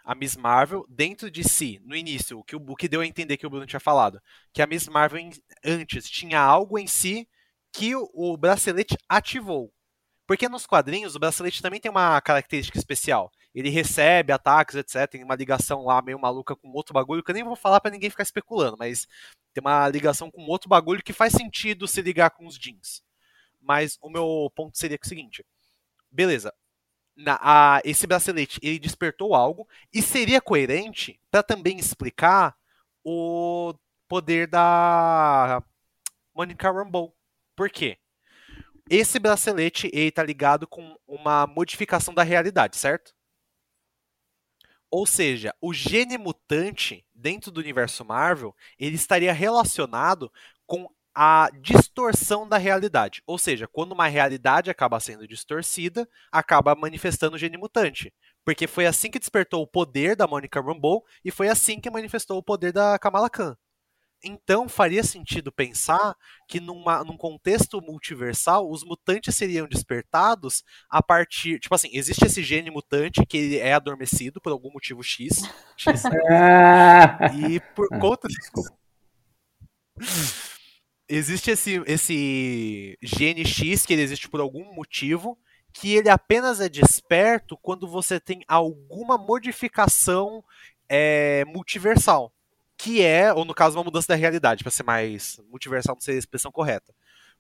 A 0.05 0.15
Miss 0.15 0.37
Marvel, 0.37 0.87
dentro 0.89 1.31
de 1.31 1.47
si, 1.47 1.81
no 1.85 1.95
início, 1.95 2.39
o 2.39 2.45
que, 2.45 2.57
o 2.57 2.77
que 2.77 2.89
deu 2.89 3.03
a 3.03 3.07
entender 3.07 3.37
que 3.37 3.47
o 3.47 3.51
Bruno 3.51 3.67
tinha 3.67 3.79
falado, 3.79 4.21
que 4.53 4.63
a 4.63 4.67
Miss 4.67 4.89
Marvel 4.89 5.31
antes 5.65 6.09
tinha 6.09 6.41
algo 6.41 6.79
em 6.79 6.87
si 6.87 7.29
que 7.73 7.95
o, 7.95 8.37
bracelete 8.37 8.97
ativou. 9.09 9.73
Porque 10.27 10.49
nos 10.49 10.67
quadrinhos 10.67 11.17
o 11.17 11.19
bracelete 11.19 11.61
também 11.61 11.81
tem 11.81 11.91
uma 11.91 12.21
característica 12.21 12.79
especial. 12.79 13.33
Ele 13.55 13.69
recebe 13.69 14.33
ataques, 14.33 14.77
etc. 14.77 15.11
Tem 15.11 15.25
uma 15.25 15.35
ligação 15.35 15.85
lá 15.85 16.01
meio 16.01 16.21
maluca 16.21 16.55
com 16.55 16.71
outro 16.71 16.95
bagulho, 16.95 17.23
que 17.23 17.31
eu 17.31 17.35
nem 17.35 17.43
vou 17.45 17.57
falar 17.57 17.81
para 17.81 17.91
ninguém 17.91 18.11
ficar 18.11 18.23
especulando, 18.23 18.77
mas 18.79 19.09
tem 19.53 19.61
uma 19.61 19.89
ligação 19.89 20.31
com 20.31 20.43
outro 20.43 20.69
bagulho 20.69 21.03
que 21.03 21.13
faz 21.13 21.33
sentido 21.33 21.89
se 21.89 22.01
ligar 22.01 22.31
com 22.31 22.47
os 22.47 22.57
jeans. 22.57 23.03
Mas 23.61 23.99
o 24.01 24.09
meu 24.09 24.51
ponto 24.55 24.79
seria 24.79 24.99
o 25.03 25.07
seguinte: 25.07 25.45
beleza, 26.11 26.55
na, 27.17 27.39
a, 27.43 27.81
esse 27.85 28.07
bracelete 28.07 28.61
ele 28.63 28.79
despertou 28.79 29.35
algo 29.35 29.69
e 29.93 30.01
seria 30.01 30.41
coerente 30.41 31.21
para 31.31 31.43
também 31.43 31.79
explicar 31.79 32.57
o 33.05 33.75
poder 34.09 34.47
da 34.47 35.63
Monica 36.35 36.71
Rambeau. 36.71 37.15
Por 37.57 37.71
quê? 37.71 37.99
Esse 38.89 39.19
bracelete 39.19 39.89
ele 39.93 40.11
tá 40.11 40.23
ligado 40.23 40.67
com 40.67 40.97
uma 41.07 41.47
modificação 41.47 42.13
da 42.13 42.23
realidade, 42.23 42.77
certo? 42.77 43.15
Ou 44.91 45.07
seja, 45.07 45.55
o 45.61 45.73
gene 45.73 46.19
mutante 46.19 47.07
dentro 47.15 47.53
do 47.53 47.61
universo 47.61 48.05
Marvel, 48.05 48.55
ele 48.79 48.97
estaria 48.97 49.33
relacionado 49.33 50.33
com 50.67 50.89
a 51.15 51.49
distorção 51.61 52.49
da 52.49 52.57
realidade. 52.57 53.23
Ou 53.27 53.39
seja, 53.39 53.69
quando 53.69 53.93
uma 53.93 54.07
realidade 54.09 54.71
acaba 54.71 54.99
sendo 54.99 55.27
distorcida, 55.29 56.09
acaba 56.33 56.75
manifestando 56.75 57.37
o 57.37 57.39
gene 57.39 57.57
mutante. 57.57 58.13
Porque 58.45 58.67
foi 58.67 58.87
assim 58.87 59.11
que 59.11 59.19
despertou 59.19 59.63
o 59.63 59.67
poder 59.67 60.17
da 60.17 60.27
Monica 60.27 60.61
Rambeau 60.61 61.05
e 61.25 61.31
foi 61.31 61.49
assim 61.49 61.81
que 61.81 61.91
manifestou 61.91 62.39
o 62.39 62.43
poder 62.43 62.73
da 62.73 62.99
Kamala 62.99 63.31
Khan. 63.31 63.57
Então 64.23 64.69
faria 64.69 65.03
sentido 65.03 65.51
pensar 65.51 66.15
que 66.47 66.61
numa, 66.61 67.03
num 67.03 67.17
contexto 67.17 67.81
multiversal 67.81 68.71
os 68.71 68.85
mutantes 68.85 69.35
seriam 69.35 69.67
despertados 69.67 70.63
a 70.91 71.03
partir. 71.03 71.59
Tipo 71.59 71.75
assim, 71.75 71.89
existe 71.93 72.27
esse 72.27 72.43
gene 72.43 72.71
mutante 72.71 73.25
que 73.25 73.59
é 73.59 73.73
adormecido 73.73 74.41
por 74.41 74.53
algum 74.53 74.71
motivo 74.71 75.03
X. 75.03 75.43
X 75.77 76.03
e 77.35 77.61
por 77.75 77.89
conta. 77.99 78.29
Desculpa. 78.29 78.79
Existe 81.09 81.51
esse, 81.51 81.83
esse 81.87 82.99
gene 83.03 83.45
X 83.45 83.85
que 83.85 83.93
ele 83.93 84.03
existe 84.03 84.29
por 84.29 84.41
algum 84.41 84.75
motivo 84.75 85.39
que 85.73 85.95
ele 85.95 86.09
apenas 86.09 86.61
é 86.61 86.69
desperto 86.69 87.57
quando 87.57 87.89
você 87.89 88.21
tem 88.21 88.43
alguma 88.47 89.17
modificação 89.17 90.45
é, 90.89 91.45
multiversal 91.47 92.33
que 92.83 93.03
é, 93.03 93.31
ou 93.33 93.45
no 93.45 93.55
caso, 93.55 93.77
uma 93.77 93.85
mudança 93.85 94.09
da 94.09 94.15
realidade, 94.15 94.65
para 94.65 94.71
ser 94.71 94.83
mais 94.85 95.39
multiversal, 95.51 95.95
não 95.95 96.01
sei 96.01 96.15
a 96.15 96.19
expressão 96.19 96.51
correta. 96.51 96.95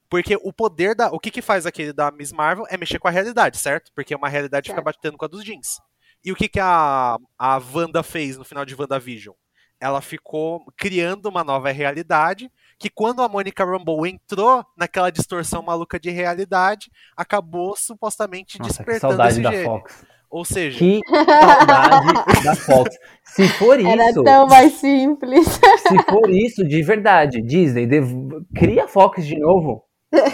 Porque 0.08 0.36
o 0.42 0.52
poder 0.52 0.94
da. 0.94 1.08
O 1.12 1.18
que, 1.18 1.30
que 1.30 1.40
faz 1.40 1.64
aquele 1.64 1.92
da 1.92 2.10
Miss 2.10 2.30
Marvel 2.30 2.66
é 2.68 2.76
mexer 2.76 2.98
com 2.98 3.08
a 3.08 3.10
realidade, 3.10 3.56
certo? 3.56 3.90
Porque 3.94 4.14
uma 4.14 4.28
realidade 4.28 4.66
certo. 4.66 4.76
fica 4.76 4.84
batendo 4.84 5.16
com 5.16 5.24
a 5.24 5.28
dos 5.28 5.42
jeans. 5.42 5.80
E 6.22 6.30
o 6.30 6.36
que, 6.36 6.46
que 6.46 6.60
a, 6.60 7.16
a 7.38 7.62
Wanda 7.72 8.02
fez 8.02 8.36
no 8.36 8.44
final 8.44 8.66
de 8.66 8.74
WandaVision? 8.74 9.34
Ela 9.80 10.02
ficou 10.02 10.62
criando 10.76 11.26
uma 11.26 11.42
nova 11.42 11.70
realidade 11.70 12.52
que 12.78 12.90
quando 12.90 13.22
a 13.22 13.28
Monica 13.28 13.64
Rambeau 13.64 14.06
entrou 14.06 14.66
naquela 14.76 15.10
distorção 15.10 15.62
maluca 15.62 15.98
de 15.98 16.10
realidade, 16.10 16.90
acabou 17.16 17.74
supostamente 17.76 18.58
Nossa, 18.58 18.72
despertando 18.72 19.16
que 19.16 19.16
saudade 19.16 19.32
esse 19.32 19.42
da. 19.42 19.64
Fox. 19.64 20.04
Ou 20.30 20.44
seja, 20.44 20.78
Que 20.78 21.00
saudade 21.08 22.12
da 22.44 22.54
Fox. 22.54 22.96
Se 23.24 23.48
for 23.48 23.80
Era 23.80 24.10
isso, 24.10 24.22
tão 24.22 24.46
mais 24.46 24.72
simples. 24.74 25.46
se 25.48 26.02
for 26.08 26.30
isso 26.30 26.64
de 26.66 26.82
verdade, 26.82 27.42
Disney, 27.42 27.86
dev- 27.86 28.14
cria 28.54 28.84
a 28.84 28.88
Fox 28.88 29.26
de 29.26 29.38
novo. 29.38 29.82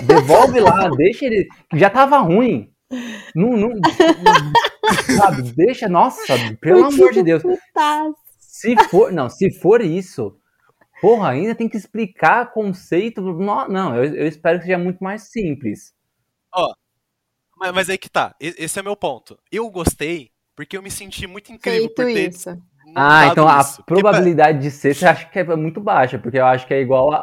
Devolve 0.02 0.60
lá, 0.60 0.88
deixa 0.90 1.24
ele. 1.26 1.46
Já 1.74 1.88
tava 1.90 2.18
ruim. 2.18 2.70
Não, 3.34 3.50
não, 3.56 3.68
não- 3.70 5.16
sabe, 5.16 5.42
deixa, 5.56 5.88
nossa, 5.88 6.34
pelo 6.60 6.84
amor 6.84 7.12
de 7.12 7.22
Deus. 7.22 7.42
Putaço. 7.42 8.14
Se 8.38 8.76
for, 8.88 9.12
não, 9.12 9.28
se 9.28 9.50
for 9.60 9.80
isso, 9.82 10.36
porra, 11.00 11.30
ainda 11.30 11.54
tem 11.54 11.68
que 11.68 11.76
explicar 11.76 12.52
conceito. 12.52 13.20
Não, 13.20 13.68
não, 13.68 13.96
eu, 13.96 14.14
eu 14.14 14.26
espero 14.26 14.58
que 14.58 14.66
seja 14.66 14.78
muito 14.78 15.02
mais 15.02 15.30
simples. 15.30 15.92
Mas, 17.56 17.72
mas 17.72 17.90
aí 17.90 17.98
que 17.98 18.08
tá. 18.08 18.34
Esse 18.40 18.78
é 18.78 18.82
meu 18.82 18.96
ponto. 18.96 19.38
Eu 19.50 19.68
gostei 19.70 20.30
porque 20.54 20.76
eu 20.76 20.82
me 20.82 20.90
senti 20.90 21.26
muito 21.26 21.52
incrível 21.52 21.80
Feito 21.82 21.94
por 21.94 22.04
ter 22.04 22.28
isso. 22.30 22.56
Ah, 22.94 23.26
então 23.26 23.48
a 23.48 23.60
isso. 23.60 23.76
Porque, 23.84 24.00
probabilidade 24.00 24.60
de 24.60 24.70
ser, 24.70 24.94
você 24.94 25.06
acha 25.06 25.26
que 25.26 25.38
é 25.38 25.56
muito 25.56 25.80
baixa, 25.80 26.18
porque 26.18 26.38
eu 26.38 26.46
acho 26.46 26.66
que 26.66 26.72
é 26.74 26.80
igual 26.80 27.12
a. 27.12 27.18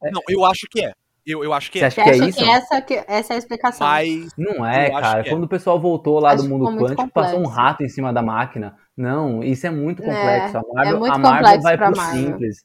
pa- 0.00 0.10
Não, 0.10 0.22
eu 0.28 0.44
acho 0.44 0.66
que 0.70 0.84
é. 0.84 0.92
Eu, 1.24 1.44
eu 1.44 1.52
acho 1.52 1.70
que 1.70 1.78
Você 1.78 1.84
é. 1.84 1.86
acha 1.86 2.02
que 2.02 2.10
é 2.10 2.16
isso? 2.16 2.38
que 2.38 2.44
essa, 2.50 2.82
que 2.82 3.04
essa 3.06 3.32
é 3.32 3.36
a 3.36 3.38
explicação? 3.38 3.86
Mas. 3.86 4.30
Não 4.36 4.66
é, 4.66 4.90
cara. 4.90 5.20
é. 5.20 5.28
Quando 5.28 5.44
o 5.44 5.48
pessoal 5.48 5.78
voltou 5.78 6.18
lá 6.18 6.32
Acho 6.32 6.42
do 6.42 6.48
mundo 6.48 6.76
quântico, 6.76 7.08
passou 7.10 7.38
um 7.38 7.46
rato 7.46 7.84
em 7.84 7.88
cima 7.88 8.12
da 8.12 8.22
máquina. 8.22 8.76
Não, 8.96 9.42
isso 9.44 9.64
é 9.66 9.70
muito 9.70 10.02
É, 10.02 10.06
complexo. 10.06 10.58
a 10.58 10.62
Marvel, 10.74 10.96
é 10.96 10.98
muito 10.98 11.14
a 11.14 11.18
Marvel 11.18 11.38
complexo 11.42 11.62
vai 11.62 11.76
pro 11.76 11.96
Marvel. 11.96 12.22
simples. 12.24 12.64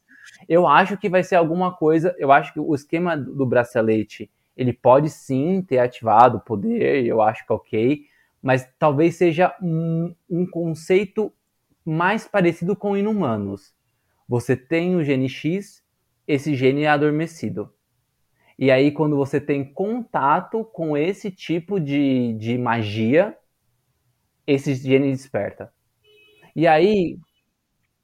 Eu 0.50 0.68
acho 0.68 0.98
que 0.98 1.08
vai 1.08 1.24
ser 1.24 1.36
alguma 1.36 1.72
coisa. 1.76 2.16
Eu 2.18 2.32
acho 2.32 2.52
que 2.52 2.60
o 2.60 2.74
esquema 2.74 3.16
do 3.16 3.46
bracelete 3.46 4.30
ele 4.58 4.74
pode 4.74 5.10
sim 5.10 5.62
ter 5.62 5.78
ativado 5.78 6.38
o 6.38 6.42
poder, 6.42 7.06
eu 7.06 7.22
acho 7.22 7.46
que 7.46 7.54
é 7.54 7.56
ok, 7.56 8.06
mas 8.42 8.68
talvez 8.80 9.16
seja 9.16 9.56
um, 9.62 10.14
um 10.30 10.46
conceito 10.46 11.32
mais 11.86 12.28
parecido 12.28 12.76
com 12.76 12.98
inumanos. 12.98 13.74
Você 14.28 14.58
tem 14.58 14.96
o 14.96 15.04
gene 15.04 15.30
X, 15.30 15.84
esse 16.28 16.56
gene 16.56 16.84
é 16.84 16.88
adormecido. 16.88 17.72
E 18.60 18.72
aí, 18.72 18.92
quando 18.92 19.16
você 19.16 19.40
tem 19.40 19.64
contato 19.64 20.66
com 20.66 20.98
esse 20.98 21.30
tipo 21.30 21.80
de, 21.80 22.34
de 22.34 22.58
magia, 22.58 23.38
esse 24.48 24.74
gene 24.74 25.12
desperta. 25.12 25.72
E 26.56 26.66
aí, 26.66 27.20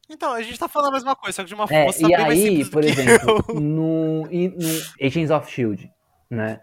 Então, 0.08 0.32
a 0.34 0.42
gente 0.44 0.60
tá 0.60 0.68
falando 0.68 0.90
a 0.90 0.94
mesma 0.94 1.16
coisa, 1.16 1.36
só 1.38 1.42
que 1.42 1.48
de 1.48 1.56
uma 1.56 1.64
é, 1.64 1.92
forma 1.92 2.08
e 2.08 2.16
bem 2.16 2.26
mais 2.26 2.46
aí, 2.46 2.70
por 2.70 2.84
exemplo, 2.84 3.60
no, 3.60 4.28
e 4.32 4.50
no 4.50 5.06
Agents 5.06 5.32
of 5.32 5.52
Shield, 5.52 5.92
né? 6.34 6.62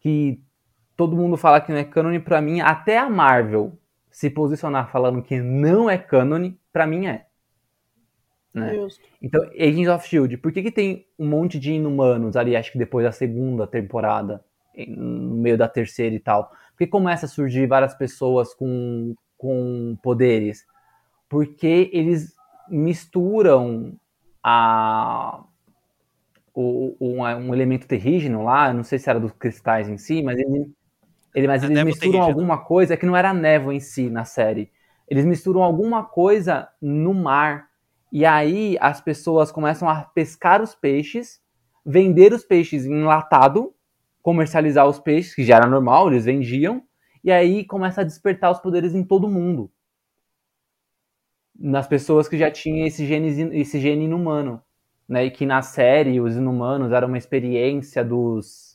Que 0.00 0.40
todo 0.96 1.16
mundo 1.16 1.36
fala 1.36 1.60
que 1.60 1.70
não 1.72 1.78
é 1.78 1.84
canon, 1.84 2.20
pra 2.20 2.40
mim, 2.40 2.60
até 2.60 2.98
a 2.98 3.08
Marvel 3.08 3.78
se 4.10 4.30
posicionar 4.30 4.90
falando 4.90 5.22
que 5.22 5.40
não 5.40 5.88
é 5.90 5.98
canon, 5.98 6.52
pra 6.72 6.86
mim 6.86 7.06
é. 7.06 7.26
Né? 8.52 8.72
Então, 9.20 9.42
Agents 9.54 9.88
of 9.88 10.08
Shield, 10.08 10.38
por 10.38 10.50
que, 10.50 10.62
que 10.62 10.70
tem 10.72 11.06
um 11.18 11.28
monte 11.28 11.58
de 11.58 11.72
inumanos 11.72 12.36
ali, 12.36 12.56
acho 12.56 12.72
que 12.72 12.78
depois 12.78 13.04
da 13.04 13.12
segunda 13.12 13.66
temporada, 13.66 14.42
em- 14.74 14.96
no 14.96 15.36
meio 15.36 15.58
da 15.58 15.68
terceira 15.68 16.14
e 16.14 16.20
tal? 16.20 16.48
Por 16.70 16.78
que 16.78 16.86
começa 16.86 17.26
a 17.26 17.28
surgir 17.28 17.66
várias 17.66 17.94
pessoas 17.94 18.54
com, 18.54 19.14
com 19.36 19.98
poderes? 20.02 20.66
Porque 21.28 21.90
eles 21.92 22.34
misturam 22.68 23.94
a, 24.42 25.44
o, 26.56 26.96
o- 27.00 27.22
um, 27.22 27.54
elemento 27.54 27.86
terrígeno 27.88 28.44
lá, 28.44 28.72
não 28.72 28.84
sei 28.84 28.98
se 28.98 29.10
era 29.10 29.20
dos 29.20 29.32
cristais 29.32 29.88
em 29.88 29.98
si, 29.98 30.22
mas, 30.22 30.38
ele, 30.38 30.72
ele, 31.34 31.46
mas 31.48 31.64
É 31.68 31.68
eles 31.68 31.82
misturam 31.82 32.20
terrígena. 32.20 32.22
alguma 32.22 32.58
coisa 32.58 32.96
que 32.96 33.06
não 33.06 33.16
era 33.16 33.34
névoa 33.34 33.74
em 33.74 33.80
si 33.80 34.10
na 34.10 34.24
série. 34.24 34.70
Eles 35.08 35.24
misturam 35.24 35.62
alguma 35.62 36.04
coisa 36.04 36.68
no 36.82 37.14
mar. 37.14 37.68
E 38.12 38.24
aí 38.26 38.76
as 38.80 39.00
pessoas 39.00 39.52
começam 39.52 39.88
a 39.88 40.02
pescar 40.02 40.62
os 40.62 40.74
peixes, 40.74 41.40
vender 41.84 42.32
os 42.32 42.44
peixes 42.44 42.86
enlatado, 42.86 43.74
comercializar 44.22 44.86
os 44.88 44.98
peixes, 45.00 45.34
que 45.34 45.44
já 45.44 45.56
era 45.56 45.66
normal, 45.68 46.08
eles 46.08 46.24
vendiam, 46.26 46.82
e 47.24 47.32
aí 47.32 47.64
começa 47.64 48.02
a 48.02 48.04
despertar 48.04 48.50
os 48.52 48.60
poderes 48.60 48.94
em 48.94 49.04
todo 49.04 49.28
mundo. 49.28 49.70
Nas 51.58 51.86
pessoas 51.86 52.28
que 52.28 52.38
já 52.38 52.50
tinham 52.50 52.86
esse 52.86 53.06
gene, 53.06 53.58
esse 53.60 53.78
gene 53.78 54.04
inumano. 54.06 54.62
Né? 55.08 55.26
E 55.26 55.30
que 55.30 55.46
na 55.46 55.62
série 55.62 56.20
os 56.20 56.36
inumanos 56.36 56.92
era 56.92 57.06
uma 57.06 57.18
experiência 57.18 58.04
dos 58.04 58.74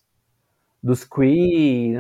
dos 0.84 1.04
Kree, 1.04 1.94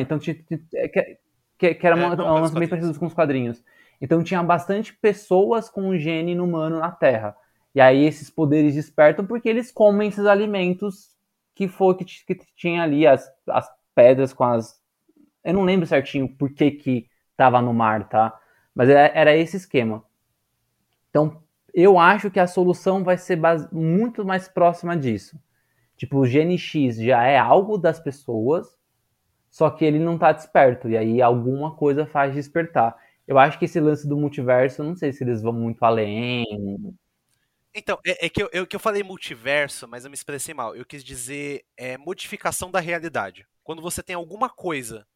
então 0.00 0.18
tinha, 0.18 0.34
tinha- 0.36 0.60
que, 0.88 1.18
que, 1.58 1.74
que 1.74 1.86
era 1.86 1.94
É, 1.94 1.96
uma, 1.96 2.14
não, 2.14 2.26
uma 2.40 2.50
parecido 2.68 2.98
com 2.98 3.06
os 3.06 3.14
quadrinhos. 3.14 3.62
Então 4.00 4.22
tinha 4.22 4.42
bastante 4.42 4.94
pessoas 4.94 5.68
com 5.68 5.88
o 5.88 5.98
gene 5.98 6.32
inumano 6.32 6.78
na 6.78 6.90
Terra. 6.90 7.36
E 7.74 7.80
aí 7.80 8.04
esses 8.04 8.30
poderes 8.30 8.74
despertam 8.74 9.26
porque 9.26 9.48
eles 9.48 9.70
comem 9.70 10.08
esses 10.08 10.26
alimentos 10.26 11.10
que 11.54 11.68
foi 11.68 11.94
que, 11.96 12.04
que 12.04 12.36
tinha 12.56 12.82
ali 12.82 13.06
as, 13.06 13.30
as 13.48 13.68
pedras 13.94 14.32
com 14.32 14.44
as. 14.44 14.80
Eu 15.44 15.54
não 15.54 15.64
lembro 15.64 15.86
certinho 15.86 16.28
por 16.36 16.52
que 16.52 16.70
que 16.72 17.08
tava 17.36 17.62
no 17.62 17.74
mar, 17.74 18.08
tá? 18.08 18.38
Mas 18.74 18.88
era, 18.88 19.08
era 19.18 19.36
esse 19.36 19.56
esquema. 19.58 20.04
Então 21.10 21.42
eu 21.74 21.98
acho 21.98 22.30
que 22.30 22.40
a 22.40 22.46
solução 22.46 23.04
vai 23.04 23.16
ser 23.18 23.36
base- 23.36 23.68
muito 23.72 24.24
mais 24.24 24.48
próxima 24.48 24.96
disso. 24.96 25.38
Tipo, 25.96 26.18
o 26.20 26.26
gene 26.26 26.58
X 26.58 26.96
já 26.98 27.24
é 27.24 27.38
algo 27.38 27.78
das 27.78 28.00
pessoas, 28.00 28.76
só 29.50 29.70
que 29.70 29.84
ele 29.84 29.98
não 29.98 30.18
tá 30.18 30.32
desperto. 30.32 30.88
E 30.88 30.96
aí 30.96 31.22
alguma 31.22 31.74
coisa 31.76 32.06
faz 32.06 32.34
despertar. 32.34 32.96
Eu 33.28 33.38
acho 33.38 33.58
que 33.58 33.66
esse 33.66 33.80
lance 33.80 34.08
do 34.08 34.16
multiverso, 34.16 34.82
não 34.84 34.96
sei 34.96 35.12
se 35.12 35.24
eles 35.24 35.42
vão 35.42 35.52
muito 35.52 35.82
além. 35.84 36.44
Então, 37.74 37.98
é, 38.04 38.26
é 38.26 38.28
que, 38.28 38.42
eu, 38.42 38.48
eu- 38.52 38.66
que 38.66 38.74
eu 38.74 38.80
falei 38.80 39.02
multiverso, 39.02 39.86
mas 39.86 40.04
eu 40.04 40.10
me 40.10 40.14
expressei 40.14 40.52
mal. 40.54 40.74
Eu 40.74 40.84
quis 40.84 41.04
dizer 41.04 41.64
é, 41.76 41.96
modificação 41.98 42.70
da 42.70 42.80
realidade. 42.80 43.46
Quando 43.62 43.82
você 43.82 44.02
tem 44.02 44.16
alguma 44.16 44.48
coisa 44.50 45.06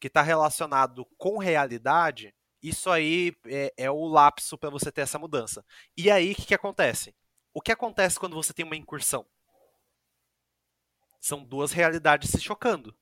que 0.00 0.08
está 0.08 0.22
relacionado 0.22 1.06
com 1.18 1.38
realidade, 1.38 2.34
isso 2.62 2.90
aí 2.90 3.34
é, 3.46 3.72
é 3.76 3.90
o 3.90 4.06
lapso 4.06 4.58
para 4.58 4.70
você 4.70 4.92
ter 4.92 5.02
essa 5.02 5.18
mudança. 5.18 5.64
E 5.96 6.10
aí, 6.10 6.32
o 6.32 6.34
que, 6.34 6.46
que 6.46 6.54
acontece? 6.54 7.14
O 7.52 7.60
que 7.60 7.72
acontece 7.72 8.18
quando 8.18 8.34
você 8.34 8.52
tem 8.52 8.64
uma 8.64 8.76
incursão? 8.76 9.26
São 11.20 11.44
duas 11.44 11.72
realidades 11.72 12.30
se 12.30 12.40
chocando. 12.40 12.94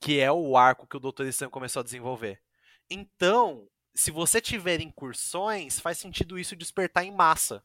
Que 0.00 0.20
é 0.20 0.30
o 0.30 0.56
arco 0.56 0.86
que 0.86 0.96
o 0.96 1.00
Dr. 1.00 1.24
Estranho 1.24 1.50
começou 1.50 1.80
a 1.80 1.84
desenvolver. 1.84 2.42
Então, 2.90 3.68
se 3.94 4.10
você 4.10 4.40
tiver 4.40 4.80
incursões, 4.80 5.80
faz 5.80 5.98
sentido 5.98 6.38
isso 6.38 6.56
despertar 6.56 7.04
em 7.04 7.12
massa 7.12 7.62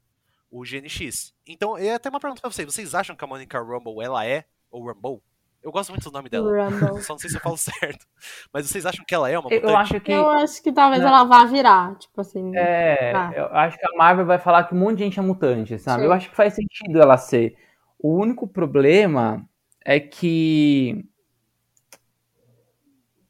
o 0.49 0.63
GNX. 0.63 1.34
Então, 1.45 1.77
é 1.77 1.93
até 1.93 2.09
uma 2.09 2.19
pergunta 2.19 2.41
pra 2.41 2.49
vocês. 2.49 2.65
Vocês 2.65 2.95
acham 2.95 3.15
que 3.15 3.23
a 3.23 3.27
Monica 3.27 3.59
Rumble, 3.59 4.03
ela 4.03 4.26
é, 4.26 4.45
ou 4.69 4.88
Rumble? 4.88 5.21
Eu 5.61 5.72
gosto 5.72 5.90
muito 5.90 6.03
do 6.10 6.11
nome 6.14 6.30
dela. 6.30 6.69
Rumble. 6.69 7.02
Só 7.03 7.14
não 7.14 7.19
sei 7.19 7.30
se 7.30 7.36
eu 7.36 7.41
falo 7.41 7.57
certo. 7.57 8.06
Mas 8.53 8.65
vocês 8.68 8.86
acham 8.86 9.03
que 9.06 9.14
ela 9.14 9.30
é 9.30 9.38
uma 9.38 9.49
Eu, 9.49 9.56
mutante? 9.56 9.72
eu 9.73 9.77
acho 9.77 9.99
que. 10.02 10.11
Eu 10.11 10.30
acho 10.30 10.64
que 10.64 10.72
talvez 10.72 11.02
Não. 11.02 11.10
ela 11.10 11.23
vá 11.26 11.45
virar, 11.45 11.95
tipo 11.98 12.22
assim. 12.22 12.56
É, 12.56 13.11
Ah. 13.14 13.31
eu 13.36 13.45
acho 13.48 13.77
que 13.77 13.86
a 13.86 13.98
Marvel 13.98 14.26
vai 14.26 14.40
falar 14.40 14.64
que 14.64 14.73
um 14.73 14.77
monte 14.80 14.98
de 14.99 15.03
gente 15.03 15.19
é 15.19 15.22
mutante, 15.22 15.77
sabe? 15.77 15.99
Sim. 16.02 16.06
Eu 16.06 16.14
acho 16.14 16.30
que 16.30 16.36
faz 16.36 16.53
sentido 16.53 17.02
ela 17.02 17.18
ser. 17.18 17.57
O 17.99 18.15
único 18.18 18.48
problema 18.48 19.45
é 19.84 19.99
que. 19.99 21.06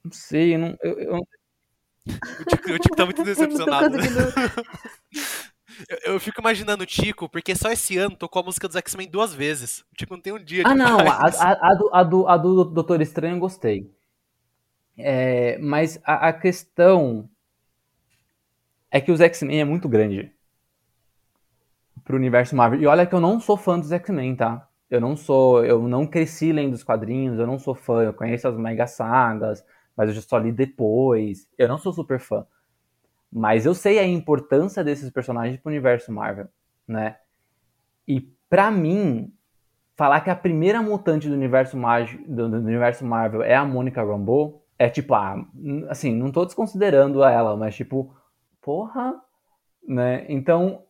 Não 0.04 0.12
sei, 0.12 0.56
eu 0.56 0.60
não, 0.60 0.78
eu, 0.84 1.00
eu- 1.00 1.28
O 2.76 2.80
Tico, 2.80 2.96
tá 2.96 3.06
muito 3.06 3.22
Eu 3.22 3.26
não 3.26 3.34
tô 3.36 3.42
decepcionado. 3.46 3.98
né? 3.98 4.04
Eu, 5.88 6.14
eu 6.14 6.20
fico 6.20 6.42
imaginando 6.42 6.84
o 6.84 6.86
Tico, 6.88 7.30
porque 7.30 7.56
só 7.56 7.72
esse 7.72 7.98
ano 7.98 8.16
tocou 8.16 8.42
a 8.42 8.46
música 8.46 8.68
dos 8.68 8.76
X-Men 8.76 9.10
duas 9.10 9.34
vezes. 9.34 9.82
O 9.92 9.96
Tico 9.96 10.14
não 10.14 10.22
tem 10.22 10.34
um 10.34 10.44
dia 10.44 10.64
Ah, 10.66 10.76
não, 10.76 11.00
a, 11.00 11.28
a, 11.28 11.72
a 11.72 11.74
do, 11.76 11.90
a, 11.94 12.04
do, 12.04 12.28
a 12.28 12.38
do 12.38 12.66
Doutor 12.66 13.02
Estranho 13.02 13.36
eu 13.36 13.40
gostei. 13.40 13.90
É, 14.98 15.58
mas 15.60 16.00
a, 16.04 16.28
a 16.28 16.34
questão 16.34 17.30
é 18.92 19.00
que 19.00 19.12
os 19.12 19.22
X-Men 19.22 19.62
é 19.62 19.66
muito 19.66 19.88
grande 19.88 20.32
pro 22.04 22.18
universo 22.18 22.56
Marvel. 22.56 22.82
E 22.82 22.88
olha 22.88 23.06
que 23.06 23.14
eu 23.14 23.20
não 23.20 23.40
sou 23.40 23.56
fã 23.56 23.80
dos 23.80 23.92
X-Men, 23.92 24.36
tá? 24.36 24.68
Eu 24.90 25.00
não 25.00 25.16
sou, 25.16 25.64
eu 25.64 25.88
não 25.88 26.08
cresci 26.08 26.52
lendo 26.52 26.74
os 26.74 26.84
quadrinhos, 26.84 27.38
eu 27.38 27.46
não 27.46 27.60
sou 27.60 27.76
fã, 27.76 28.02
eu 28.02 28.14
conheço 28.14 28.48
as 28.48 28.58
mega 28.58 28.88
sagas, 28.88 29.64
mas 29.96 30.10
eu 30.10 30.16
já 30.16 30.22
só 30.22 30.38
li 30.40 30.52
depois. 30.52 31.48
Eu 31.58 31.68
não 31.68 31.78
sou 31.78 31.94
super 31.94 32.20
fã. 32.20 32.46
Mas 33.32 33.66
eu 33.66 33.76
sei 33.76 34.00
a 34.00 34.08
importância 34.08 34.84
desses 34.84 35.10
personagens 35.12 35.60
pro 35.60 35.70
universo 35.70 36.12
Marvel, 36.12 36.48
né? 36.88 37.18
E 38.08 38.22
pra 38.50 38.72
mim, 38.72 39.32
falar 39.98 40.22
que 40.22 40.30
a 40.30 40.36
primeira 40.36 40.82
mutante 40.82 41.28
do 41.30 41.36
universo, 41.36 41.78
do, 42.28 42.46
universo 42.58 43.06
Marvel 43.06 43.44
é 43.44 43.56
a 43.56 43.66
Mônica 43.66 44.04
Rambeau 44.04 44.64
é 44.80 44.90
tipo, 44.90 45.14
ah, 45.16 45.36
assim, 45.90 46.14
não 46.16 46.32
tô 46.32 46.46
desconsiderando 46.46 47.24
ela, 47.24 47.58
mas 47.58 47.76
tipo, 47.76 48.16
porra, 48.62 49.16
né? 49.88 50.26
Então, 50.30 50.84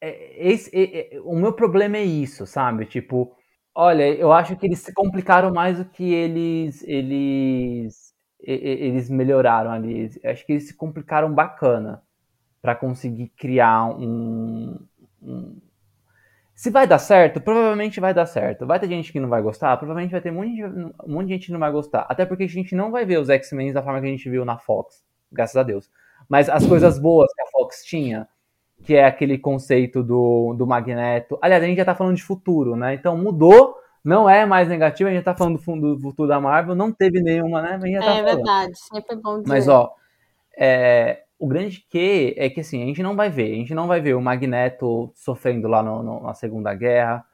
é- 0.00 0.48
esse, 0.52 0.70
é- 0.74 1.16
é- 1.16 1.20
o 1.20 1.34
meu 1.36 1.52
problema 1.52 1.96
é 1.96 2.04
isso, 2.04 2.46
sabe? 2.46 2.86
Tipo, 2.86 3.34
olha, 3.74 4.08
eu 4.14 4.32
acho 4.32 4.56
que 4.56 4.66
eles 4.66 4.80
se 4.80 4.92
complicaram 4.94 5.52
mais 5.52 5.78
do 5.78 5.84
que 5.84 6.12
eles 6.12 6.82
eles 6.84 8.09
eles 8.42 9.08
melhoraram 9.10 9.70
ali. 9.70 10.10
Acho 10.24 10.46
que 10.46 10.52
eles 10.52 10.68
se 10.68 10.74
complicaram 10.74 11.32
bacana 11.32 12.02
pra 12.62 12.74
conseguir 12.74 13.28
criar 13.36 13.86
um, 13.86 14.78
um- 15.22 15.56
se 16.54 16.70
vai 16.70 16.86
dar 16.86 16.98
certo, 16.98 17.40
provavelmente 17.40 18.00
vai 18.00 18.12
dar 18.12 18.26
certo. 18.26 18.66
Vai 18.66 18.78
ter 18.78 18.88
gente 18.88 19.12
que 19.12 19.20
não 19.20 19.28
vai 19.28 19.40
gostar, 19.40 19.76
provavelmente 19.78 20.12
vai 20.12 20.20
ter 20.20 20.30
de, 20.30 20.64
um 20.64 20.92
monte 21.06 21.28
de 21.28 21.32
gente 21.34 21.46
que 21.46 21.52
não 21.52 21.60
vai 21.60 21.72
gostar. 21.72 22.06
Até 22.08 22.26
porque 22.26 22.44
a 22.44 22.48
gente 22.48 22.74
não 22.74 22.90
vai 22.90 23.04
ver 23.06 23.18
os 23.18 23.30
X-Men 23.30 23.72
da 23.72 23.82
forma 23.82 24.00
que 24.00 24.06
a 24.06 24.10
gente 24.10 24.28
viu 24.28 24.44
na 24.44 24.58
Fox, 24.58 25.02
graças 25.32 25.56
a 25.56 25.62
Deus. 25.62 25.90
Mas 26.28 26.48
as 26.50 26.66
coisas 26.66 26.98
boas 26.98 27.32
que 27.32 27.40
a 27.42 27.46
Fox 27.46 27.82
tinha, 27.84 28.28
que 28.84 28.94
é 28.94 29.04
aquele 29.06 29.38
conceito 29.38 30.02
do, 30.02 30.54
do 30.54 30.66
Magneto. 30.66 31.38
Aliás, 31.40 31.62
a 31.62 31.66
gente 31.66 31.78
já 31.78 31.84
tá 31.84 31.94
falando 31.94 32.16
de 32.16 32.22
futuro, 32.22 32.76
né? 32.76 32.94
Então 32.94 33.16
mudou, 33.16 33.76
não 34.04 34.28
é 34.28 34.46
mais 34.46 34.68
negativo, 34.68 35.08
a 35.10 35.12
gente 35.12 35.24
tá 35.24 35.34
falando 35.34 35.56
do, 35.56 35.62
fu- 35.62 35.76
do 35.80 35.98
futuro 36.00 36.28
da 36.28 36.40
Marvel, 36.40 36.74
não 36.74 36.92
teve 36.92 37.20
nenhuma, 37.20 37.62
né? 37.62 37.78
Tá 37.98 38.06
É 38.06 38.22
falando. 38.22 38.24
verdade, 38.24 38.78
sempre 38.78 39.14
é 39.14 39.16
bom 39.16 39.42
dizer. 39.42 39.48
Mas, 39.48 39.68
ó, 39.68 39.94
é, 40.56 41.24
o 41.38 41.46
grande 41.48 41.86
que 41.88 42.34
é 42.36 42.50
que 42.50 42.60
assim, 42.60 42.82
a 42.82 42.86
gente 42.86 43.02
não 43.02 43.16
vai 43.16 43.30
ver. 43.30 43.52
A 43.52 43.56
gente 43.56 43.74
não 43.74 43.86
vai 43.86 44.00
ver 44.00 44.14
o 44.14 44.20
Magneto 44.22 45.12
sofrendo 45.14 45.68
lá 45.68 45.82
no- 45.82 46.02
no- 46.02 46.22
na 46.22 46.34
Segunda 46.34 46.74
Guerra. 46.74 47.24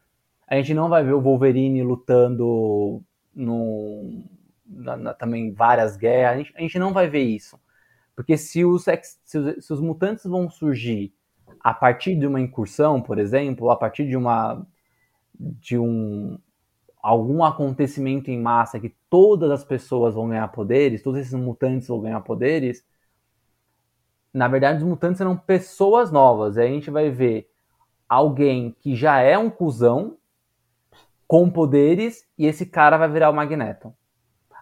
A 0.49 0.57
gente 0.57 0.75
não 0.75 0.89
vai 0.89 1.05
ver 1.05 1.13
o 1.15 1.21
Wolverine 1.21 1.83
lutando 1.83 3.03
no, 3.35 4.23
na- 4.67 4.97
na- 4.97 5.15
também 5.15 5.53
várias 5.53 5.97
guerras. 5.97 6.35
A 6.35 6.39
gente, 6.39 6.55
a 6.57 6.61
gente 6.61 6.79
não 6.79 6.93
vai 6.93 7.09
ver 7.09 7.23
isso. 7.23 7.59
Porque 8.17 8.37
se 8.37 8.65
os, 8.65 8.87
ex- 8.89 9.21
se 9.25 9.39
os, 9.39 9.67
se 9.67 9.73
os 9.73 9.81
mutantes 9.81 10.25
vão 10.25 10.51
surgir 10.51 11.13
a 11.61 11.75
partir 11.75 12.17
de 12.17 12.27
uma 12.27 12.41
incursão, 12.41 13.01
por 13.03 13.19
exemplo, 13.19 13.71
a 13.71 13.77
partir 13.77 14.07
de 14.09 14.17
uma 14.17 14.67
de 15.39 15.79
um 15.79 16.39
algum 17.07 17.45
acontecimento 17.45 18.33
em 18.33 18.43
massa 18.43 18.81
que 18.81 18.93
todas 19.09 19.49
as 19.53 19.63
pessoas 19.63 20.17
vão 20.17 20.29
ganhar 20.29 20.49
poderes, 20.49 21.05
todos 21.05 21.21
esses 21.21 21.35
mutantes 21.35 21.87
vão 21.87 22.01
ganhar 22.01 22.21
poderes, 22.23 22.85
na 24.35 24.49
verdade 24.49 24.79
os 24.79 24.89
mutantes 24.89 25.19
serão 25.19 25.37
pessoas 25.37 26.11
novas. 26.11 26.59
Aí 26.59 26.67
a 26.67 26.73
gente 26.73 26.91
vai 26.91 27.09
ver 27.09 27.49
alguém 28.09 28.75
que 28.81 28.97
já 28.97 29.21
é 29.21 29.39
um 29.39 29.49
cuzão 29.49 30.19
com 31.29 31.49
poderes 31.49 32.27
e 32.37 32.45
esse 32.45 32.67
cara 32.67 32.97
vai 32.97 33.09
virar 33.09 33.31
o 33.31 33.35
Magneto. 33.35 33.95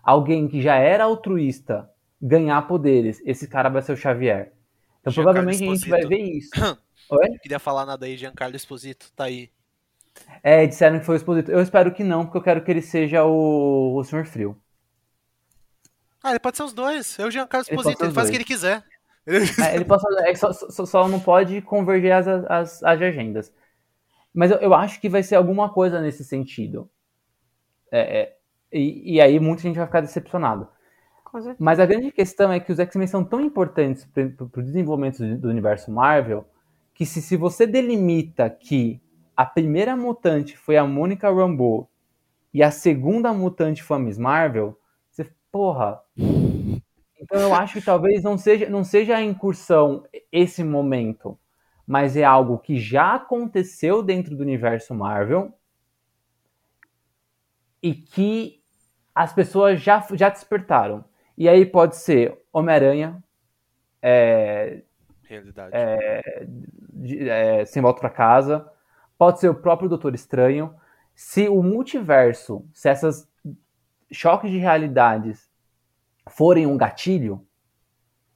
Alguém 0.02 0.46
que 0.46 0.60
já 0.60 0.74
era 0.74 1.04
altruísta 1.04 1.90
ganhar 2.20 2.60
poderes, 2.68 3.22
esse 3.24 3.48
cara 3.48 3.70
vai 3.70 3.80
ser 3.80 3.94
o 3.94 3.96
Xavier. 3.96 4.52
Então 5.00 5.10
Giancarlo 5.10 5.40
provavelmente 5.40 5.64
a 5.66 5.74
gente 5.74 5.88
vai 5.88 6.06
ver 6.06 6.22
isso. 6.22 6.50
Oi? 7.10 7.28
Não 7.30 7.38
queria 7.38 7.58
falar 7.58 7.86
nada 7.86 8.04
aí, 8.04 8.18
Giancarlo 8.18 8.54
Esposito, 8.54 9.10
tá 9.16 9.24
aí. 9.24 9.50
É, 10.42 10.66
disseram 10.66 10.98
que 10.98 11.06
foi 11.06 11.14
o 11.14 11.18
Exposito. 11.18 11.50
Eu 11.50 11.60
espero 11.60 11.92
que 11.92 12.04
não, 12.04 12.24
porque 12.24 12.38
eu 12.38 12.42
quero 12.42 12.62
que 12.62 12.70
ele 12.70 12.82
seja 12.82 13.24
o, 13.24 13.96
o 13.96 14.04
Sr. 14.04 14.26
Frio. 14.26 14.56
Ah, 16.22 16.30
ele 16.30 16.38
pode 16.38 16.56
ser 16.56 16.62
os 16.62 16.72
dois. 16.72 17.18
O 17.18 17.30
Giancarlo 17.30 17.66
Ele 17.68 17.76
pode 17.76 17.88
Esposito, 17.88 17.98
ser 17.98 18.04
ele, 18.04 18.08
os 18.10 18.14
faz 18.14 18.28
o 18.28 18.30
que 18.30 18.36
ele 18.36 18.44
quiser. 18.44 18.84
É, 19.26 19.74
ele 19.74 19.86
pode, 19.86 20.02
é, 20.28 20.34
só, 20.34 20.52
só- 20.52 20.84
só 20.84 21.08
não 21.08 21.18
pode 21.18 21.62
converger 21.62 22.12
as, 22.12 22.28
as, 22.28 22.82
as 22.82 23.00
agendas. 23.00 23.50
Mas 24.34 24.50
eu, 24.50 24.58
eu 24.58 24.74
acho 24.74 25.00
que 25.00 25.08
vai 25.08 25.22
ser 25.22 25.36
alguma 25.36 25.72
coisa 25.72 25.98
nesse 25.98 26.22
sentido. 26.22 26.90
É, 27.90 28.20
é, 28.20 28.36
e, 28.70 29.14
e 29.14 29.20
aí 29.22 29.40
muita 29.40 29.62
gente 29.62 29.76
vai 29.76 29.86
ficar 29.86 30.02
decepcionado. 30.02 30.68
Com 31.24 31.38
certeza. 31.38 31.56
Mas 31.58 31.80
a 31.80 31.86
grande 31.86 32.12
questão 32.12 32.52
é 32.52 32.60
que 32.60 32.70
os 32.70 32.78
X-Men 32.78 33.06
são 33.06 33.24
tão 33.24 33.40
importantes 33.40 34.04
para 34.04 34.24
o 34.24 34.62
desenvolvimento 34.62 35.18
do, 35.18 35.38
do 35.38 35.48
universo 35.48 35.90
Marvel 35.90 36.44
que 36.94 37.06
se, 37.06 37.22
se 37.22 37.34
você 37.36 37.66
delimita 37.66 38.50
que 38.50 39.00
a 39.36 39.44
primeira 39.44 39.96
mutante 39.96 40.56
foi 40.56 40.76
a 40.76 40.84
Mônica 40.86 41.30
Rambeau 41.30 41.88
e 42.52 42.62
a 42.62 42.70
segunda 42.70 43.32
mutante 43.32 43.82
foi 43.82 43.96
a 43.96 44.00
Miss 44.00 44.18
Marvel, 44.18 44.78
você, 45.10 45.28
porra. 45.50 46.00
Então 46.16 47.40
eu 47.40 47.54
acho 47.54 47.74
que 47.74 47.84
talvez 47.84 48.22
não 48.22 48.36
seja, 48.38 48.68
não 48.68 48.84
seja 48.84 49.16
a 49.16 49.22
incursão 49.22 50.04
esse 50.30 50.62
momento, 50.62 51.38
mas 51.86 52.16
é 52.16 52.24
algo 52.24 52.58
que 52.58 52.78
já 52.78 53.14
aconteceu 53.14 54.02
dentro 54.02 54.36
do 54.36 54.42
universo 54.42 54.94
Marvel 54.94 55.52
e 57.82 57.94
que 57.94 58.62
as 59.14 59.32
pessoas 59.32 59.80
já, 59.80 60.04
já 60.14 60.28
despertaram. 60.28 61.04
E 61.36 61.48
aí 61.48 61.64
pode 61.66 61.96
ser 61.96 62.38
Homem-Aranha, 62.52 63.22
é, 64.00 64.82
Realidade. 65.22 65.74
de- 66.92 67.28
é, 67.28 67.64
Sem 67.64 67.82
Volta 67.82 68.00
pra 68.00 68.10
Casa, 68.10 68.70
pode 69.18 69.40
ser 69.40 69.48
o 69.48 69.54
próprio 69.54 69.88
Doutor 69.88 70.14
Estranho. 70.14 70.74
Se 71.14 71.48
o 71.48 71.62
multiverso, 71.62 72.64
se 72.72 72.88
essas 72.88 73.28
choques 74.10 74.50
de 74.50 74.58
realidades 74.58 75.48
forem 76.28 76.66
um 76.66 76.76
gatilho, 76.76 77.46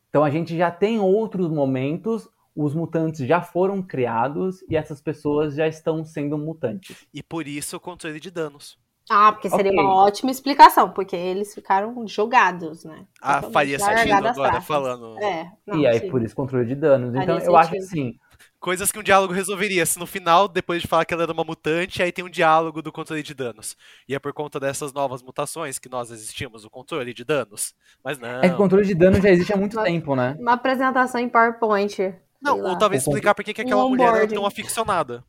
então 0.09 0.25
a 0.25 0.31
gente 0.31 0.57
já 0.57 0.71
tem 0.71 0.99
outros 0.99 1.49
momentos, 1.49 2.29
os 2.55 2.75
mutantes 2.75 3.27
já 3.27 3.41
foram 3.41 3.83
criados 3.83 4.63
e 4.69 4.77
essas 4.77 5.01
pessoas 5.01 5.55
já 5.55 5.67
estão 5.67 6.05
sendo 6.05 6.37
mutantes. 6.39 7.07
E 7.13 7.23
por 7.23 7.47
isso 7.47 7.77
o 7.77 7.81
controle 7.81 8.19
de 8.19 8.31
danos. 8.31 8.79
Ah, 9.11 9.33
porque 9.33 9.49
seria 9.49 9.73
Ok. 9.73 9.83
uma 9.83 10.05
ótima 10.05 10.31
explicação, 10.31 10.91
porque 10.91 11.17
eles 11.17 11.55
ficaram 11.55 12.07
jogados, 12.07 12.85
né? 12.85 13.07
Ah, 13.23 13.41
faria 13.41 13.79
sentido 13.79 14.27
agora 14.27 14.61
falando. 14.61 15.19
É, 15.19 15.51
não, 15.67 15.79
e 15.79 15.87
aí, 15.87 16.01
sim. 16.01 16.11
por 16.11 16.23
isso, 16.23 16.37
controle 16.37 16.67
de 16.67 16.75
danos. 16.75 17.15
Faria 17.15 17.23
Então, 17.25 17.39
eu 17.39 17.57
acho 17.57 17.71
sentido. 17.71 17.87
assim, 17.87 18.19
Coisas 18.61 18.91
que 18.91 18.99
um 18.99 19.03
diálogo 19.05 19.33
resolveria. 19.33 19.87
Se 19.87 19.99
no 20.01 20.07
final, 20.07 20.49
depois 20.49 20.83
de 20.83 20.89
falar 20.89 21.05
que 21.05 21.15
ela 21.15 21.23
era 21.23 21.33
uma 21.33 21.45
mutante, 21.45 22.03
aí 22.03 22.11
tem 22.11 22.25
um 22.25 22.29
diálogo 22.31 22.83
do 22.83 22.91
controle 22.91 23.23
de 23.23 23.33
danos. 23.33 23.77
E 24.09 24.15
é 24.15 24.19
por 24.19 24.33
conta 24.33 24.59
dessas 24.59 24.93
novas 24.93 25.23
mutações 25.23 25.79
que 25.79 25.89
nós 25.89 26.11
existimos, 26.11 26.65
o 26.65 26.71
controle 26.71 27.15
de 27.15 27.25
danos. 27.25 27.73
Mas 28.03 28.19
não. 28.19 28.43
é 28.43 28.49
que 28.49 28.55
o 28.55 28.57
controle 28.57 28.85
de 28.85 28.95
danos 28.97 29.21
já 29.23 29.31
existe 29.31 29.53
há 29.53 29.57
muito 29.57 29.81
tempo, 29.83 30.17
né? 30.17 30.37
Uma 30.41 30.55
apresentação 30.55 31.21
em 31.21 31.29
PowerPoint. 31.29 32.15
Não, 32.43 32.61
ou 32.61 32.77
talvez 32.77 33.07
O 33.07 33.11
explicar 33.11 33.35
por 33.35 33.45
que 33.45 33.55
que 33.55 33.63
aquela 33.63 33.85
Um 33.85 33.91
mulher 33.91 34.05
era 34.07 34.13
onboarding. 34.15 34.35
tão 34.35 34.47
aficionada. 34.47 35.25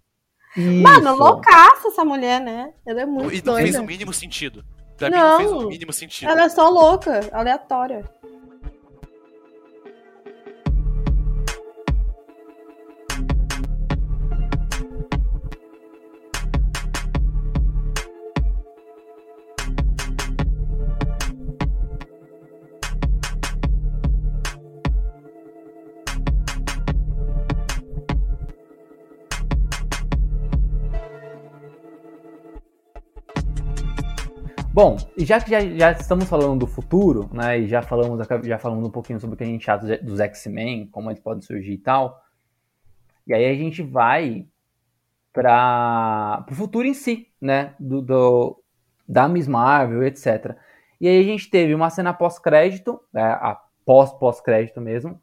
Mano, 0.58 1.12
Isso. 1.12 1.16
loucaça 1.24 1.88
essa 1.90 2.04
mulher, 2.04 2.42
né? 2.42 2.74
Ela 2.84 3.02
é 3.02 3.06
muito 3.06 3.32
E 3.34 3.42
não 3.46 3.56
fez 3.58 3.72
doida. 3.74 3.82
o 3.82 3.86
mínimo 3.86 4.12
sentido. 4.12 4.66
Pra 4.98 5.10
mim 5.10 5.16
não 5.16 5.38
fez 5.38 5.52
o 5.52 5.62
Não. 5.62 5.70
mínimo 5.70 5.94
sentido. 5.94 6.30
Ela 6.30 6.44
é 6.46 6.50
só 6.50 6.68
louca, 6.68 7.22
aleatória. 7.32 8.10
Bom, 34.82 34.96
e 35.18 35.26
já 35.26 35.42
que 35.42 35.52
já, 35.52 35.60
já 35.60 35.92
estamos 35.92 36.24
falando 36.30 36.62
do 36.62 36.66
futuro, 36.66 37.30
né, 37.34 37.60
e 37.60 37.68
já 37.68 37.82
falamos, 37.82 38.26
já 38.46 38.58
falamos 38.58 38.88
um 38.88 38.90
pouquinho 38.90 39.20
sobre 39.20 39.34
o 39.34 39.38
que 39.38 39.44
a 39.44 39.46
gente 39.46 39.70
acha 39.70 39.98
dos- 39.98 40.22
X-Men, 40.22 40.88
como 40.88 41.10
eles 41.12 41.20
podem 41.20 41.42
surgir 41.42 41.74
e 41.74 41.78
tal, 41.78 42.18
e 43.28 43.34
aí 43.34 43.44
a 43.44 43.54
gente 43.56 43.84
vai 43.84 44.48
para 45.34 46.46
o 46.50 46.56
futuro 46.56 46.88
em 46.88 46.94
si, 46.94 47.28
né, 47.42 47.76
do, 47.78 48.02
do- 48.02 48.64
da 49.06 49.28
Miss 49.28 49.50
Marvel, 49.50 50.02
etc. 50.02 50.56
E 51.02 51.10
aí 51.10 51.20
a 51.20 51.24
gente 51.24 51.50
teve 51.50 51.76
uma 51.76 51.90
cena 51.90 52.14
pós-crédito, 52.14 53.02
né, 53.12 53.22
a 53.22 53.62
pós 53.86 54.14
pós-crédito 54.14 54.80
mesmo, 54.80 55.22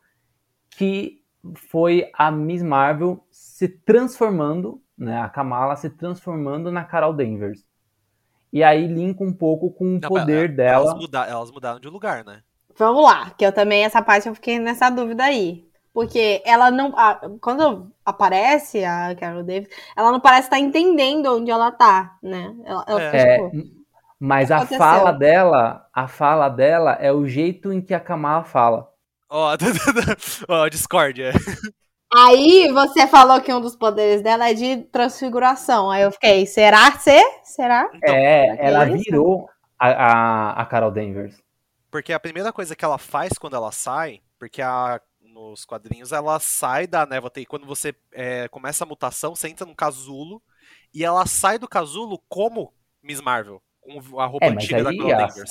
que 0.69 1.23
foi 1.71 2.11
a 2.13 2.31
Miss 2.31 2.63
Marvel 2.63 3.27
se 3.31 3.71
transformando, 3.71 4.83
né, 4.99 5.19
a 5.19 5.31
Kamala 5.31 5.77
se 5.77 5.89
transformando 5.89 6.71
na 6.71 6.85
Carol 6.85 7.15
Danvers. 7.15 7.65
E 8.57 8.65
aí 8.65 8.87
linka 8.87 9.23
um 9.23 9.33
pouco 9.33 9.71
com 9.71 9.97
o 9.97 10.01
Não, 10.01 10.09
poder 10.09 10.49
dela. 10.55 10.85
Elas, 10.91 10.95
muda- 10.95 11.27
elas 11.27 11.51
mudaram 11.51 11.79
de 11.81 11.89
lugar, 11.89 12.25
né? 12.25 12.43
Vamos 12.79 13.03
lá, 13.05 13.31
que 13.31 13.45
eu 13.45 13.53
também, 13.53 13.85
essa 13.85 14.03
parte 14.03 14.29
eu 14.29 14.35
fiquei 14.35 14.59
nessa 14.59 14.91
dúvida 14.91 15.25
aí. 15.25 15.65
Porque 15.93 16.43
ela 16.45 16.71
não. 16.71 16.93
a- 16.99 17.21
quando 17.41 17.91
aparece 18.05 18.85
a 18.85 19.15
Carol 19.17 19.43
Davis, 19.43 19.69
ela 19.97 20.13
não 20.13 20.21
parece 20.21 20.43
estar 20.49 20.59
entendendo 20.59 21.27
onde 21.37 21.51
ela 21.51 21.71
tá, 21.73 22.17
né? 22.23 22.55
Ela, 22.65 22.85
ela 22.87 23.01
É. 23.03 23.11
fica, 23.11 23.17
É, 23.17 23.37
tipo, 23.51 23.53
mas 24.19 24.51
a 24.51 24.57
aconteceu? 24.59 24.79
fala 24.79 25.13
dela, 25.13 25.89
a 25.93 26.07
fala 26.09 26.49
dela 26.49 26.93
é 27.01 27.13
o 27.13 27.27
jeito 27.27 27.73
em 27.73 27.81
que 27.83 27.95
a 27.95 28.01
Kamala 28.01 28.45
fala. 28.45 28.91
Ó, 29.31 29.57
ó, 30.49 30.69
discórdia. 30.69 31.33
Aí 32.15 32.71
você 32.73 33.07
falou 33.07 33.41
que 33.41 33.53
um 33.53 33.61
dos 33.61 33.77
poderes 33.77 34.23
dela 34.23 34.49
é 34.49 34.55
de 34.55 34.83
transfiguração. 34.85 35.91
Aí 35.91 36.03
eu 36.03 36.13
fiquei, 36.13 36.47
será 36.47 36.93
ser? 36.99 37.23
Será? 37.43 37.91
Então, 37.95 38.15
é, 38.15 38.57
que 38.57 38.63
ela 38.63 38.87
isso? 38.89 39.05
virou 39.05 39.49
a, 39.79 39.89
a, 39.89 40.63
a 40.63 40.67
Carol 40.67 40.91
Danvers. 40.91 41.37
Porque 41.91 42.13
a 42.13 42.21
primeira 42.21 42.53
coisa 42.53 42.77
que 42.77 42.85
ela 42.85 42.99
faz 42.99 43.33
quando 43.39 43.57
ela 43.57 43.73
sai, 43.73 44.21
porque 44.39 44.63
a, 44.63 45.01
nos 45.21 45.65
quadrinhos 45.65 46.13
ela 46.13 46.39
sai 46.39 46.87
da 46.87 47.05
névoa 47.07 47.31
e 47.37 47.47
quando 47.47 47.67
você 47.67 47.95
é, 48.13 48.49
começa 48.49 48.85
a 48.85 48.87
mutação, 48.87 49.35
você 49.35 49.49
entra 49.49 49.67
no 49.67 49.75
casulo 49.75 50.41
e 50.95 51.05
ela 51.05 51.27
sai 51.27 51.59
do 51.59 51.69
casulo 51.69 52.23
como 52.29 52.73
Miss 53.03 53.21
Marvel, 53.21 53.61
com 53.81 54.21
a 54.21 54.27
roupa 54.27 54.47
É, 54.47 54.51
antiga 54.51 54.85
da 54.85 54.91
Carol 54.97 55.13
a- 55.13 55.27
Danvers. 55.27 55.51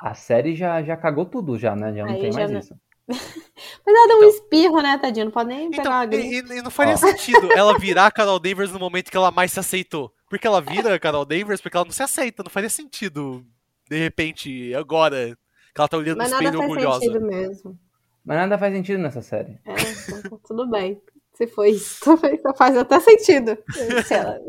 A 0.00 0.14
série 0.14 0.54
já, 0.54 0.82
já 0.82 0.96
cagou 0.96 1.24
tudo 1.24 1.58
já, 1.58 1.74
né? 1.74 1.94
Já 1.94 2.04
não 2.04 2.12
Aí 2.12 2.20
tem 2.20 2.30
já 2.32 2.38
mais 2.38 2.50
não- 2.50 2.60
isso. 2.60 2.74
Mas 3.06 3.86
ela 3.86 4.08
deu 4.08 4.16
um 4.16 4.24
Então. 4.24 4.28
espirro, 4.30 4.80
né, 4.80 4.98
tadinho? 4.98 5.26
Não 5.26 5.32
pode 5.32 5.48
nem 5.50 5.70
pegar 5.70 5.82
Então, 5.82 5.92
uma 5.92 6.04
e, 6.04 6.06
gripe. 6.08 6.52
e- 6.54 6.58
e 6.58 6.62
não 6.62 6.70
faria 6.70 6.94
Ó. 6.94 6.96
sentido 6.96 7.52
ela 7.52 7.78
virar 7.78 8.06
a 8.06 8.10
Carol 8.10 8.38
Danvers 8.38 8.72
no 8.72 8.78
momento 8.78 9.10
que 9.10 9.16
ela 9.16 9.30
mais 9.30 9.52
se 9.52 9.60
aceitou. 9.60 10.12
Porque 10.28 10.46
ela 10.46 10.60
vira 10.60 10.94
a 10.94 10.98
Carol 10.98 11.24
Danvers 11.24 11.60
porque 11.60 11.76
ela 11.76 11.84
não 11.84 11.92
se 11.92 12.02
aceita. 12.02 12.42
Não 12.42 12.50
faria 12.50 12.70
sentido, 12.70 13.44
de 13.88 13.98
repente, 13.98 14.74
agora, 14.74 15.36
que 15.74 15.80
ela 15.80 15.88
tá 15.88 15.96
olhando 15.98 16.18
Mas 16.18 16.30
no 16.30 16.36
nada 16.40 16.44
espelho 16.44 16.58
faz 16.58 16.70
orgulhosa. 16.70 17.00
sentido 17.00 17.20
mesmo. 17.26 17.78
Mas 18.24 18.36
nada 18.38 18.58
faz 18.58 18.74
sentido 18.74 18.98
nessa 19.00 19.20
série. 19.20 19.58
É, 19.66 19.74
então, 20.18 20.40
tudo 20.46 20.66
bem. 20.70 21.00
Se 21.34 21.46
foi 21.46 21.70
isso, 21.72 22.00
faz 22.56 22.76
até 22.76 22.98
sentido. 23.00 23.58
Se 24.06 24.14
ela, 24.14 24.40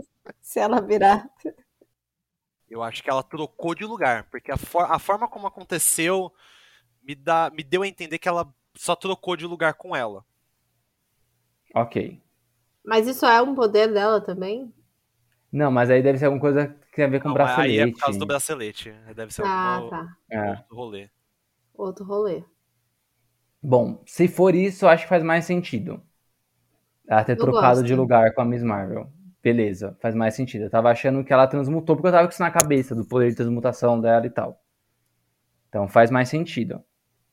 se 0.41 0.59
ela 0.59 0.79
virar. 0.81 1.27
Eu 2.69 2.81
acho 2.81 3.03
que 3.03 3.09
ela 3.09 3.21
trocou 3.23 3.75
de 3.75 3.83
lugar, 3.85 4.23
porque 4.31 4.51
a, 4.51 4.57
for- 4.57 4.89
a 4.89 4.97
forma 4.97 5.27
como 5.27 5.45
aconteceu 5.47 6.31
me, 7.05 7.15
dá, 7.15 7.51
me 7.55 7.63
deu 7.63 7.83
a 7.83 7.87
entender 7.87 8.17
que 8.17 8.27
ela 8.27 8.47
só 8.75 8.95
trocou 8.95 9.35
de 9.37 9.45
lugar 9.45 9.73
com 9.75 9.95
ela. 9.95 10.25
Ok. 11.73 12.21
Mas 12.83 13.07
isso 13.07 13.25
é 13.25 13.41
um 13.41 13.55
poder 13.55 13.91
dela 13.93 14.21
também? 14.21 14.73
Não, 15.51 15.71
mas 15.71 15.89
aí 15.89 16.01
deve 16.03 16.17
ser 16.17 16.25
alguma 16.25 16.41
coisa 16.41 16.67
que 16.67 16.95
tem 16.95 17.05
a 17.05 17.07
ver 17.09 17.21
com 17.21 17.29
Não, 17.29 17.35
bracelete. 17.35 17.71
aí 17.71 17.79
é 17.79 17.91
por 17.91 17.99
causa 17.99 18.19
do 18.19 18.25
bracelete. 18.25 18.91
Deve 19.15 19.33
ser 19.33 19.43
Ah, 19.45 19.75
algum 19.75 19.89
tá. 19.89 20.17
É. 20.29 20.49
outro 20.49 20.75
rolê. 20.75 21.09
Outro 21.73 22.05
rolê. 22.05 22.43
Bom, 23.61 24.03
se 24.05 24.27
for 24.27 24.53
isso, 24.53 24.85
eu 24.85 24.89
acho 24.89 25.03
que 25.03 25.09
faz 25.09 25.23
mais 25.23 25.45
sentido. 25.45 26.01
Ela 27.07 27.23
ter 27.23 27.33
Eu 27.33 27.37
trocado 27.37 27.75
gosto. 27.79 27.85
de 27.85 27.95
lugar 27.95 28.33
com 28.33 28.41
a 28.41 28.45
Miss 28.45 28.63
Marvel. 28.63 29.11
Beleza, 29.41 29.95
faz 30.01 30.15
mais 30.15 30.33
sentido. 30.35 30.63
Eu 30.63 30.69
tava 30.69 30.89
achando 30.89 31.23
que 31.23 31.31
ela 31.31 31.47
transmutou, 31.47 31.95
porque 31.95 32.07
eu 32.07 32.11
tava 32.11 32.27
com 32.27 32.31
isso 32.33 32.41
na 32.41 32.51
cabeça, 32.51 32.95
do 32.95 33.05
poder 33.05 33.29
de 33.29 33.35
transmutação 33.35 33.99
dela 33.99 34.25
e 34.25 34.29
tal. 34.29 34.61
Então 35.69 35.87
faz 35.87 36.09
mais 36.11 36.29
sentido. 36.29 36.83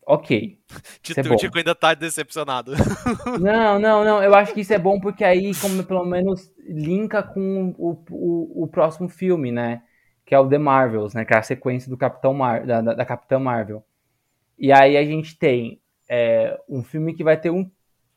Ok. 0.07 0.59
É 0.75 0.81
Tito, 1.01 1.29
bom. 1.29 1.35
o 1.35 1.37
Tico 1.37 1.59
ainda 1.59 1.75
tá 1.75 1.95
decepcionado. 1.95 2.73
Não, 3.41 3.79
não, 3.79 4.05
não. 4.05 4.23
Eu 4.23 4.35
acho 4.35 4.53
que 4.53 4.61
isso 4.61 4.73
é 4.73 4.79
bom 4.79 4.99
porque 5.01 5.23
aí, 5.25 5.55
como 5.55 5.85
pelo 5.85 6.05
menos, 6.05 6.51
linka 6.59 7.23
com 7.23 7.75
o, 7.79 7.93
o, 8.11 8.65
o 8.65 8.67
próximo 8.69 9.09
filme, 9.09 9.53
né? 9.53 9.83
Que 10.27 10.35
é 10.35 10.39
o 10.39 10.49
The 10.49 10.59
Marvels, 10.59 11.15
né? 11.15 11.25
Que 11.25 11.35
é 11.35 11.39
a 11.39 11.43
sequência 11.43 11.89
do 11.89 11.97
Capitão 11.97 12.35
Mar 12.35 12.67
da, 12.67 12.81
da, 12.81 12.95
da 12.95 13.05
Capitã 13.05 13.39
Marvel. 13.39 13.85
E 14.59 14.73
aí 14.73 14.97
a 14.97 15.05
gente 15.05 15.39
tem 15.39 15.81
é, 16.09 16.59
um 16.69 16.83
filme 16.83 17.15
que 17.15 17.25
vai 17.25 17.37
ter 17.41 17.51
um 17.51 17.71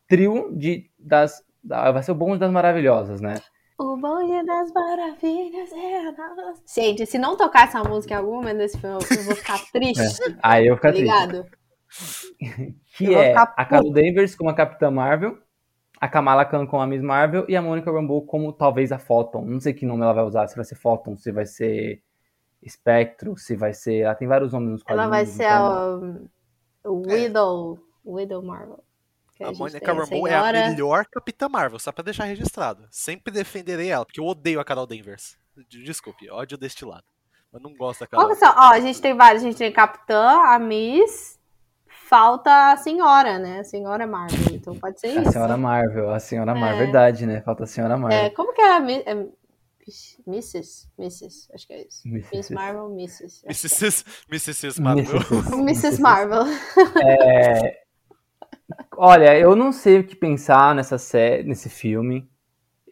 trio 0.08 0.52
de 0.56 0.90
das. 0.98 1.44
da- 1.64 1.92
vai 1.92 2.02
ser 2.04 2.12
o 2.12 2.16
Bonde 2.16 2.40
das 2.40 2.52
Maravilhosas, 2.52 3.22
né? 3.22 3.36
O 3.78 3.98
bonde 3.98 4.46
das 4.46 4.72
maravilhas 4.72 5.70
é 5.74 5.98
a 6.08 6.12
nossa. 6.14 6.62
Gente, 6.66 7.06
se 7.06 7.18
não 7.18 7.36
tocar 7.36 7.68
essa 7.68 7.84
música 7.84 8.14
em 8.14 8.18
algum 8.18 8.36
momento 8.36 8.58
desse 8.60 8.78
filme, 8.80 8.96
eu 9.12 9.24
vou 9.24 9.36
ficar 9.36 9.60
triste. 9.72 10.02
Aí 10.42 10.66
eu 10.68 10.80
Tá 10.80 10.94
fico 10.94 11.04
triste. 11.04 11.56
Que 12.98 13.06
Eu 13.06 13.20
é 13.20 13.34
a 13.36 13.66
Carol 13.66 13.92
Danvers 13.92 14.36
como 14.36 14.50
a 14.50 14.54
Capitã 14.54 14.90
Marvel, 14.92 15.38
a 16.00 16.08
Kamala 16.08 16.46
Khan 16.46 16.66
como 16.66 16.82
a 16.82 16.88
Miss 16.88 17.02
Marvel 17.02 17.46
e 17.48 17.56
a 17.56 17.62
Monica 17.62 17.92
Rambeau 17.92 18.22
como 18.26 18.52
talvez 18.54 18.92
a 18.92 19.00
Photon. 19.00 19.46
Não 19.46 19.60
sei 19.60 19.74
que 19.74 19.86
nome 19.86 20.04
ela 20.04 20.14
vai 20.14 20.24
usar, 20.24 20.48
se 20.48 20.56
vai 20.56 20.66
ser 20.66 20.76
Photon, 20.76 21.16
se 21.18 21.32
vai 21.32 21.46
ser 21.46 22.02
Espectro, 22.62 23.38
se 23.38 23.56
vai 23.56 23.74
ser... 23.74 24.00
Ela 24.00 24.16
tem 24.16 24.28
vários 24.28 24.52
nomes 24.54 24.70
nos 24.72 24.84
Ela 24.88 25.08
quadrinhos. 25.08 25.10
vai 25.10 25.26
ser 25.26 25.44
então- 25.44 26.30
a 26.84 26.90
o 26.90 27.02
Widow, 27.08 27.80
Widow 28.06 28.44
Marvel. 28.44 28.84
A 29.42 29.48
gente 29.48 29.58
Monica 29.60 29.80
tem 29.80 29.96
Rambeau 29.96 30.28
é 30.28 30.36
a 30.36 30.52
melhor 30.70 31.06
Capitã 31.08 31.50
Marvel, 31.50 31.80
só 31.80 31.92
pra 31.92 32.04
deixar 32.04 32.26
registrado. 32.26 32.88
Sempre 32.90 33.34
defenderei 33.34 33.90
ela, 33.90 34.06
porque 34.06 34.20
eu 34.20 34.26
odeio 34.26 34.60
a 34.60 34.64
Carol 34.64 34.86
Danvers. 34.88 35.38
Desculpe, 35.68 36.30
ódio 36.30 36.58
destilado. 36.58 37.04
Mas 37.52 37.62
não 37.62 37.74
gosto 37.76 38.02
da 38.02 38.08
Carol. 38.08 38.28
Que 38.30 38.36
são? 38.36 38.50
Ó, 38.50 38.72
a 38.72 38.80
gente 38.80 39.02
tem 39.02 39.14
vários. 39.16 39.42
A 39.42 39.46
gente 39.46 39.58
tem 39.58 39.72
Capitã, 39.72 40.42
a 40.44 40.60
Miss. 40.60 41.40
Falta 42.08 42.72
a 42.72 42.78
Senhora, 42.78 43.40
né? 43.40 43.60
A 43.60 43.64
Senhora 43.64 44.06
Marvel. 44.06 44.56
Então 44.56 44.76
pode 44.76 45.00
ser 45.00 45.08
A 45.08 45.22
isso. 45.24 45.32
Senhora 45.32 45.58
Marvel, 45.58 46.12
a 46.12 46.20
Senhora 46.20 46.54
Marvel, 46.54 46.78
É. 46.78 46.84
verdade, 46.84 47.26
né? 47.26 47.42
Falta 47.42 47.64
a 47.64 47.68
Senhora 47.68 47.98
Marvel. 47.98 48.20
É, 48.20 48.30
como 48.30 48.54
que 48.54 48.62
é 48.62 48.78
a 48.78 48.92
é 48.92 49.28
Mrs? 50.28 50.88
Mrs. 50.98 51.48
Acho 51.54 51.68
que 51.68 51.74
é 51.74 51.88
isso. 51.88 52.08
Mrs. 52.08 52.36
Miss 52.36 52.50
Marvel, 52.52 52.92
Mrs. 52.92 53.46
Mrs. 53.46 54.06
Mrs. 54.30 54.82
Marvel. 54.82 55.22
Mrs. 55.60 56.02
Marvel. 56.02 56.44
Olha, 58.98 59.38
eu 59.38 59.56
não 59.56 59.72
sei 59.72 60.00
o 60.00 60.04
que 60.04 60.16
pensar 60.16 60.74
nessa 60.76 60.98
série, 60.98 61.44
nesse 61.44 61.70
filme. 61.70 62.28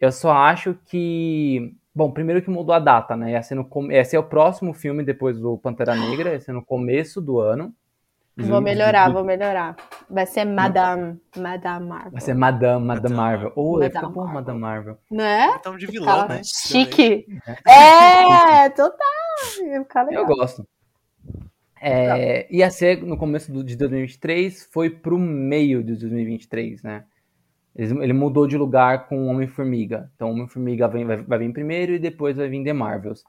Eu 0.00 0.10
só 0.10 0.32
acho 0.32 0.76
que. 0.86 1.76
Bom, 1.94 2.10
primeiro 2.10 2.42
que 2.42 2.50
mudou 2.50 2.74
a 2.74 2.80
data, 2.80 3.16
né? 3.16 3.32
Ia 3.32 3.42
ser, 3.42 3.54
no, 3.54 3.68
ia 3.92 4.04
ser 4.04 4.18
o 4.18 4.24
próximo 4.24 4.74
filme 4.74 5.04
depois 5.04 5.38
do 5.38 5.56
Pantera 5.56 5.94
Negra, 5.94 6.32
ia 6.32 6.40
ser 6.40 6.52
no 6.52 6.64
começo 6.64 7.20
do 7.20 7.38
ano. 7.38 7.72
Vou 8.36 8.60
melhorar, 8.60 9.10
vou 9.12 9.22
melhorar. 9.24 9.76
Vai 10.10 10.26
ser 10.26 10.44
Madame. 10.44 11.20
Madame 11.36 11.86
Marvel. 11.86 12.10
Vai 12.12 12.20
ser 12.20 12.34
Madame, 12.34 12.84
Madame 12.84 13.14
Marvel. 13.14 13.52
Oh, 13.54 13.80
ia 13.80 13.88
ficar 13.88 14.00
Madame 14.02 14.14
bom 14.14 14.20
Marvel. 14.24 14.34
Madame 14.34 14.60
Marvel. 14.60 14.98
Né? 15.10 15.54
Então 15.60 15.76
de 15.76 15.86
vilão, 15.86 16.26
né? 16.28 16.40
chique. 16.44 17.26
É, 17.66 18.68
total. 18.74 18.98
Ficar 19.84 20.02
legal. 20.02 20.22
Eu 20.22 20.26
gosto. 20.36 20.66
É, 21.80 22.46
ia 22.54 22.70
ser 22.70 23.02
no 23.02 23.16
começo 23.16 23.52
do- 23.52 23.62
de 23.62 23.76
2023, 23.76 24.68
foi 24.72 24.88
pro 24.90 25.18
meio 25.18 25.82
de 25.84 25.94
2023, 25.96 26.82
né? 26.82 27.04
Eles- 27.76 27.90
Ele 27.92 28.12
mudou 28.12 28.46
de 28.46 28.56
lugar 28.56 29.06
com 29.06 29.18
o 29.18 29.26
Homem-Formiga. 29.26 30.10
Então, 30.14 30.28
o 30.30 30.32
Homem-Formiga 30.32 30.88
vem- 30.88 31.04
vai, 31.04 31.18
vai 31.18 31.38
vir 31.38 31.52
primeiro 31.52 31.92
e 31.92 31.98
depois 31.98 32.36
vai 32.36 32.48
vir 32.48 32.64
The 32.64 32.72
Marvels. 32.72 33.22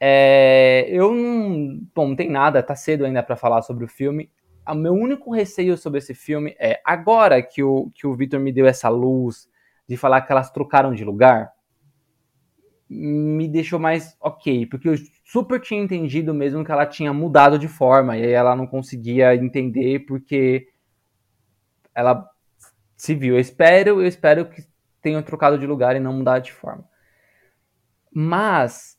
É, 0.00 0.86
eu 0.88 1.12
não. 1.12 1.80
Bom, 1.94 2.08
não 2.08 2.16
tem 2.16 2.30
nada, 2.30 2.62
tá 2.62 2.74
cedo 2.76 3.04
ainda 3.04 3.22
pra 3.22 3.36
falar 3.36 3.62
sobre 3.62 3.84
o 3.84 3.88
filme. 3.88 4.30
O 4.66 4.74
meu 4.74 4.92
único 4.92 5.32
receio 5.34 5.76
sobre 5.76 5.98
esse 5.98 6.14
filme 6.14 6.54
é, 6.58 6.80
agora 6.84 7.42
que 7.42 7.62
o, 7.62 7.90
que 7.94 8.06
o 8.06 8.14
Victor 8.14 8.38
me 8.38 8.52
deu 8.52 8.66
essa 8.66 8.88
luz 8.88 9.48
de 9.88 9.96
falar 9.96 10.20
que 10.20 10.30
elas 10.30 10.50
trocaram 10.50 10.92
de 10.92 11.04
lugar, 11.04 11.50
me 12.88 13.48
deixou 13.48 13.78
mais 13.78 14.16
ok, 14.20 14.66
porque 14.66 14.88
eu 14.88 14.94
super 15.24 15.60
tinha 15.60 15.82
entendido 15.82 16.34
mesmo 16.34 16.64
que 16.64 16.70
ela 16.70 16.86
tinha 16.86 17.12
mudado 17.12 17.58
de 17.58 17.68
forma, 17.68 18.16
e 18.16 18.24
aí 18.24 18.32
ela 18.32 18.54
não 18.54 18.66
conseguia 18.66 19.34
entender 19.34 20.00
porque 20.00 20.68
ela 21.94 22.28
se 22.96 23.14
viu. 23.14 23.34
Eu 23.34 23.40
espero, 23.40 24.00
eu 24.00 24.06
espero 24.06 24.46
que 24.48 24.62
tenham 25.00 25.22
trocado 25.22 25.58
de 25.58 25.66
lugar 25.66 25.96
e 25.96 26.00
não 26.00 26.12
mudado 26.12 26.42
de 26.42 26.52
forma. 26.52 26.84
Mas 28.12 28.97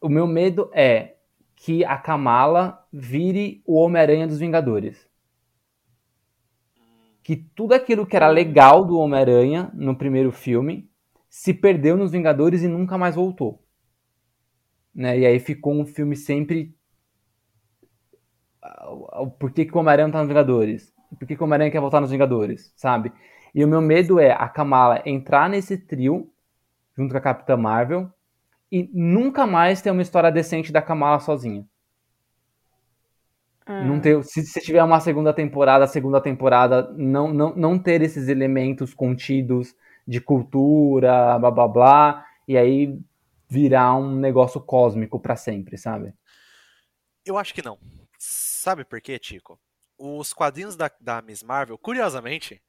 o 0.00 0.08
meu 0.08 0.26
medo 0.26 0.70
é 0.72 1.16
que 1.54 1.84
a 1.84 1.96
Kamala 1.96 2.86
vire 2.92 3.62
o 3.66 3.74
Homem-Aranha 3.74 4.26
dos 4.26 4.38
Vingadores. 4.38 5.08
Que 7.22 7.36
tudo 7.36 7.74
aquilo 7.74 8.06
que 8.06 8.16
era 8.16 8.28
legal 8.28 8.84
do 8.84 8.98
Homem-Aranha 8.98 9.70
no 9.74 9.96
primeiro 9.96 10.32
filme 10.32 10.88
se 11.28 11.52
perdeu 11.52 11.96
nos 11.96 12.12
Vingadores 12.12 12.62
e 12.62 12.68
nunca 12.68 12.96
mais 12.96 13.14
voltou. 13.14 13.62
Né? 14.94 15.18
E 15.18 15.26
aí 15.26 15.38
ficou 15.38 15.74
um 15.74 15.84
filme 15.84 16.16
sempre. 16.16 16.74
ah, 18.62 19.26
Por 19.38 19.50
que, 19.50 19.64
que 19.64 19.76
o 19.76 19.80
Homem-Aranha 19.80 20.12
tá 20.12 20.18
nos 20.20 20.28
Vingadores? 20.28 20.94
Por 21.18 21.26
que, 21.26 21.36
que 21.36 21.42
o 21.42 21.44
Homem-Aranha 21.44 21.70
quer 21.70 21.80
voltar 21.80 22.00
nos 22.00 22.10
Vingadores? 22.10 22.72
Sabe? 22.76 23.12
E 23.54 23.64
o 23.64 23.68
meu 23.68 23.80
medo 23.80 24.20
é 24.20 24.30
a 24.30 24.48
Kamala 24.48 25.02
entrar 25.04 25.50
nesse 25.50 25.76
trio, 25.76 26.30
junto 26.96 27.12
com 27.12 27.18
a 27.18 27.20
Capitã 27.20 27.56
Marvel, 27.56 28.10
e 28.70 28.88
nunca 28.92 29.46
mais 29.46 29.80
ter 29.80 29.90
uma 29.90 30.02
história 30.02 30.30
decente 30.30 30.72
da 30.72 30.82
Kamala 30.82 31.20
sozinha. 31.20 31.66
Ah. 33.64 33.84
Não 33.84 34.00
ter, 34.00 34.22
se, 34.24 34.42
se 34.42 34.60
tiver 34.60 34.82
uma 34.82 35.00
segunda 35.00 35.32
temporada, 35.32 35.84
a 35.84 35.88
segunda 35.88 36.20
temporada 36.20 36.90
não, 36.96 37.32
não, 37.32 37.54
não 37.54 37.78
ter 37.78 38.00
esses 38.02 38.28
elementos 38.28 38.94
contidos 38.94 39.74
de 40.06 40.20
cultura, 40.20 41.38
blá 41.38 41.50
blá 41.50 41.68
blá, 41.68 42.26
e 42.46 42.56
aí 42.56 42.98
virar 43.46 43.94
um 43.94 44.16
negócio 44.16 44.60
cósmico 44.60 45.20
pra 45.20 45.36
sempre, 45.36 45.76
sabe? 45.76 46.14
Eu 47.24 47.36
acho 47.36 47.52
que 47.52 47.62
não. 47.62 47.78
Sabe 48.18 48.84
por 48.84 49.00
quê, 49.00 49.18
Tico? 49.18 49.60
Os 49.98 50.32
quadrinhos 50.32 50.76
da, 50.76 50.90
da 51.00 51.20
Miss 51.20 51.42
Marvel, 51.42 51.76
curiosamente, 51.76 52.62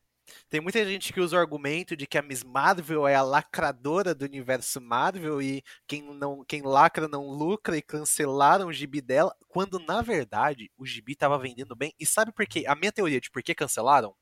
tem 0.49 0.61
muita 0.61 0.85
gente 0.85 1.13
que 1.13 1.19
usa 1.19 1.35
o 1.35 1.39
argumento 1.39 1.95
de 1.95 2.07
que 2.07 2.17
a 2.17 2.21
Miss 2.21 2.43
Marvel 2.43 3.07
é 3.07 3.15
a 3.15 3.21
lacradora 3.21 4.13
do 4.15 4.25
universo 4.25 4.81
Marvel 4.81 5.41
e 5.41 5.63
quem, 5.87 6.01
não, 6.01 6.43
quem 6.45 6.61
lacra 6.61 7.07
não 7.07 7.29
lucra 7.29 7.77
e 7.77 7.81
cancelaram 7.81 8.67
o 8.67 8.73
gibi 8.73 9.01
dela, 9.01 9.35
quando 9.47 9.79
na 9.79 10.01
verdade 10.01 10.71
o 10.77 10.85
gibi 10.85 11.15
tava 11.15 11.37
vendendo 11.37 11.75
bem. 11.75 11.93
E 11.99 12.05
sabe 12.05 12.31
por 12.31 12.45
quê? 12.45 12.65
A 12.67 12.75
minha 12.75 12.91
teoria 12.91 13.21
de 13.21 13.29
por 13.29 13.43
que 13.43 13.55
cancelaram? 13.55 14.15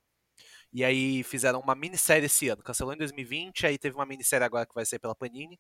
E 0.74 0.84
aí 0.84 1.24
fizeram 1.24 1.60
uma 1.60 1.76
minissérie 1.76 2.26
esse 2.26 2.50
ano. 2.50 2.64
Cancelou 2.64 2.94
em 2.94 2.98
2020, 2.98 3.66
aí 3.66 3.78
teve 3.78 3.96
uma 3.96 4.06
minissérie 4.06 4.46
agora 4.46 4.66
que 4.66 4.74
vai 4.76 4.86
ser 4.86 5.00
pela 5.00 5.16
Panini. 5.16 5.60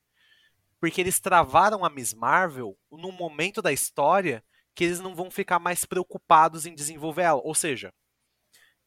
Porque 0.80 1.02
eles 1.02 1.20
travaram 1.20 1.84
a 1.84 1.90
Miss 1.90 2.14
Marvel 2.14 2.78
num 2.92 3.12
momento 3.12 3.62
da 3.62 3.72
história 3.72 4.44
que 4.76 4.84
eles 4.84 5.00
não 5.00 5.16
vão 5.16 5.32
ficar 5.32 5.60
mais 5.60 5.86
preocupados 5.86 6.66
em 6.68 6.76
desenvolver 6.76 7.24
ela. 7.24 7.42
Ou 7.44 7.56
seja, 7.56 7.92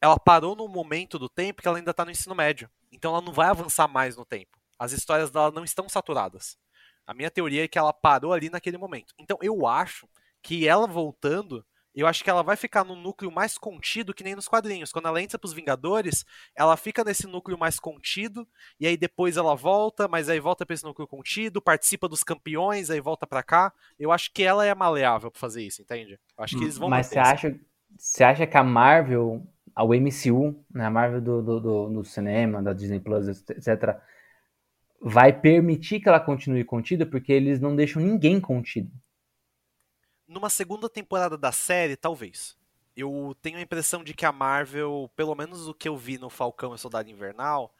ela 0.01 0.17
parou 0.19 0.55
num 0.55 0.67
momento 0.67 1.19
do 1.19 1.29
tempo 1.29 1.61
que 1.61 1.67
ela 1.67 1.77
ainda 1.77 1.93
tá 1.93 2.03
no 2.03 2.11
ensino 2.11 2.33
médio. 2.33 2.69
Então 2.91 3.13
ela 3.13 3.21
não 3.21 3.31
vai 3.31 3.47
avançar 3.47 3.87
mais 3.87 4.17
no 4.17 4.25
tempo. 4.25 4.59
As 4.77 4.91
histórias 4.91 5.29
dela 5.29 5.51
não 5.51 5.63
estão 5.63 5.87
saturadas. 5.87 6.57
A 7.05 7.13
minha 7.13 7.29
teoria 7.29 7.65
é 7.65 7.67
que 7.67 7.77
ela 7.77 7.93
parou 7.93 8.33
ali 8.33 8.49
naquele 8.49 8.77
momento. 8.77 9.13
Então 9.19 9.37
eu 9.41 9.67
acho 9.67 10.09
que 10.41 10.67
ela 10.67 10.87
voltando, 10.87 11.63
eu 11.93 12.07
acho 12.07 12.23
que 12.23 12.29
ela 12.29 12.41
vai 12.41 12.55
ficar 12.55 12.83
num 12.83 12.95
núcleo 12.95 13.31
mais 13.31 13.59
contido 13.59 14.13
que 14.13 14.23
nem 14.23 14.33
nos 14.33 14.47
quadrinhos. 14.47 14.91
Quando 14.91 15.07
ela 15.07 15.21
entra 15.21 15.37
pros 15.37 15.53
Vingadores, 15.53 16.25
ela 16.55 16.75
fica 16.75 17.03
nesse 17.03 17.27
núcleo 17.27 17.59
mais 17.59 17.79
contido, 17.79 18.47
e 18.79 18.87
aí 18.87 18.97
depois 18.97 19.37
ela 19.37 19.55
volta, 19.55 20.07
mas 20.07 20.29
aí 20.29 20.39
volta 20.39 20.65
pra 20.65 20.73
esse 20.73 20.83
núcleo 20.83 21.07
contido, 21.07 21.61
participa 21.61 22.07
dos 22.07 22.23
campeões, 22.23 22.89
aí 22.89 22.99
volta 22.99 23.27
pra 23.27 23.43
cá. 23.43 23.71
Eu 23.99 24.11
acho 24.11 24.31
que 24.33 24.41
ela 24.41 24.65
é 24.65 24.73
maleável 24.73 25.29
pra 25.29 25.39
fazer 25.39 25.63
isso, 25.63 25.81
entende? 25.81 26.19
Eu 26.37 26.43
acho 26.43 26.57
que 26.57 26.63
eles 26.63 26.77
vão 26.77 26.89
Mas 26.89 27.07
você 27.07 27.19
acha, 27.19 27.59
você 27.97 28.23
acha 28.23 28.47
que 28.47 28.57
a 28.57 28.63
Marvel, 28.63 29.45
a 29.75 29.83
MCU, 29.83 30.63
né, 30.73 30.85
a 30.85 30.89
Marvel 30.89 31.21
do, 31.21 31.41
do, 31.41 31.59
do, 31.59 31.89
do 31.89 32.03
cinema, 32.05 32.61
da 32.61 32.73
Disney 32.73 32.99
Plus, 32.99 33.27
etc., 33.49 33.97
vai 35.01 35.33
permitir 35.33 35.99
que 35.99 36.07
ela 36.07 36.19
continue 36.19 36.63
contida 36.63 37.05
porque 37.05 37.31
eles 37.33 37.59
não 37.59 37.75
deixam 37.75 38.01
ninguém 38.01 38.39
contido. 38.39 38.91
Numa 40.27 40.49
segunda 40.49 40.87
temporada 40.89 41.37
da 41.37 41.51
série, 41.51 41.95
talvez. 41.95 42.55
Eu 42.95 43.35
tenho 43.41 43.57
a 43.57 43.61
impressão 43.61 44.03
de 44.03 44.13
que 44.13 44.25
a 44.25 44.31
Marvel, 44.31 45.09
pelo 45.15 45.33
menos 45.35 45.67
o 45.67 45.73
que 45.73 45.87
eu 45.87 45.97
vi 45.97 46.17
no 46.17 46.29
Falcão 46.29 46.75
e 46.75 46.77
Soldado 46.77 47.09
Invernal, 47.09 47.73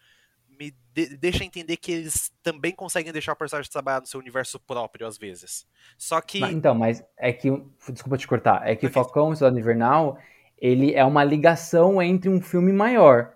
me 0.50 0.72
de- 0.94 1.16
deixa 1.18 1.44
entender 1.44 1.78
que 1.78 1.92
eles 1.92 2.32
também 2.42 2.74
conseguem 2.74 3.12
deixar 3.12 3.34
o 3.34 3.36
personagem 3.36 3.72
trabalhar 3.72 4.02
no 4.02 4.08
seu 4.08 4.20
universo 4.20 4.60
próprio 4.60 5.06
às 5.08 5.18
vezes. 5.18 5.66
Só 5.98 6.20
que 6.22 6.40
Mas- 6.40 6.54
então, 6.54 6.74
mas 6.76 7.04
é 7.18 7.32
que, 7.32 7.50
desculpa 7.90 8.18
te 8.18 8.28
cortar, 8.28 8.68
é 8.68 8.76
que. 8.76 8.90
Falcão 8.90 9.32
e 9.32 9.38
Soldado 9.38 9.60
Invernal, 9.60 10.18
ele 10.62 10.94
é 10.94 11.04
uma 11.04 11.24
ligação 11.24 12.02
entre 12.02 12.30
um 12.30 12.40
filme 12.42 12.72
maior. 12.72 13.34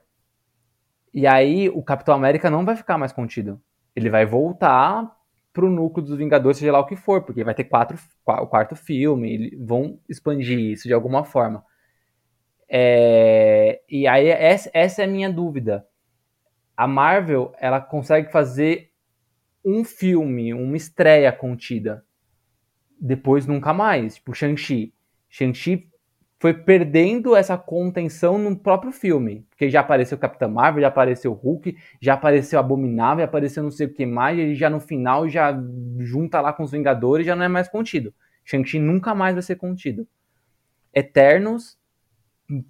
E 1.14 1.26
aí 1.26 1.70
o 1.70 1.82
Capitão 1.82 2.14
América 2.14 2.50
não 2.50 2.66
vai 2.66 2.76
ficar 2.76 2.98
mais 2.98 3.12
contido. 3.12 3.60
Ele 3.96 4.10
vai 4.10 4.26
voltar 4.26 5.12
pro 5.54 5.70
núcleo 5.70 6.06
dos 6.06 6.18
Vingadores, 6.18 6.58
seja 6.58 6.72
lá 6.72 6.80
o 6.80 6.86
que 6.86 6.98
for, 6.98 7.24
porque 7.24 7.44
vai 7.44 7.56
ter 7.56 7.64
quatro, 7.64 7.98
qua- 8.24 8.42
o 8.42 8.48
quarto 8.48 8.76
filme, 8.76 9.34
eles 9.34 9.60
vão 9.66 10.00
expandir 10.10 10.60
isso 10.60 10.88
de 10.88 10.94
alguma 10.94 11.24
forma. 11.24 11.64
É, 12.68 13.82
e 13.90 14.08
aí 14.08 14.28
essa, 14.28 14.70
essa 14.74 15.02
é 15.02 15.06
a 15.06 15.08
minha 15.08 15.32
dúvida. 15.32 15.86
A 16.76 16.88
Marvel, 16.88 17.54
ela 17.60 17.80
consegue 17.82 18.32
fazer 18.32 18.92
um 19.66 19.84
filme, 19.84 20.54
uma 20.54 20.78
estreia 20.78 21.32
contida 21.32 22.06
depois 23.00 23.46
nunca 23.46 23.74
mais. 23.74 24.16
Tipo, 24.16 24.34
Shang-Chi. 24.34 24.94
Shang-Chi 25.30 25.90
foi 26.46 26.54
perdendo 26.54 27.36
essa 27.36 27.58
contenção 27.58 28.38
no 28.38 28.56
próprio 28.56 28.92
filme. 28.92 29.44
Porque 29.50 29.68
já 29.68 29.80
apareceu 29.80 30.16
Capitã 30.16 30.48
Marvel, 30.48 30.82
já 30.82 30.90
apareceu 30.90 31.34
Hulk, 31.34 31.76
já 32.00 32.14
apareceu 32.14 32.60
Abominável, 32.60 33.24
já 33.24 33.26
apareceu 33.26 33.64
não 33.64 33.72
sei 33.72 33.88
o 33.88 33.90
que 33.92 34.06
mais, 34.06 34.38
e 34.38 34.54
já 34.54 34.70
no 34.70 34.80
final 34.80 35.28
já 35.28 35.60
junta 35.98 36.40
lá 36.40 36.54
com 36.54 36.62
os 36.62 36.70
Vingadores 36.70 37.26
já 37.26 37.36
não 37.36 37.46
é 37.46 37.48
mais 37.48 37.68
contido. 37.68 38.14
Shang-Chi 38.44 38.78
nunca 38.78 39.16
mais 39.16 39.34
vai 39.34 39.42
ser 39.42 39.56
contido. 39.56 40.08
Eternos 40.94 41.80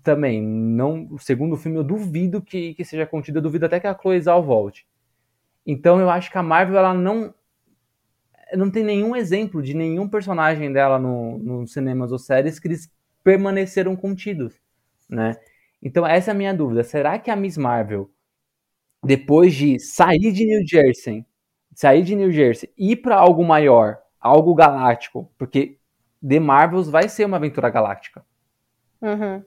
também, 0.02 0.42
não, 0.42 1.10
o 1.12 1.20
segundo 1.20 1.58
filme 1.58 1.78
eu 1.78 1.84
duvido 1.84 2.42
que, 2.42 2.76
que 2.76 2.86
seja 2.86 3.06
contido, 3.06 3.40
eu 3.40 3.44
duvido 3.44 3.66
até 3.66 3.78
que 3.78 3.88
a 3.88 3.94
Chloe 3.94 4.22
Zhao 4.22 4.42
volte. 4.42 4.88
Então 5.66 6.00
eu 6.00 6.10
acho 6.10 6.32
que 6.32 6.38
a 6.38 6.44
Marvel 6.44 6.78
ela 6.78 6.94
não 6.94 7.36
não 8.56 8.72
tem 8.72 8.86
nenhum 8.86 9.18
exemplo 9.18 9.62
de 9.62 9.74
nenhum 9.74 10.08
personagem 10.08 10.72
dela 10.72 10.98
no, 10.98 11.38
nos 11.40 11.74
cinemas 11.74 12.14
ou 12.14 12.18
séries 12.18 12.58
que 12.58 12.70
eles 12.70 12.95
permaneceram 13.26 13.96
contidos, 13.96 14.62
né? 15.10 15.36
Então 15.82 16.06
essa 16.06 16.30
é 16.30 16.34
a 16.34 16.36
minha 16.36 16.54
dúvida. 16.54 16.84
Será 16.84 17.18
que 17.18 17.32
a 17.32 17.36
Miss 17.36 17.58
Marvel, 17.58 18.08
depois 19.04 19.56
de 19.56 19.80
sair 19.80 20.32
de 20.32 20.46
New 20.46 20.62
Jersey, 20.66 21.26
sair 21.74 22.04
de 22.04 22.16
New 22.16 22.32
Jersey 22.32 22.72
e 22.78 22.92
ir 22.92 22.98
para 22.98 23.18
algo 23.18 23.44
maior, 23.44 23.98
algo 24.20 24.54
galáctico, 24.54 25.34
porque 25.40 25.80
The 26.28 26.40
Marvels 26.40 26.88
vai 26.88 27.10
ser 27.10 27.26
uma 27.26 27.38
aventura 27.38 27.70
galáctica. 27.72 28.24
Uhum. 29.02 29.44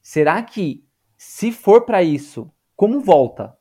Será 0.00 0.42
que 0.42 0.86
se 1.16 1.50
for 1.50 1.84
para 1.84 2.02
isso, 2.02 2.50
como 2.76 3.00
volta? 3.00 3.56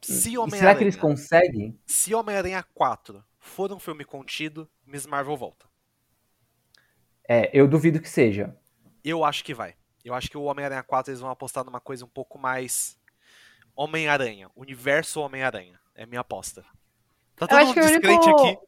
se 0.00 0.32
E 0.34 0.50
será 0.50 0.74
que 0.74 0.84
eles 0.84 0.96
conseguem? 0.96 1.78
se 1.84 2.14
Homem-Aranha 2.14 2.64
4 2.72 3.22
for 3.38 3.70
um 3.72 3.78
filme 3.78 4.04
contido, 4.04 4.70
Miss 4.86 5.06
Marvel 5.06 5.36
volta. 5.36 5.73
É, 7.28 7.50
eu 7.52 7.66
duvido 7.66 8.00
que 8.00 8.08
seja. 8.08 8.54
Eu 9.04 9.24
acho 9.24 9.44
que 9.44 9.54
vai. 9.54 9.74
Eu 10.04 10.14
acho 10.14 10.30
que 10.30 10.36
o 10.36 10.42
Homem-Aranha 10.42 10.82
4 10.82 11.10
eles 11.10 11.20
vão 11.20 11.30
apostar 11.30 11.64
numa 11.64 11.80
coisa 11.80 12.04
um 12.04 12.08
pouco 12.08 12.38
mais 12.38 12.98
Homem-Aranha, 13.74 14.50
universo 14.54 15.20
Homem-Aranha. 15.20 15.78
É 15.94 16.04
minha 16.06 16.20
aposta. 16.20 16.62
Tá 17.36 17.46
Eu 17.46 17.48
todo 17.48 17.58
acho 17.58 17.68
mundo 17.68 17.74
que 17.74 17.80
o 17.80 17.88
único, 17.90 18.30
aqui. 18.30 18.58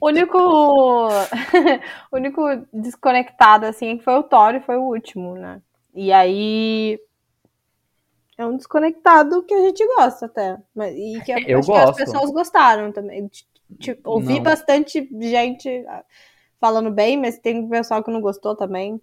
o 0.00 0.06
único, 0.06 1.08
único 2.12 2.66
desconectado, 2.72 3.66
assim, 3.66 3.98
foi 4.00 4.14
o 4.14 4.22
Thor 4.22 4.54
e 4.54 4.60
foi 4.60 4.76
o 4.76 4.82
último, 4.82 5.34
né? 5.34 5.62
E 5.94 6.12
aí, 6.12 6.98
é 8.36 8.44
um 8.46 8.56
desconectado 8.56 9.42
que 9.44 9.54
a 9.54 9.60
gente 9.60 9.86
gosta 9.96 10.26
até. 10.26 10.58
Mas, 10.74 10.94
e 10.94 11.20
que 11.24 11.32
eu, 11.32 11.38
Eu 11.46 11.58
acho 11.60 11.66
que 11.70 11.78
as 11.78 11.84
gosto. 11.86 11.96
pessoas 11.96 12.30
gostaram 12.30 12.92
também. 12.92 13.30
Tipo, 13.78 14.10
ouvi 14.10 14.34
Não. 14.36 14.42
bastante 14.42 15.08
gente 15.20 15.84
falando 16.60 16.90
bem, 16.90 17.16
mas 17.18 17.38
tem 17.38 17.68
pessoal 17.68 18.02
que 18.04 18.10
não 18.10 18.20
gostou 18.20 18.54
também. 18.56 19.00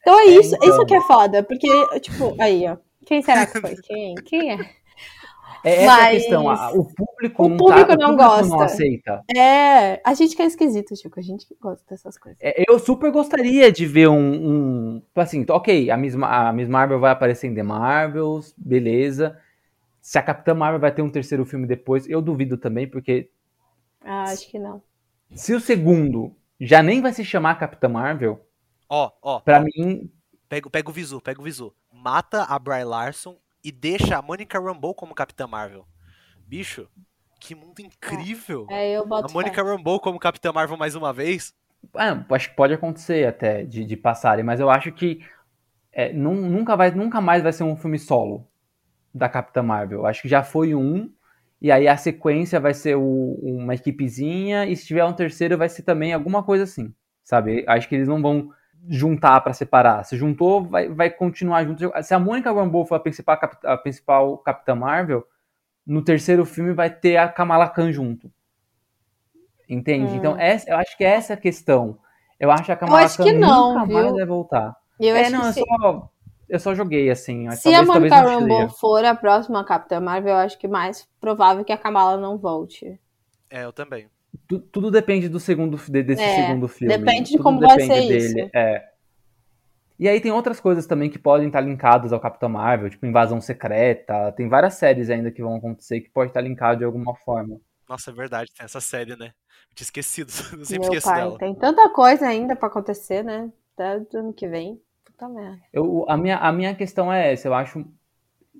Então 0.00 0.18
é 0.20 0.26
isso, 0.26 0.54
então. 0.56 0.68
isso 0.68 0.86
que 0.86 0.94
é 0.94 1.00
foda, 1.02 1.42
porque, 1.42 1.68
tipo, 2.00 2.34
aí, 2.40 2.66
ó. 2.68 2.76
Quem 3.06 3.22
será 3.22 3.46
que 3.46 3.60
foi? 3.60 3.74
Quem? 3.82 4.14
Quem 4.16 4.52
é? 4.52 4.58
É 5.64 5.84
essa 5.84 5.86
Mas 5.86 6.06
a 6.06 6.10
questão. 6.10 6.48
a- 6.50 6.70
o 6.72 6.84
público, 6.84 7.44
o 7.44 7.48
não, 7.48 7.56
público 7.56 7.88
tá, 7.88 7.96
não 7.96 8.14
o 8.14 8.16
público 8.16 8.46
não 8.46 8.48
gosta. 8.58 8.64
aceita. 8.64 9.24
É, 9.34 10.00
a 10.04 10.14
gente 10.14 10.36
que 10.36 10.42
é 10.42 10.46
esquisito, 10.46 10.94
Chico, 10.96 11.18
a 11.18 11.22
gente 11.22 11.46
que 11.46 11.56
gosta 11.60 11.84
dessas 11.90 12.16
coisas. 12.16 12.38
É, 12.40 12.62
Eu 12.68 12.78
super 12.78 13.10
gostaria 13.10 13.70
de 13.72 13.84
ver 13.86 14.08
um. 14.08 14.16
um 14.96 15.02
assim, 15.16 15.44
ok, 15.48 15.90
a 15.90 15.96
Miss, 15.96 16.14
a 16.20 16.52
Miss 16.52 16.68
Marvel 16.68 17.00
vai 17.00 17.10
aparecer 17.10 17.48
em 17.48 17.54
The 17.54 17.62
Marvels, 17.64 18.54
beleza. 18.56 19.36
Se 20.00 20.16
a 20.16 20.22
Capitã 20.22 20.54
Marvel 20.54 20.80
vai 20.80 20.92
ter 20.94 21.02
um 21.02 21.10
terceiro 21.10 21.44
filme 21.44 21.66
depois, 21.66 22.08
eu 22.08 22.22
duvido 22.22 22.56
também, 22.56 22.86
porque 22.88 23.28
Ah, 24.04 24.22
acho 24.24 24.48
que 24.48 24.58
não. 24.60 24.80
se 25.34 25.52
o 25.54 25.60
segundo 25.60 26.36
já 26.60 26.82
nem 26.82 27.00
vai 27.02 27.12
se 27.12 27.24
chamar 27.24 27.56
Capitã 27.58 27.88
Marvel, 27.88 28.46
Ó, 28.88 29.12
ó, 29.22 29.42
pra 29.44 29.60
ó, 29.60 29.60
mim. 29.60 30.10
pega, 30.48 30.70
pega 30.70 30.90
o 30.90 30.92
visu, 30.92 31.20
pega 31.20 31.40
o 31.40 31.44
visu. 31.44 31.74
Mata 31.92 32.44
a 32.44 32.58
Bry 32.58 32.84
Larson 32.84 33.38
e 33.62 33.72
deixa 33.72 34.16
a 34.18 34.22
Monica 34.22 34.60
Rambeau 34.60 34.94
como 34.94 35.14
Capitã 35.14 35.46
Marvel. 35.46 35.86
Bicho, 36.46 36.88
que 37.40 37.54
mundo 37.54 37.80
incrível. 37.80 38.66
É, 38.70 38.92
eu 38.92 39.06
boto 39.06 39.30
a 39.30 39.34
Monica 39.34 39.62
Rambeau 39.62 40.00
como 40.00 40.18
Capitã 40.18 40.52
Marvel 40.52 40.76
mais 40.78 40.94
uma 40.94 41.12
vez. 41.12 41.54
ah, 41.94 42.24
acho 42.30 42.50
que 42.50 42.56
pode 42.56 42.74
acontecer 42.74 43.26
até 43.26 43.64
de, 43.64 43.84
de 43.84 43.96
passarem, 43.96 44.44
mas 44.44 44.60
eu 44.60 44.70
acho 44.70 44.92
que 44.92 45.24
é, 45.92 46.12
nun- 46.12 46.48
nunca, 46.50 46.76
vai, 46.76 46.90
nunca 46.92 47.20
mais 47.20 47.42
vai 47.42 47.52
ser 47.52 47.64
um 47.64 47.76
filme 47.76 47.98
solo 47.98 48.48
da 49.14 49.28
Capitã 49.28 49.62
Marvel. 49.62 50.06
Acho 50.06 50.22
que 50.22 50.28
já 50.28 50.44
foi 50.44 50.74
um, 50.74 51.12
e 51.60 51.70
aí 51.72 51.88
a 51.88 51.96
sequência 51.96 52.60
vai 52.60 52.74
ser 52.74 52.96
o- 52.96 53.38
uma 53.42 53.74
equipezinha, 53.74 54.66
e 54.66 54.76
se 54.76 54.86
tiver 54.86 55.04
um 55.04 55.12
terceiro 55.12 55.58
vai 55.58 55.68
ser 55.68 55.82
também 55.82 56.12
alguma 56.12 56.42
coisa 56.42 56.64
assim, 56.64 56.94
sabe? 57.24 57.64
Acho 57.66 57.88
que 57.88 57.94
eles 57.94 58.08
não 58.08 58.22
vão 58.22 58.50
juntar 58.88 59.40
pra 59.40 59.52
separar. 59.52 60.04
Se 60.04 60.16
juntou, 60.16 60.62
vai, 60.64 60.88
vai 60.88 61.10
continuar 61.10 61.64
junto. 61.64 61.90
Se 62.02 62.14
a 62.14 62.18
Mônica 62.18 62.52
Rambeau 62.52 62.86
for 62.86 62.94
a 62.94 63.00
principal, 63.00 63.38
a 63.64 63.76
principal 63.76 64.38
Capitã 64.38 64.74
Marvel, 64.74 65.26
no 65.86 66.02
terceiro 66.02 66.44
filme 66.44 66.72
vai 66.72 66.88
ter 66.90 67.16
a 67.16 67.28
Kamala 67.28 67.68
Khan 67.68 67.90
junto. 67.92 68.30
Entende? 69.68 70.12
Hum. 70.12 70.16
Então, 70.16 70.36
essa, 70.38 70.70
eu 70.70 70.76
acho 70.76 70.96
que 70.96 71.04
essa 71.04 71.32
é 71.32 71.34
a 71.34 71.38
questão. 71.38 71.98
Eu 72.38 72.50
acho 72.50 72.64
que 72.64 72.72
a 72.72 72.76
Kamala 72.76 73.08
Khan 73.08 73.32
não, 73.34 73.74
nunca 73.74 73.86
viu? 73.86 73.94
mais 73.94 74.14
vai 74.14 74.26
voltar. 74.26 74.76
Eu 74.98 75.14
é, 75.14 75.28
não, 75.30 75.52
se, 75.52 75.60
só, 75.60 76.10
eu 76.48 76.58
só 76.58 76.74
joguei 76.74 77.10
assim. 77.10 77.50
se 77.52 77.68
a 77.74 77.84
talvez, 77.84 77.86
talvez 77.88 78.12
Monica 78.12 78.20
Rambeau 78.30 78.68
for 78.70 79.04
a 79.04 79.14
próxima 79.14 79.64
Capitã 79.64 80.00
Marvel, 80.00 80.32
eu 80.32 80.38
acho 80.38 80.58
que 80.58 80.66
mais 80.68 81.08
provável 81.20 81.64
que 81.64 81.72
a 81.72 81.76
Kamala 81.78 82.16
não 82.16 82.38
volte. 82.38 82.98
É, 83.50 83.64
eu 83.64 83.72
também. 83.72 84.08
Tu- 84.46 84.60
tudo 84.60 84.90
depende 84.90 85.28
do 85.28 85.40
segundo 85.40 85.76
de- 85.76 86.02
desse 86.02 86.22
É, 86.22 86.36
segundo 86.36 86.68
filme. 86.68 86.96
depende 86.96 87.30
de 87.30 87.38
como 87.38 87.60
vai 87.60 87.76
depende 87.76 87.94
ser 87.94 88.08
dele. 88.08 88.40
isso. 88.44 88.50
É. 88.56 88.88
E 89.98 90.08
aí 90.08 90.20
tem 90.20 90.30
outras 90.30 90.60
coisas 90.60 90.86
também 90.86 91.10
que 91.10 91.18
podem 91.18 91.48
estar 91.48 91.60
linkadas 91.60 92.12
ao 92.12 92.20
Capitão 92.20 92.48
Marvel, 92.48 92.88
tipo 92.88 93.04
invasão 93.04 93.40
secreta. 93.40 94.30
Tem 94.32 94.48
várias 94.48 94.74
séries 94.74 95.10
ainda 95.10 95.30
que 95.30 95.42
vão 95.42 95.56
acontecer 95.56 96.00
que 96.00 96.08
pode 96.10 96.30
estar 96.30 96.40
linkado 96.40 96.78
de 96.78 96.84
alguma 96.84 97.14
forma. 97.16 97.58
Nossa, 97.88 98.10
é 98.10 98.14
verdade, 98.14 98.50
tem 98.56 98.64
essa 98.64 98.80
série, 98.80 99.16
né? 99.16 99.32
Eu 99.70 99.74
tinha 99.74 99.84
esquecido, 99.86 100.28
eu 100.60 100.64
sempre 100.64 100.78
Meu 100.78 100.82
esqueço 100.82 101.06
pai, 101.06 101.20
dela. 101.22 101.38
tem 101.38 101.54
tanta 101.54 101.88
coisa 101.90 102.26
ainda 102.28 102.54
pra 102.54 102.68
acontecer, 102.68 103.24
né? 103.24 103.50
Até 103.74 103.98
do 103.98 104.18
ano 104.18 104.32
que 104.32 104.46
vem. 104.46 104.80
Puta 105.18 105.28
merda. 105.28 105.60
Eu, 105.72 106.04
a, 106.08 106.16
minha, 106.16 106.36
a 106.38 106.52
minha 106.52 106.74
questão 106.74 107.12
é 107.12 107.32
essa, 107.32 107.48
eu 107.48 107.54
acho 107.54 107.84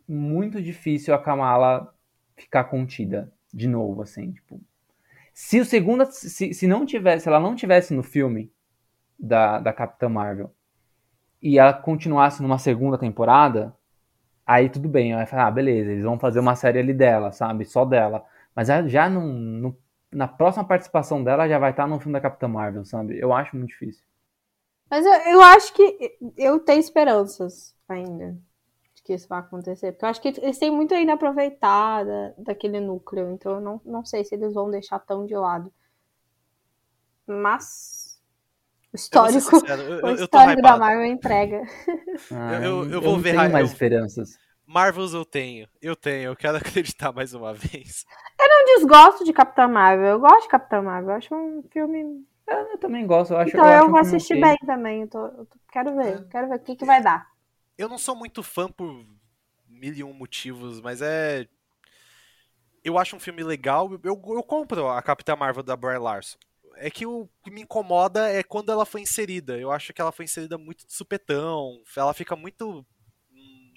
muito 0.08 0.62
difícil 0.62 1.14
a 1.14 1.18
Kamala 1.18 1.94
ficar 2.36 2.64
contida 2.66 3.32
de 3.54 3.68
novo, 3.68 4.02
assim, 4.02 4.32
tipo. 4.32 4.60
Se 5.34 5.60
o 5.60 5.64
segundo, 5.66 6.06
se, 6.10 6.54
se 6.54 6.66
não 6.66 6.86
tivesse, 6.86 7.24
se 7.24 7.28
ela 7.28 7.40
não 7.40 7.56
tivesse 7.56 7.94
no 7.94 8.02
filme 8.02 8.52
da, 9.18 9.60
da 9.60 9.72
Capitã 9.72 10.08
Marvel 10.08 10.52
e 11.42 11.58
ela 11.58 11.72
continuasse 11.74 12.42
numa 12.42 12.58
segunda 12.58 12.98
temporada, 12.98 13.74
aí 14.46 14.68
tudo 14.70 14.88
bem, 14.88 15.14
aí 15.14 15.26
falar, 15.26 15.48
ah, 15.48 15.52
beleza, 15.52 15.92
eles 15.92 16.04
vão 16.04 16.18
fazer 16.18 16.40
uma 16.40 16.56
série 16.56 16.80
ali 16.80 16.94
dela, 16.94 17.32
sabe, 17.32 17.64
só 17.66 17.84
dela. 17.84 18.24
Mas 18.56 18.68
já, 18.90 19.10
no- 19.10 19.76
na 20.12 20.28
próxima 20.28 20.64
participação 20.66 21.24
dela 21.24 21.48
já 21.48 21.58
vai 21.58 21.72
estar 21.72 21.86
no 21.88 21.98
filme 22.00 22.14
da 22.14 22.22
Capitã 22.22 22.48
Marvel, 22.48 22.84
sabe? 22.86 23.18
Eu 23.20 23.32
acho 23.34 23.56
muito 23.56 23.70
difícil. 23.70 24.04
Mas 24.90 25.04
eu, 25.04 25.12
eu 25.12 25.40
acho 25.42 25.72
que 25.74 26.16
eu 26.36 26.58
tenho 26.60 26.80
esperanças 26.80 27.74
ainda 27.88 28.36
de 28.94 29.02
que 29.02 29.14
isso 29.14 29.28
vai 29.28 29.40
acontecer. 29.40 29.92
Porque 29.92 30.04
eu 30.04 30.08
acho 30.08 30.20
que 30.20 30.28
eles 30.28 30.58
têm 30.58 30.70
muito 30.70 30.94
ainda 30.94 31.12
a 31.12 31.14
aproveitar 31.14 32.04
da- 32.04 32.32
daquele 32.38 32.80
núcleo. 32.80 33.30
Então 33.32 33.52
eu 33.56 33.60
não, 33.60 33.80
não 33.84 34.04
sei 34.04 34.24
se 34.24 34.34
eles 34.34 34.54
vão 34.54 34.70
deixar 34.70 34.98
tão 35.00 35.26
de 35.26 35.34
lado. 35.34 35.72
Mas 37.26 38.20
o 38.92 38.94
Eu 38.94 38.96
histórico, 38.96 39.40
sincero, 39.60 39.82
eu, 39.82 39.88
o 39.88 39.92
eu, 39.92 40.08
eu 40.08 40.16
tô 40.16 40.24
histórico 40.24 40.62
da. 40.62 40.78
Marvel 40.78 41.04
entrega. 41.04 41.62
Ah, 42.32 42.54
eu- 42.62 42.90
eu 42.90 43.00
vou 43.02 43.12
não 43.16 43.20
ver 43.20 43.36
tenho 43.36 43.52
mais 43.52 43.68
eu- 43.68 43.72
esperanças. 43.72 44.38
Marvels 44.66 45.14
eu 45.14 45.24
tenho, 45.24 45.66
eu 45.80 45.96
tenho, 45.96 46.24
eu 46.30 46.36
quero 46.36 46.56
acreditar 46.96 47.10
mais 47.12 47.32
uma 47.32 47.54
vez. 47.54 48.04
Eu 48.38 48.76
desgosto 48.78 49.24
de 49.24 49.32
Capitã 49.32 49.66
Marvel. 49.66 50.06
Eu 50.08 50.20
gosto 50.20 50.42
de 50.42 50.48
Capitã 50.48 50.82
Marvel. 50.82 51.10
Eu 51.10 51.16
acho 51.16 51.34
um 51.34 51.62
filme. 51.70 52.26
Eu, 52.48 52.70
eu 52.70 52.78
também 52.78 53.06
gosto, 53.06 53.32
eu 53.34 53.38
acho 53.38 53.50
então 53.50 53.64
eu, 53.64 53.70
eu, 53.72 53.78
acho 53.78 53.88
um 53.88 53.90
vou 53.90 54.00
assistir 54.00 54.40
bem 54.40 54.56
também. 54.66 55.02
Eu, 55.02 55.08
tô, 55.08 55.26
eu 55.26 55.46
tô- 55.46 55.58
quero 55.70 55.94
ver. 55.94 56.26
Quero 56.28 56.48
ver 56.48 56.56
o 56.56 56.60
que, 56.60 56.76
que 56.76 56.84
vai 56.84 57.02
dar. 57.02 57.30
Eu 57.76 57.88
não 57.88 57.98
sou 57.98 58.16
muito 58.16 58.42
fã 58.42 58.68
por 58.68 59.04
mil 59.68 59.94
e 59.94 60.02
um 60.02 60.12
motivos, 60.12 60.80
mas 60.80 61.02
é. 61.02 61.46
Eu 62.82 62.98
acho 62.98 63.14
um 63.16 63.20
filme 63.20 63.42
legal, 63.42 63.92
eu, 63.92 64.00
eu 64.02 64.42
compro 64.42 64.88
a 64.88 65.02
Capitã 65.02 65.36
Marvel 65.36 65.62
da 65.62 65.76
Brie 65.76 65.98
Larson. 65.98 66.38
É 66.76 66.90
que 66.90 67.04
o 67.04 67.28
que 67.42 67.50
me 67.50 67.62
incomoda 67.62 68.28
é 68.28 68.42
quando 68.42 68.70
ela 68.70 68.86
foi 68.86 69.02
inserida. 69.02 69.58
Eu 69.58 69.70
acho 69.70 69.92
que 69.92 70.00
ela 70.00 70.12
foi 70.12 70.24
inserida 70.24 70.56
muito 70.56 70.86
de 70.86 70.92
supetão. 70.92 71.82
Ela 71.96 72.14
fica 72.14 72.34
muito. 72.34 72.86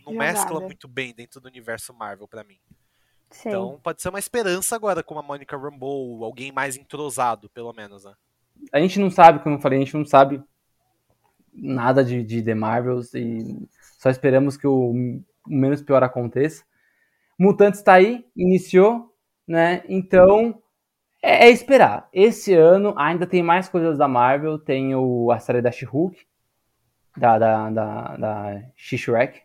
Não 0.06 0.14
Jogada. 0.14 0.34
mescla 0.34 0.62
muito 0.62 0.88
bem 0.88 1.14
dentro 1.14 1.42
do 1.42 1.48
universo 1.48 1.94
Marvel 1.94 2.28
pra 2.28 2.44
mim. 2.44 2.60
Sim. 3.30 3.50
Então 3.50 3.80
pode 3.84 4.02
ser 4.02 4.10
uma 4.10 4.20
esperança 4.20 4.76
agora 4.76 5.04
com 5.04 5.18
a 5.18 5.24
Monica 5.24 5.58
Rambeau, 5.58 6.24
alguém 6.24 6.52
mais 6.52 6.76
entrosado, 6.78 7.50
pelo 7.50 7.74
menos, 7.74 8.04
né? 8.06 8.14
A 8.72 8.80
gente 8.80 9.00
não 9.00 9.10
sabe, 9.10 9.40
como 9.40 9.56
eu 9.56 9.60
falei, 9.60 9.80
a 9.80 9.82
gente 9.84 9.96
não 9.96 10.06
sabe 10.06 10.42
nada 11.54 12.04
de, 12.04 12.24
de 12.24 12.42
The 12.42 12.56
Marvels 12.56 13.14
e 13.14 13.68
só 13.98 14.10
esperamos 14.10 14.58
que 14.58 14.68
o, 14.68 14.92
o 14.92 15.24
menos 15.48 15.82
pior 15.82 16.04
aconteça. 16.04 16.64
Mutantes 17.38 17.82
tá 17.82 17.94
aí, 17.94 18.26
iniciou, 18.36 19.14
né? 19.48 19.84
Então 19.88 20.62
é, 21.22 21.48
é 21.48 21.50
esperar. 21.50 22.08
Esse 22.14 22.54
ano 22.54 22.94
ainda 22.98 23.28
tem 23.28 23.44
mais 23.44 23.70
coisas 23.70 23.98
da 23.98 24.08
Marvel, 24.08 24.58
tem 24.58 24.96
o, 24.96 25.32
a 25.32 25.40
série 25.40 25.62
da 25.62 25.72
She-Hulk, 25.72 26.18
da, 27.18 27.38
da, 27.38 27.70
da, 27.70 28.18
da 28.18 28.62
She-Shrek. 28.76 29.42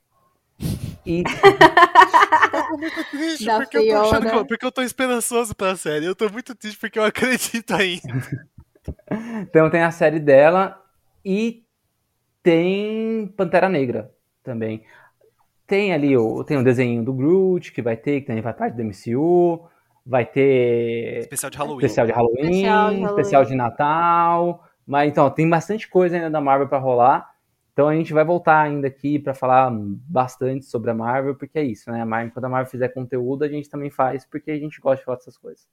E 1.05 1.23
Eu 1.23 1.25
tô 2.69 2.79
muito 2.79 3.05
triste 3.11 3.45
Da 3.45 3.59
porque 3.59 3.77
eu 3.77 4.01
tô 4.01 4.01
achando 4.01 4.47
porque 4.47 4.67
eu 4.67 4.73
tô 4.73 4.83
esperançoso 4.83 5.55
pra 5.55 5.77
série. 5.77 6.07
Eu 6.07 6.17
tô 6.17 6.29
muito 6.31 6.55
triste 6.55 6.79
porque 6.79 6.99
eu 6.99 7.05
acredito 7.05 7.75
ainda. 7.75 8.03
Então 9.43 9.71
tem 9.71 9.83
a 9.83 9.91
série 9.91 10.19
dela 10.19 10.83
e 11.25 11.65
tem 12.43 13.27
Pantera 13.37 13.69
Negra 13.69 14.13
também. 14.43 14.83
Tem 15.67 15.93
ali 15.93 16.17
o, 16.17 16.45
tem 16.45 16.57
o 16.57 16.65
desenho 16.65 17.05
do 17.05 17.13
Groot 17.13 17.73
que 17.73 17.83
vai 17.83 17.97
ter, 17.97 18.21
que 18.21 18.27
também 18.29 18.43
faz 18.43 18.57
parte 18.57 18.77
do 18.77 18.85
MCU. 18.85 19.69
Vai 20.05 20.25
ter 20.25 21.19
Especial 21.19 21.51
de 21.51 21.59
Halloween. 21.59 21.85
especial 21.85 22.07
de 22.07 22.13
Halloween, 22.13 22.41
Especial 22.43 22.91
de 22.91 22.97
Halloween. 23.01 23.05
especial 23.05 23.45
de 23.45 23.55
Natal. 23.57 24.65
Mas 24.87 25.11
então, 25.11 25.29
tem 25.31 25.49
bastante 25.51 25.89
coisa 25.89 26.15
ainda 26.15 26.31
da 26.31 26.41
Marvel 26.41 26.69
pra 26.69 26.79
rolar. 26.79 27.29
Então 27.73 27.89
a 27.89 27.95
gente 27.95 28.13
vai 28.15 28.25
voltar 28.25 28.63
ainda 28.63 28.87
aqui 28.87 29.19
pra 29.19 29.35
falar 29.35 29.71
bastante 29.71 30.65
sobre 30.65 30.91
a 30.91 30.95
Marvel, 30.95 31.35
porque 31.35 31.59
é 31.59 31.63
isso, 31.63 31.91
né? 31.91 32.01
A 32.01 32.07
Marvel, 32.07 32.33
quando 32.33 32.45
a 32.47 32.49
Marvel 32.49 32.71
fizer 32.71 32.89
conteúdo, 32.89 33.45
a 33.45 33.49
gente 33.49 33.69
também 33.69 33.91
faz, 33.91 34.25
porque 34.25 34.51
a 34.51 34.59
gente 34.59 34.81
gosta 34.81 35.01
de 35.01 35.05
falar 35.05 35.19
dessas 35.19 35.37
coisas. 35.37 35.69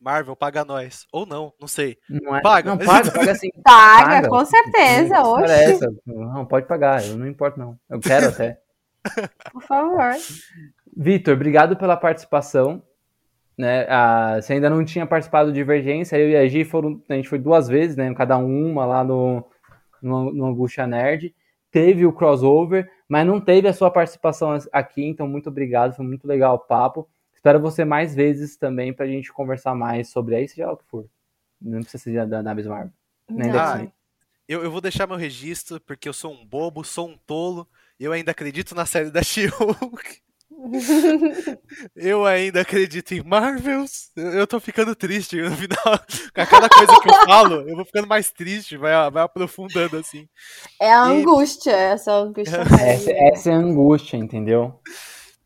Marvel, 0.00 0.36
paga 0.36 0.64
nós. 0.64 1.06
Ou 1.12 1.26
não, 1.26 1.52
não 1.60 1.66
sei. 1.66 1.96
Não 2.08 2.36
é, 2.36 2.40
Paga. 2.40 2.70
Não, 2.70 2.78
paga, 2.78 3.10
paga 3.10 3.34
sim. 3.34 3.50
Paga, 3.62 4.08
Paga. 4.08 4.28
com 4.28 4.44
certeza. 4.44 5.14
Essa? 5.44 5.94
Não, 6.06 6.46
pode 6.46 6.66
pagar, 6.66 7.04
eu 7.06 7.16
não 7.16 7.26
importo 7.26 7.58
não. 7.58 7.78
Eu 7.88 8.00
quero 8.00 8.28
até. 8.28 8.58
por 9.52 9.62
favor. 9.62 10.12
Vitor, 10.96 11.34
obrigado 11.34 11.76
pela 11.76 11.96
participação. 11.96 12.82
Né? 13.56 13.86
Ah, 13.88 14.38
você 14.40 14.52
ainda 14.52 14.68
não 14.68 14.84
tinha 14.84 15.06
participado 15.06 15.50
do 15.50 15.54
Divergência, 15.54 16.16
eu 16.16 16.28
e 16.28 16.36
a 16.36 16.46
Gi 16.46 16.64
foram, 16.64 17.02
a 17.08 17.14
gente 17.14 17.28
foi 17.28 17.38
duas 17.38 17.68
vezes, 17.68 17.96
né? 17.96 18.12
Cada 18.14 18.36
uma 18.36 18.84
lá 18.84 19.02
no, 19.02 19.44
no, 20.02 20.32
no 20.32 20.46
Angústia 20.46 20.86
Nerd. 20.86 21.34
Teve 21.70 22.06
o 22.06 22.12
crossover, 22.12 22.90
mas 23.08 23.26
não 23.26 23.40
teve 23.40 23.66
a 23.66 23.72
sua 23.72 23.90
participação 23.90 24.56
aqui, 24.72 25.04
então 25.04 25.26
muito 25.26 25.48
obrigado, 25.48 25.94
foi 25.94 26.04
muito 26.04 26.26
legal 26.26 26.54
o 26.54 26.58
papo. 26.58 27.08
Espero 27.46 27.60
você 27.60 27.84
mais 27.84 28.12
vezes 28.12 28.56
também 28.56 28.92
pra 28.92 29.06
gente 29.06 29.32
conversar 29.32 29.72
mais 29.72 30.08
sobre 30.08 30.34
aí, 30.34 30.48
seja 30.48 30.66
lá 30.66 30.72
o 30.72 30.76
que 30.76 30.84
for. 30.88 31.06
Não 31.62 31.78
precisa 31.80 32.02
ser 32.02 32.26
da 32.26 32.42
Naves 32.42 32.66
Marvel. 32.66 32.92
Nem 33.30 33.52
Não. 33.52 33.60
Ah. 33.60 33.86
Eu, 34.48 34.64
eu 34.64 34.70
vou 34.70 34.80
deixar 34.80 35.06
meu 35.06 35.16
registro 35.16 35.80
porque 35.80 36.08
eu 36.08 36.12
sou 36.12 36.32
um 36.32 36.44
bobo, 36.44 36.82
sou 36.82 37.08
um 37.08 37.16
tolo. 37.16 37.64
Eu 38.00 38.10
ainda 38.10 38.32
acredito 38.32 38.74
na 38.74 38.84
série 38.84 39.12
da 39.12 39.22
She-Hulk. 39.22 40.20
Eu 41.94 42.26
ainda 42.26 42.62
acredito 42.62 43.12
em 43.12 43.22
Marvels. 43.22 44.10
Eu, 44.16 44.32
eu 44.32 44.46
tô 44.46 44.58
ficando 44.58 44.96
triste 44.96 45.40
no 45.40 45.50
final. 45.52 45.98
Com 46.34 46.40
a 46.40 46.46
cada 46.46 46.68
coisa 46.68 47.00
que 47.00 47.08
eu 47.08 47.14
falo, 47.26 47.68
eu 47.68 47.76
vou 47.76 47.84
ficando 47.84 48.08
mais 48.08 48.30
triste, 48.30 48.76
vai, 48.76 48.92
vai 49.10 49.22
aprofundando 49.22 49.96
assim. 49.98 50.28
É 50.80 50.92
a 50.92 51.08
E- 51.14 51.20
angústia, 51.20 51.70
essa 51.72 52.12
angústia. 52.12 52.56
Essa, 52.80 53.10
essa 53.12 53.50
é 53.50 53.54
a 53.54 53.58
angústia, 53.58 54.16
entendeu? 54.16 54.80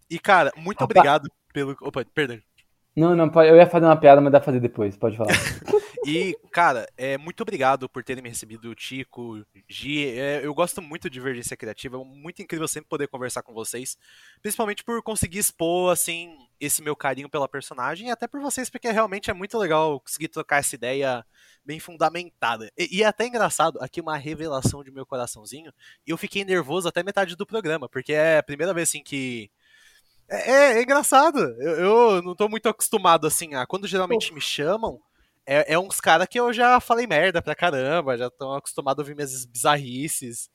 E, 0.08 0.18
cara, 0.18 0.52
muito 0.56 0.82
Opa. 0.82 0.84
obrigado 0.84 1.28
pelo. 1.52 1.76
Opa, 1.80 2.04
perdão. 2.14 2.38
Não, 2.96 3.14
não, 3.14 3.30
pode- 3.30 3.48
eu 3.48 3.56
ia 3.56 3.66
fazer 3.66 3.86
uma 3.86 3.96
piada, 3.96 4.20
mas 4.20 4.32
dá 4.32 4.40
pra 4.40 4.46
fazer 4.46 4.60
depois, 4.60 4.96
pode 4.96 5.16
falar. 5.16 5.30
E, 6.06 6.34
cara, 6.50 6.88
é, 6.96 7.18
muito 7.18 7.42
obrigado 7.42 7.86
por 7.86 8.02
terem 8.02 8.22
me 8.22 8.30
recebido, 8.30 8.74
Tico, 8.74 9.44
Gi. 9.68 10.06
É, 10.18 10.40
eu 10.44 10.54
gosto 10.54 10.80
muito 10.80 11.10
de 11.10 11.14
Divergência 11.14 11.56
Criativa, 11.56 11.98
é 11.98 12.04
muito 12.04 12.40
incrível 12.40 12.66
sempre 12.66 12.88
poder 12.88 13.06
conversar 13.06 13.42
com 13.42 13.52
vocês. 13.52 13.98
Principalmente 14.40 14.82
por 14.82 15.02
conseguir 15.02 15.38
expor, 15.38 15.92
assim, 15.92 16.34
esse 16.58 16.82
meu 16.82 16.96
carinho 16.96 17.28
pela 17.28 17.46
personagem 17.46 18.08
e 18.08 18.10
até 18.10 18.26
por 18.26 18.40
vocês, 18.40 18.70
porque 18.70 18.90
realmente 18.90 19.30
é 19.30 19.34
muito 19.34 19.58
legal 19.58 20.00
conseguir 20.00 20.28
trocar 20.28 20.60
essa 20.60 20.74
ideia 20.74 21.24
bem 21.64 21.78
fundamentada. 21.78 22.72
E, 22.78 22.98
e 22.98 23.02
é 23.02 23.06
até 23.06 23.26
engraçado, 23.26 23.78
aqui 23.82 24.00
uma 24.00 24.16
revelação 24.16 24.82
de 24.82 24.90
meu 24.90 25.04
coraçãozinho, 25.04 25.70
eu 26.06 26.16
fiquei 26.16 26.46
nervoso 26.46 26.88
até 26.88 27.02
metade 27.02 27.36
do 27.36 27.44
programa, 27.46 27.90
porque 27.90 28.14
é 28.14 28.38
a 28.38 28.42
primeira 28.42 28.72
vez, 28.72 28.88
assim, 28.88 29.02
que. 29.02 29.50
É, 30.30 30.50
é- 30.50 30.78
é 30.78 30.82
engraçado. 30.82 31.38
Eu, 31.60 31.76
eu 32.16 32.22
não 32.22 32.34
tô 32.34 32.48
muito 32.48 32.68
acostumado, 32.68 33.26
assim, 33.26 33.54
a 33.54 33.66
quando 33.66 33.86
geralmente 33.86 34.32
me 34.32 34.40
chamam. 34.40 35.00
É, 35.46 35.74
é 35.74 35.78
uns 35.78 36.00
caras 36.00 36.28
que 36.28 36.38
eu 36.38 36.52
já 36.52 36.78
falei 36.80 37.06
merda 37.06 37.42
pra 37.42 37.54
caramba, 37.54 38.16
já 38.16 38.26
estão 38.28 38.52
acostumados 38.54 39.00
a 39.00 39.02
ouvir 39.02 39.16
minhas 39.16 39.44
bizarrices. 39.46 40.48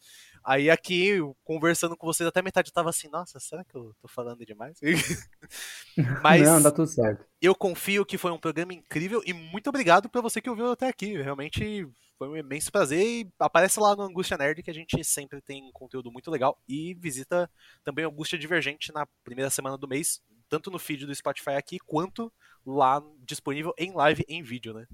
Aí 0.44 0.70
aqui, 0.70 1.18
conversando 1.44 1.98
com 1.98 2.06
vocês, 2.06 2.28
até 2.28 2.40
metade 2.42 2.70
eu 2.70 2.74
tava 2.74 2.90
assim, 2.92 3.10
nossa, 3.10 3.40
será 3.40 3.64
que 3.66 3.76
eu 3.76 3.94
tô 4.00 4.08
falando 4.08 4.46
demais? 4.46 4.78
Mas 6.22 6.44
Não, 6.44 6.62
dá 6.62 6.72
tudo 6.72 6.88
certo. 6.88 7.26
eu 7.42 7.56
confio 7.56 8.06
que 8.06 8.18
foi 8.18 8.32
um 8.32 8.38
programa 8.38 8.72
incrível 8.74 9.22
e 9.26 9.34
muito 9.34 9.68
obrigado 9.70 10.08
pra 10.08 10.22
você 10.22 10.40
que 10.40 10.50
ouviu 10.50 10.72
até 10.72 10.88
aqui. 10.88 11.20
Realmente 11.22 11.88
foi 12.18 12.30
um 12.30 12.38
imenso 12.38 12.72
prazer 12.72 13.00
e 13.06 13.32
aparece 13.40 13.80
lá 13.80 13.96
no 13.96 14.04
Angústia 14.04 14.38
Nerd 14.38 14.64
que 14.64 14.72
a 14.72 14.74
gente 14.74 15.04
sempre 15.04 15.42
tem 15.42 15.70
conteúdo 15.74 16.12
muito 16.12 16.32
legal 16.32 16.58
e 16.68 16.94
visita 16.94 17.50
também 17.84 18.06
Angústia 18.06 18.38
Divergente 18.40 18.92
na 18.94 19.06
primeira 19.24 19.50
semana 19.50 19.78
do 19.78 19.88
mês, 19.88 20.22
tanto 20.50 20.72
no 20.72 20.80
feed 20.80 21.06
do 21.06 21.14
Spotify 21.16 21.52
aqui 21.52 21.78
quanto 21.80 22.32
lá 22.66 23.04
disponível 23.26 23.74
em 23.78 23.94
live 23.94 24.24
em 24.28 24.42
vídeo, 24.42 24.74
né? 24.74 24.88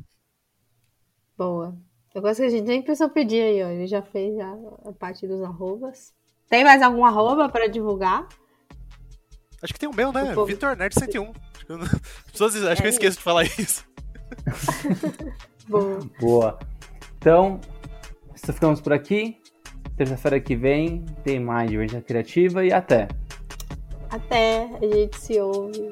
Boa. 1.38 1.78
Eu 2.14 2.22
gosto 2.22 2.38
que 2.42 2.46
a 2.48 2.50
gente 2.50 2.66
nem 2.68 2.82
precisou 2.82 3.10
pedir 3.10 3.42
aí, 3.42 3.64
ó. 3.64 3.68
Ele 3.70 3.88
já 3.88 4.02
fez 4.02 4.36
já 4.36 4.54
a 4.86 4.92
parte 4.92 5.26
dos 5.26 5.42
arrobas. 5.44 6.14
Tem 6.50 6.64
mais 6.64 6.82
algum 6.82 7.06
arroba 7.06 7.48
para 7.48 7.68
divulgar? 7.70 8.28
Acho 9.64 9.74
que 9.74 9.80
tem 9.80 9.88
o 9.88 9.96
meu, 9.96 10.12
né? 10.12 10.34
Povo- 10.34 10.48
Vitor 10.48 10.76
Nerd 10.76 10.94
101. 10.94 11.32
Acho 11.56 11.66
que 11.66 11.72
eu, 11.72 11.78
não- 11.78 11.86
As 11.86 11.92
pessoas- 12.32 12.56
acho 12.56 12.82
que 12.82 12.88
eu 12.88 12.92
É 12.92 12.94
esqueço 12.94 13.18
de 13.18 13.24
falar 13.24 13.44
isso. 13.46 13.86
Bom, 15.70 16.00
Boa. 16.20 16.60
Então, 17.22 17.62
ficamos 18.52 18.82
por 18.82 18.92
aqui. 18.94 19.38
Terça-feira 19.96 20.40
que 20.40 20.56
vem 20.56 21.06
tem 21.24 21.40
mais 21.40 21.70
divergência 21.70 22.02
criativa 22.02 22.66
e 22.66 22.74
até. 22.74 23.08
até 24.10 24.68
a 24.82 24.96
gente 24.96 25.20
se 25.20 25.40
ouve. 25.40 25.92